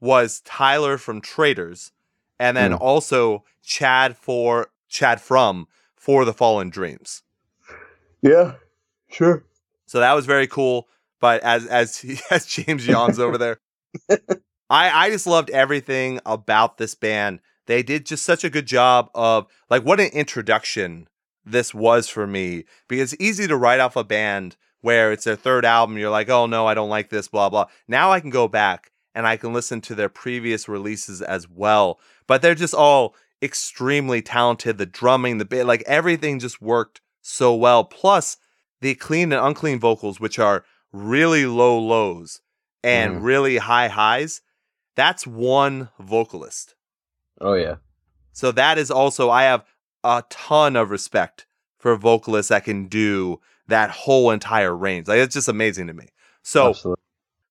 was 0.00 0.40
Tyler 0.44 0.98
from 0.98 1.20
Traitors, 1.20 1.92
and 2.38 2.56
then 2.56 2.72
Hmm. 2.72 2.78
also 2.80 3.44
Chad 3.62 4.16
for 4.16 4.68
Chad 4.88 5.20
from 5.20 5.68
For 5.96 6.24
the 6.24 6.32
Fallen 6.34 6.70
Dreams. 6.70 7.22
Yeah, 8.22 8.54
sure. 9.08 9.44
So 9.86 10.00
that 10.00 10.12
was 10.14 10.26
very 10.26 10.46
cool. 10.46 10.88
But 11.20 11.42
as 11.42 11.66
as 11.66 11.98
he, 11.98 12.18
as 12.30 12.46
James 12.46 12.86
yawns 12.86 13.18
over 13.18 13.38
there, 13.38 13.58
I 14.70 15.06
I 15.06 15.10
just 15.10 15.26
loved 15.26 15.50
everything 15.50 16.20
about 16.26 16.78
this 16.78 16.94
band. 16.94 17.40
They 17.66 17.82
did 17.82 18.06
just 18.06 18.24
such 18.24 18.42
a 18.44 18.50
good 18.50 18.66
job 18.66 19.08
of 19.14 19.46
like 19.70 19.84
what 19.84 20.00
an 20.00 20.10
introduction 20.12 21.08
this 21.44 21.72
was 21.74 22.08
for 22.08 22.26
me 22.26 22.64
because 22.88 23.12
it's 23.12 23.22
easy 23.22 23.46
to 23.46 23.56
write 23.56 23.80
off 23.80 23.96
a 23.96 24.04
band 24.04 24.56
where 24.82 25.10
it's 25.12 25.24
their 25.24 25.36
third 25.36 25.64
album. 25.64 25.96
You're 25.96 26.10
like, 26.10 26.28
oh 26.28 26.46
no, 26.46 26.66
I 26.66 26.74
don't 26.74 26.90
like 26.90 27.08
this, 27.08 27.26
blah 27.28 27.48
blah. 27.48 27.66
Now 27.88 28.12
I 28.12 28.20
can 28.20 28.30
go 28.30 28.46
back 28.46 28.90
and 29.14 29.26
I 29.26 29.36
can 29.36 29.52
listen 29.52 29.80
to 29.82 29.94
their 29.94 30.08
previous 30.10 30.68
releases 30.68 31.22
as 31.22 31.48
well. 31.48 31.98
But 32.26 32.42
they're 32.42 32.54
just 32.54 32.74
all 32.74 33.14
extremely 33.42 34.22
talented. 34.22 34.78
The 34.78 34.86
drumming, 34.86 35.38
the 35.38 35.44
bit, 35.44 35.66
like 35.66 35.82
everything 35.86 36.38
just 36.38 36.60
worked 36.62 37.00
so 37.20 37.54
well. 37.54 37.84
Plus 37.84 38.36
the 38.80 38.94
clean 38.94 39.32
and 39.32 39.44
unclean 39.44 39.78
vocals, 39.80 40.18
which 40.20 40.38
are 40.38 40.64
really 40.92 41.46
low 41.46 41.78
lows 41.78 42.40
and 42.84 43.16
Mhm. 43.16 43.22
really 43.22 43.56
high 43.58 43.88
highs, 43.88 44.40
that's 44.96 45.26
one 45.26 45.88
vocalist. 45.98 46.74
Oh 47.40 47.54
yeah. 47.54 47.76
So 48.32 48.50
that 48.52 48.78
is 48.78 48.90
also 48.90 49.30
I 49.30 49.44
have 49.44 49.64
a 50.04 50.24
ton 50.30 50.74
of 50.76 50.90
respect 50.90 51.46
for 51.78 51.96
vocalists 51.96 52.48
that 52.50 52.64
can 52.64 52.86
do 52.86 53.40
that 53.72 53.90
whole 53.90 54.30
entire 54.30 54.74
range. 54.74 55.08
Like 55.08 55.18
it's 55.18 55.34
just 55.34 55.48
amazing 55.48 55.86
to 55.86 55.94
me. 55.94 56.08
So 56.42 56.70
Absolutely. 56.70 57.02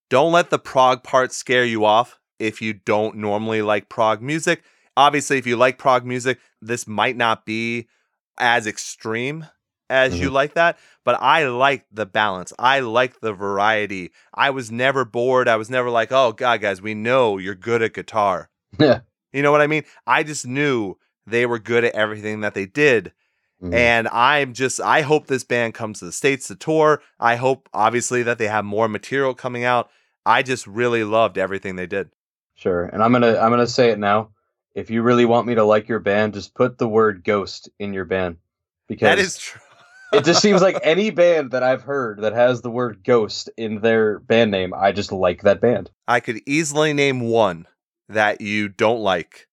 don't 0.08 0.32
let 0.32 0.50
the 0.50 0.58
prog 0.58 1.02
part 1.02 1.32
scare 1.32 1.64
you 1.64 1.84
off 1.84 2.18
if 2.38 2.62
you 2.62 2.72
don't 2.72 3.16
normally 3.16 3.62
like 3.62 3.88
prog 3.88 4.22
music. 4.22 4.62
Obviously, 4.96 5.38
if 5.38 5.46
you 5.46 5.56
like 5.56 5.78
prog 5.78 6.04
music, 6.04 6.38
this 6.60 6.86
might 6.86 7.16
not 7.16 7.44
be 7.44 7.88
as 8.38 8.66
extreme 8.66 9.46
as 9.90 10.18
you 10.18 10.26
mm-hmm. 10.26 10.34
like 10.34 10.54
that, 10.54 10.78
but 11.04 11.20
I 11.20 11.46
like 11.48 11.84
the 11.92 12.06
balance. 12.06 12.52
I 12.58 12.80
like 12.80 13.20
the 13.20 13.32
variety. 13.32 14.10
I 14.32 14.50
was 14.50 14.70
never 14.70 15.04
bored. 15.04 15.48
I 15.48 15.56
was 15.56 15.68
never 15.68 15.90
like, 15.90 16.10
oh, 16.12 16.32
God, 16.32 16.60
guys, 16.60 16.80
we 16.80 16.94
know 16.94 17.36
you're 17.38 17.54
good 17.54 17.82
at 17.82 17.94
guitar. 17.94 18.48
Yeah. 18.78 19.00
You 19.34 19.42
know 19.42 19.52
what 19.52 19.62
I 19.62 19.66
mean? 19.66 19.84
I 20.06 20.22
just 20.22 20.46
knew 20.46 20.96
they 21.26 21.46
were 21.46 21.58
good 21.58 21.84
at 21.84 21.94
everything 21.94 22.40
that 22.40 22.52
they 22.52 22.66
did. 22.66 23.12
Mhm. 23.62 23.74
And 23.74 24.08
I'm 24.08 24.54
just, 24.54 24.80
I 24.80 25.02
hope 25.02 25.26
this 25.26 25.44
band 25.44 25.74
comes 25.74 26.00
to 26.00 26.04
the 26.04 26.12
States 26.12 26.48
to 26.48 26.56
tour. 26.56 27.00
I 27.20 27.36
hope, 27.36 27.68
obviously, 27.72 28.22
that 28.24 28.38
they 28.38 28.48
have 28.48 28.64
more 28.64 28.88
material 28.88 29.34
coming 29.34 29.64
out. 29.64 29.88
I 30.26 30.42
just 30.42 30.66
really 30.66 31.04
loved 31.04 31.38
everything 31.38 31.76
they 31.76 31.86
did. 31.86 32.10
Sure. 32.54 32.84
And 32.84 33.02
I'm 33.02 33.12
gonna 33.12 33.38
I'm 33.38 33.50
gonna 33.50 33.66
say 33.66 33.90
it 33.90 33.98
now. 33.98 34.30
If 34.74 34.90
you 34.90 35.02
really 35.02 35.24
want 35.24 35.46
me 35.46 35.54
to 35.56 35.64
like 35.64 35.88
your 35.88 35.98
band, 35.98 36.34
just 36.34 36.54
put 36.54 36.78
the 36.78 36.88
word 36.88 37.24
ghost 37.24 37.68
in 37.78 37.92
your 37.92 38.04
band. 38.04 38.36
Because 38.88 39.06
That 39.06 39.18
is 39.18 39.38
true. 39.38 39.60
it 40.12 40.24
just 40.24 40.42
seems 40.42 40.62
like 40.62 40.78
any 40.84 41.10
band 41.10 41.52
that 41.52 41.62
I've 41.62 41.82
heard 41.82 42.20
that 42.22 42.32
has 42.34 42.60
the 42.62 42.70
word 42.70 43.02
ghost 43.04 43.50
in 43.56 43.80
their 43.80 44.18
band 44.18 44.50
name, 44.50 44.74
I 44.74 44.92
just 44.92 45.12
like 45.12 45.42
that 45.42 45.60
band. 45.60 45.90
I 46.06 46.20
could 46.20 46.40
easily 46.46 46.92
name 46.92 47.20
one 47.20 47.66
that 48.08 48.40
you 48.40 48.68
don't 48.68 49.00
like, 49.00 49.48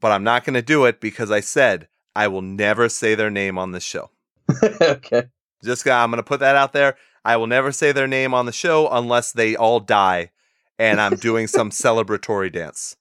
but 0.00 0.12
I'm 0.12 0.24
not 0.24 0.44
going 0.44 0.54
to 0.54 0.62
do 0.62 0.84
it 0.84 1.00
because 1.00 1.30
I 1.30 1.40
said 1.40 1.88
I 2.14 2.28
will 2.28 2.42
never 2.42 2.88
say 2.88 3.14
their 3.14 3.30
name 3.30 3.58
on 3.58 3.72
this 3.72 3.84
show. 3.84 4.10
okay. 4.80 5.24
Just 5.62 5.86
uh, 5.86 5.90
gonna, 5.90 6.04
I'm 6.04 6.10
going 6.10 6.18
to 6.18 6.22
put 6.22 6.40
that 6.40 6.56
out 6.56 6.72
there. 6.72 6.96
I 7.24 7.36
will 7.36 7.46
never 7.46 7.72
say 7.72 7.92
their 7.92 8.06
name 8.06 8.34
on 8.34 8.46
the 8.46 8.52
show 8.52 8.88
unless 8.90 9.32
they 9.32 9.54
all 9.54 9.80
die 9.80 10.30
and 10.78 11.00
I'm 11.00 11.16
doing 11.16 11.46
some 11.46 11.70
celebratory 11.70 12.52
dance. 12.52 12.96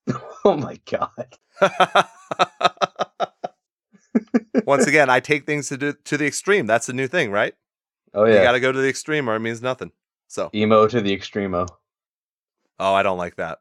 Oh 0.46 0.58
my 0.58 0.80
god. 0.86 1.38
Once 4.66 4.86
again, 4.86 5.10
I 5.10 5.22
take 5.22 5.46
things 5.46 5.70
to 5.70 5.78
do, 5.78 5.94
to 6.06 6.18
the 6.18 6.28
extreme. 6.28 6.68
That's 6.68 6.88
the 6.88 6.94
new 6.94 7.08
thing, 7.08 7.32
right? 7.32 7.54
Oh 8.14 8.26
yeah. 8.26 8.36
You 8.36 8.42
got 8.42 8.52
to 8.52 8.60
go 8.60 8.72
to 8.72 8.80
the 8.80 8.90
extreme 8.90 9.30
or 9.30 9.36
it 9.36 9.40
means 9.40 9.62
nothing. 9.62 9.92
So, 10.28 10.50
Emo 10.54 10.88
to 10.88 11.02
the 11.02 11.18
extremo. 11.18 11.68
oh, 12.80 12.94
I 12.94 13.02
don't 13.02 13.18
like 13.18 13.38
that. 13.38 13.60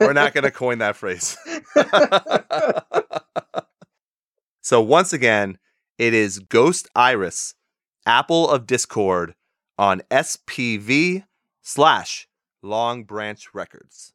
We're 0.00 0.12
not 0.12 0.34
going 0.34 0.44
to 0.44 0.50
coin 0.50 0.78
that 0.78 0.96
phrase. 0.96 1.36
So 4.62 4.80
once 4.80 5.12
again, 5.12 5.58
it 5.98 6.14
is 6.14 6.38
Ghost 6.38 6.88
Iris, 6.94 7.54
Apple 8.06 8.48
of 8.48 8.66
Discord 8.66 9.34
on 9.76 10.02
SPV 10.10 11.24
slash 11.62 12.28
Long 12.62 13.02
Branch 13.02 13.44
Records. 13.52 14.12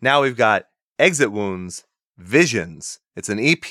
Now 0.00 0.22
we've 0.22 0.36
got 0.36 0.66
Exit 0.98 1.32
Wounds, 1.32 1.84
Visions. 2.18 2.98
It's 3.16 3.28
an 3.28 3.38
EP 3.38 3.70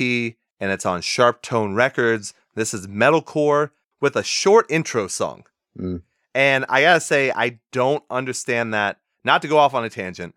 and 0.60 0.72
it's 0.72 0.86
on 0.86 1.02
Sharp 1.02 1.42
Tone 1.42 1.74
Records. 1.76 2.34
This 2.56 2.74
is 2.74 2.88
metalcore 2.88 3.72
with 4.02 4.16
a 4.16 4.24
short 4.24 4.66
intro 4.70 5.08
song. 5.08 5.44
Mm. 5.78 6.02
And 6.34 6.66
I 6.70 6.82
gotta 6.82 7.00
say, 7.00 7.32
I 7.32 7.60
don't 7.72 8.04
understand 8.10 8.74
that. 8.74 9.00
Not 9.24 9.42
to 9.42 9.48
go 9.48 9.58
off 9.58 9.74
on 9.74 9.84
a 9.84 9.90
tangent, 9.90 10.36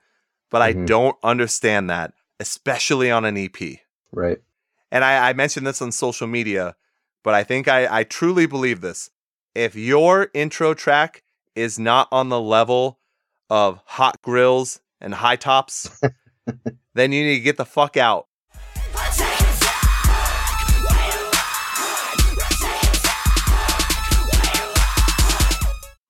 but 0.51 0.63
I 0.63 0.73
Mhm. 0.75 0.87
don't 0.87 1.17
understand 1.23 1.89
that, 1.91 2.13
especially 2.41 3.11
on 3.11 3.25
an 3.25 3.37
EP. 3.37 3.81
Right. 4.13 4.39
And 4.91 5.05
I, 5.05 5.31
I 5.31 5.33
mentioned 5.33 5.67
this 5.67 5.81
on 5.81 5.93
social 5.93 6.27
media, 6.27 6.77
but 7.23 7.35
I 7.35 7.45
think 7.45 7.69
I, 7.69 8.01
I 8.01 8.05
truly 8.05 8.47
believe 8.47 8.81
this. 8.81 9.11
If 9.55 9.75
your 9.75 10.29
intro 10.35 10.75
track 10.75 11.23
is 11.55 11.79
not 11.79 12.09
on 12.11 12.29
the 12.31 12.41
level 12.41 12.99
of 13.49 13.81
hot 13.85 14.21
grills 14.23 14.81
and 15.03 15.13
high 15.13 15.37
tops, 15.37 15.91
then 16.95 17.13
you 17.13 17.23
need 17.25 17.35
to 17.35 17.41
get 17.41 17.59
the 17.59 17.67
fuck 17.67 17.99
out. 17.99 18.29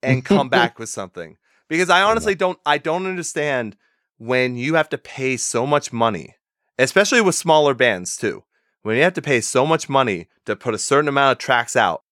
and 0.01 0.23
come 0.25 0.49
back 0.59 0.79
with 0.79 0.89
something. 0.89 1.37
Because 1.69 1.89
i 1.89 2.01
honestly 2.03 2.35
don't 2.35 2.59
i 2.65 2.77
don't 2.77 3.05
understand 3.07 3.75
when 4.17 4.55
you 4.57 4.75
have 4.75 4.89
to 4.89 4.97
pay 4.97 5.37
so 5.37 5.65
much 5.65 5.91
money 5.91 6.35
especially 6.77 7.21
with 7.21 7.35
smaller 7.35 7.73
bands 7.75 8.17
too. 8.17 8.43
When 8.81 8.97
you 8.97 9.03
have 9.03 9.13
to 9.13 9.21
pay 9.21 9.39
so 9.41 9.65
much 9.65 9.87
money 9.87 10.27
to 10.45 10.55
put 10.55 10.73
a 10.73 10.77
certain 10.79 11.07
amount 11.07 11.31
of 11.33 11.37
tracks 11.37 11.75
out 11.75 12.03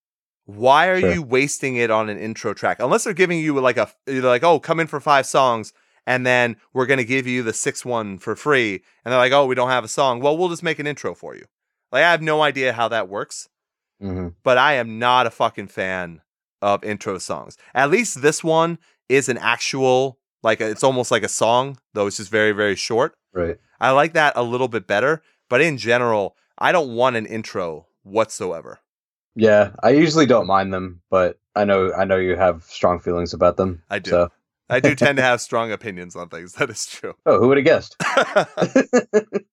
why 0.45 0.88
are 0.88 0.99
Sure. 0.99 1.14
you 1.14 1.22
wasting 1.22 1.76
it 1.76 1.91
on 1.91 2.10
an 2.10 2.18
intro 2.18 2.53
track? 2.53 2.78
Unless 2.80 3.03
they're 3.03 3.14
giving 3.14 3.40
you 3.40 3.60
like 3.60 3.78
a 3.78 3.91
they're 4.06 4.22
like 4.22 4.44
oh 4.44 4.60
come 4.60 4.80
in 4.80 4.88
for 4.88 4.99
five 4.99 5.26
songs 5.26 5.74
and 6.07 6.26
then 6.26 6.56
we're 6.73 6.86
going 6.86 6.98
to 6.98 7.06
give 7.06 7.28
you 7.28 7.44
the 7.44 7.53
sixth 7.53 7.86
one 7.86 8.18
for 8.18 8.36
free 8.36 8.82
and 9.06 9.11
they're 9.11 9.19
like 9.19 9.32
oh 9.32 9.45
we 9.45 9.56
don't 9.56 9.69
have 9.69 9.84
a 9.84 9.90
song 9.90 10.19
well 10.19 10.38
we'll 10.38 10.49
just 10.49 10.64
make 10.64 10.80
an 10.80 10.88
intro 10.88 11.14
for 11.14 11.36
you 11.36 11.45
like 11.91 12.03
i 12.03 12.11
have 12.11 12.22
no 12.22 12.41
idea 12.41 12.73
how 12.73 12.88
that 12.88 13.10
works 13.10 13.49
hmm 13.99 14.30
but 14.44 14.57
I 14.57 14.73
am 14.73 14.99
not 14.99 15.28
a 15.28 15.32
fucking 15.32 15.68
fan 15.68 16.22
of 16.61 16.84
intro 16.84 17.18
songs. 17.18 17.57
At 17.73 17.90
least 17.90 18.22
this 18.22 18.44
one 18.44 18.78
is 19.10 19.30
an 19.30 19.38
actual 19.38 20.18
like 20.44 20.60
it's 20.60 20.84
almost 20.84 21.11
like 21.11 21.23
a 21.23 21.30
song, 21.30 21.78
though 21.94 22.07
it's 22.07 22.18
just 22.18 22.32
very 22.32 22.52
very 22.52 22.76
short. 22.76 23.14
Right. 23.34 23.57
I 23.80 23.91
like 23.91 24.14
that 24.14 24.34
a 24.36 24.44
little 24.44 24.68
bit 24.68 24.88
better, 24.88 25.22
but 25.49 25.61
in 25.61 25.78
general, 25.78 26.36
I 26.57 26.72
don't 26.72 26.95
want 26.95 27.15
an 27.15 27.26
intro 27.26 27.88
whatsoever. 28.03 28.80
Yeah. 29.36 29.72
I 29.82 29.91
usually 29.91 30.26
don't 30.26 30.48
mind 30.48 30.73
them, 30.73 31.02
but 31.10 31.40
I 31.56 31.65
know 31.65 31.94
I 31.94 32.06
know 32.06 32.18
you 32.18 32.36
have 32.36 32.64
strong 32.64 32.99
feelings 32.99 33.34
about 33.34 33.57
them. 33.57 33.84
I 33.90 33.99
do. 33.99 34.11
So. 34.11 34.32
I 34.72 34.80
do 34.80 34.95
tend 34.95 35.18
to 35.18 35.22
have 35.23 35.41
strong 35.41 35.72
opinions 35.72 36.15
on 36.15 36.30
things. 36.30 36.53
That 36.61 36.69
is 36.69 36.85
true. 36.85 37.14
Oh, 37.26 37.39
who 37.39 37.49
would 37.49 37.57
have 37.57 37.65
guessed? 37.65 37.95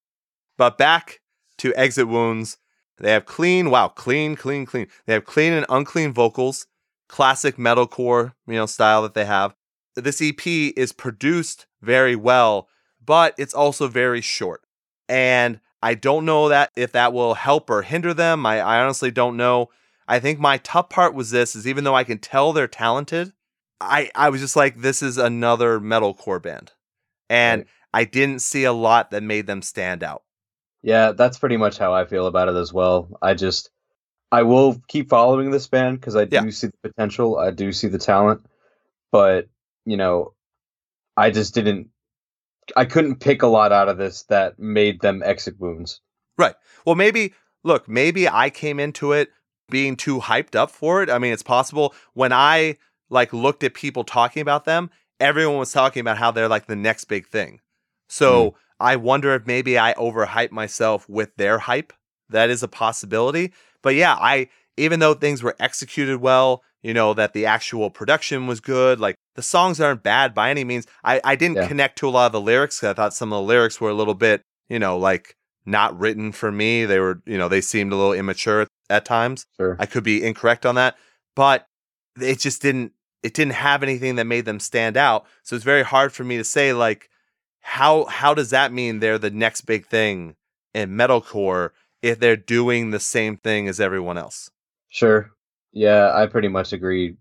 but 0.57 0.79
back 0.79 1.21
to 1.59 1.75
Exit 1.75 2.09
Wounds. 2.09 2.59
They 3.01 3.13
have 3.13 3.27
clean, 3.27 3.71
wow, 3.71 3.89
clean, 3.89 4.35
clean, 4.35 4.67
clean. 4.67 4.89
They 5.07 5.13
have 5.13 5.25
clean 5.25 5.53
and 5.53 5.65
unclean 5.69 6.13
vocals, 6.13 6.67
classic 7.09 7.57
metalcore, 7.57 8.33
you 8.47 8.55
know, 8.55 8.67
style 8.67 9.03
that 9.03 9.15
they 9.15 9.25
have. 9.25 9.55
This 9.95 10.21
EP 10.21 10.45
is 10.47 10.93
produced 10.93 11.67
very 11.81 12.17
well, 12.17 12.69
but 13.05 13.35
it's 13.39 13.55
also 13.55 13.87
very 13.87 14.21
short. 14.21 14.63
And 15.09 15.61
I 15.81 15.95
don't 15.95 16.25
know 16.25 16.49
that 16.49 16.71
if 16.77 16.91
that 16.93 17.13
will 17.13 17.35
help 17.35 17.71
or 17.71 17.83
hinder 17.83 18.13
them. 18.13 18.45
I, 18.45 18.61
I 18.61 18.81
honestly 18.81 19.13
don't 19.13 19.37
know. 19.37 19.69
I 20.09 20.19
think 20.19 20.41
my 20.41 20.59
tough 20.59 20.89
part 20.89 21.15
was 21.15 21.31
this 21.31 21.55
is 21.55 21.69
even 21.69 21.85
though 21.85 21.95
I 21.95 22.05
can 22.05 22.19
tell 22.19 22.53
they're 22.53 22.67
talented, 22.67 23.33
I, 23.81 24.11
I 24.15 24.31
was 24.31 24.41
just 24.41 24.57
like, 24.57 24.77
this 24.81 25.03
is 25.03 25.19
another 25.19 25.79
metalcore 25.81 26.43
band. 26.43 26.73
And 27.31 27.61
Right. 27.61 27.69
I 27.95 28.05
didn't 28.05 28.41
see 28.41 28.65
a 28.65 28.73
lot 28.73 29.11
that 29.11 29.23
made 29.23 29.47
them 29.47 29.63
stand 29.63 30.03
out. 30.03 30.23
Yeah, 30.83 31.13
that's 31.13 31.39
pretty 31.39 31.57
much 31.57 31.79
how 31.79 31.93
I 31.95 32.05
feel 32.05 32.27
about 32.27 32.49
it 32.49 32.55
as 32.55 32.73
well. 32.73 33.09
I 33.23 33.35
just 33.35 33.71
I 34.31 34.43
will 34.43 34.81
keep 34.89 35.09
following 35.09 35.51
this 35.51 35.67
band 35.67 36.01
because 36.01 36.15
I 36.15 36.25
do 36.27 36.37
Yeah. 36.37 36.51
see 36.51 36.67
the 36.69 36.89
potential. 36.91 37.39
I 37.39 37.51
do 37.51 37.73
see 37.73 37.89
the 37.89 37.99
talent, 37.99 38.45
but 39.11 39.49
you 39.87 39.97
know, 39.97 40.35
I 41.17 41.31
just 41.31 41.55
didn't. 41.55 41.89
I 42.77 42.85
couldn't 42.85 43.17
pick 43.21 43.43
a 43.43 43.47
lot 43.47 43.73
out 43.73 43.89
of 43.89 43.97
this 43.97 44.25
that 44.25 44.59
made 44.59 45.01
them 45.01 45.23
exit 45.25 45.59
wounds. 45.59 46.01
Right. 46.37 46.55
Well, 46.85 46.95
maybe 46.95 47.33
look, 47.65 47.89
maybe 47.89 48.29
I 48.29 48.51
came 48.51 48.79
into 48.79 49.13
it 49.13 49.31
being 49.71 49.97
too 49.97 50.21
hyped 50.21 50.55
up 50.55 50.71
for 50.71 51.03
it. 51.03 51.09
I 51.11 51.19
mean, 51.19 51.33
it's 51.33 51.43
possible 51.43 51.95
when 52.13 52.33
I 52.33 52.77
like 53.11 53.33
looked 53.33 53.65
at 53.65 53.75
people 53.75 54.05
talking 54.05 54.43
about 54.43 54.65
them, 54.65 54.91
everyone 55.21 55.59
was 55.59 55.73
talking 55.73 56.01
about 56.01 56.19
how 56.19 56.31
they're 56.31 56.49
like 56.49 56.67
the 56.67 56.77
next 56.77 57.05
big 57.05 57.27
thing. 57.27 57.61
So 58.09 58.51
hmm. 58.51 58.57
I 58.81 58.97
wonder 58.97 59.35
if 59.35 59.47
maybe 59.47 59.79
I 59.79 59.95
overhyped 59.95 60.53
myself 60.53 61.09
with 61.09 61.35
their 61.37 61.59
hype. 61.59 61.93
That 62.31 62.51
is 62.51 62.63
a 62.63 62.69
possibility. 62.69 63.53
But 63.83 63.95
yeah, 63.95 64.15
I 64.15 64.49
even 64.77 65.01
though 65.01 65.15
things 65.15 65.43
were 65.43 65.57
executed 65.59 66.21
well, 66.21 66.63
you 66.83 66.95
know, 66.95 67.15
that 67.15 67.33
the 67.33 67.47
actual 67.47 67.91
production 67.91 68.47
was 68.47 68.61
good, 68.61 69.01
like 69.01 69.17
the 69.35 69.43
songs 69.43 69.81
aren't 69.81 70.03
bad 70.03 70.35
by 70.35 70.51
any 70.51 70.65
means. 70.65 70.87
I, 71.03 71.21
I 71.25 71.37
didn't 71.37 71.57
Yeah. 71.57 71.69
connect 71.69 71.99
to 71.99 72.09
a 72.09 72.11
lot 72.11 72.27
of 72.27 72.33
the 72.33 72.41
lyrics 72.41 72.83
I 72.85 72.93
thought 72.93 73.15
some 73.15 73.33
of 73.33 73.39
the 73.39 73.47
lyrics 73.47 73.81
were 73.81 73.91
a 73.91 73.95
little 73.95 74.15
bit, 74.15 74.43
you 74.69 74.79
know, 74.79 74.97
like 74.97 75.35
not 75.67 75.99
written 75.99 76.33
for 76.33 76.53
me. 76.53 76.85
They 76.85 77.01
were, 77.01 77.21
you 77.27 77.37
know, 77.37 77.49
they 77.49 77.61
seemed 77.61 77.93
a 77.93 77.97
little 77.97 78.13
immature 78.13 78.67
at 78.89 79.05
times. 79.05 79.47
Sure. 79.59 79.77
I 79.79 79.87
could 79.87 80.05
be 80.05 80.25
incorrect 80.25 80.65
on 80.65 80.77
that, 80.77 80.97
but 81.35 81.67
it 82.21 82.39
just 82.39 82.63
didn't 82.63 82.93
it 83.23 83.35
didn't 83.35 83.55
have 83.55 83.83
anything 83.83 84.17
that 84.17 84.27
made 84.27 84.45
them 84.45 84.61
stand 84.61 84.97
out. 84.97 85.27
So 85.43 85.57
it's 85.57 85.65
very 85.65 85.83
hard 85.83 86.13
for 86.13 86.25
me 86.25 86.37
to 86.37 86.45
say 86.45 86.73
like 86.73 87.11
how 87.61 88.05
how 88.07 88.35
does 88.35 88.51
that 88.51 88.73
mean 88.73 89.01
they're 89.01 89.19
the 89.19 89.31
next 89.31 89.63
big 89.63 89.87
thing 89.87 90.37
in 90.75 90.91
metalcore 90.91 91.71
if 92.03 92.19
they're 92.19 92.37
doing 92.37 92.91
the 92.91 93.01
same 93.01 93.37
thing 93.37 93.69
as 93.69 93.81
everyone 93.81 94.19
else? 94.19 94.51
Sure. 94.89 95.31
Yeah, 95.73 96.13
I 96.15 96.27
pretty 96.27 96.49
much 96.49 96.73
agree 96.73 97.17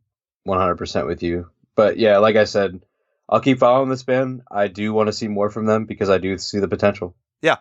100% 0.47 1.07
with 1.07 1.21
you. 1.21 1.49
But 1.75 1.97
yeah, 1.97 2.17
like 2.19 2.35
I 2.35 2.45
said, 2.45 2.81
I'll 3.29 3.41
keep 3.41 3.59
following 3.59 3.89
this 3.89 4.03
band. 4.03 4.41
I 4.49 4.67
do 4.67 4.93
want 4.93 5.07
to 5.07 5.13
see 5.13 5.27
more 5.27 5.49
from 5.49 5.65
them 5.65 5.85
because 5.85 6.09
I 6.09 6.17
do 6.17 6.37
see 6.37 6.59
the 6.59 6.67
potential. 6.67 7.15
Yeah. 7.41 7.57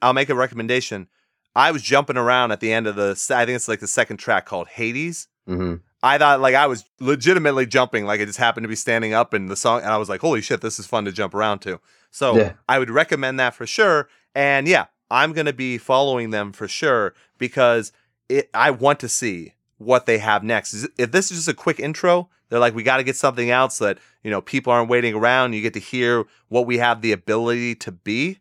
I'll 0.00 0.14
make 0.14 0.30
a 0.30 0.34
recommendation. 0.34 1.08
I 1.54 1.72
was 1.72 1.82
jumping 1.82 2.16
around 2.16 2.52
at 2.52 2.60
the 2.60 2.72
end 2.72 2.86
of 2.86 2.96
the 2.96 3.10
I 3.34 3.44
think 3.44 3.56
it's 3.56 3.68
like 3.68 3.80
the 3.80 3.86
second 3.86 4.16
track 4.16 4.46
called 4.46 4.68
Hades. 4.68 5.28
hmm 5.46 5.76
I 6.02 6.18
thought 6.18 6.40
like 6.40 6.54
I 6.54 6.66
was 6.66 6.84
legitimately 6.98 7.66
jumping, 7.66 8.06
like 8.06 8.20
I 8.20 8.24
just 8.24 8.38
happened 8.38 8.64
to 8.64 8.68
be 8.68 8.76
standing 8.76 9.12
up 9.12 9.34
in 9.34 9.46
the 9.46 9.56
song, 9.56 9.82
and 9.82 9.90
I 9.90 9.98
was 9.98 10.08
like, 10.08 10.20
"Holy 10.20 10.40
shit, 10.40 10.60
this 10.60 10.78
is 10.78 10.86
fun 10.86 11.04
to 11.04 11.12
jump 11.12 11.34
around 11.34 11.60
to." 11.60 11.80
So 12.10 12.36
Yeah. 12.36 12.52
I 12.68 12.78
would 12.78 12.90
recommend 12.90 13.38
that 13.40 13.54
for 13.54 13.66
sure. 13.66 14.08
And 14.34 14.66
yeah, 14.66 14.86
I'm 15.10 15.32
gonna 15.32 15.52
be 15.52 15.76
following 15.78 16.30
them 16.30 16.52
for 16.52 16.68
sure 16.68 17.14
because 17.38 17.92
it. 18.28 18.48
I 18.54 18.70
want 18.70 19.00
to 19.00 19.08
see 19.08 19.54
what 19.78 20.06
they 20.06 20.18
have 20.18 20.42
next. 20.42 20.86
If 20.98 21.12
this 21.12 21.30
is 21.30 21.38
just 21.38 21.48
a 21.48 21.54
quick 21.54 21.80
intro, 21.80 22.28
they're 22.48 22.58
like, 22.58 22.74
we 22.74 22.82
got 22.82 22.98
to 22.98 23.04
get 23.04 23.16
something 23.16 23.50
out 23.50 23.72
so 23.72 23.86
that 23.86 23.98
you 24.22 24.30
know 24.30 24.40
people 24.40 24.72
aren't 24.72 24.88
waiting 24.88 25.14
around. 25.14 25.52
You 25.52 25.62
get 25.62 25.74
to 25.74 25.80
hear 25.80 26.24
what 26.48 26.66
we 26.66 26.78
have 26.78 27.00
the 27.02 27.12
ability 27.12 27.74
to 27.76 27.92
be. 27.92 28.38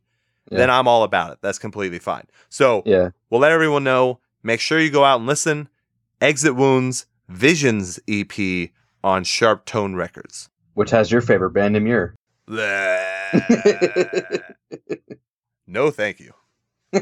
Then 0.52 0.72
I'm 0.72 0.88
all 0.88 1.04
about 1.04 1.34
it. 1.34 1.40
That's 1.42 1.60
completely 1.60 2.00
fine. 2.00 2.26
So 2.50 2.82
Yeah. 2.86 3.10
We'll 3.30 3.42
let 3.42 3.52
everyone 3.52 3.84
know. 3.84 4.20
Make 4.42 4.62
sure 4.62 4.80
you 4.80 4.90
go 4.90 5.04
out 5.04 5.20
and 5.20 5.28
listen. 5.28 5.70
Exit 6.22 6.56
Wounds 6.56 7.06
Visions 7.30 8.00
EP 8.08 8.72
on 9.04 9.24
Sharp 9.24 9.66
Tone 9.66 9.96
Records. 9.96 10.50
Which 10.74 10.90
has 10.90 11.12
your 11.12 11.22
favorite 11.22 11.52
band 11.52 11.78
in 11.78 11.86
your? 11.86 12.16
no, 15.68 15.92
thank 15.92 16.20
you. 16.20 16.34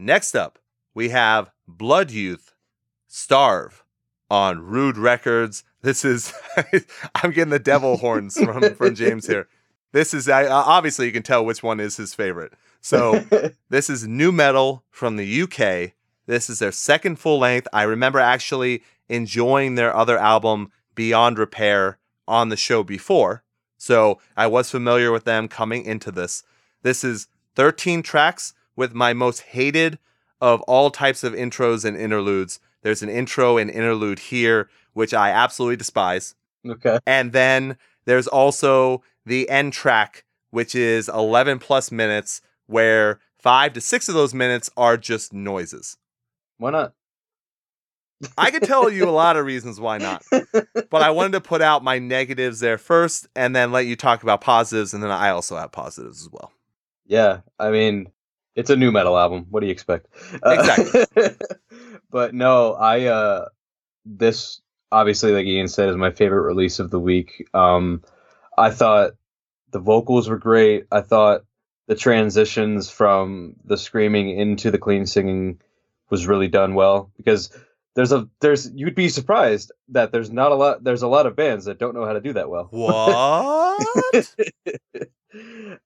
Next 0.00 0.34
up, 0.34 0.58
we 0.94 1.10
have 1.10 1.50
Blood 1.68 2.10
Youth 2.10 2.54
Starve 3.06 3.84
on 4.30 4.62
Rude 4.62 4.96
Records. 4.96 5.62
This 5.82 6.06
is, 6.06 6.32
I'm 7.16 7.32
getting 7.32 7.50
the 7.50 7.58
devil 7.58 7.98
horns 7.98 8.38
from, 8.38 8.74
from 8.76 8.94
James 8.94 9.26
here. 9.26 9.46
This 9.92 10.14
is, 10.14 10.26
I, 10.26 10.46
uh, 10.46 10.54
obviously, 10.54 11.04
you 11.04 11.12
can 11.12 11.22
tell 11.22 11.44
which 11.44 11.62
one 11.62 11.80
is 11.80 11.98
his 11.98 12.14
favorite. 12.14 12.54
So, 12.80 13.26
this 13.68 13.90
is 13.90 14.06
nu 14.06 14.32
metal 14.32 14.84
from 14.88 15.16
the 15.16 15.42
UK. 15.42 15.92
This 16.24 16.48
is 16.48 16.60
their 16.60 16.72
second 16.72 17.16
full 17.16 17.38
length. 17.38 17.68
I 17.70 17.82
remember 17.82 18.20
actually 18.20 18.82
enjoying 19.10 19.74
their 19.74 19.94
other 19.94 20.16
album, 20.16 20.72
Beyond 20.94 21.38
Repair, 21.38 21.98
on 22.26 22.48
the 22.48 22.56
show 22.56 22.82
before. 22.82 23.42
So 23.76 24.18
I 24.34 24.46
was 24.46 24.70
familiar 24.70 25.12
with 25.12 25.24
them 25.24 25.46
coming 25.46 25.84
into 25.84 26.10
this. 26.10 26.42
This 26.82 27.04
is 27.04 27.28
13 27.54 28.02
tracks 28.02 28.54
with 28.76 28.94
my 28.94 29.12
most 29.12 29.40
hated 29.40 29.98
of 30.40 30.60
all 30.62 30.90
types 30.90 31.22
of 31.22 31.34
intros 31.34 31.84
and 31.84 31.96
interludes. 31.96 32.60
There's 32.82 33.02
an 33.02 33.08
intro 33.08 33.58
and 33.58 33.70
interlude 33.70 34.18
here, 34.18 34.70
which 34.92 35.12
I 35.12 35.30
absolutely 35.30 35.76
despise. 35.76 36.34
okay. 36.66 36.98
And 37.06 37.32
then 37.32 37.76
there's 38.06 38.26
also 38.26 39.02
the 39.26 39.48
end 39.50 39.72
track, 39.72 40.24
which 40.50 40.74
is 40.74 41.08
11 41.08 41.58
plus 41.58 41.92
minutes, 41.92 42.40
where 42.66 43.20
five 43.38 43.72
to 43.74 43.80
six 43.80 44.08
of 44.08 44.14
those 44.14 44.34
minutes 44.34 44.70
are 44.76 44.96
just 44.96 45.32
noises. 45.32 45.96
Why 46.58 46.70
not? 46.70 46.94
I 48.36 48.50
could 48.50 48.64
tell 48.64 48.90
you 48.90 49.08
a 49.08 49.10
lot 49.10 49.36
of 49.36 49.46
reasons 49.46 49.80
why 49.80 49.96
not, 49.96 50.22
but 50.90 51.02
I 51.02 51.10
wanted 51.10 51.32
to 51.32 51.40
put 51.40 51.62
out 51.62 51.82
my 51.82 51.98
negatives 51.98 52.60
there 52.60 52.76
first 52.76 53.26
and 53.34 53.56
then 53.56 53.72
let 53.72 53.86
you 53.86 53.96
talk 53.96 54.22
about 54.22 54.42
positives. 54.42 54.92
And 54.92 55.02
then 55.02 55.10
I 55.10 55.30
also 55.30 55.56
have 55.56 55.72
positives 55.72 56.22
as 56.22 56.28
well. 56.30 56.52
Yeah, 57.06 57.40
I 57.58 57.70
mean, 57.70 58.12
it's 58.54 58.70
a 58.70 58.76
nu 58.76 58.90
metal 58.90 59.16
album. 59.16 59.46
What 59.50 59.60
do 59.60 59.66
you 59.66 59.72
expect? 59.72 60.06
Uh, 60.42 61.04
but 62.10 62.34
no, 62.34 62.74
I 62.74 63.06
uh 63.06 63.48
this 64.04 64.60
obviously 64.92 65.32
like 65.32 65.46
Ian 65.46 65.68
said 65.68 65.88
is 65.88 65.96
my 65.96 66.10
favorite 66.10 66.42
release 66.42 66.78
of 66.78 66.90
the 66.90 67.00
week. 67.00 67.48
Um 67.54 68.02
I 68.56 68.70
thought 68.70 69.12
the 69.70 69.78
vocals 69.78 70.28
were 70.28 70.38
great. 70.38 70.86
I 70.90 71.00
thought 71.00 71.44
the 71.86 71.94
transitions 71.94 72.90
from 72.90 73.56
the 73.64 73.76
screaming 73.76 74.30
into 74.30 74.70
the 74.70 74.78
clean 74.78 75.06
singing 75.06 75.60
was 76.08 76.26
really 76.26 76.48
done 76.48 76.74
well 76.74 77.10
because 77.16 77.50
there's 77.94 78.12
a 78.12 78.28
there's 78.40 78.70
you'd 78.74 78.94
be 78.94 79.08
surprised 79.08 79.72
that 79.88 80.12
there's 80.12 80.30
not 80.30 80.52
a 80.52 80.54
lot 80.54 80.84
there's 80.84 81.02
a 81.02 81.08
lot 81.08 81.26
of 81.26 81.36
bands 81.36 81.64
that 81.64 81.78
don't 81.78 81.94
know 81.94 82.04
how 82.04 82.12
to 82.12 82.20
do 82.20 82.32
that 82.34 82.48
well. 82.48 82.68
What? 82.70 83.86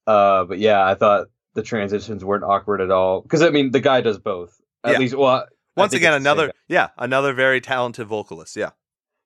uh, 0.06 0.44
but 0.44 0.58
yeah, 0.58 0.84
I 0.84 0.94
thought 0.94 1.28
the 1.54 1.62
transitions 1.62 2.24
weren't 2.24 2.44
awkward 2.44 2.80
at 2.80 2.90
all. 2.90 3.20
Because 3.20 3.42
I 3.42 3.50
mean, 3.50 3.70
the 3.70 3.80
guy 3.80 4.00
does 4.00 4.18
both. 4.18 4.60
At 4.82 4.92
Yeah. 4.92 4.98
least, 4.98 5.14
well, 5.16 5.46
Once 5.76 5.92
again, 5.94 6.14
it's 6.14 6.22
the 6.24 6.30
same 6.30 6.38
another, 6.38 6.52
yeah, 6.68 6.88
another 6.98 7.32
very 7.32 7.60
talented 7.60 8.06
vocalist. 8.06 8.56
Yeah. 8.56 8.70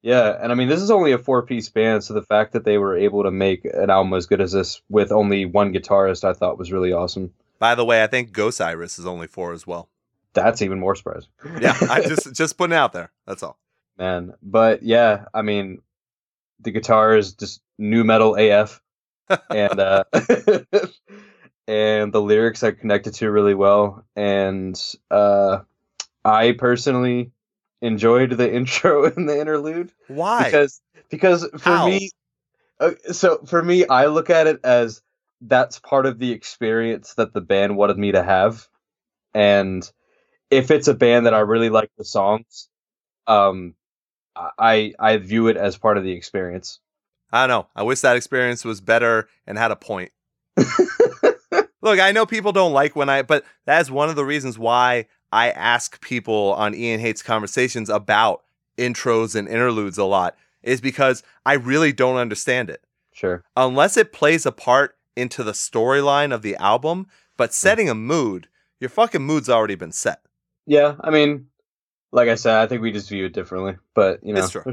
Yeah, 0.01 0.39
and 0.41 0.53
I 0.53 0.55
mean, 0.55 0.69
this 0.69 0.81
is 0.81 0.93
only 0.93 1.11
a 1.11 1.19
four-piece 1.19 1.69
band, 1.71 2.05
so 2.05 2.15
the 2.15 2.23
fact 2.23 2.53
that 2.53 2.65
they 2.65 2.79
were 2.79 2.97
able 2.97 3.25
to 3.25 3.33
make 3.33 3.65
an 3.65 3.91
album 3.91 4.15
as 4.15 4.27
good 4.27 4.41
as 4.41 4.53
this 4.53 4.81
with 4.89 5.11
only 5.11 5.45
one 5.45 5.73
guitarist, 5.73 6.23
I 6.23 6.35
thought 6.35 6.57
was 6.57 6.71
really 6.71 6.93
awesome. 6.93 7.33
By 7.59 7.75
the 7.75 7.85
way, 7.85 8.05
I 8.05 8.07
think 8.07 8.31
Ghost 8.31 8.61
Iris 8.61 9.01
is 9.01 9.07
only 9.07 9.27
four 9.27 9.53
as 9.53 9.67
well. 9.67 9.89
That's 10.35 10.63
even 10.63 10.79
more 10.79 10.95
surprising. 10.95 11.31
Yeah. 11.61 11.77
I 11.91 12.03
just, 12.03 12.33
just 12.37 12.57
putting 12.57 12.75
it 12.75 12.77
out 12.77 12.93
there. 12.93 13.11
That's 13.27 13.43
all. 13.43 13.59
man. 13.99 14.35
But 14.41 14.85
yeah, 14.85 15.25
I 15.35 15.43
mean, 15.43 15.83
the 16.61 16.71
guitar 16.71 17.17
is 17.17 17.33
just 17.33 17.61
nu 17.77 18.05
metal 18.05 18.37
AF, 18.37 18.81
and 19.51 19.81
uh, 19.81 20.05
and 21.69 22.13
the 22.13 22.23
lyrics 22.23 22.65
are 22.65 22.73
connected 22.73 23.15
to 23.15 23.31
really 23.31 23.55
well. 23.55 24.05
And 24.17 24.81
uh, 25.11 25.61
I 26.25 26.53
personally 26.53 27.31
enjoyed 27.83 28.33
the 28.33 28.53
intro 28.55 29.05
and 29.05 29.29
the 29.29 29.39
interlude 29.41 29.93
Why? 30.09 30.45
because 30.45 30.81
because 31.11 31.49
for 31.59 31.75
How? 31.75 31.87
me, 31.87 32.11
uh, 32.81 32.93
so 33.13 33.39
for 33.47 33.63
me, 33.63 33.87
I 33.87 34.07
look 34.07 34.31
at 34.31 34.47
it 34.47 34.61
as 34.65 35.03
that's 35.43 35.79
part 35.79 36.07
of 36.07 36.19
the 36.19 36.33
experience 36.33 37.15
that 37.15 37.33
the 37.35 37.41
band 37.41 37.77
wanted 37.77 37.99
me 37.99 38.13
to 38.13 38.23
have, 38.23 38.67
and 39.35 39.89
if 40.51 40.71
it's 40.71 40.89
a 40.89 40.95
band 40.95 41.27
that 41.27 41.35
I 41.35 41.41
really 41.41 41.71
like 41.71 41.91
the 41.99 42.05
songs, 42.05 42.69
um, 43.27 43.75
I 44.37 44.95
I 44.99 45.17
view 45.19 45.49
it 45.49 45.57
as 45.57 45.77
part 45.77 45.99
of 45.99 46.05
the 46.05 46.13
experience. 46.13 46.81
I 47.33 47.47
don't 47.47 47.57
know. 47.63 47.69
I 47.77 47.83
wish 47.83 48.01
that 48.01 48.17
experience 48.17 48.65
was 48.65 48.81
better 48.81 49.29
and 49.47 49.59
had 49.59 49.71
a 49.71 49.77
point. 49.77 50.11
Look, 51.81 52.01
I 52.01 52.13
know 52.13 52.27
people 52.27 52.53
don't 52.53 52.73
like 52.73 52.97
when 52.97 53.09
I, 53.09 53.23
but 53.23 53.45
that's 53.65 53.91
one 53.91 54.09
of 54.09 54.17
the 54.17 54.25
reasons 54.25 54.59
why 54.59 55.07
I 55.31 55.51
ask 55.51 56.01
people 56.01 56.55
on 56.55 56.75
Ian 56.75 57.01
Hates 57.01 57.23
Conversations 57.23 57.89
about 57.89 58.43
intros 58.77 59.35
and 59.35 59.49
interludes 59.49 59.99
a 59.99 60.05
lot, 60.05 60.37
is 60.63 60.81
because 60.81 61.23
I 61.47 61.55
really 61.55 61.93
don't 61.93 62.17
understand 62.17 62.71
it. 62.71 62.85
Sure. 63.13 63.45
Unless 63.57 63.97
it 63.97 64.13
plays 64.13 64.47
a 64.47 64.53
part 64.53 64.97
into 65.17 65.43
the 65.43 65.53
storyline 65.53 66.33
of 66.33 66.43
the 66.43 66.57
album, 66.57 67.07
but 67.37 67.51
hmm. 67.51 67.55
setting 67.55 67.89
a 67.89 67.95
mood, 67.95 68.49
your 68.81 68.91
fucking 68.91 69.23
mood's 69.23 69.49
already 69.49 69.75
been 69.75 69.93
set. 69.93 70.23
Yeah, 70.67 70.97
I 71.01 71.11
mean, 71.11 71.47
like 72.13 72.29
I 72.29 72.35
said, 72.35 72.57
I 72.57 72.67
think 72.67 72.83
we 72.83 72.93
just 72.93 73.09
view 73.09 73.27
it 73.27 73.33
differently. 73.33 73.77
But 73.95 74.25
you 74.25 74.35
know, 74.35 74.41
It's 74.41 74.51
true. 74.51 74.65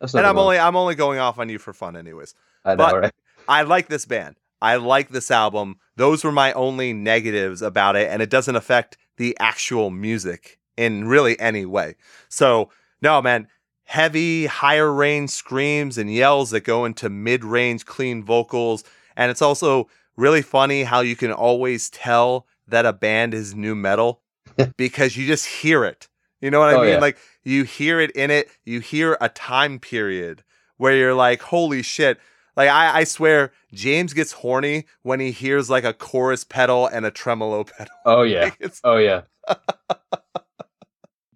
that's 0.00 0.14
And 0.14 0.26
I'm 0.26 0.38
only 0.38 0.58
I'm 0.58 0.76
only 0.76 0.94
going 0.94 1.18
off 1.18 1.38
on 1.38 1.48
you 1.48 1.58
for 1.58 1.72
fun 1.72 1.96
anyways. 1.96 2.34
I 2.64 2.70
know, 2.70 2.76
but- 2.76 3.00
right? 3.00 3.14
I 3.48 3.62
like 3.62 3.88
this 3.88 4.04
band. 4.04 4.36
I 4.60 4.76
like 4.76 5.10
this 5.10 5.30
album. 5.30 5.76
Those 5.96 6.24
were 6.24 6.32
my 6.32 6.52
only 6.52 6.92
negatives 6.92 7.62
about 7.62 7.96
it, 7.96 8.08
and 8.10 8.20
it 8.22 8.30
doesn't 8.30 8.56
affect 8.56 8.96
the 9.16 9.36
actual 9.40 9.90
music 9.90 10.58
in 10.76 11.06
really 11.08 11.38
any 11.40 11.64
way. 11.66 11.96
So, 12.28 12.70
no, 13.02 13.20
man, 13.22 13.48
heavy, 13.84 14.46
higher 14.46 14.92
range 14.92 15.30
screams 15.30 15.98
and 15.98 16.12
yells 16.12 16.50
that 16.50 16.60
go 16.60 16.84
into 16.84 17.08
mid 17.08 17.44
range, 17.44 17.84
clean 17.86 18.22
vocals. 18.22 18.84
And 19.16 19.30
it's 19.30 19.42
also 19.42 19.88
really 20.16 20.42
funny 20.42 20.84
how 20.84 21.00
you 21.00 21.16
can 21.16 21.32
always 21.32 21.90
tell 21.90 22.46
that 22.66 22.86
a 22.86 22.92
band 22.92 23.34
is 23.34 23.54
nu 23.54 23.74
metal 23.74 24.22
because 24.76 25.16
you 25.16 25.26
just 25.26 25.46
hear 25.46 25.84
it. 25.84 26.08
You 26.40 26.50
know 26.50 26.60
what 26.60 26.68
I 26.70 26.74
Oh, 26.74 26.80
mean? 26.82 26.90
yeah. 26.90 26.98
Like, 26.98 27.18
you 27.44 27.64
hear 27.64 27.98
it 28.00 28.10
in 28.12 28.30
it, 28.30 28.48
you 28.64 28.80
hear 28.80 29.16
a 29.20 29.28
time 29.28 29.78
period 29.80 30.44
where 30.76 30.94
you're 30.94 31.14
like, 31.14 31.42
holy 31.42 31.82
shit. 31.82 32.18
Like 32.58 32.68
I, 32.70 32.98
I 32.98 33.04
swear, 33.04 33.52
James 33.72 34.12
gets 34.12 34.32
horny 34.32 34.84
when 35.02 35.20
he 35.20 35.30
hears 35.30 35.70
like 35.70 35.84
a 35.84 35.94
chorus 35.94 36.42
pedal 36.42 36.88
and 36.88 37.06
a 37.06 37.10
tremolo 37.10 37.62
pedal. 37.64 37.94
Oh 38.04 38.22
yeah. 38.22 38.50
Like, 38.60 38.74
Oh 38.82 38.96
yeah. 38.96 39.22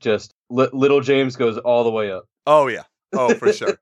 Just 0.00 0.34
li- 0.50 0.68
little 0.72 1.00
James 1.00 1.36
goes 1.36 1.58
all 1.58 1.84
the 1.84 1.90
way 1.90 2.10
up. 2.10 2.24
oh 2.46 2.66
yeah. 2.66 2.82
Oh 3.12 3.34
for 3.34 3.52
sure. 3.60 3.78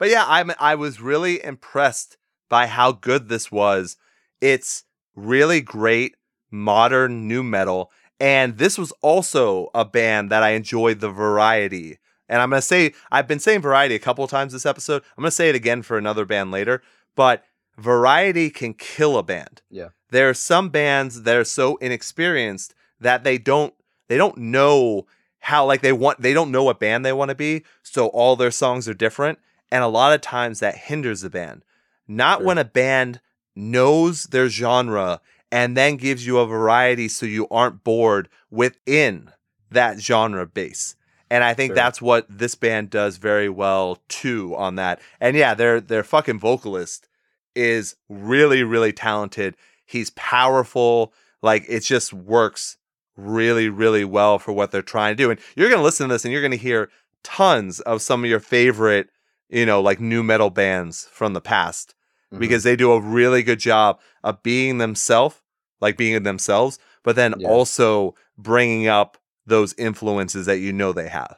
But 0.00 0.08
yeah, 0.10 0.24
I'm 0.26 0.50
I 0.58 0.74
was 0.74 1.00
really 1.00 1.42
impressed 1.44 2.16
by 2.48 2.66
how 2.66 2.90
good 2.90 3.28
this 3.28 3.52
was. 3.52 3.96
It's 4.40 4.82
really 5.14 5.60
great 5.60 6.16
modern 6.50 7.28
nu 7.28 7.44
metal. 7.44 7.92
And 8.18 8.58
this 8.58 8.76
was 8.76 8.90
also 9.00 9.68
a 9.74 9.84
band 9.84 10.30
that 10.32 10.42
I 10.42 10.50
enjoyed 10.50 10.98
the 10.98 11.08
variety. 11.08 11.99
And 12.30 12.40
I'm 12.40 12.48
going 12.48 12.62
to 12.62 12.66
say, 12.66 12.94
I've 13.12 13.28
been 13.28 13.40
saying 13.40 13.60
variety 13.60 13.94
a 13.94 13.98
couple 13.98 14.26
times 14.26 14.54
this 14.54 14.64
episode. 14.64 15.02
I'm 15.18 15.22
going 15.22 15.26
to 15.28 15.32
say 15.32 15.50
it 15.50 15.54
again 15.54 15.82
for 15.82 15.98
another 15.98 16.24
band 16.24 16.50
later. 16.50 16.80
But 17.16 17.44
variety 17.76 18.48
can 18.50 18.72
kill 18.74 19.18
a 19.18 19.22
band. 19.22 19.62
Yeah. 19.68 19.88
There 20.10 20.28
are 20.30 20.34
some 20.34 20.68
bands 20.70 21.22
that 21.22 21.36
are 21.36 21.44
so 21.44 21.76
inexperienced 21.78 22.74
that 23.00 23.24
they 23.24 23.36
don't 23.36 23.74
they 24.08 24.16
don't 24.16 24.36
know 24.38 25.06
how 25.40 25.64
like 25.66 25.80
they 25.80 25.92
want 25.92 26.20
they 26.20 26.32
don't 26.34 26.50
know 26.50 26.64
what 26.64 26.78
band 26.80 27.04
they 27.04 27.12
want 27.12 27.30
to 27.30 27.34
be 27.34 27.64
so 27.82 28.08
all 28.08 28.36
their 28.36 28.50
songs 28.50 28.88
are 28.88 28.94
different 28.94 29.38
and 29.72 29.82
a 29.82 29.88
lot 29.88 30.12
of 30.12 30.20
times 30.20 30.60
that 30.60 30.76
hinders 30.76 31.22
the 31.22 31.30
band 31.30 31.64
not 32.06 32.38
Sure. 32.40 32.46
when 32.48 32.58
a 32.58 32.64
band 32.64 33.20
knows 33.56 34.24
their 34.24 34.48
genre 34.48 35.20
and 35.50 35.76
then 35.76 35.96
gives 35.96 36.26
you 36.26 36.38
a 36.38 36.46
variety 36.46 37.08
so 37.08 37.24
you 37.24 37.48
aren't 37.48 37.82
bored 37.84 38.28
within 38.50 39.30
that 39.70 39.98
genre 40.00 40.46
base 40.46 40.94
and 41.30 41.42
i 41.44 41.54
think 41.54 41.70
Sure. 41.70 41.76
that's 41.76 42.02
what 42.02 42.26
this 42.28 42.54
band 42.54 42.90
does 42.90 43.16
very 43.16 43.48
well 43.48 43.98
too 44.08 44.54
on 44.56 44.74
that 44.76 45.00
and 45.20 45.36
yeah 45.36 45.54
their 45.54 45.80
their 45.80 46.02
fucking 46.02 46.38
vocalist 46.38 47.08
is 47.54 47.96
really 48.08 48.62
really 48.62 48.92
talented 48.92 49.56
he's 49.86 50.10
powerful 50.10 51.12
like 51.42 51.64
it 51.68 51.80
just 51.80 52.12
works 52.12 52.76
really 53.16 53.68
really 53.68 54.04
well 54.04 54.38
for 54.38 54.52
what 54.52 54.70
they're 54.70 54.82
trying 54.82 55.12
to 55.16 55.22
do 55.22 55.30
and 55.30 55.40
you're 55.56 55.68
going 55.68 55.78
to 55.80 55.84
listen 55.84 56.08
to 56.08 56.14
this 56.14 56.24
and 56.24 56.32
you're 56.32 56.42
going 56.42 56.50
to 56.50 56.56
hear 56.56 56.90
tons 57.22 57.80
of 57.80 58.00
some 58.00 58.24
of 58.24 58.30
your 58.30 58.40
favorite 58.40 59.08
you 59.50 59.66
know 59.66 59.80
like 59.80 60.00
nu 60.00 60.22
metal 60.22 60.50
bands 60.50 61.08
from 61.12 61.32
the 61.34 61.40
past 61.40 61.94
Mhm. 62.32 62.38
because 62.38 62.62
they 62.62 62.76
do 62.76 62.92
a 62.92 63.00
really 63.00 63.42
good 63.42 63.58
job 63.58 63.98
of 64.22 64.42
being 64.44 64.78
themselves 64.78 65.42
like 65.80 65.96
being 65.96 66.22
themselves 66.22 66.78
but 67.02 67.16
then 67.16 67.34
Yeah. 67.38 67.48
also 67.48 68.14
bringing 68.38 68.86
up 68.86 69.18
those 69.46 69.74
influences 69.78 70.46
that 70.46 70.58
you 70.58 70.72
know 70.72 70.92
they 70.92 71.08
have 71.08 71.36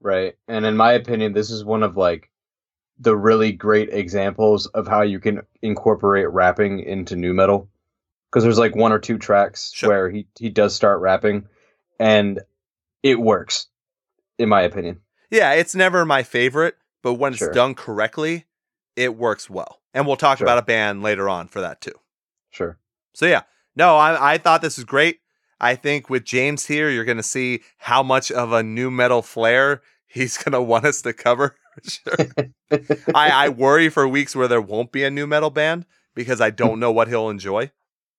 Right. 0.00 0.34
And 0.48 0.66
in 0.66 0.76
my 0.76 0.92
opinion, 0.94 1.32
this 1.32 1.48
is 1.50 1.64
one 1.64 1.84
of 1.84 1.96
like 1.96 2.28
the 2.98 3.16
really 3.16 3.52
great 3.52 3.88
examples 3.92 4.66
of 4.66 4.88
how 4.88 5.02
you 5.02 5.20
can 5.20 5.42
incorporate 5.62 6.28
rapping 6.30 6.80
into 6.80 7.14
nu 7.14 7.32
metal. 7.32 7.68
Because 8.28 8.42
there's 8.42 8.58
like 8.58 8.74
one 8.74 8.90
or 8.92 8.98
two 8.98 9.16
tracks 9.18 9.70
Sure. 9.72 9.88
where 9.90 10.10
he, 10.10 10.26
he 10.38 10.48
does 10.48 10.74
start 10.74 11.00
rapping 11.00 11.46
and 12.00 12.40
it 13.04 13.20
works, 13.20 13.68
in 14.38 14.48
my 14.48 14.62
opinion. 14.62 15.00
yeah 15.30 15.52
it's 15.52 15.74
never 15.74 16.04
my 16.04 16.22
favorite 16.24 16.76
but 17.02 17.14
when 17.14 17.32
Sure. 17.34 17.48
it's 17.48 17.54
done 17.54 17.74
correctly 17.76 18.46
it 18.96 19.16
works 19.16 19.48
well 19.48 19.80
and 19.94 20.06
we'll 20.06 20.16
talk 20.16 20.38
Sure. 20.38 20.46
about 20.46 20.58
a 20.58 20.62
band 20.62 21.02
later 21.02 21.28
on 21.28 21.46
for 21.48 21.60
that 21.60 21.80
too 21.80 21.94
Sure. 22.50 22.76
So 23.14 23.26
yeah, 23.26 23.42
no, 23.76 23.96
I 23.96 24.34
I 24.34 24.38
thought 24.38 24.62
this 24.62 24.76
was 24.78 24.84
great. 24.84 25.20
I 25.62 25.76
think 25.76 26.10
with 26.10 26.24
James 26.24 26.66
here, 26.66 26.90
you're 26.90 27.04
gonna 27.04 27.22
see 27.22 27.62
how 27.78 28.02
much 28.02 28.30
of 28.30 28.52
a 28.52 28.62
nu 28.62 28.90
metal 28.90 29.22
flair 29.22 29.80
he's 30.06 30.36
gonna 30.36 30.60
want 30.72 30.84
us 30.84 31.00
to 31.02 31.12
cover. 31.14 31.56
Sure. 31.82 32.14
I 33.14 33.30
I 33.30 33.48
worry 33.64 33.88
for 33.88 34.06
weeks 34.06 34.36
where 34.36 34.48
there 34.48 34.60
won't 34.60 34.92
be 34.92 35.04
a 35.04 35.10
nu 35.10 35.26
metal 35.26 35.50
band 35.50 35.86
because 36.14 36.40
I 36.40 36.50
don't 36.50 36.80
know 36.80 36.92
what 36.92 37.08
he'll 37.08 37.30
enjoy. 37.30 37.70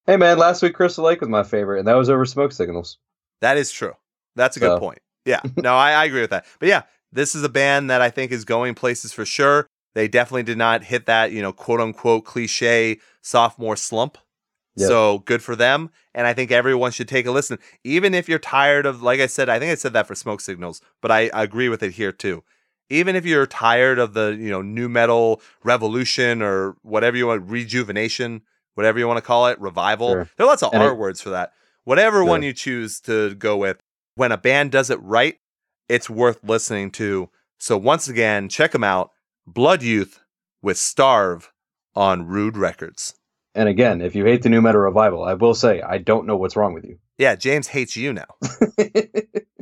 Hey 0.07 0.17
man, 0.17 0.37
last 0.37 0.61
week 0.63 0.73
Crystal 0.73 1.03
Lake 1.05 1.21
was 1.21 1.29
my 1.29 1.43
favorite, 1.43 1.79
and 1.79 1.87
that 1.87 1.93
was 1.93 2.09
over 2.09 2.25
Smoke 2.25 2.51
Signals. 2.51 2.97
That 3.41 3.57
is 3.57 3.71
true. 3.71 3.93
That's 4.35 4.57
a 4.57 4.59
good 4.59 4.77
So. 4.77 4.79
point. 4.79 4.99
Yeah, 5.25 5.41
no, 5.57 5.75
I, 5.75 5.91
I 5.91 6.05
agree 6.05 6.21
with 6.21 6.31
that. 6.31 6.45
But 6.59 6.69
yeah, 6.69 6.83
this 7.11 7.35
is 7.35 7.43
a 7.43 7.49
band 7.49 7.89
that 7.89 8.01
I 8.01 8.09
think 8.09 8.31
is 8.31 8.43
going 8.45 8.73
places 8.75 9.13
for 9.13 9.25
sure. 9.25 9.67
They 9.95 10.07
definitely 10.07 10.43
did 10.43 10.57
not 10.57 10.83
hit 10.85 11.05
that, 11.05 11.31
you 11.31 11.41
know, 11.41 11.53
quote 11.53 11.79
unquote 11.79 12.25
cliche 12.25 12.99
sophomore 13.21 13.75
slump. 13.75 14.17
Yep. 14.75 14.87
So 14.87 15.19
good 15.19 15.43
for 15.43 15.55
them. 15.55 15.91
And 16.15 16.25
I 16.25 16.33
think 16.33 16.51
everyone 16.51 16.91
should 16.91 17.07
take 17.07 17.25
a 17.25 17.31
listen. 17.31 17.59
Even 17.83 18.13
if 18.13 18.27
you're 18.27 18.39
tired 18.39 18.85
of, 18.85 19.01
like 19.03 19.19
I 19.19 19.27
said, 19.27 19.49
I 19.49 19.59
think 19.59 19.71
I 19.71 19.75
said 19.75 19.93
that 19.93 20.07
for 20.07 20.15
smoke 20.15 20.41
signals, 20.41 20.81
but 21.01 21.11
I, 21.11 21.29
I 21.33 21.43
agree 21.43 21.69
with 21.69 21.83
it 21.83 21.91
here 21.93 22.11
too. 22.11 22.43
Even 22.89 23.15
if 23.15 23.25
you're 23.25 23.45
tired 23.47 23.99
of 23.99 24.13
the, 24.13 24.35
you 24.39 24.49
know, 24.49 24.61
nu 24.61 24.89
metal 24.89 25.41
revolution 25.63 26.41
or 26.41 26.75
whatever 26.81 27.15
you 27.17 27.27
want, 27.27 27.49
rejuvenation, 27.49 28.41
whatever 28.75 28.99
you 28.99 29.07
want 29.07 29.17
to 29.17 29.21
call 29.21 29.47
it, 29.47 29.59
revival. 29.59 30.09
Sure. 30.09 30.29
There 30.37 30.45
are 30.45 30.49
lots 30.49 30.63
of 30.63 30.73
And 30.73 30.81
it- 30.83 30.85
art 30.87 30.97
words 30.97 31.21
for 31.21 31.29
that. 31.29 31.53
Whatever 31.85 32.23
one 32.23 32.43
you 32.43 32.53
choose 32.53 32.99
to 33.01 33.35
go 33.35 33.57
with, 33.57 33.77
when 34.15 34.31
a 34.31 34.37
band 34.37 34.71
does 34.71 34.89
it 34.89 35.01
right, 35.01 35.35
it's 35.89 36.09
worth 36.09 36.39
listening 36.43 36.91
to. 36.91 37.29
So 37.59 37.77
once 37.77 38.07
again, 38.07 38.47
check 38.47 38.71
them 38.71 38.83
out. 38.85 39.11
Blood 39.45 39.83
Youth 39.83 40.21
with 40.61 40.77
Starve 40.77 41.51
on 41.93 42.25
Rude 42.25 42.55
Records. 42.57 43.15
And 43.55 43.69
again, 43.69 44.01
if 44.01 44.15
you 44.15 44.25
hate 44.25 44.41
the 44.41 44.49
nu 44.49 44.61
metal 44.61 44.81
revival, 44.81 45.23
I 45.23 45.35
will 45.35 45.53
say 45.53 45.81
I 45.81 45.99
don't 45.99 46.25
know 46.25 46.37
what's 46.37 46.55
wrong 46.55 46.73
with 46.73 46.85
you. 46.85 46.97
Yeah, 47.17 47.35
James 47.35 47.67
hates 47.67 47.95
you 47.95 48.13
now. 48.13 48.25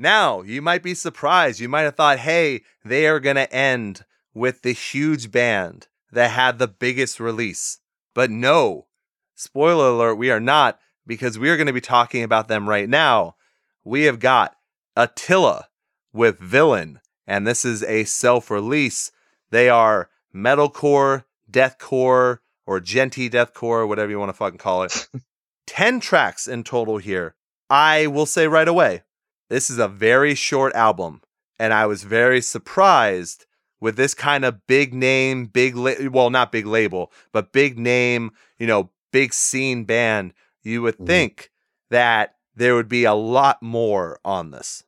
Now, 0.00 0.40
you 0.40 0.62
might 0.62 0.82
be 0.82 0.94
surprised. 0.94 1.60
You 1.60 1.68
might 1.68 1.82
have 1.82 1.94
thought, 1.94 2.20
hey, 2.20 2.62
they 2.82 3.06
are 3.06 3.20
going 3.20 3.36
to 3.36 3.52
end 3.54 4.06
with 4.32 4.62
the 4.62 4.72
huge 4.72 5.30
band 5.30 5.88
that 6.10 6.30
had 6.30 6.58
the 6.58 6.68
biggest 6.68 7.20
release. 7.20 7.80
But 8.14 8.30
no, 8.30 8.86
spoiler 9.34 9.88
alert, 9.88 10.14
we 10.14 10.30
are 10.30 10.40
not 10.40 10.78
because 11.06 11.38
we 11.38 11.50
are 11.50 11.58
going 11.58 11.66
to 11.66 11.74
be 11.74 11.82
talking 11.82 12.22
about 12.22 12.48
them 12.48 12.66
right 12.66 12.88
now. 12.88 13.36
We 13.84 14.04
have 14.04 14.20
got 14.20 14.56
Attila 14.96 15.68
with 16.14 16.38
Villain, 16.38 17.00
and 17.26 17.46
this 17.46 17.66
is 17.66 17.82
a 17.82 18.04
self 18.04 18.50
release. 18.50 19.12
They 19.50 19.68
are 19.68 20.08
metalcore, 20.34 21.24
deathcore, 21.50 22.38
or 22.64 22.80
djenty 22.80 23.30
deathcore, 23.30 23.86
whatever 23.86 24.10
you 24.10 24.18
want 24.18 24.30
to 24.30 24.34
fucking 24.34 24.56
call 24.56 24.82
it. 24.82 25.08
10 25.66 26.00
tracks 26.00 26.48
in 26.48 26.64
total 26.64 26.96
here. 26.96 27.34
I 27.68 28.06
will 28.06 28.26
say 28.26 28.48
right 28.48 28.66
away, 28.66 29.02
this 29.50 29.68
is 29.68 29.76
a 29.78 29.88
very 29.88 30.34
short 30.34 30.74
album, 30.74 31.20
and 31.58 31.74
I 31.74 31.84
was 31.84 32.02
very 32.04 32.40
surprised 32.40 33.44
with 33.80 33.96
this 33.96 34.14
kind 34.14 34.44
of 34.46 34.66
big 34.66 34.94
name, 34.94 35.44
big 35.46 35.76
la- 35.76 36.08
well, 36.10 36.30
not 36.30 36.52
big 36.52 36.66
label, 36.66 37.12
but 37.32 37.52
big 37.52 37.78
name, 37.78 38.30
you 38.58 38.66
know, 38.66 38.90
big 39.12 39.34
scene 39.34 39.84
band. 39.84 40.32
You 40.62 40.80
would 40.82 40.98
Mhm. 40.98 41.06
think 41.06 41.50
that 41.90 42.36
there 42.54 42.74
would 42.74 42.88
be 42.88 43.04
a 43.04 43.14
lot 43.14 43.62
more 43.62 44.18
on 44.24 44.50
this. 44.50 44.84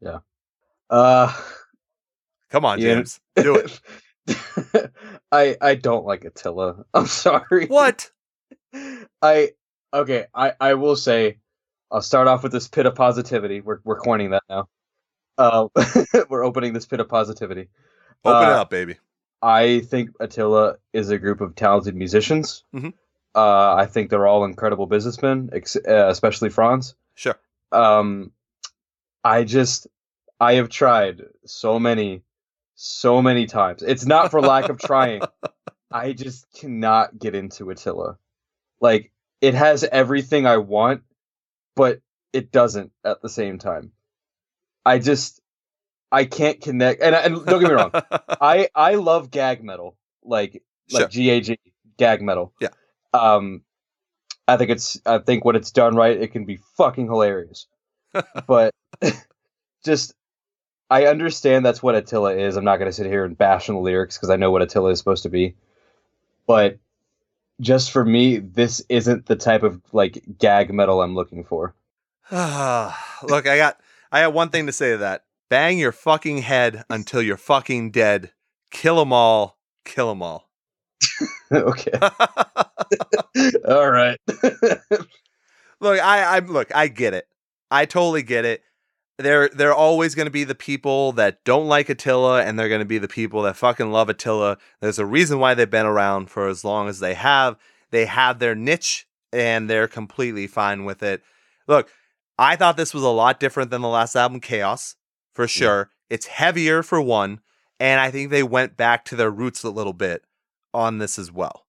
Yeah. 0.00 0.20
Uh, 0.90 1.32
Come 2.50 2.64
on, 2.64 2.80
Yeah. 2.80 2.94
James, 2.94 3.20
do 3.36 3.56
it. 3.56 3.80
I 5.32 5.56
I 5.60 5.74
don't 5.74 6.06
like 6.06 6.24
Attila. 6.24 6.84
I'm 6.94 7.06
sorry. 7.06 7.66
What? 7.66 8.10
I 9.22 9.50
okay. 9.92 10.26
I 10.34 10.52
I 10.60 10.74
will 10.74 10.96
say, 10.96 11.38
I'll 11.90 12.02
start 12.02 12.28
off 12.28 12.42
with 12.42 12.52
this 12.52 12.68
pit 12.68 12.86
of 12.86 12.94
positivity. 12.94 13.60
We're 13.60 13.80
we're 13.84 13.98
coining 13.98 14.30
that 14.30 14.42
now. 14.48 14.68
Uh, 15.36 15.68
we're 16.28 16.44
opening 16.44 16.72
this 16.72 16.86
pit 16.86 17.00
of 17.00 17.08
positivity. 17.08 17.68
Open 18.24 18.48
it 18.48 18.52
Uh, 18.52 18.60
up, 18.62 18.70
baby. 18.70 18.96
I 19.40 19.80
think 19.80 20.10
Attila 20.18 20.76
is 20.92 21.10
a 21.10 21.18
group 21.18 21.40
of 21.40 21.54
talented 21.54 21.94
musicians. 21.94 22.64
Mhm. 22.74 22.92
Uh, 23.34 23.74
I 23.74 23.86
think 23.86 24.10
they're 24.10 24.26
all 24.26 24.44
incredible 24.44 24.86
businessmen, 24.86 25.50
ex- 25.52 25.76
uh, 25.76 26.08
especially 26.08 26.48
Fronz. 26.48 26.94
Sure. 27.14 27.38
Um, 27.70 28.32
I 29.22 29.44
just, 29.44 29.86
I 30.40 30.54
have 30.54 30.68
tried 30.70 31.22
so 31.44 31.78
many, 31.78 32.22
so 32.74 33.22
many 33.22 33.46
times. 33.46 33.82
It's 33.82 34.06
not 34.06 34.32
for 34.32 34.40
lack 34.40 34.70
of 34.70 34.78
trying. 34.80 35.22
I 35.92 36.14
just 36.14 36.50
cannot 36.52 37.16
get 37.18 37.34
into 37.36 37.70
Attila. 37.70 38.18
Like, 38.80 39.12
it 39.40 39.54
has 39.54 39.84
everything 39.84 40.46
I 40.46 40.56
want, 40.56 41.02
but 41.78 42.00
it 42.32 42.50
doesn't 42.50 42.90
at 43.04 43.22
the 43.22 43.28
same 43.28 43.58
time. 43.58 43.92
I 44.84 44.98
just, 44.98 45.40
I 46.10 46.24
can't 46.24 46.60
connect. 46.60 47.00
And, 47.00 47.14
and 47.14 47.46
don't 47.46 47.60
get 47.60 47.68
me 47.68 47.74
wrong. 47.74 47.92
I 48.40 48.68
I 48.74 48.96
love 48.96 49.30
gag 49.30 49.62
metal, 49.62 49.96
like 50.24 50.60
like 50.90 51.10
GAG 51.10 51.58
gag 51.96 52.20
metal. 52.20 52.52
Yeah. 52.60 52.70
Um, 53.14 53.62
I 54.48 54.56
think 54.56 54.70
it's 54.70 55.00
I 55.06 55.18
think 55.18 55.44
when 55.44 55.54
it's 55.54 55.70
done 55.70 55.94
right, 55.94 56.20
it 56.20 56.32
can 56.32 56.46
be 56.46 56.58
fucking 56.76 57.06
hilarious. 57.06 57.68
but 58.48 58.74
just 59.84 60.14
I 60.90 61.06
understand 61.06 61.64
that's 61.64 61.82
what 61.82 61.94
Attila 61.94 62.34
is. 62.34 62.56
I'm 62.56 62.64
not 62.64 62.78
going 62.78 62.90
to 62.90 62.96
sit 62.96 63.06
here 63.06 63.24
and 63.24 63.38
bash 63.38 63.68
on 63.68 63.76
the 63.76 63.80
lyrics 63.80 64.16
because 64.16 64.30
I 64.30 64.36
know 64.36 64.50
what 64.50 64.62
Attila 64.62 64.90
is 64.90 64.98
supposed 64.98 65.22
to 65.22 65.28
be. 65.28 65.54
But 66.44 66.78
just 67.60 67.90
for 67.90 68.04
me, 68.04 68.38
this 68.38 68.82
isn't 68.88 69.26
the 69.26 69.36
type 69.36 69.62
of 69.62 69.80
like 69.92 70.22
gag 70.38 70.72
metal 70.72 71.02
I'm 71.02 71.14
looking 71.14 71.44
for. 71.44 71.74
Look, 72.30 73.46
I 73.46 73.56
got 73.56 73.80
I 74.12 74.22
got 74.22 74.32
one 74.34 74.50
thing 74.50 74.66
to 74.66 74.72
say 74.72 74.92
to 74.92 74.98
that. 74.98 75.24
Bang 75.48 75.78
your 75.78 75.92
fucking 75.92 76.38
head 76.38 76.84
until 76.90 77.22
you're 77.22 77.36
fucking 77.38 77.90
dead. 77.90 78.32
Kill 78.70 79.00
'em 79.00 79.12
all. 79.12 79.58
Kill 79.84 80.10
'em 80.10 80.22
all. 80.22 80.48
okay. 81.52 81.92
All 83.68 83.90
right. 83.90 84.18
look, 85.80 86.00
I, 86.00 86.36
I 86.36 86.38
look, 86.40 86.74
I 86.74 86.88
get 86.88 87.14
it. 87.14 87.26
I 87.70 87.86
totally 87.86 88.22
get 88.22 88.44
it. 88.44 88.62
There, 89.18 89.48
there 89.48 89.70
are 89.70 89.74
always 89.74 90.14
going 90.14 90.26
to 90.26 90.30
be 90.30 90.44
the 90.44 90.54
people 90.54 91.12
that 91.12 91.42
don't 91.44 91.66
like 91.66 91.88
Attila, 91.88 92.42
and 92.42 92.56
they're 92.56 92.68
going 92.68 92.80
to 92.80 92.84
be 92.84 92.98
the 92.98 93.08
people 93.08 93.42
that 93.42 93.56
fucking 93.56 93.90
love 93.90 94.08
Attila. 94.08 94.58
There's 94.80 95.00
a 95.00 95.06
reason 95.06 95.40
why 95.40 95.54
they've 95.54 95.68
been 95.68 95.86
around 95.86 96.30
for 96.30 96.46
as 96.46 96.64
long 96.64 96.88
as 96.88 97.00
they 97.00 97.14
have. 97.14 97.56
They 97.90 98.06
have 98.06 98.38
their 98.38 98.54
niche, 98.54 99.08
and 99.32 99.68
they're 99.68 99.88
completely 99.88 100.46
fine 100.46 100.84
with 100.84 101.02
it. 101.02 101.22
Look, 101.66 101.90
I 102.38 102.54
thought 102.54 102.76
this 102.76 102.94
was 102.94 103.02
a 103.02 103.08
lot 103.08 103.40
different 103.40 103.70
than 103.70 103.82
the 103.82 103.88
last 103.88 104.14
album, 104.14 104.40
Chaos, 104.40 104.94
for 105.34 105.48
sure. 105.48 105.90
It's 106.08 106.26
heavier 106.26 106.84
for 106.84 107.00
one, 107.00 107.40
and 107.80 108.00
I 108.00 108.10
think 108.12 108.30
they 108.30 108.44
went 108.44 108.76
back 108.76 109.04
to 109.06 109.16
their 109.16 109.30
roots 109.30 109.64
a 109.64 109.70
little 109.70 109.92
bit 109.92 110.24
on 110.72 110.98
this 110.98 111.18
as 111.18 111.32
well. 111.32 111.66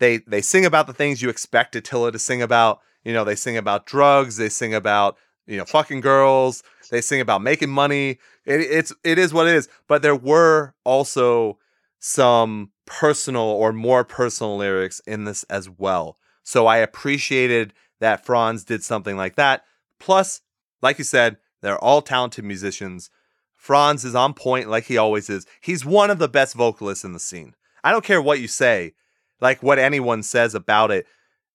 They 0.00 0.18
they 0.18 0.42
sing 0.42 0.64
about 0.64 0.86
the 0.86 0.92
things 0.92 1.22
you 1.22 1.28
expect 1.28 1.76
Attila 1.76 2.12
to 2.12 2.18
sing 2.18 2.42
about. 2.42 2.80
You 3.04 3.12
know, 3.12 3.24
they 3.24 3.36
sing 3.36 3.56
about 3.56 3.86
drugs, 3.86 4.36
they 4.36 4.48
sing 4.48 4.74
about 4.74 5.16
you 5.48 5.56
know 5.56 5.64
fucking 5.64 6.00
girls, 6.00 6.62
they 6.90 7.00
sing 7.00 7.20
about 7.20 7.42
making 7.42 7.70
money. 7.70 8.18
It, 8.44 8.60
it's 8.60 8.92
it 9.02 9.18
is 9.18 9.34
what 9.34 9.48
it 9.48 9.54
is. 9.54 9.68
But 9.88 10.02
there 10.02 10.14
were 10.14 10.74
also 10.84 11.58
some 11.98 12.70
personal 12.86 13.42
or 13.42 13.72
more 13.72 14.04
personal 14.04 14.56
lyrics 14.56 15.00
in 15.06 15.24
this 15.24 15.42
as 15.44 15.68
well. 15.68 16.16
So 16.44 16.66
I 16.66 16.76
appreciated 16.76 17.74
that 18.00 18.24
Fronz 18.24 18.64
did 18.64 18.84
something 18.84 19.16
like 19.16 19.36
that. 19.36 19.64
Plus, 19.98 20.42
like 20.80 20.98
you 20.98 21.04
said, 21.04 21.38
they're 21.60 21.82
all 21.82 22.02
talented 22.02 22.44
musicians. 22.44 23.10
Fronz 23.56 24.04
is 24.04 24.14
on 24.14 24.34
point 24.34 24.68
like 24.68 24.84
he 24.84 24.96
always 24.96 25.28
is. 25.28 25.46
He's 25.60 25.84
one 25.84 26.10
of 26.10 26.18
the 26.18 26.28
best 26.28 26.54
vocalists 26.54 27.04
in 27.04 27.12
the 27.12 27.18
scene. 27.18 27.54
I 27.82 27.90
don't 27.90 28.04
care 28.04 28.22
what 28.22 28.40
you 28.40 28.48
say, 28.48 28.94
like 29.40 29.62
what 29.62 29.78
anyone 29.78 30.22
says 30.22 30.54
about 30.54 30.90
it. 30.90 31.06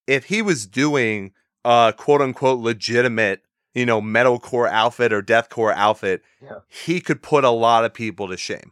If 0.06 0.26
he 0.26 0.42
was 0.42 0.68
doing 0.68 1.32
a 1.64 1.94
quote 1.96 2.22
unquote 2.22 2.60
legitimate, 2.60 3.42
you 3.74 3.86
know, 3.86 4.02
metalcore 4.02 4.70
outfit 4.70 5.12
or 5.14 5.22
deathcore 5.22 5.74
outfit, 5.74 6.22
Yeah. 6.42 6.60
he 6.68 7.02
could 7.02 7.22
put 7.24 7.44
a 7.44 7.50
lot 7.50 7.86
of 7.86 7.94
people 7.94 8.28
to 8.28 8.38
shame. 8.38 8.72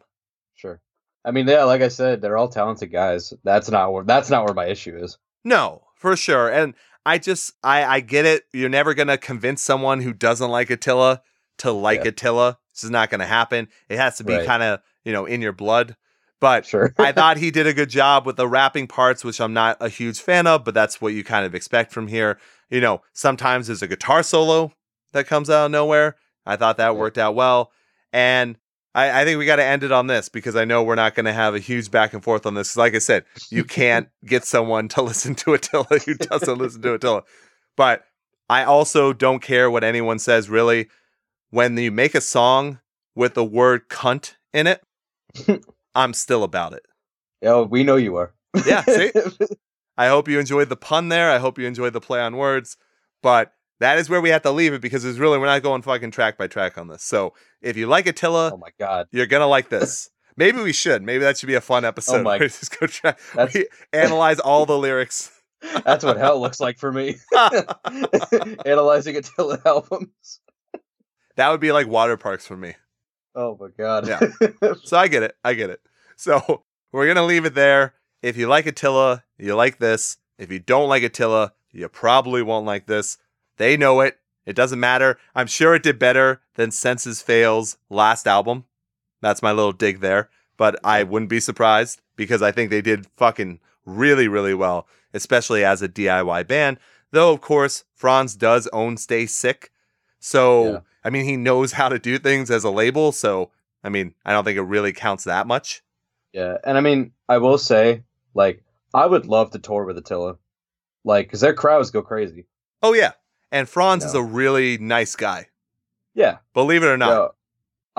Sure. 0.56 0.80
I 1.26 1.32
mean, 1.32 1.48
yeah, 1.48 1.64
like 1.64 1.82
I 1.82 1.88
said, 1.88 2.22
they're 2.22 2.38
all 2.38 2.50
talented 2.50 2.92
guys. 2.92 3.34
That's 3.44 3.70
not 3.70 3.92
where 3.94 4.04
that's 4.04 4.30
not 4.30 4.46
where 4.46 4.54
my 4.54 4.66
issue 4.68 4.96
is. 4.98 5.18
No, 5.44 5.84
for 5.96 6.16
sure. 6.16 6.50
And 6.50 6.74
I 7.06 7.18
just 7.18 7.54
I 7.64 7.84
I 7.84 8.00
get 8.00 8.26
it. 8.26 8.44
You're 8.54 8.70
never 8.70 8.94
gonna 8.94 9.18
convince 9.18 9.64
someone 9.64 10.02
who 10.02 10.14
doesn't 10.14 10.50
like 10.52 10.70
Attila 10.70 11.22
to 11.60 11.72
like 11.72 12.04
Yeah. 12.04 12.10
Attila. 12.10 12.58
This 12.74 12.84
is 12.84 12.90
not 12.92 13.10
gonna 13.10 13.26
happen. 13.26 13.68
It 13.90 13.98
has 13.98 14.18
to 14.18 14.24
be 14.24 14.34
Right. 14.36 14.46
kind 14.46 14.64
of, 14.64 14.80
you 15.04 15.12
know, 15.14 15.26
in 15.26 15.42
your 15.42 15.52
blood. 15.54 15.96
But 16.40 16.66
Sure. 16.66 16.94
I 16.98 17.12
thought 17.12 17.38
he 17.38 17.52
did 17.52 17.68
a 17.68 17.74
good 17.74 17.90
job 17.90 18.26
with 18.26 18.36
the 18.36 18.48
rapping 18.48 18.88
parts, 18.88 19.24
which 19.24 19.40
I'm 19.42 19.54
not 19.54 19.78
a 19.80 19.90
huge 19.90 20.20
fan 20.22 20.48
of, 20.48 20.64
but 20.64 20.74
that's 20.74 21.02
what 21.02 21.14
you 21.14 21.24
kind 21.24 21.46
of 21.46 21.54
expect 21.56 21.92
from 21.92 22.08
here. 22.08 22.40
You 22.70 22.82
know, 22.82 23.02
sometimes 23.14 23.68
there's 23.68 23.82
a 23.84 23.88
guitar 23.88 24.24
solo 24.24 24.72
that 25.14 25.28
comes 25.28 25.50
out 25.50 25.66
of 25.66 25.72
nowhere. 25.72 26.16
I 26.46 26.56
thought 26.56 26.78
that 26.78 26.96
worked 26.96 27.18
out 27.18 27.36
well. 27.36 27.72
And 28.14 28.58
I, 28.94 29.22
I 29.22 29.26
think 29.26 29.40
we 29.40 29.46
got 29.46 29.58
to 29.58 29.64
end 29.64 29.84
it 29.84 29.92
on 29.92 30.08
this 30.08 30.30
because 30.30 30.56
I 30.56 30.66
know 30.66 30.84
we're 30.84 30.96
not 30.96 31.16
going 31.16 31.26
to 31.26 31.34
have 31.34 31.56
a 31.56 31.60
huge 31.60 31.92
back 31.92 32.14
and 32.14 32.24
forth 32.24 32.46
on 32.46 32.56
this. 32.56 32.76
Like 32.76 32.96
I 32.96 33.00
said, 33.00 33.26
you 33.50 33.64
can't 33.64 34.10
get 34.26 34.46
someone 34.46 34.88
to 34.90 35.02
listen 35.02 35.36
to 35.36 35.54
Attila 35.54 36.00
who 36.06 36.16
doesn't 36.16 36.58
listen 36.58 36.82
to 36.82 36.94
Attila. 36.94 37.24
But 37.78 38.04
I 38.50 38.64
also 38.64 39.14
don't 39.14 39.42
care 39.42 39.72
what 39.72 39.84
anyone 39.84 40.20
says, 40.20 40.50
really. 40.50 40.90
When 41.52 41.78
you 41.78 41.92
make 41.92 42.16
a 42.16 42.22
song 42.22 42.80
with 43.16 43.34
the 43.34 43.44
word 43.44 43.90
cunt 43.90 44.36
in 44.54 44.68
it, 44.68 44.82
I'm 45.96 46.14
still 46.14 46.44
about 46.44 46.74
it. 46.74 46.86
Yeah, 47.42 47.62
we 47.62 47.84
know 47.84 47.96
you 47.96 48.16
are. 48.18 48.34
Yeah, 48.66 48.84
see? 48.84 49.12
I 49.98 50.08
hope 50.08 50.28
you 50.28 50.40
enjoyed 50.40 50.70
the 50.70 50.76
pun 50.76 51.10
there. 51.10 51.32
I 51.32 51.38
hope 51.38 51.58
you 51.58 51.68
enjoyed 51.68 51.94
the 51.94 52.02
play 52.02 52.22
on 52.22 52.38
words. 52.38 52.78
But 53.22 53.54
that 53.82 53.98
is 53.98 54.12
where 54.12 54.22
we 54.22 54.30
have 54.30 54.44
to 54.44 54.52
leave 54.52 54.74
it 54.74 54.82
because 54.82 55.04
it's 55.04 55.18
really, 55.18 55.40
we're 55.40 55.48
not 55.48 55.64
going 55.64 55.82
fucking 55.82 56.12
track 56.12 56.38
by 56.38 56.46
track 56.46 56.78
on 56.78 56.88
this. 56.88 57.02
So 57.02 57.34
if 57.64 57.76
you 57.76 57.88
like 57.88 58.06
Attila, 58.06 58.52
oh 58.54 58.58
my 58.58 58.70
god. 58.80 59.08
you're 59.12 59.26
to 59.26 59.46
like 59.48 59.70
this. 59.70 60.10
Maybe 60.38 60.62
we 60.62 60.72
should. 60.72 61.02
Maybe 61.02 61.24
that 61.24 61.38
should 61.38 61.48
be 61.48 61.56
a 61.56 61.62
fun 61.62 61.84
oh 61.84 61.88
episode. 61.88 62.20
Oh 62.20 62.24
my- 62.24 62.38
just 62.40 62.80
go 62.80 62.86
track. 62.86 63.20
We 63.54 63.68
analyze 63.92 64.40
all 64.40 64.68
the 64.68 64.78
lyrics. 64.78 65.32
That's 65.84 66.06
what 66.06 66.18
hell 66.18 66.40
looks 66.40 66.60
like 66.60 66.78
for 66.78 66.92
me. 66.92 67.16
Analyzing 68.66 69.18
Attila 69.18 69.60
albums. 69.66 70.40
that 71.36 71.50
would 71.50 71.60
be 71.60 71.72
like 71.72 71.88
Waterparks 71.88 72.44
for 72.44 72.58
me. 72.58 72.76
Oh 73.34 73.58
my 73.60 73.68
god. 73.78 74.08
Yeah. 74.08 74.74
So 74.84 74.98
I 74.98 75.08
get 75.08 75.24
it. 75.24 75.36
I 75.44 75.54
get 75.56 75.70
it. 75.72 75.82
So 76.18 76.64
we're 76.92 77.06
to 77.16 77.24
leave 77.24 77.46
it 77.46 77.56
there. 77.56 77.96
If 78.22 78.38
you 78.38 78.48
like 78.48 78.68
Attila, 78.68 79.24
you 79.40 79.56
like 79.56 79.80
this. 79.80 80.18
If 80.38 80.52
you 80.52 80.60
don't 80.60 80.90
like 80.90 81.02
Attila, 81.04 81.54
you 81.72 81.90
probably 81.90 82.44
won't 82.44 82.66
like 82.66 82.86
this. 82.86 83.18
They 83.62 83.78
know 83.78 84.02
it. 84.02 84.18
It 84.48 84.56
doesn't 84.56 84.80
matter. 84.80 85.20
I'm 85.36 85.46
sure 85.46 85.76
it 85.76 85.84
did 85.84 86.00
better 86.00 86.42
than 86.56 86.72
Senses 86.72 87.22
Fail's 87.22 87.78
last 87.92 88.26
album. 88.26 88.66
That's 89.22 89.44
my 89.44 89.52
little 89.52 89.72
dig 89.72 90.00
there. 90.00 90.32
But 90.58 90.80
I 90.84 91.04
wouldn't 91.04 91.30
be 91.30 91.40
surprised 91.40 92.02
because 92.16 92.42
I 92.42 92.52
think 92.52 92.72
they 92.72 92.82
did 92.82 93.06
fucking 93.18 93.60
really, 93.86 94.28
really 94.28 94.56
well, 94.56 94.88
especially 95.14 95.64
as 95.64 95.84
a 95.84 95.88
DIY 95.88 96.48
band. 96.48 96.80
Though, 97.12 97.32
of 97.32 97.42
course, 97.42 97.84
Fronz 97.96 98.36
does 98.36 98.68
own 98.74 98.98
Stay 98.98 99.28
Sick. 99.28 99.72
So, 100.20 100.64
Yeah. 100.64 100.80
I 101.04 101.12
mean, 101.12 101.26
he 101.26 101.38
knows 101.38 101.74
how 101.74 101.90
to 101.90 102.00
do 102.00 102.18
things 102.18 102.50
as 102.50 102.64
a 102.64 102.72
label. 102.72 103.12
So, 103.12 103.52
I 103.84 103.90
mean, 103.90 104.16
I 104.26 104.32
don't 104.32 104.44
think 104.44 104.58
it 104.58 104.64
really 104.64 104.92
counts 104.92 105.26
that 105.26 105.46
much. 105.46 105.84
Yeah, 106.34 106.58
and 106.64 106.80
I 106.80 106.82
mean, 106.82 107.12
I 107.30 107.38
will 107.38 107.60
say, 107.60 108.06
like, 108.34 108.64
I 108.92 109.06
would 109.06 109.28
love 109.28 109.52
to 109.52 109.60
tour 109.60 109.86
with 109.86 110.00
Attila, 110.00 110.38
like, 111.04 111.28
because 111.28 111.42
their 111.42 111.54
crowds 111.54 111.92
go 111.92 112.02
crazy. 112.02 112.46
Oh, 112.82 112.94
yeah. 112.94 113.12
And 113.52 113.68
Fronz 113.68 114.04
is 114.06 114.14
a 114.14 114.24
really 114.24 114.78
nice 114.78 115.16
guy. 115.16 115.48
Yeah, 116.14 116.38
Believe 116.54 116.84
it 116.84 116.88
or 116.88 116.98
not. 116.98 117.10
yeah, 117.10 117.28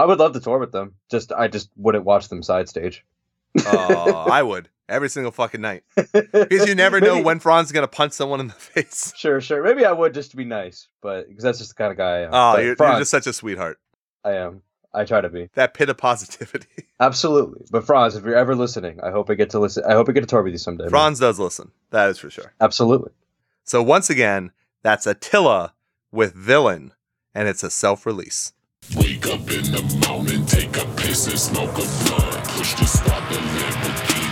I 0.02 0.06
would 0.06 0.18
love 0.18 0.32
to 0.34 0.40
tour 0.40 0.58
with 0.58 0.72
them. 0.72 0.94
Just, 1.10 1.32
I 1.32 1.48
just 1.48 1.70
wouldn't 1.76 2.04
watch 2.04 2.28
them 2.28 2.42
side 2.42 2.68
stage. 2.68 3.04
Oh, 3.66 4.26
I 4.30 4.42
would 4.50 4.68
every 4.88 5.08
single 5.08 5.32
fucking 5.32 5.60
night. 5.60 5.84
Because 5.94 6.68
you 6.68 6.74
never 6.76 7.00
know 7.00 7.14
Maybe- 7.14 7.24
when 7.24 7.40
Fronz 7.40 7.64
is 7.64 7.72
going 7.72 7.84
to 7.84 7.88
punch 7.88 8.12
someone 8.12 8.40
in 8.40 8.48
the 8.48 8.52
face. 8.54 9.12
Sure, 9.22 9.40
sure. 9.40 9.62
Maybe 9.62 9.84
I 9.86 9.92
would 9.92 10.12
just 10.14 10.32
to 10.32 10.36
be 10.36 10.44
nice, 10.44 10.88
but 11.00 11.28
because 11.28 11.42
that's 11.44 11.58
just 11.58 11.70
the 11.70 11.74
kind 11.76 11.90
of 11.90 11.96
guy 11.98 12.16
I 12.16 12.20
am. 12.24 12.30
Oh, 12.32 12.56
you're, 12.58 12.76
you're 12.78 12.98
just 12.98 13.10
such 13.10 13.26
a 13.26 13.32
sweetheart. 13.32 13.78
I 14.24 14.32
am. 14.32 14.62
I 14.94 15.04
try 15.04 15.22
to 15.22 15.30
be. 15.30 15.48
That 15.54 15.72
pit 15.72 15.88
of 15.88 15.96
positivity. 15.96 16.66
Absolutely. 17.00 17.64
But 17.70 17.84
Fronz, 17.86 18.14
if 18.16 18.24
you're 18.24 18.36
ever 18.36 18.54
listening, 18.54 19.00
I 19.02 19.10
hope 19.10 19.30
I 19.30 19.34
get 19.34 19.48
to 19.50 19.58
listen. 19.58 19.84
I 19.88 19.92
hope 19.94 20.08
I 20.08 20.12
get 20.12 20.20
to 20.20 20.26
tour 20.26 20.42
with 20.42 20.52
you 20.52 20.58
someday. 20.58 20.84
man. 20.84 20.92
Fronz 20.92 21.18
does 21.20 21.38
listen. 21.38 21.70
That 21.90 22.10
is 22.10 22.18
for 22.18 22.28
sure. 22.28 22.52
Absolutely. 22.60 23.12
So 23.64 23.82
once 23.82 24.10
again, 24.10 24.50
that's 24.82 25.06
Attila 25.06 25.74
with 26.10 26.34
Villain, 26.34 26.92
and 27.34 27.48
it's 27.48 27.62
a 27.62 27.70
self 27.70 28.04
release. 28.06 28.52
Wake 28.96 29.26
up 29.26 29.40
in 29.50 29.64
the 29.70 30.06
morning, 30.08 30.44
take 30.44 30.76
a 30.76 30.84
piss 30.96 31.26
and 31.28 31.38
smoke 31.38 31.70
a 31.70 31.86
blunt. 32.04 32.48
Push 32.48 32.74
to 32.74 32.86
start 32.86 33.22
the 33.30 33.36
Lamborghini, 33.36 34.31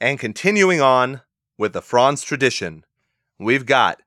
And 0.00 0.18
continuing 0.18 0.80
on 0.80 1.22
with 1.56 1.72
the 1.72 1.80
Fronz 1.80 2.24
tradition, 2.24 2.84
we've 3.38 3.66
got 3.66 4.00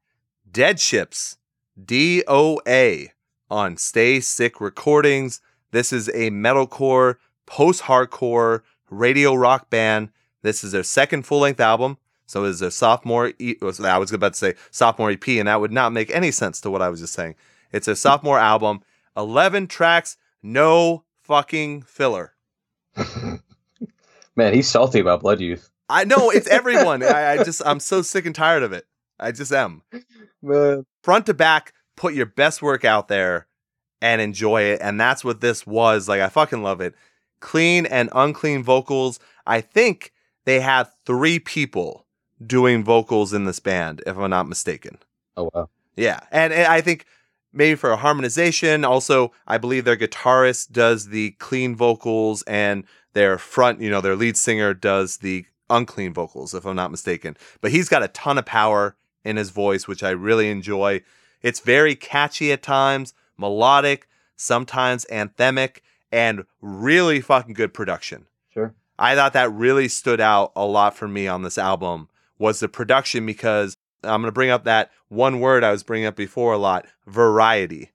Dead 0.50 0.80
Ships, 0.80 1.38
DOA, 1.84 3.10
on 3.50 3.76
Stay 3.76 4.22
Sick 4.22 4.62
Recordings. 4.62 5.42
This 5.72 5.92
is 5.92 6.08
a 6.10 6.30
metalcore, 6.32 7.18
post 7.46 7.84
hardcore 7.84 8.62
radio 8.90 9.34
rock 9.36 9.70
band. 9.70 10.10
This 10.42 10.64
is 10.64 10.72
their 10.72 10.84
second 10.84 11.24
full 11.26 11.40
length 11.40 11.60
album. 11.60 11.98
So 12.26 12.46
it 12.46 12.50
is 12.52 12.60
their 12.60 12.72
sophomore. 12.72 13.34
E- 13.40 13.58
I 13.62 13.98
was 13.98 14.14
about 14.14 14.34
to 14.34 14.40
say 14.40 14.54
sophomore 14.72 15.12
EP, 15.12 15.28
and 15.28 15.50
that 15.50 15.60
would 15.60 15.74
not 15.74 15.92
make 15.92 16.10
any 16.12 16.32
sense 16.32 16.62
to 16.62 16.70
what 16.70 16.82
I 16.82 16.88
was 16.88 17.02
just 17.02 17.14
saying. 17.14 17.36
It's 17.74 17.90
a 17.90 17.96
sophomore 17.98 18.40
album, 18.40 18.82
11 19.18 19.68
tracks, 19.68 20.16
no 20.42 21.04
fucking 21.24 21.82
filler. 21.82 22.34
Man, 24.36 24.54
he's 24.54 24.70
salty 24.70 25.02
about 25.02 25.20
Blood 25.20 25.42
Youth. 25.42 25.71
I 25.92 26.06
know 26.06 26.30
it's 26.30 26.48
everyone. 26.48 27.04
I, 27.04 27.34
I 27.34 27.44
just 27.44 27.62
I'm 27.66 27.80
so 27.80 28.02
sick 28.02 28.26
and 28.26 28.34
tired 28.34 28.64
of 28.64 28.74
it. 28.74 28.86
I 29.20 29.32
just 29.32 29.52
am. 29.52 29.84
Man. 30.42 30.86
Front 31.04 31.26
to 31.28 31.34
back, 31.34 31.74
put 31.96 32.14
your 32.14 32.26
best 32.26 32.62
work 32.62 32.86
out 32.86 33.08
there 33.08 33.48
and 34.02 34.22
enjoy 34.22 34.64
it. 34.64 34.80
And 34.82 35.00
that's 35.00 35.24
what 35.24 35.42
this 35.42 35.68
was. 35.68 36.08
Like 36.08 36.22
I 36.22 36.30
fucking 36.30 36.64
love 36.64 36.82
it. 36.82 36.96
Clean 37.40 37.86
and 37.86 38.10
unclean 38.14 38.64
vocals. 38.64 39.20
I 39.46 39.62
think 39.62 40.14
they 40.46 40.60
had 40.60 40.88
three 41.06 41.40
people 41.40 42.06
doing 42.46 42.84
vocals 42.84 43.34
in 43.34 43.46
this 43.46 43.60
band, 43.60 44.02
if 44.08 44.18
I'm 44.18 44.30
not 44.30 44.48
mistaken. 44.48 44.98
Oh 45.38 45.50
wow. 45.54 45.70
Yeah, 45.96 46.22
and, 46.32 46.54
and 46.54 46.68
I 46.68 46.82
think 46.82 47.06
maybe 47.54 47.76
for 47.76 47.92
a 47.92 47.98
harmonization, 47.98 48.86
also 48.86 49.34
I 49.46 49.58
believe 49.58 49.86
their 49.86 49.98
guitarist 49.98 50.72
does 50.72 51.10
the 51.10 51.32
clean 51.32 51.76
vocals, 51.76 52.44
and 52.44 52.86
their 53.14 53.38
front, 53.38 53.82
you 53.82 53.90
know, 53.90 54.02
their 54.02 54.16
lead 54.16 54.38
singer 54.38 54.74
does 54.74 55.18
the 55.18 55.46
unclean 55.72 56.14
vocals, 56.14 56.54
if 56.54 56.66
I'm 56.66 56.76
not 56.76 56.92
mistaken. 56.92 57.36
But 57.62 57.72
he's 57.72 57.90
got 57.90 58.04
a 58.04 58.08
ton 58.10 58.38
of 58.38 58.46
power 58.46 58.96
in 59.24 59.38
his 59.38 59.50
voice, 59.50 59.88
which 59.88 60.04
I 60.04 60.12
really 60.12 60.50
enjoy. 60.50 61.02
It's 61.42 61.60
very 61.60 61.96
catchy 61.96 62.52
at 62.52 62.62
times, 62.62 63.14
melodic, 63.38 64.08
sometimes 64.36 65.06
anthemic, 65.12 65.78
and 66.12 66.46
really 66.62 67.22
fucking 67.22 67.54
good 67.54 67.74
production. 67.74 68.28
Sure. 68.54 68.74
I 69.00 69.16
thought 69.16 69.34
that 69.34 69.52
really 69.52 69.88
stood 69.88 70.20
out 70.22 70.52
a 70.56 70.66
lot 70.66 70.96
for 70.96 71.08
me 71.08 71.28
on 71.28 71.42
this 71.42 71.58
album 71.58 72.10
was 72.38 72.60
the 72.60 72.68
production 72.68 73.26
because 73.26 73.76
I'm 74.04 74.22
going 74.22 74.28
to 74.28 74.32
bring 74.32 74.50
up 74.50 74.64
that 74.66 74.92
one 75.10 75.40
word 75.40 75.64
I 75.64 75.72
was 75.72 75.84
bringing 75.84 76.08
up 76.08 76.16
before 76.16 76.54
a 76.54 76.58
lot, 76.58 76.86
variety. 77.08 77.92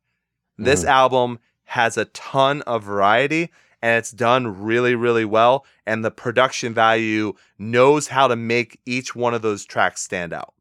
This 0.57 0.85
Mhm. 0.85 0.89
album 0.89 1.39
has 1.65 1.97
a 1.97 2.05
ton 2.07 2.63
of 2.63 2.85
variety 2.85 3.51
and 3.83 3.99
it's 3.99 4.11
done 4.11 4.63
really 4.63 4.95
really 4.95 5.25
well 5.25 5.65
and 5.87 6.05
the 6.05 6.11
production 6.11 6.75
value 6.75 7.33
knows 7.59 8.09
how 8.09 8.29
to 8.29 8.37
make 8.37 8.81
each 8.87 9.15
one 9.15 9.35
of 9.35 9.43
those 9.43 9.65
tracks 9.65 10.03
stand 10.03 10.33
out. 10.33 10.55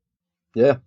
Yeah. 0.54 0.78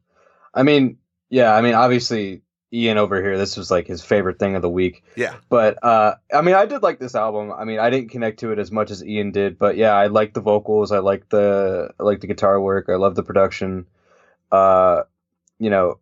I 0.55 0.62
mean, 0.62 0.98
yeah, 1.28 1.55
I 1.55 1.60
mean, 1.60 1.74
obviously 1.74 2.42
Ian 2.72 2.98
over 2.98 3.22
here, 3.22 3.38
this 3.38 3.56
was 3.56 3.70
like 3.70 3.86
his 3.86 4.02
favorite 4.02 4.38
thing 4.38 4.55
of 4.55 4.62
the 4.62 4.70
week. 4.70 5.05
Yeah. 5.16 5.34
But 5.48 5.82
uh 5.82 6.14
I 6.32 6.42
mean, 6.42 6.55
I 6.55 6.66
did 6.66 6.82
like 6.82 6.98
this 6.98 7.14
album. 7.14 7.52
I 7.52 7.64
mean, 7.64 7.78
I 7.78 7.90
didn't 7.90 8.10
connect 8.10 8.40
to 8.40 8.52
it 8.52 8.59
as 8.59 8.70
much 8.70 8.90
as 8.90 9.05
Ian 9.05 9.32
did, 9.32 9.59
but 9.59 9.76
yeah, 9.76 9.92
I 9.92 10.06
like 10.06 10.34
the 10.34 10.40
vocals, 10.40 10.92
I 10.92 10.98
like 10.98 11.28
the 11.28 11.90
I 11.98 12.02
like 12.02 12.20
the 12.20 12.26
guitar 12.26 12.60
work, 12.60 12.86
I 12.88 12.96
love 12.96 13.14
the 13.14 13.22
production. 13.22 13.86
Uh 14.50 15.02
you 15.59 15.70
know, 15.70 15.98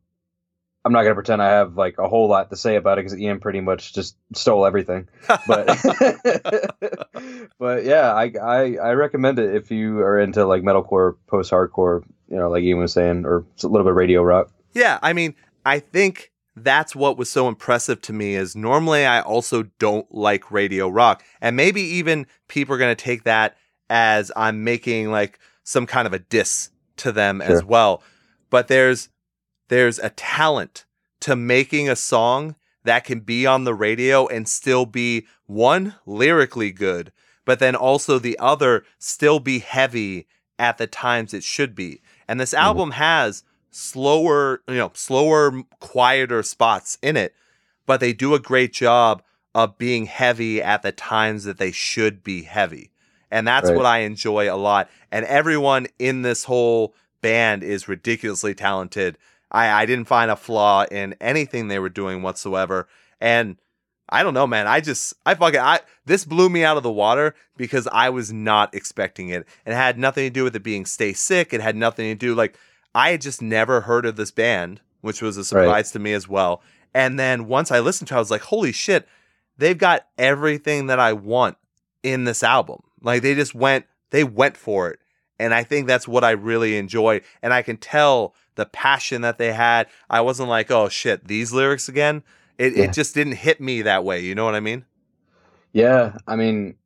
I'm 0.87 0.93
not 0.93 1.03
gonna 1.03 1.17
pretend 1.17 1.43
I 1.43 1.51
have 1.51 1.77
like 1.77 1.99
a 1.99 2.09
whole 2.09 2.29
lot 2.29 2.49
to 2.51 2.57
say 2.57 2.77
about 2.77 2.99
it 2.99 3.05
because 3.05 3.19
Ian 3.19 3.41
pretty 3.41 3.61
much 3.61 3.93
just 3.93 4.17
stole 4.35 4.65
everything. 4.65 5.09
But 5.49 5.67
but 7.59 7.85
yeah, 7.85 8.15
I, 8.15 8.33
I 8.41 8.77
I 8.77 8.93
recommend 8.93 9.41
it 9.41 9.57
if 9.57 9.73
you 9.73 9.99
are 9.99 10.21
into 10.21 10.47
like 10.47 10.63
metalcore, 10.63 11.17
post 11.27 11.51
hardcore, 11.51 12.05
you 12.29 12.37
know, 12.37 12.49
like 12.49 12.63
Ian 12.63 12.79
was 12.79 12.93
saying, 12.93 13.27
or 13.27 13.45
a 13.65 13.67
little 13.67 13.83
bit 13.83 13.91
of 13.91 13.97
radio 13.97 14.23
rock. 14.23 14.53
Yeah, 14.75 15.01
I 15.03 15.13
mean, 15.13 15.35
I 15.65 15.81
think 15.81 16.31
that's 16.55 16.95
what 16.95 17.19
was 17.19 17.33
so 17.33 17.49
impressive 17.49 18.01
to 18.03 18.13
me 18.13 18.37
is 18.37 18.55
normally 18.55 19.05
I 19.05 19.23
also 19.23 19.65
don't 19.81 20.07
like 20.15 20.53
radio 20.53 20.89
rock. 20.89 21.25
And 21.41 21.57
maybe 21.57 21.83
even 21.83 22.29
people 22.47 22.77
are 22.77 22.79
going 22.79 22.95
to 22.95 23.05
take 23.05 23.25
that 23.25 23.57
as 23.91 24.31
I'm 24.37 24.63
making 24.63 25.11
like 25.11 25.41
some 25.65 25.85
kind 25.85 26.07
of 26.07 26.13
a 26.13 26.21
diss 26.21 26.71
to 26.99 27.11
them 27.11 27.43
as 27.43 27.65
well. 27.65 28.05
But 28.51 28.69
there's 28.69 29.09
there's 29.69 29.99
a 29.99 30.11
talent 30.11 30.85
to 31.21 31.37
making 31.37 31.89
a 31.89 31.97
song 31.97 32.57
that 32.85 33.05
can 33.05 33.21
be 33.21 33.47
on 33.47 33.65
the 33.65 33.75
radio 33.75 34.27
and 34.27 34.49
still 34.49 34.87
be 34.87 35.27
one 35.47 35.95
lyrically 36.07 36.71
good, 36.71 37.13
but 37.45 37.59
then 37.59 37.75
also 37.75 38.19
the 38.19 38.39
other 38.39 38.85
still 38.99 39.41
be 39.41 39.59
heavy 39.59 40.27
at 40.59 40.79
the 40.79 40.87
times 40.87 41.35
it 41.35 41.43
should 41.43 41.75
be. 41.75 42.01
And 42.29 42.41
this 42.41 42.55
mm-hmm. 42.55 42.65
album 42.65 42.91
has 42.93 43.43
slower, 43.71 44.63
you 44.69 44.77
know, 44.77 44.93
slower, 44.95 45.63
quieter 45.81 46.43
spots 46.43 46.97
in 47.03 47.17
it, 47.17 47.35
but 47.85 48.01
they 48.01 48.13
do 48.13 48.35
a 48.35 48.41
great 48.41 48.73
job 48.73 49.23
of 49.55 49.79
being 49.79 50.07
heavy 50.07 50.63
at 50.63 50.83
the 50.83 50.93
times 50.93 51.45
that 51.45 51.59
they 51.59 51.73
should 51.73 52.23
be 52.23 52.43
heavy. 52.43 52.91
And 53.31 53.47
that's 53.47 53.69
Right. 53.69 53.77
what 53.77 53.87
I 53.87 53.99
enjoy 53.99 54.53
a 54.53 54.57
lot. 54.57 54.89
And 55.11 55.25
everyone 55.27 55.89
in 55.99 56.23
this 56.23 56.45
whole 56.45 56.95
band 57.21 57.63
is 57.65 57.89
ridiculously 57.89 58.55
talented. 58.55 59.19
I, 59.51 59.83
I 59.83 59.87
didn't 59.87 60.07
find 60.07 60.31
a 60.31 60.37
flaw 60.37 60.85
in 60.91 61.15
anything 61.21 61.69
they 61.69 61.79
were 61.79 61.89
doing 61.89 62.23
whatsoever. 62.23 62.89
And 63.21 63.57
I 64.09 64.23
don't 64.23 64.35
know, 64.35 64.47
man. 64.47 64.67
I 64.67 64.81
just, 64.81 65.15
I 65.25 65.35
fucking, 65.35 65.61
I, 65.61 65.81
this 66.05 66.25
blew 66.25 66.49
me 66.49 66.65
out 66.65 66.77
of 66.77 66.83
the 66.83 66.93
water 66.93 67.35
because 67.57 67.89
I 67.93 68.11
was 68.11 68.33
not 68.33 68.75
expecting 68.75 69.31
it. 69.31 69.47
It 69.65 69.73
had 69.73 69.99
nothing 69.99 70.25
to 70.27 70.31
do 70.31 70.45
with 70.45 70.55
it 70.55 70.63
being 70.63 70.85
stay 70.85 71.13
sick. 71.13 71.53
It 71.53 71.61
had 71.61 71.77
nothing 71.77 72.07
to 72.07 72.15
do, 72.15 72.35
like, 72.35 72.57
I 72.95 73.11
had 73.11 73.21
just 73.21 73.43
never 73.43 73.83
heard 73.83 74.07
of 74.07 74.17
this 74.17 74.31
band, 74.31 74.81
which 75.01 75.21
was 75.21 75.37
a 75.37 75.45
surprise 75.45 75.91
to 75.93 75.99
me 75.99 76.13
as 76.13 76.29
well. 76.29 76.63
And 76.95 77.19
then 77.19 77.47
once 77.47 77.71
I 77.71 77.81
listened 77.81 78.09
to 78.09 78.15
it, 78.15 78.17
I 78.17 78.21
was 78.21 78.31
like, 78.31 78.43
holy 78.43 78.73
shit, 78.73 79.07
they've 79.59 79.77
got 79.77 80.07
everything 80.17 80.87
that 80.87 80.99
I 80.99 81.13
want 81.13 81.59
in 82.03 82.25
this 82.25 82.43
album. 82.43 82.83
Like 83.03 83.23
they 83.23 83.35
just 83.35 83.55
went, 83.55 83.87
they 84.11 84.25
went 84.25 84.57
for 84.57 84.89
it. 84.89 84.99
And 85.39 85.53
I 85.53 85.63
think 85.63 85.87
that's 85.87 86.09
what 86.09 86.25
I 86.25 86.31
really 86.31 86.79
enjoy. 86.79 87.21
And 87.43 87.53
I 87.53 87.61
can 87.61 87.77
tell 87.77 88.35
the 88.57 88.67
passion 88.67 89.23
that 89.23 89.39
they 89.39 89.53
had. 89.53 89.87
I 90.11 90.21
wasn't 90.21 90.49
like, 90.49 90.71
oh 90.71 90.89
shit, 90.89 91.27
these 91.29 91.53
lyrics 91.53 91.89
again. 91.89 92.23
It, 92.59 92.77
Yeah. 92.77 92.85
it 92.85 92.93
just 92.93 93.15
didn't 93.15 93.35
hit 93.35 93.61
me 93.61 93.83
that 93.83 94.03
way. 94.05 94.21
You 94.21 94.35
know 94.35 94.45
what 94.45 94.55
I 94.55 94.61
mean? 94.61 94.85
Yeah, 95.73 96.17
I 96.27 96.37
mean, 96.37 96.77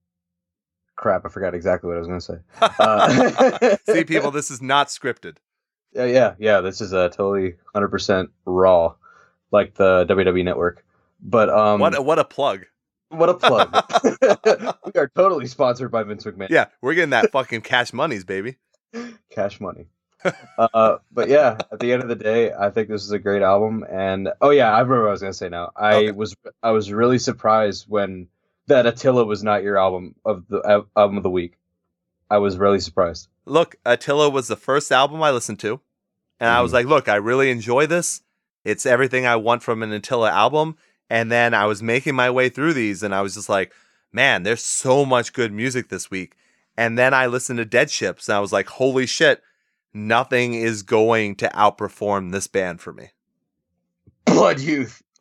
crap, 0.96 1.24
I 1.24 1.28
forgot 1.28 1.54
exactly 1.54 1.88
what 1.88 1.96
I 1.96 2.00
was 2.00 2.08
gonna 2.08 2.20
say. 2.20 2.38
Uh, 2.60 3.76
See, 3.92 4.04
people, 4.04 4.30
this 4.32 4.50
is 4.50 4.60
not 4.60 4.88
scripted. 4.88 5.36
Yeah, 5.92 6.04
yeah, 6.06 6.34
yeah. 6.38 6.60
This 6.60 6.80
is 6.80 6.92
a 6.92 7.08
totally 7.08 7.54
100% 7.74 8.28
raw, 8.46 8.94
like 9.50 9.74
the 9.74 10.06
WWE 10.06 10.44
Network. 10.44 10.84
But 11.22 11.48
um, 11.50 11.80
what, 11.80 11.96
a, 11.96 12.02
what 12.02 12.18
a 12.18 12.24
plug. 12.24 12.66
what 13.10 13.28
a 13.28 13.34
plug! 13.34 13.74
we 14.86 14.92
are 15.00 15.10
totally 15.16 15.46
sponsored 15.46 15.90
by 15.90 16.02
Vince 16.04 16.24
McMahon. 16.24 16.48
Yeah, 16.50 16.66
we're 16.80 16.94
getting 16.94 17.10
that 17.10 17.30
fucking 17.32 17.60
cash 17.62 17.92
monies, 17.92 18.24
baby. 18.24 18.56
cash 19.30 19.60
money. 19.60 19.86
Uh, 20.58 20.98
but 21.12 21.28
yeah, 21.28 21.58
at 21.72 21.80
the 21.80 21.92
end 21.92 22.02
of 22.02 22.08
the 22.08 22.14
day, 22.16 22.52
I 22.52 22.70
think 22.70 22.88
this 22.88 23.02
is 23.02 23.10
a 23.12 23.18
great 23.18 23.42
album. 23.42 23.84
And 23.90 24.30
oh 24.40 24.50
yeah, 24.50 24.70
I 24.72 24.80
remember 24.80 25.02
what 25.02 25.08
I 25.08 25.12
was 25.12 25.20
gonna 25.20 25.32
say 25.32 25.48
now. 25.48 25.70
I 25.76 25.94
Okay. 25.94 26.12
was 26.12 26.36
I 26.62 26.70
was 26.72 26.92
really 26.92 27.18
surprised 27.18 27.86
when 27.88 28.28
that 28.66 28.86
Attila 28.86 29.24
was 29.24 29.42
not 29.42 29.62
your 29.62 29.78
album 29.78 30.14
of 30.24 30.46
the 30.48 30.58
uh, 30.60 30.82
album 30.96 31.16
of 31.16 31.22
the 31.22 31.30
week. 31.30 31.56
I 32.30 32.38
was 32.38 32.58
really 32.58 32.80
surprised. 32.80 33.28
Look, 33.46 33.76
Attila 33.84 34.30
was 34.30 34.48
the 34.48 34.56
first 34.56 34.92
album 34.92 35.22
I 35.22 35.30
listened 35.30 35.58
to. 35.60 35.80
And 36.38 36.48
I 36.48 36.62
was 36.62 36.70
Mhm. 36.70 36.74
like, 36.74 36.86
look, 36.86 37.08
I 37.08 37.16
really 37.16 37.50
enjoy 37.50 37.86
this. 37.86 38.22
It's 38.64 38.86
everything 38.86 39.26
I 39.26 39.36
want 39.36 39.62
from 39.62 39.82
an 39.82 39.92
Attila 39.92 40.30
album. 40.30 40.76
And 41.10 41.30
then 41.30 41.52
I 41.54 41.66
was 41.66 41.82
making 41.82 42.14
my 42.14 42.30
way 42.30 42.48
through 42.48 42.72
these 42.74 43.02
and 43.02 43.14
I 43.14 43.20
was 43.20 43.34
just 43.34 43.48
like, 43.48 43.72
man, 44.12 44.42
there's 44.44 44.62
so 44.62 45.04
much 45.04 45.32
good 45.32 45.52
music 45.52 45.88
this 45.88 46.10
week. 46.10 46.36
And 46.76 46.96
then 46.96 47.12
I 47.12 47.26
listened 47.26 47.58
to 47.58 47.64
Dead 47.64 47.90
Ships 47.90 48.28
and 48.28 48.36
I 48.36 48.40
was 48.40 48.52
like, 48.52 48.68
holy 48.68 49.06
shit, 49.06 49.42
nothing 49.92 50.54
is 50.54 50.82
going 50.82 51.36
to 51.36 51.48
outperform 51.48 52.32
this 52.32 52.46
band 52.46 52.80
for 52.80 52.92
me. 52.92 53.10
Blood 54.24 54.60
Youth. 54.60 55.02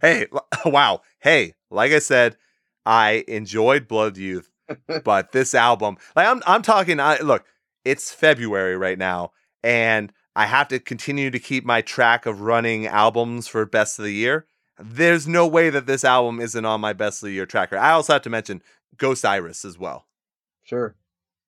Hey, 0.00 0.26
wow. 0.64 1.02
Hey, 1.20 1.54
like 1.70 1.92
I 1.92 2.00
said, 2.00 2.36
I 2.84 3.24
enjoyed 3.28 3.86
Blood 3.86 4.16
Youth, 4.16 4.50
but 5.04 5.30
this 5.30 5.54
album, 5.54 5.96
like 6.16 6.26
I'm 6.26 6.42
I'm 6.44 6.62
talking 6.62 6.98
I 6.98 7.20
look, 7.20 7.44
it's 7.84 8.12
February 8.12 8.76
right 8.76 8.98
now 8.98 9.30
and 9.62 10.12
I 10.34 10.46
have 10.46 10.68
to 10.68 10.78
continue 10.80 11.30
to 11.30 11.38
keep 11.38 11.64
my 11.64 11.82
track 11.82 12.26
of 12.26 12.40
running 12.40 12.86
albums 12.86 13.46
for 13.48 13.64
best 13.66 13.98
of 13.98 14.04
the 14.04 14.12
year. 14.12 14.46
There's 14.78 15.28
no 15.28 15.46
way 15.46 15.70
that 15.70 15.86
this 15.86 16.04
album 16.04 16.40
isn't 16.40 16.64
on 16.64 16.80
my 16.80 16.92
best 16.94 17.22
of 17.22 17.28
the 17.28 17.32
year 17.32 17.46
tracker. 17.46 17.78
I 17.78 17.92
also 17.92 18.14
have 18.14 18.22
to 18.22 18.30
mention 18.30 18.62
Ghost 18.96 19.24
Iris 19.24 19.64
as 19.64 19.78
well. 19.78 20.06
Sure. 20.64 20.96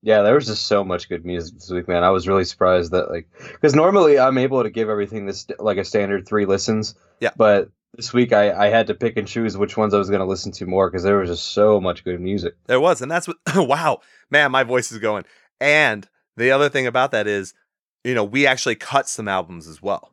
Yeah, 0.04 0.20
there 0.20 0.34
was 0.34 0.46
just 0.46 0.66
so 0.66 0.84
much 0.84 1.08
good 1.08 1.24
music 1.24 1.54
this 1.54 1.70
week, 1.70 1.88
man. 1.88 2.04
I 2.04 2.10
was 2.10 2.28
really 2.28 2.44
surprised 2.44 2.92
that 2.92 3.10
like 3.10 3.26
because 3.52 3.74
normally 3.74 4.18
I'm 4.18 4.36
able 4.36 4.62
to 4.62 4.68
give 4.68 4.90
everything 4.90 5.24
this 5.24 5.46
like 5.58 5.78
a 5.78 5.84
standard 5.84 6.28
three 6.28 6.44
listens. 6.44 6.94
Yeah. 7.20 7.30
But 7.38 7.70
this 7.96 8.12
week 8.12 8.34
I 8.34 8.52
I 8.52 8.68
had 8.68 8.86
to 8.88 8.94
pick 8.94 9.16
and 9.16 9.26
choose 9.26 9.56
which 9.56 9.78
ones 9.78 9.94
I 9.94 9.98
was 9.98 10.10
going 10.10 10.20
to 10.20 10.26
listen 10.26 10.52
to 10.52 10.66
more 10.66 10.90
because 10.90 11.04
there 11.04 11.16
was 11.16 11.30
just 11.30 11.52
so 11.52 11.80
much 11.80 12.04
good 12.04 12.20
music. 12.20 12.54
There 12.66 12.80
was, 12.80 13.00
and 13.00 13.10
that's 13.10 13.26
what 13.26 13.38
wow, 13.56 14.00
man, 14.30 14.52
my 14.52 14.62
voice 14.62 14.92
is 14.92 14.98
going. 14.98 15.24
And 15.58 16.06
the 16.36 16.50
other 16.50 16.68
thing 16.68 16.86
about 16.86 17.10
that 17.12 17.26
is, 17.26 17.54
you 18.04 18.14
know, 18.14 18.24
we 18.24 18.46
actually 18.46 18.74
cut 18.74 19.08
some 19.08 19.26
albums 19.26 19.66
as 19.66 19.80
well. 19.80 20.12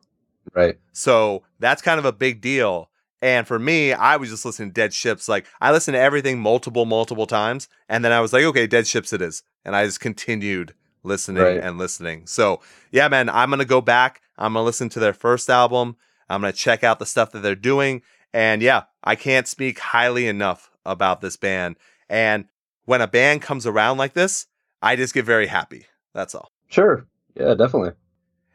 Right. 0.54 0.78
So 0.94 1.42
that's 1.58 1.82
kind 1.82 1.98
of 1.98 2.06
a 2.06 2.12
big 2.12 2.40
deal. 2.40 2.88
And 3.20 3.46
for 3.46 3.58
me, 3.58 3.92
I 3.92 4.16
was 4.16 4.30
just 4.30 4.46
listening 4.46 4.70
to 4.70 4.74
Dead 4.74 4.94
Ships. 4.94 5.28
Like 5.28 5.46
I 5.60 5.70
listened 5.70 5.96
to 5.96 6.00
everything 6.00 6.40
multiple, 6.40 6.86
multiple 6.86 7.26
times. 7.26 7.68
And 7.90 8.02
then 8.02 8.10
I 8.10 8.20
was 8.20 8.32
like, 8.32 8.44
okay, 8.44 8.66
Dead 8.66 8.86
Ships 8.86 9.12
it 9.12 9.20
is. 9.20 9.42
And 9.64 9.76
I 9.76 9.84
just 9.84 10.00
continued 10.00 10.74
listening 11.04 11.42
Right. 11.42 11.58
and 11.60 11.78
listening. 11.78 12.26
So 12.26 12.60
yeah, 12.90 13.08
man, 13.08 13.28
I'm 13.28 13.50
to 13.50 13.64
go 13.64 13.80
back. 13.80 14.20
I'm 14.38 14.54
to 14.54 14.62
listen 14.62 14.88
to 14.90 15.00
their 15.00 15.12
first 15.12 15.50
album. 15.50 15.96
I'm 16.28 16.42
to 16.42 16.52
check 16.52 16.82
out 16.84 16.98
the 16.98 17.06
stuff 17.06 17.32
that 17.32 17.40
they're 17.40 17.54
doing. 17.54 18.02
And 18.32 18.62
yeah, 18.62 18.84
I 19.04 19.14
can't 19.16 19.46
speak 19.46 19.78
highly 19.78 20.26
enough 20.26 20.70
about 20.86 21.20
this 21.20 21.36
band. 21.36 21.76
And 22.08 22.46
when 22.86 23.00
a 23.00 23.06
band 23.08 23.42
comes 23.42 23.66
around 23.66 23.98
like 23.98 24.14
this, 24.14 24.46
I 24.80 24.96
just 24.96 25.14
get 25.14 25.24
very 25.24 25.46
happy. 25.46 25.86
That's 26.14 26.34
all. 26.34 26.50
Sure. 26.68 27.06
Yeah, 27.36 27.54
definitely. 27.54 27.92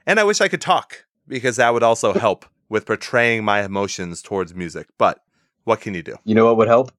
And 0.06 0.20
I 0.20 0.24
wish 0.24 0.42
I 0.42 0.48
could 0.48 0.62
talk 0.62 1.06
because 1.28 1.58
that 1.58 1.74
would 1.74 1.84
also 1.84 2.14
help 2.14 2.46
with 2.70 2.86
portraying 2.86 3.44
my 3.46 3.64
emotions 3.64 4.22
towards 4.22 4.54
music. 4.56 4.88
But 4.98 5.20
what 5.64 5.82
can 5.82 5.94
you 5.94 6.04
do? 6.04 6.16
You 6.26 6.36
know 6.36 6.46
what 6.46 6.58
would 6.58 6.68
help? 6.68 6.92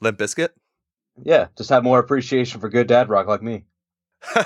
Limp 0.00 0.18
Bizkit? 0.18 0.50
Yeah, 1.22 1.46
just 1.56 1.70
have 1.70 1.84
more 1.84 1.98
appreciation 1.98 2.60
for 2.60 2.68
good 2.68 2.86
dad 2.86 3.08
rock 3.08 3.26
like 3.26 3.42
me. 3.42 3.64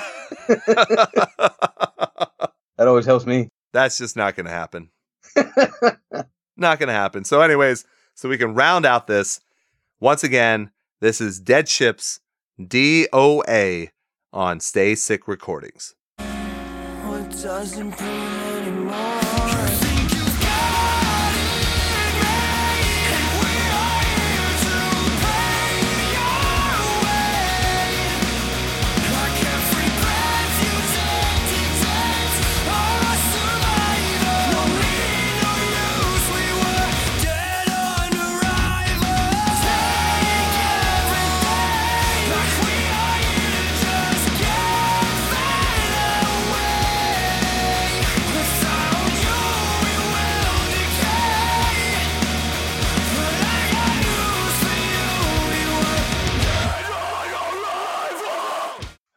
That 2.79 2.87
always 2.87 3.07
helps 3.07 3.27
me. 3.27 3.49
That's 3.73 3.99
just 3.99 4.17
not 4.17 4.37
going 4.37 4.47
to 4.47 4.53
happen. 4.53 4.91
not 6.57 6.79
going 6.79 6.87
to 6.87 6.93
happen. 6.93 7.25
So, 7.25 7.41
anyways, 7.41 7.85
so 8.15 8.29
we 8.29 8.39
can 8.39 8.55
round 8.55 8.87
out 8.87 9.09
this. 9.09 9.41
Once 10.01 10.23
again, 10.23 10.71
this 11.01 11.21
is 11.21 11.41
Dead 11.41 11.69
Ships 11.69 12.21
DOA 12.61 13.91
on 14.33 14.61
Stay 14.61 14.95
Sick 14.95 15.27
Recordings. 15.27 15.97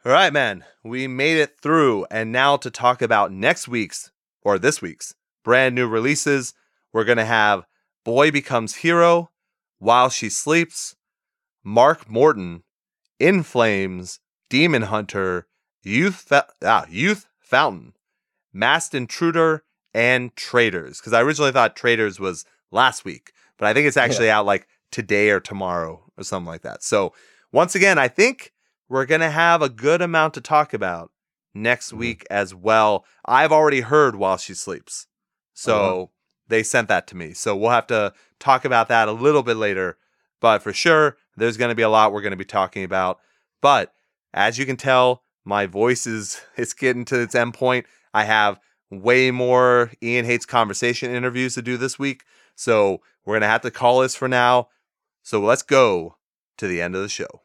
All 0.04 0.12
right, 0.12 0.34
man, 0.34 0.64
we 0.84 1.08
made 1.08 1.38
it 1.38 1.60
through. 1.62 2.08
And 2.10 2.32
now 2.32 2.58
to 2.58 2.72
talk 2.72 3.04
about 3.04 3.32
next 3.32 3.68
week's 3.68 4.12
or 4.42 4.58
this 4.58 4.82
week's 4.82 5.14
brand 5.44 5.76
new 5.76 5.88
releases, 5.88 6.56
we're 6.92 7.04
going 7.04 7.20
to 7.20 7.26
have 7.26 7.68
Boy 8.04 8.32
Becomes 8.32 8.78
Hero, 8.78 9.30
While 9.78 10.10
She 10.10 10.28
Sleeps, 10.28 10.96
Mark 11.64 12.10
Morton, 12.10 12.64
In 13.20 13.44
Flames, 13.44 14.20
Demon 14.50 14.84
Hunter, 14.84 15.46
Youth, 15.84 16.16
Fa- 16.16 16.48
ah, 16.64 16.88
Youth 16.90 17.28
Fountain, 17.40 17.94
Masked 18.52 18.96
Intruder, 18.96 19.64
and 19.94 20.36
Traitors. 20.36 21.00
Because 21.00 21.14
I 21.14 21.22
originally 21.22 21.52
thought 21.52 21.76
Traitors 21.76 22.20
was 22.20 22.44
last 22.72 23.06
week, 23.06 23.34
but 23.60 23.68
I 23.68 23.74
think 23.76 23.86
it's 23.86 23.98
actually 23.98 24.32
out 24.32 24.48
like 24.48 24.68
today 24.92 25.30
or 25.30 25.40
tomorrow 25.40 26.04
or 26.18 26.24
something 26.24 26.48
like 26.48 26.64
that. 26.64 26.82
So 26.82 27.14
once 27.52 27.76
again, 27.76 28.00
I 28.00 28.08
think 28.08 28.52
we're 28.92 29.06
going 29.06 29.22
to 29.22 29.30
have 29.32 29.62
a 29.62 29.70
good 29.70 30.02
amount 30.02 30.34
to 30.34 30.42
talk 30.42 30.74
about 30.74 31.12
next 31.54 31.92
Mhm. 31.92 31.98
week 31.98 32.26
as 32.30 32.54
well. 32.54 33.06
I've 33.26 33.52
already 33.54 33.82
heard 33.82 34.16
while 34.18 34.36
she 34.38 34.54
sleeps. 34.54 35.08
So 35.54 35.74
Oh, 35.80 35.98
wow. 36.00 36.10
they 36.50 36.62
sent 36.64 36.90
that 36.90 37.08
to 37.08 37.16
me. 37.16 37.34
So 37.34 37.56
we'll 37.56 37.70
have 37.70 37.88
to 37.88 38.14
talk 38.40 38.66
about 38.66 38.90
that 38.90 39.08
a 39.08 39.14
little 39.14 39.44
bit 39.44 39.56
later. 39.56 39.98
But 40.42 40.62
for 40.62 40.74
sure, 40.74 41.18
there's 41.38 41.56
going 41.56 41.70
to 41.70 41.76
be 41.76 41.84
a 41.84 41.90
lot 41.90 42.12
we're 42.12 42.22
going 42.22 42.32
to 42.32 42.38
be 42.38 42.44
talking 42.46 42.84
about. 42.84 43.20
But 43.62 43.94
as 44.34 44.58
you 44.58 44.66
can 44.66 44.76
tell, 44.78 45.24
my 45.46 45.66
voice 45.68 46.06
is 46.06 46.42
it's 46.58 46.74
getting 46.74 47.06
to 47.06 47.22
its 47.22 47.34
end 47.36 47.54
point. 47.54 47.86
I 48.14 48.26
have 48.26 48.60
way 48.90 49.32
more 49.32 49.92
Ian 50.04 50.26
Hates 50.26 50.46
conversation 50.46 51.12
interviews 51.16 51.54
to 51.56 51.62
do 51.62 51.78
this 51.78 51.98
week. 51.98 52.24
So 52.56 53.02
we're 53.24 53.36
going 53.36 53.42
to 53.42 53.48
have 53.48 53.62
to 53.62 53.72
call 53.72 54.02
this 54.02 54.16
for 54.16 54.28
now. 54.28 54.68
So 55.24 55.40
let's 55.40 55.64
go 55.64 56.18
to 56.58 56.68
the 56.68 56.82
end 56.82 56.96
of 56.96 57.02
the 57.02 57.08
show. 57.10 57.44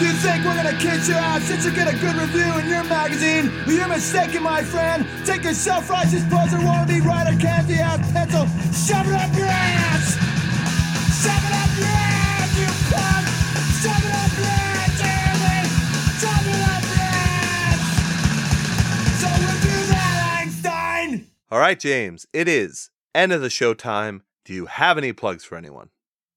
You 0.00 0.12
think 0.12 0.44
we're 0.44 0.54
gonna 0.54 0.78
kiss 0.78 1.08
your 1.08 1.18
ass 1.18 1.42
since 1.42 1.64
you 1.64 1.72
get 1.72 1.92
a 1.92 1.96
good 1.98 2.14
review 2.14 2.56
in 2.60 2.68
your 2.68 2.84
magazine? 2.84 3.50
Well, 3.66 3.74
you're 3.74 3.88
mistaken, 3.88 4.44
my 4.44 4.62
friend. 4.62 5.04
Take 5.26 5.44
a 5.44 5.52
self-righteous 5.52 6.22
poser 6.30 6.58
wannabe 6.58 7.04
writer 7.04 7.36
candy 7.36 7.74
ass 7.74 7.98
pencil, 8.12 8.46
shove 8.72 9.08
it 9.08 9.14
up 9.14 9.34
your 9.36 9.48
ass! 9.48 10.14
Shove 11.18 11.42
it 11.42 11.52
up 11.52 11.76
your 11.76 11.88
ass, 11.90 12.50
you 12.60 12.70
punk! 12.94 13.26
Shove 13.82 14.04
it 14.06 14.14
up 14.14 14.38
your 14.38 14.46
ass, 14.46 14.90
Jeremy! 15.02 15.66
Shove 16.22 16.46
it 16.46 16.62
up 16.70 16.84
your 16.94 17.10
ass! 17.18 17.82
So 19.18 19.26
we'll 19.26 19.86
that, 19.88 20.42
Einstein! 20.42 21.26
All 21.50 21.58
right, 21.58 21.80
James, 21.80 22.24
it 22.32 22.46
is 22.46 22.90
end 23.16 23.32
of 23.32 23.40
the 23.40 23.50
show 23.50 23.74
time. 23.74 24.22
Do 24.44 24.54
you 24.54 24.66
have 24.66 24.96
any 24.96 25.12
plugs 25.12 25.42
for 25.44 25.56
anyone? 25.56 25.88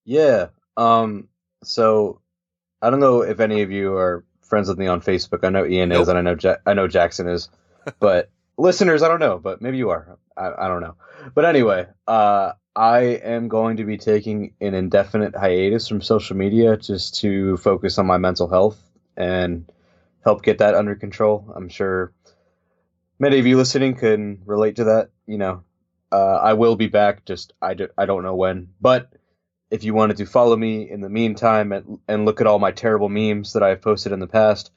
Yeah. 0.04 0.48
Um. 0.78 1.28
So, 1.64 2.22
I 2.82 2.90
don't 2.90 3.00
know 3.00 3.22
if 3.22 3.40
any 3.40 3.62
of 3.62 3.72
you 3.72 3.96
are 3.96 4.24
friends 4.42 4.68
with 4.68 4.78
me 4.78 4.88
on 4.88 5.02
Facebook. 5.02 5.44
I 5.44 5.50
know 5.50 5.66
Ian 5.66 5.90
Nope. 5.90 6.02
is, 6.04 6.08
and 6.08 6.18
I 6.18 6.22
know 6.22 6.36
ja- 6.40 6.58
I 6.66 6.74
know 6.74 6.88
Jackson 6.88 7.28
is, 7.28 7.50
but 8.00 8.30
listeners, 8.58 9.04
I 9.04 9.08
don't 9.08 9.20
know. 9.20 9.38
But 9.38 9.62
maybe 9.62 9.78
you 9.78 9.90
are. 9.90 10.18
I, 10.36 10.52
I 10.66 10.68
don't 10.68 10.82
know. 10.82 10.96
But 11.34 11.46
anyway, 11.46 11.88
uh, 12.08 12.54
I 12.76 13.00
am 13.02 13.48
going 13.48 13.78
to 13.78 13.84
be 13.86 13.98
taking 13.98 14.54
an 14.62 14.74
indefinite 14.74 15.36
hiatus 15.36 15.88
from 15.88 16.02
social 16.02 16.36
media 16.38 16.78
just 16.78 17.20
to 17.22 17.58
focus 17.58 17.98
on 17.98 18.06
my 18.06 18.18
mental 18.18 18.48
health 18.48 18.82
and 19.18 19.70
help 20.24 20.44
get 20.44 20.60
that 20.60 20.76
under 20.76 20.96
control. 20.96 21.52
I'm 21.56 21.70
sure 21.70 22.14
many 23.20 23.40
of 23.40 23.46
you 23.46 23.58
listening 23.58 23.96
can 23.96 24.42
relate 24.46 24.78
to 24.78 24.86
that. 24.86 25.10
You 25.28 25.38
know, 25.38 25.64
uh, 26.12 26.36
I 26.42 26.54
will 26.54 26.76
be 26.76 26.88
back. 26.88 27.26
Just 27.26 27.54
I, 27.62 27.74
do, 27.74 27.90
I 27.98 28.06
don't 28.06 28.24
know 28.24 28.36
when, 28.36 28.70
but 28.80 29.12
if 29.72 29.86
you 29.86 29.94
wanted 29.94 30.18
to 30.18 30.26
follow 30.26 30.56
me 30.56 30.90
in 30.90 31.00
the 31.00 31.10
meantime 31.10 31.72
and, 31.72 32.00
and 32.08 32.26
look 32.26 32.42
at 32.42 32.48
all 32.48 32.60
my 32.60 32.72
terrible 32.72 33.10
memes 33.10 33.54
that 33.54 33.64
I've 33.64 33.82
posted 33.82 34.12
in 34.12 34.20
the 34.20 34.28
past, 34.28 34.70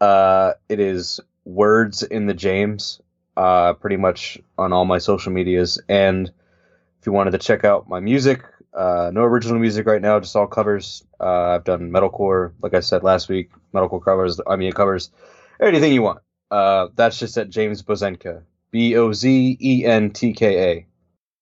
uh, 0.00 0.52
it 0.68 0.78
is 0.78 1.18
words 1.46 2.02
in 2.02 2.26
the 2.26 2.34
James, 2.34 3.00
uh, 3.36 3.72
pretty 3.72 3.96
much 3.96 4.38
on 4.58 4.72
all 4.72 4.84
my 4.84 4.98
social 4.98 5.32
medias. 5.32 5.80
And 5.88 6.30
if 7.00 7.06
you 7.06 7.12
wanted 7.12 7.30
to 7.32 7.38
check 7.38 7.64
out 7.64 7.88
my 7.88 8.00
music, 8.00 8.44
uh, 8.74 9.10
no 9.12 9.22
original 9.22 9.58
music 9.58 9.86
right 9.86 10.02
now, 10.02 10.20
just 10.20 10.36
all 10.36 10.46
covers. 10.46 11.02
Uh, 11.18 11.54
I've 11.54 11.64
done 11.64 11.90
metalcore, 11.90 12.52
like 12.60 12.74
I 12.74 12.80
said 12.80 13.02
last 13.02 13.28
week, 13.30 13.50
metalcore 13.74 14.04
covers. 14.04 14.40
I 14.46 14.56
mean, 14.56 14.72
covers 14.72 15.10
anything 15.60 15.92
you 15.92 16.02
want. 16.02 16.20
Uh, 16.50 16.88
that's 16.94 17.18
just 17.18 17.36
at 17.38 17.48
James 17.48 17.82
Bozentka, 17.82 18.42
B 18.70 18.94
O 18.96 19.12
Z 19.12 19.58
E 19.60 19.84
N 19.86 20.10
T 20.10 20.34
K 20.34 20.70
A. 20.70 20.87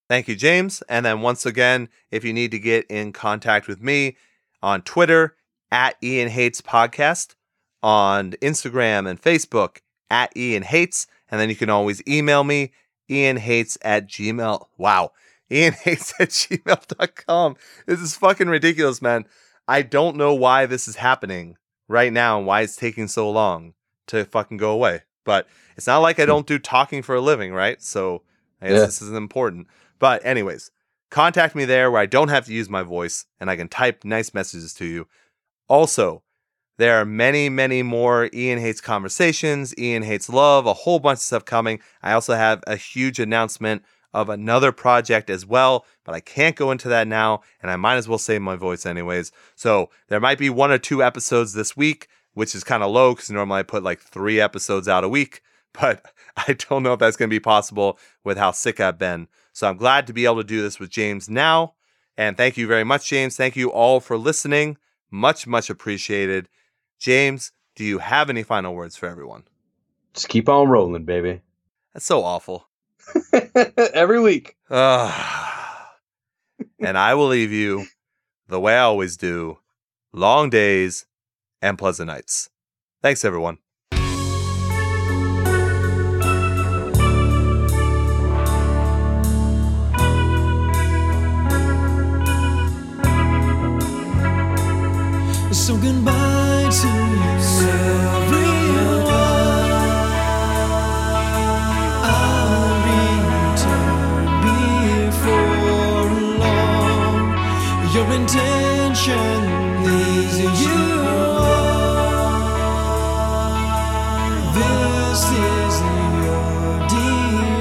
Thank 0.08 0.28
you, 0.28 0.36
James. 0.36 0.82
And 0.88 1.04
then 1.04 1.20
once 1.20 1.44
again, 1.44 1.88
if 2.10 2.24
you 2.24 2.32
need 2.32 2.52
to 2.52 2.58
get 2.58 2.86
in 2.86 3.12
contact 3.12 3.66
with 3.66 3.82
me 3.82 4.16
on 4.62 4.82
Twitter 4.82 5.36
at 5.70 5.96
Ian 6.02 6.28
Hates 6.28 6.60
Podcast, 6.60 7.34
on 7.82 8.32
Instagram 8.42 9.08
and 9.08 9.20
Facebook 9.20 9.78
at 10.10 10.36
Ian 10.36 10.62
Hates, 10.62 11.06
and 11.30 11.40
then 11.40 11.48
you 11.48 11.56
can 11.56 11.70
always 11.70 12.02
email 12.08 12.44
me, 12.44 12.72
Ian 13.10 13.36
Hates 13.36 13.78
at 13.82 14.08
Gmail. 14.08 14.66
Wow. 14.76 15.12
Ian 15.50 15.72
Hates 15.82 16.12
at 16.20 16.30
gmail.com. 16.30 17.56
This 17.86 18.00
is 18.00 18.16
fucking 18.16 18.48
ridiculous, 18.48 19.00
man. 19.00 19.24
I 19.68 19.82
don't 19.82 20.16
know 20.16 20.34
why 20.34 20.66
this 20.66 20.88
is 20.88 20.96
happening 20.96 21.56
right 21.88 22.12
now 22.12 22.38
and 22.38 22.46
why 22.46 22.62
it's 22.62 22.76
taking 22.76 23.08
so 23.08 23.30
long 23.30 23.74
to 24.08 24.24
fucking 24.24 24.56
go 24.56 24.72
away. 24.72 25.02
But 25.24 25.46
it's 25.76 25.86
not 25.86 25.98
like 25.98 26.18
I 26.18 26.24
hmm. 26.24 26.28
don't 26.28 26.46
do 26.46 26.58
talking 26.58 27.02
for 27.02 27.14
a 27.14 27.20
living, 27.20 27.52
right? 27.52 27.80
So 27.82 28.22
I 28.60 28.68
guess 28.68 28.78
Yeah. 28.78 28.86
this 28.86 29.02
is 29.02 29.12
important. 29.12 29.66
But 29.98 30.24
anyways, 30.24 30.70
contact 31.10 31.54
me 31.54 31.64
there 31.64 31.90
where 31.90 32.00
I 32.00 32.06
don't 32.06 32.28
have 32.28 32.46
to 32.46 32.52
use 32.52 32.68
my 32.68 32.82
voice 32.82 33.26
and 33.40 33.50
I 33.50 33.56
can 33.56 33.68
type 33.68 34.04
nice 34.04 34.34
messages 34.34 34.74
to 34.74 34.84
you. 34.84 35.06
Also, 35.68 36.22
there 36.78 37.00
are 37.00 37.06
many, 37.06 37.48
many 37.48 37.82
more 37.82 38.28
Ian 38.34 38.58
Hates 38.58 38.80
conversations, 38.80 39.74
Ian 39.78 40.02
Hates 40.02 40.28
love, 40.28 40.66
a 40.66 40.74
whole 40.74 40.98
bunch 40.98 41.18
of 41.18 41.22
stuff 41.22 41.44
coming. 41.44 41.80
I 42.02 42.12
also 42.12 42.34
have 42.34 42.62
a 42.66 42.76
huge 42.76 43.18
announcement 43.18 43.82
of 44.12 44.28
another 44.28 44.72
project 44.72 45.30
as 45.30 45.44
well, 45.44 45.84
but 46.04 46.14
I 46.14 46.20
can't 46.20 46.56
go 46.56 46.70
into 46.70 46.88
that 46.88 47.08
now, 47.08 47.42
and 47.60 47.70
I 47.70 47.76
might 47.76 47.96
as 47.96 48.08
well 48.08 48.18
save 48.18 48.42
my 48.42 48.56
voice 48.56 48.86
anyways. 48.86 49.32
So 49.54 49.90
there 50.08 50.20
might 50.20 50.38
be 50.38 50.50
one 50.50 50.70
or 50.70 50.78
two 50.78 51.02
episodes 51.02 51.54
this 51.54 51.76
week, 51.76 52.08
which 52.34 52.54
is 52.54 52.64
kind 52.64 52.82
of 52.82 52.90
low 52.90 53.14
because 53.14 53.30
normally 53.30 53.60
I 53.60 53.62
put 53.62 53.82
like 53.82 54.00
three 54.00 54.40
episodes 54.40 54.88
out 54.88 55.04
a 55.04 55.08
week, 55.08 55.42
but 55.72 56.04
I 56.48 56.52
don't 56.54 56.82
know 56.82 56.92
if 56.92 56.98
that's 56.98 57.16
going 57.16 57.28
to 57.28 57.34
be 57.34 57.40
possible 57.40 57.98
with 58.24 58.38
how 58.38 58.50
sick 58.50 58.80
I've 58.80 58.98
been. 58.98 59.28
So 59.52 59.68
I'm 59.68 59.76
glad 59.76 60.06
to 60.06 60.12
be 60.12 60.26
able 60.26 60.36
to 60.36 60.44
do 60.44 60.62
this 60.62 60.78
with 60.78 60.90
James 60.90 61.28
now. 61.30 61.74
And 62.16 62.36
thank 62.36 62.56
you 62.56 62.66
very 62.66 62.84
much, 62.84 63.08
James. 63.08 63.36
Thank 63.36 63.56
you 63.56 63.70
all 63.70 64.00
for 64.00 64.16
listening. 64.16 64.78
Much, 65.10 65.46
much 65.46 65.70
appreciated. 65.70 66.48
James, 66.98 67.52
do 67.74 67.84
you 67.84 67.98
have 67.98 68.30
any 68.30 68.42
final 68.42 68.74
words 68.74 68.96
for 68.96 69.08
everyone? 69.08 69.44
Just 70.14 70.28
keep 70.28 70.48
on 70.48 70.68
rolling, 70.68 71.04
baby. 71.04 71.42
That's 71.92 72.06
so 72.06 72.22
awful. 72.22 72.68
Every 73.94 74.20
week. 74.20 74.56
Ah. 74.70 75.94
and 76.80 76.96
I 76.96 77.14
will 77.14 77.28
leave 77.28 77.52
you 77.52 77.86
the 78.48 78.60
way 78.60 78.74
I 78.74 78.80
always 78.80 79.16
do 79.16 79.58
long 80.12 80.50
days 80.50 81.06
and 81.60 81.78
pleasant 81.78 82.08
nights. 82.08 82.48
Thanks, 83.02 83.24
everyone. 83.24 83.58
So 95.66 95.74
goodbye 95.76 96.70
to 96.70 96.86
you, 96.86 97.32
everyone. 97.66 99.10
I'll 102.06 102.78
long. 106.38 107.26
Your 107.92 108.08
intention 108.14 109.38
is 109.82 110.34
you. 110.62 110.84
This 114.54 115.20
is 115.50 115.74
your 116.22 116.46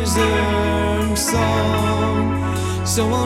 deserved 0.06 1.18
song. 1.18 2.28
So 2.86 3.25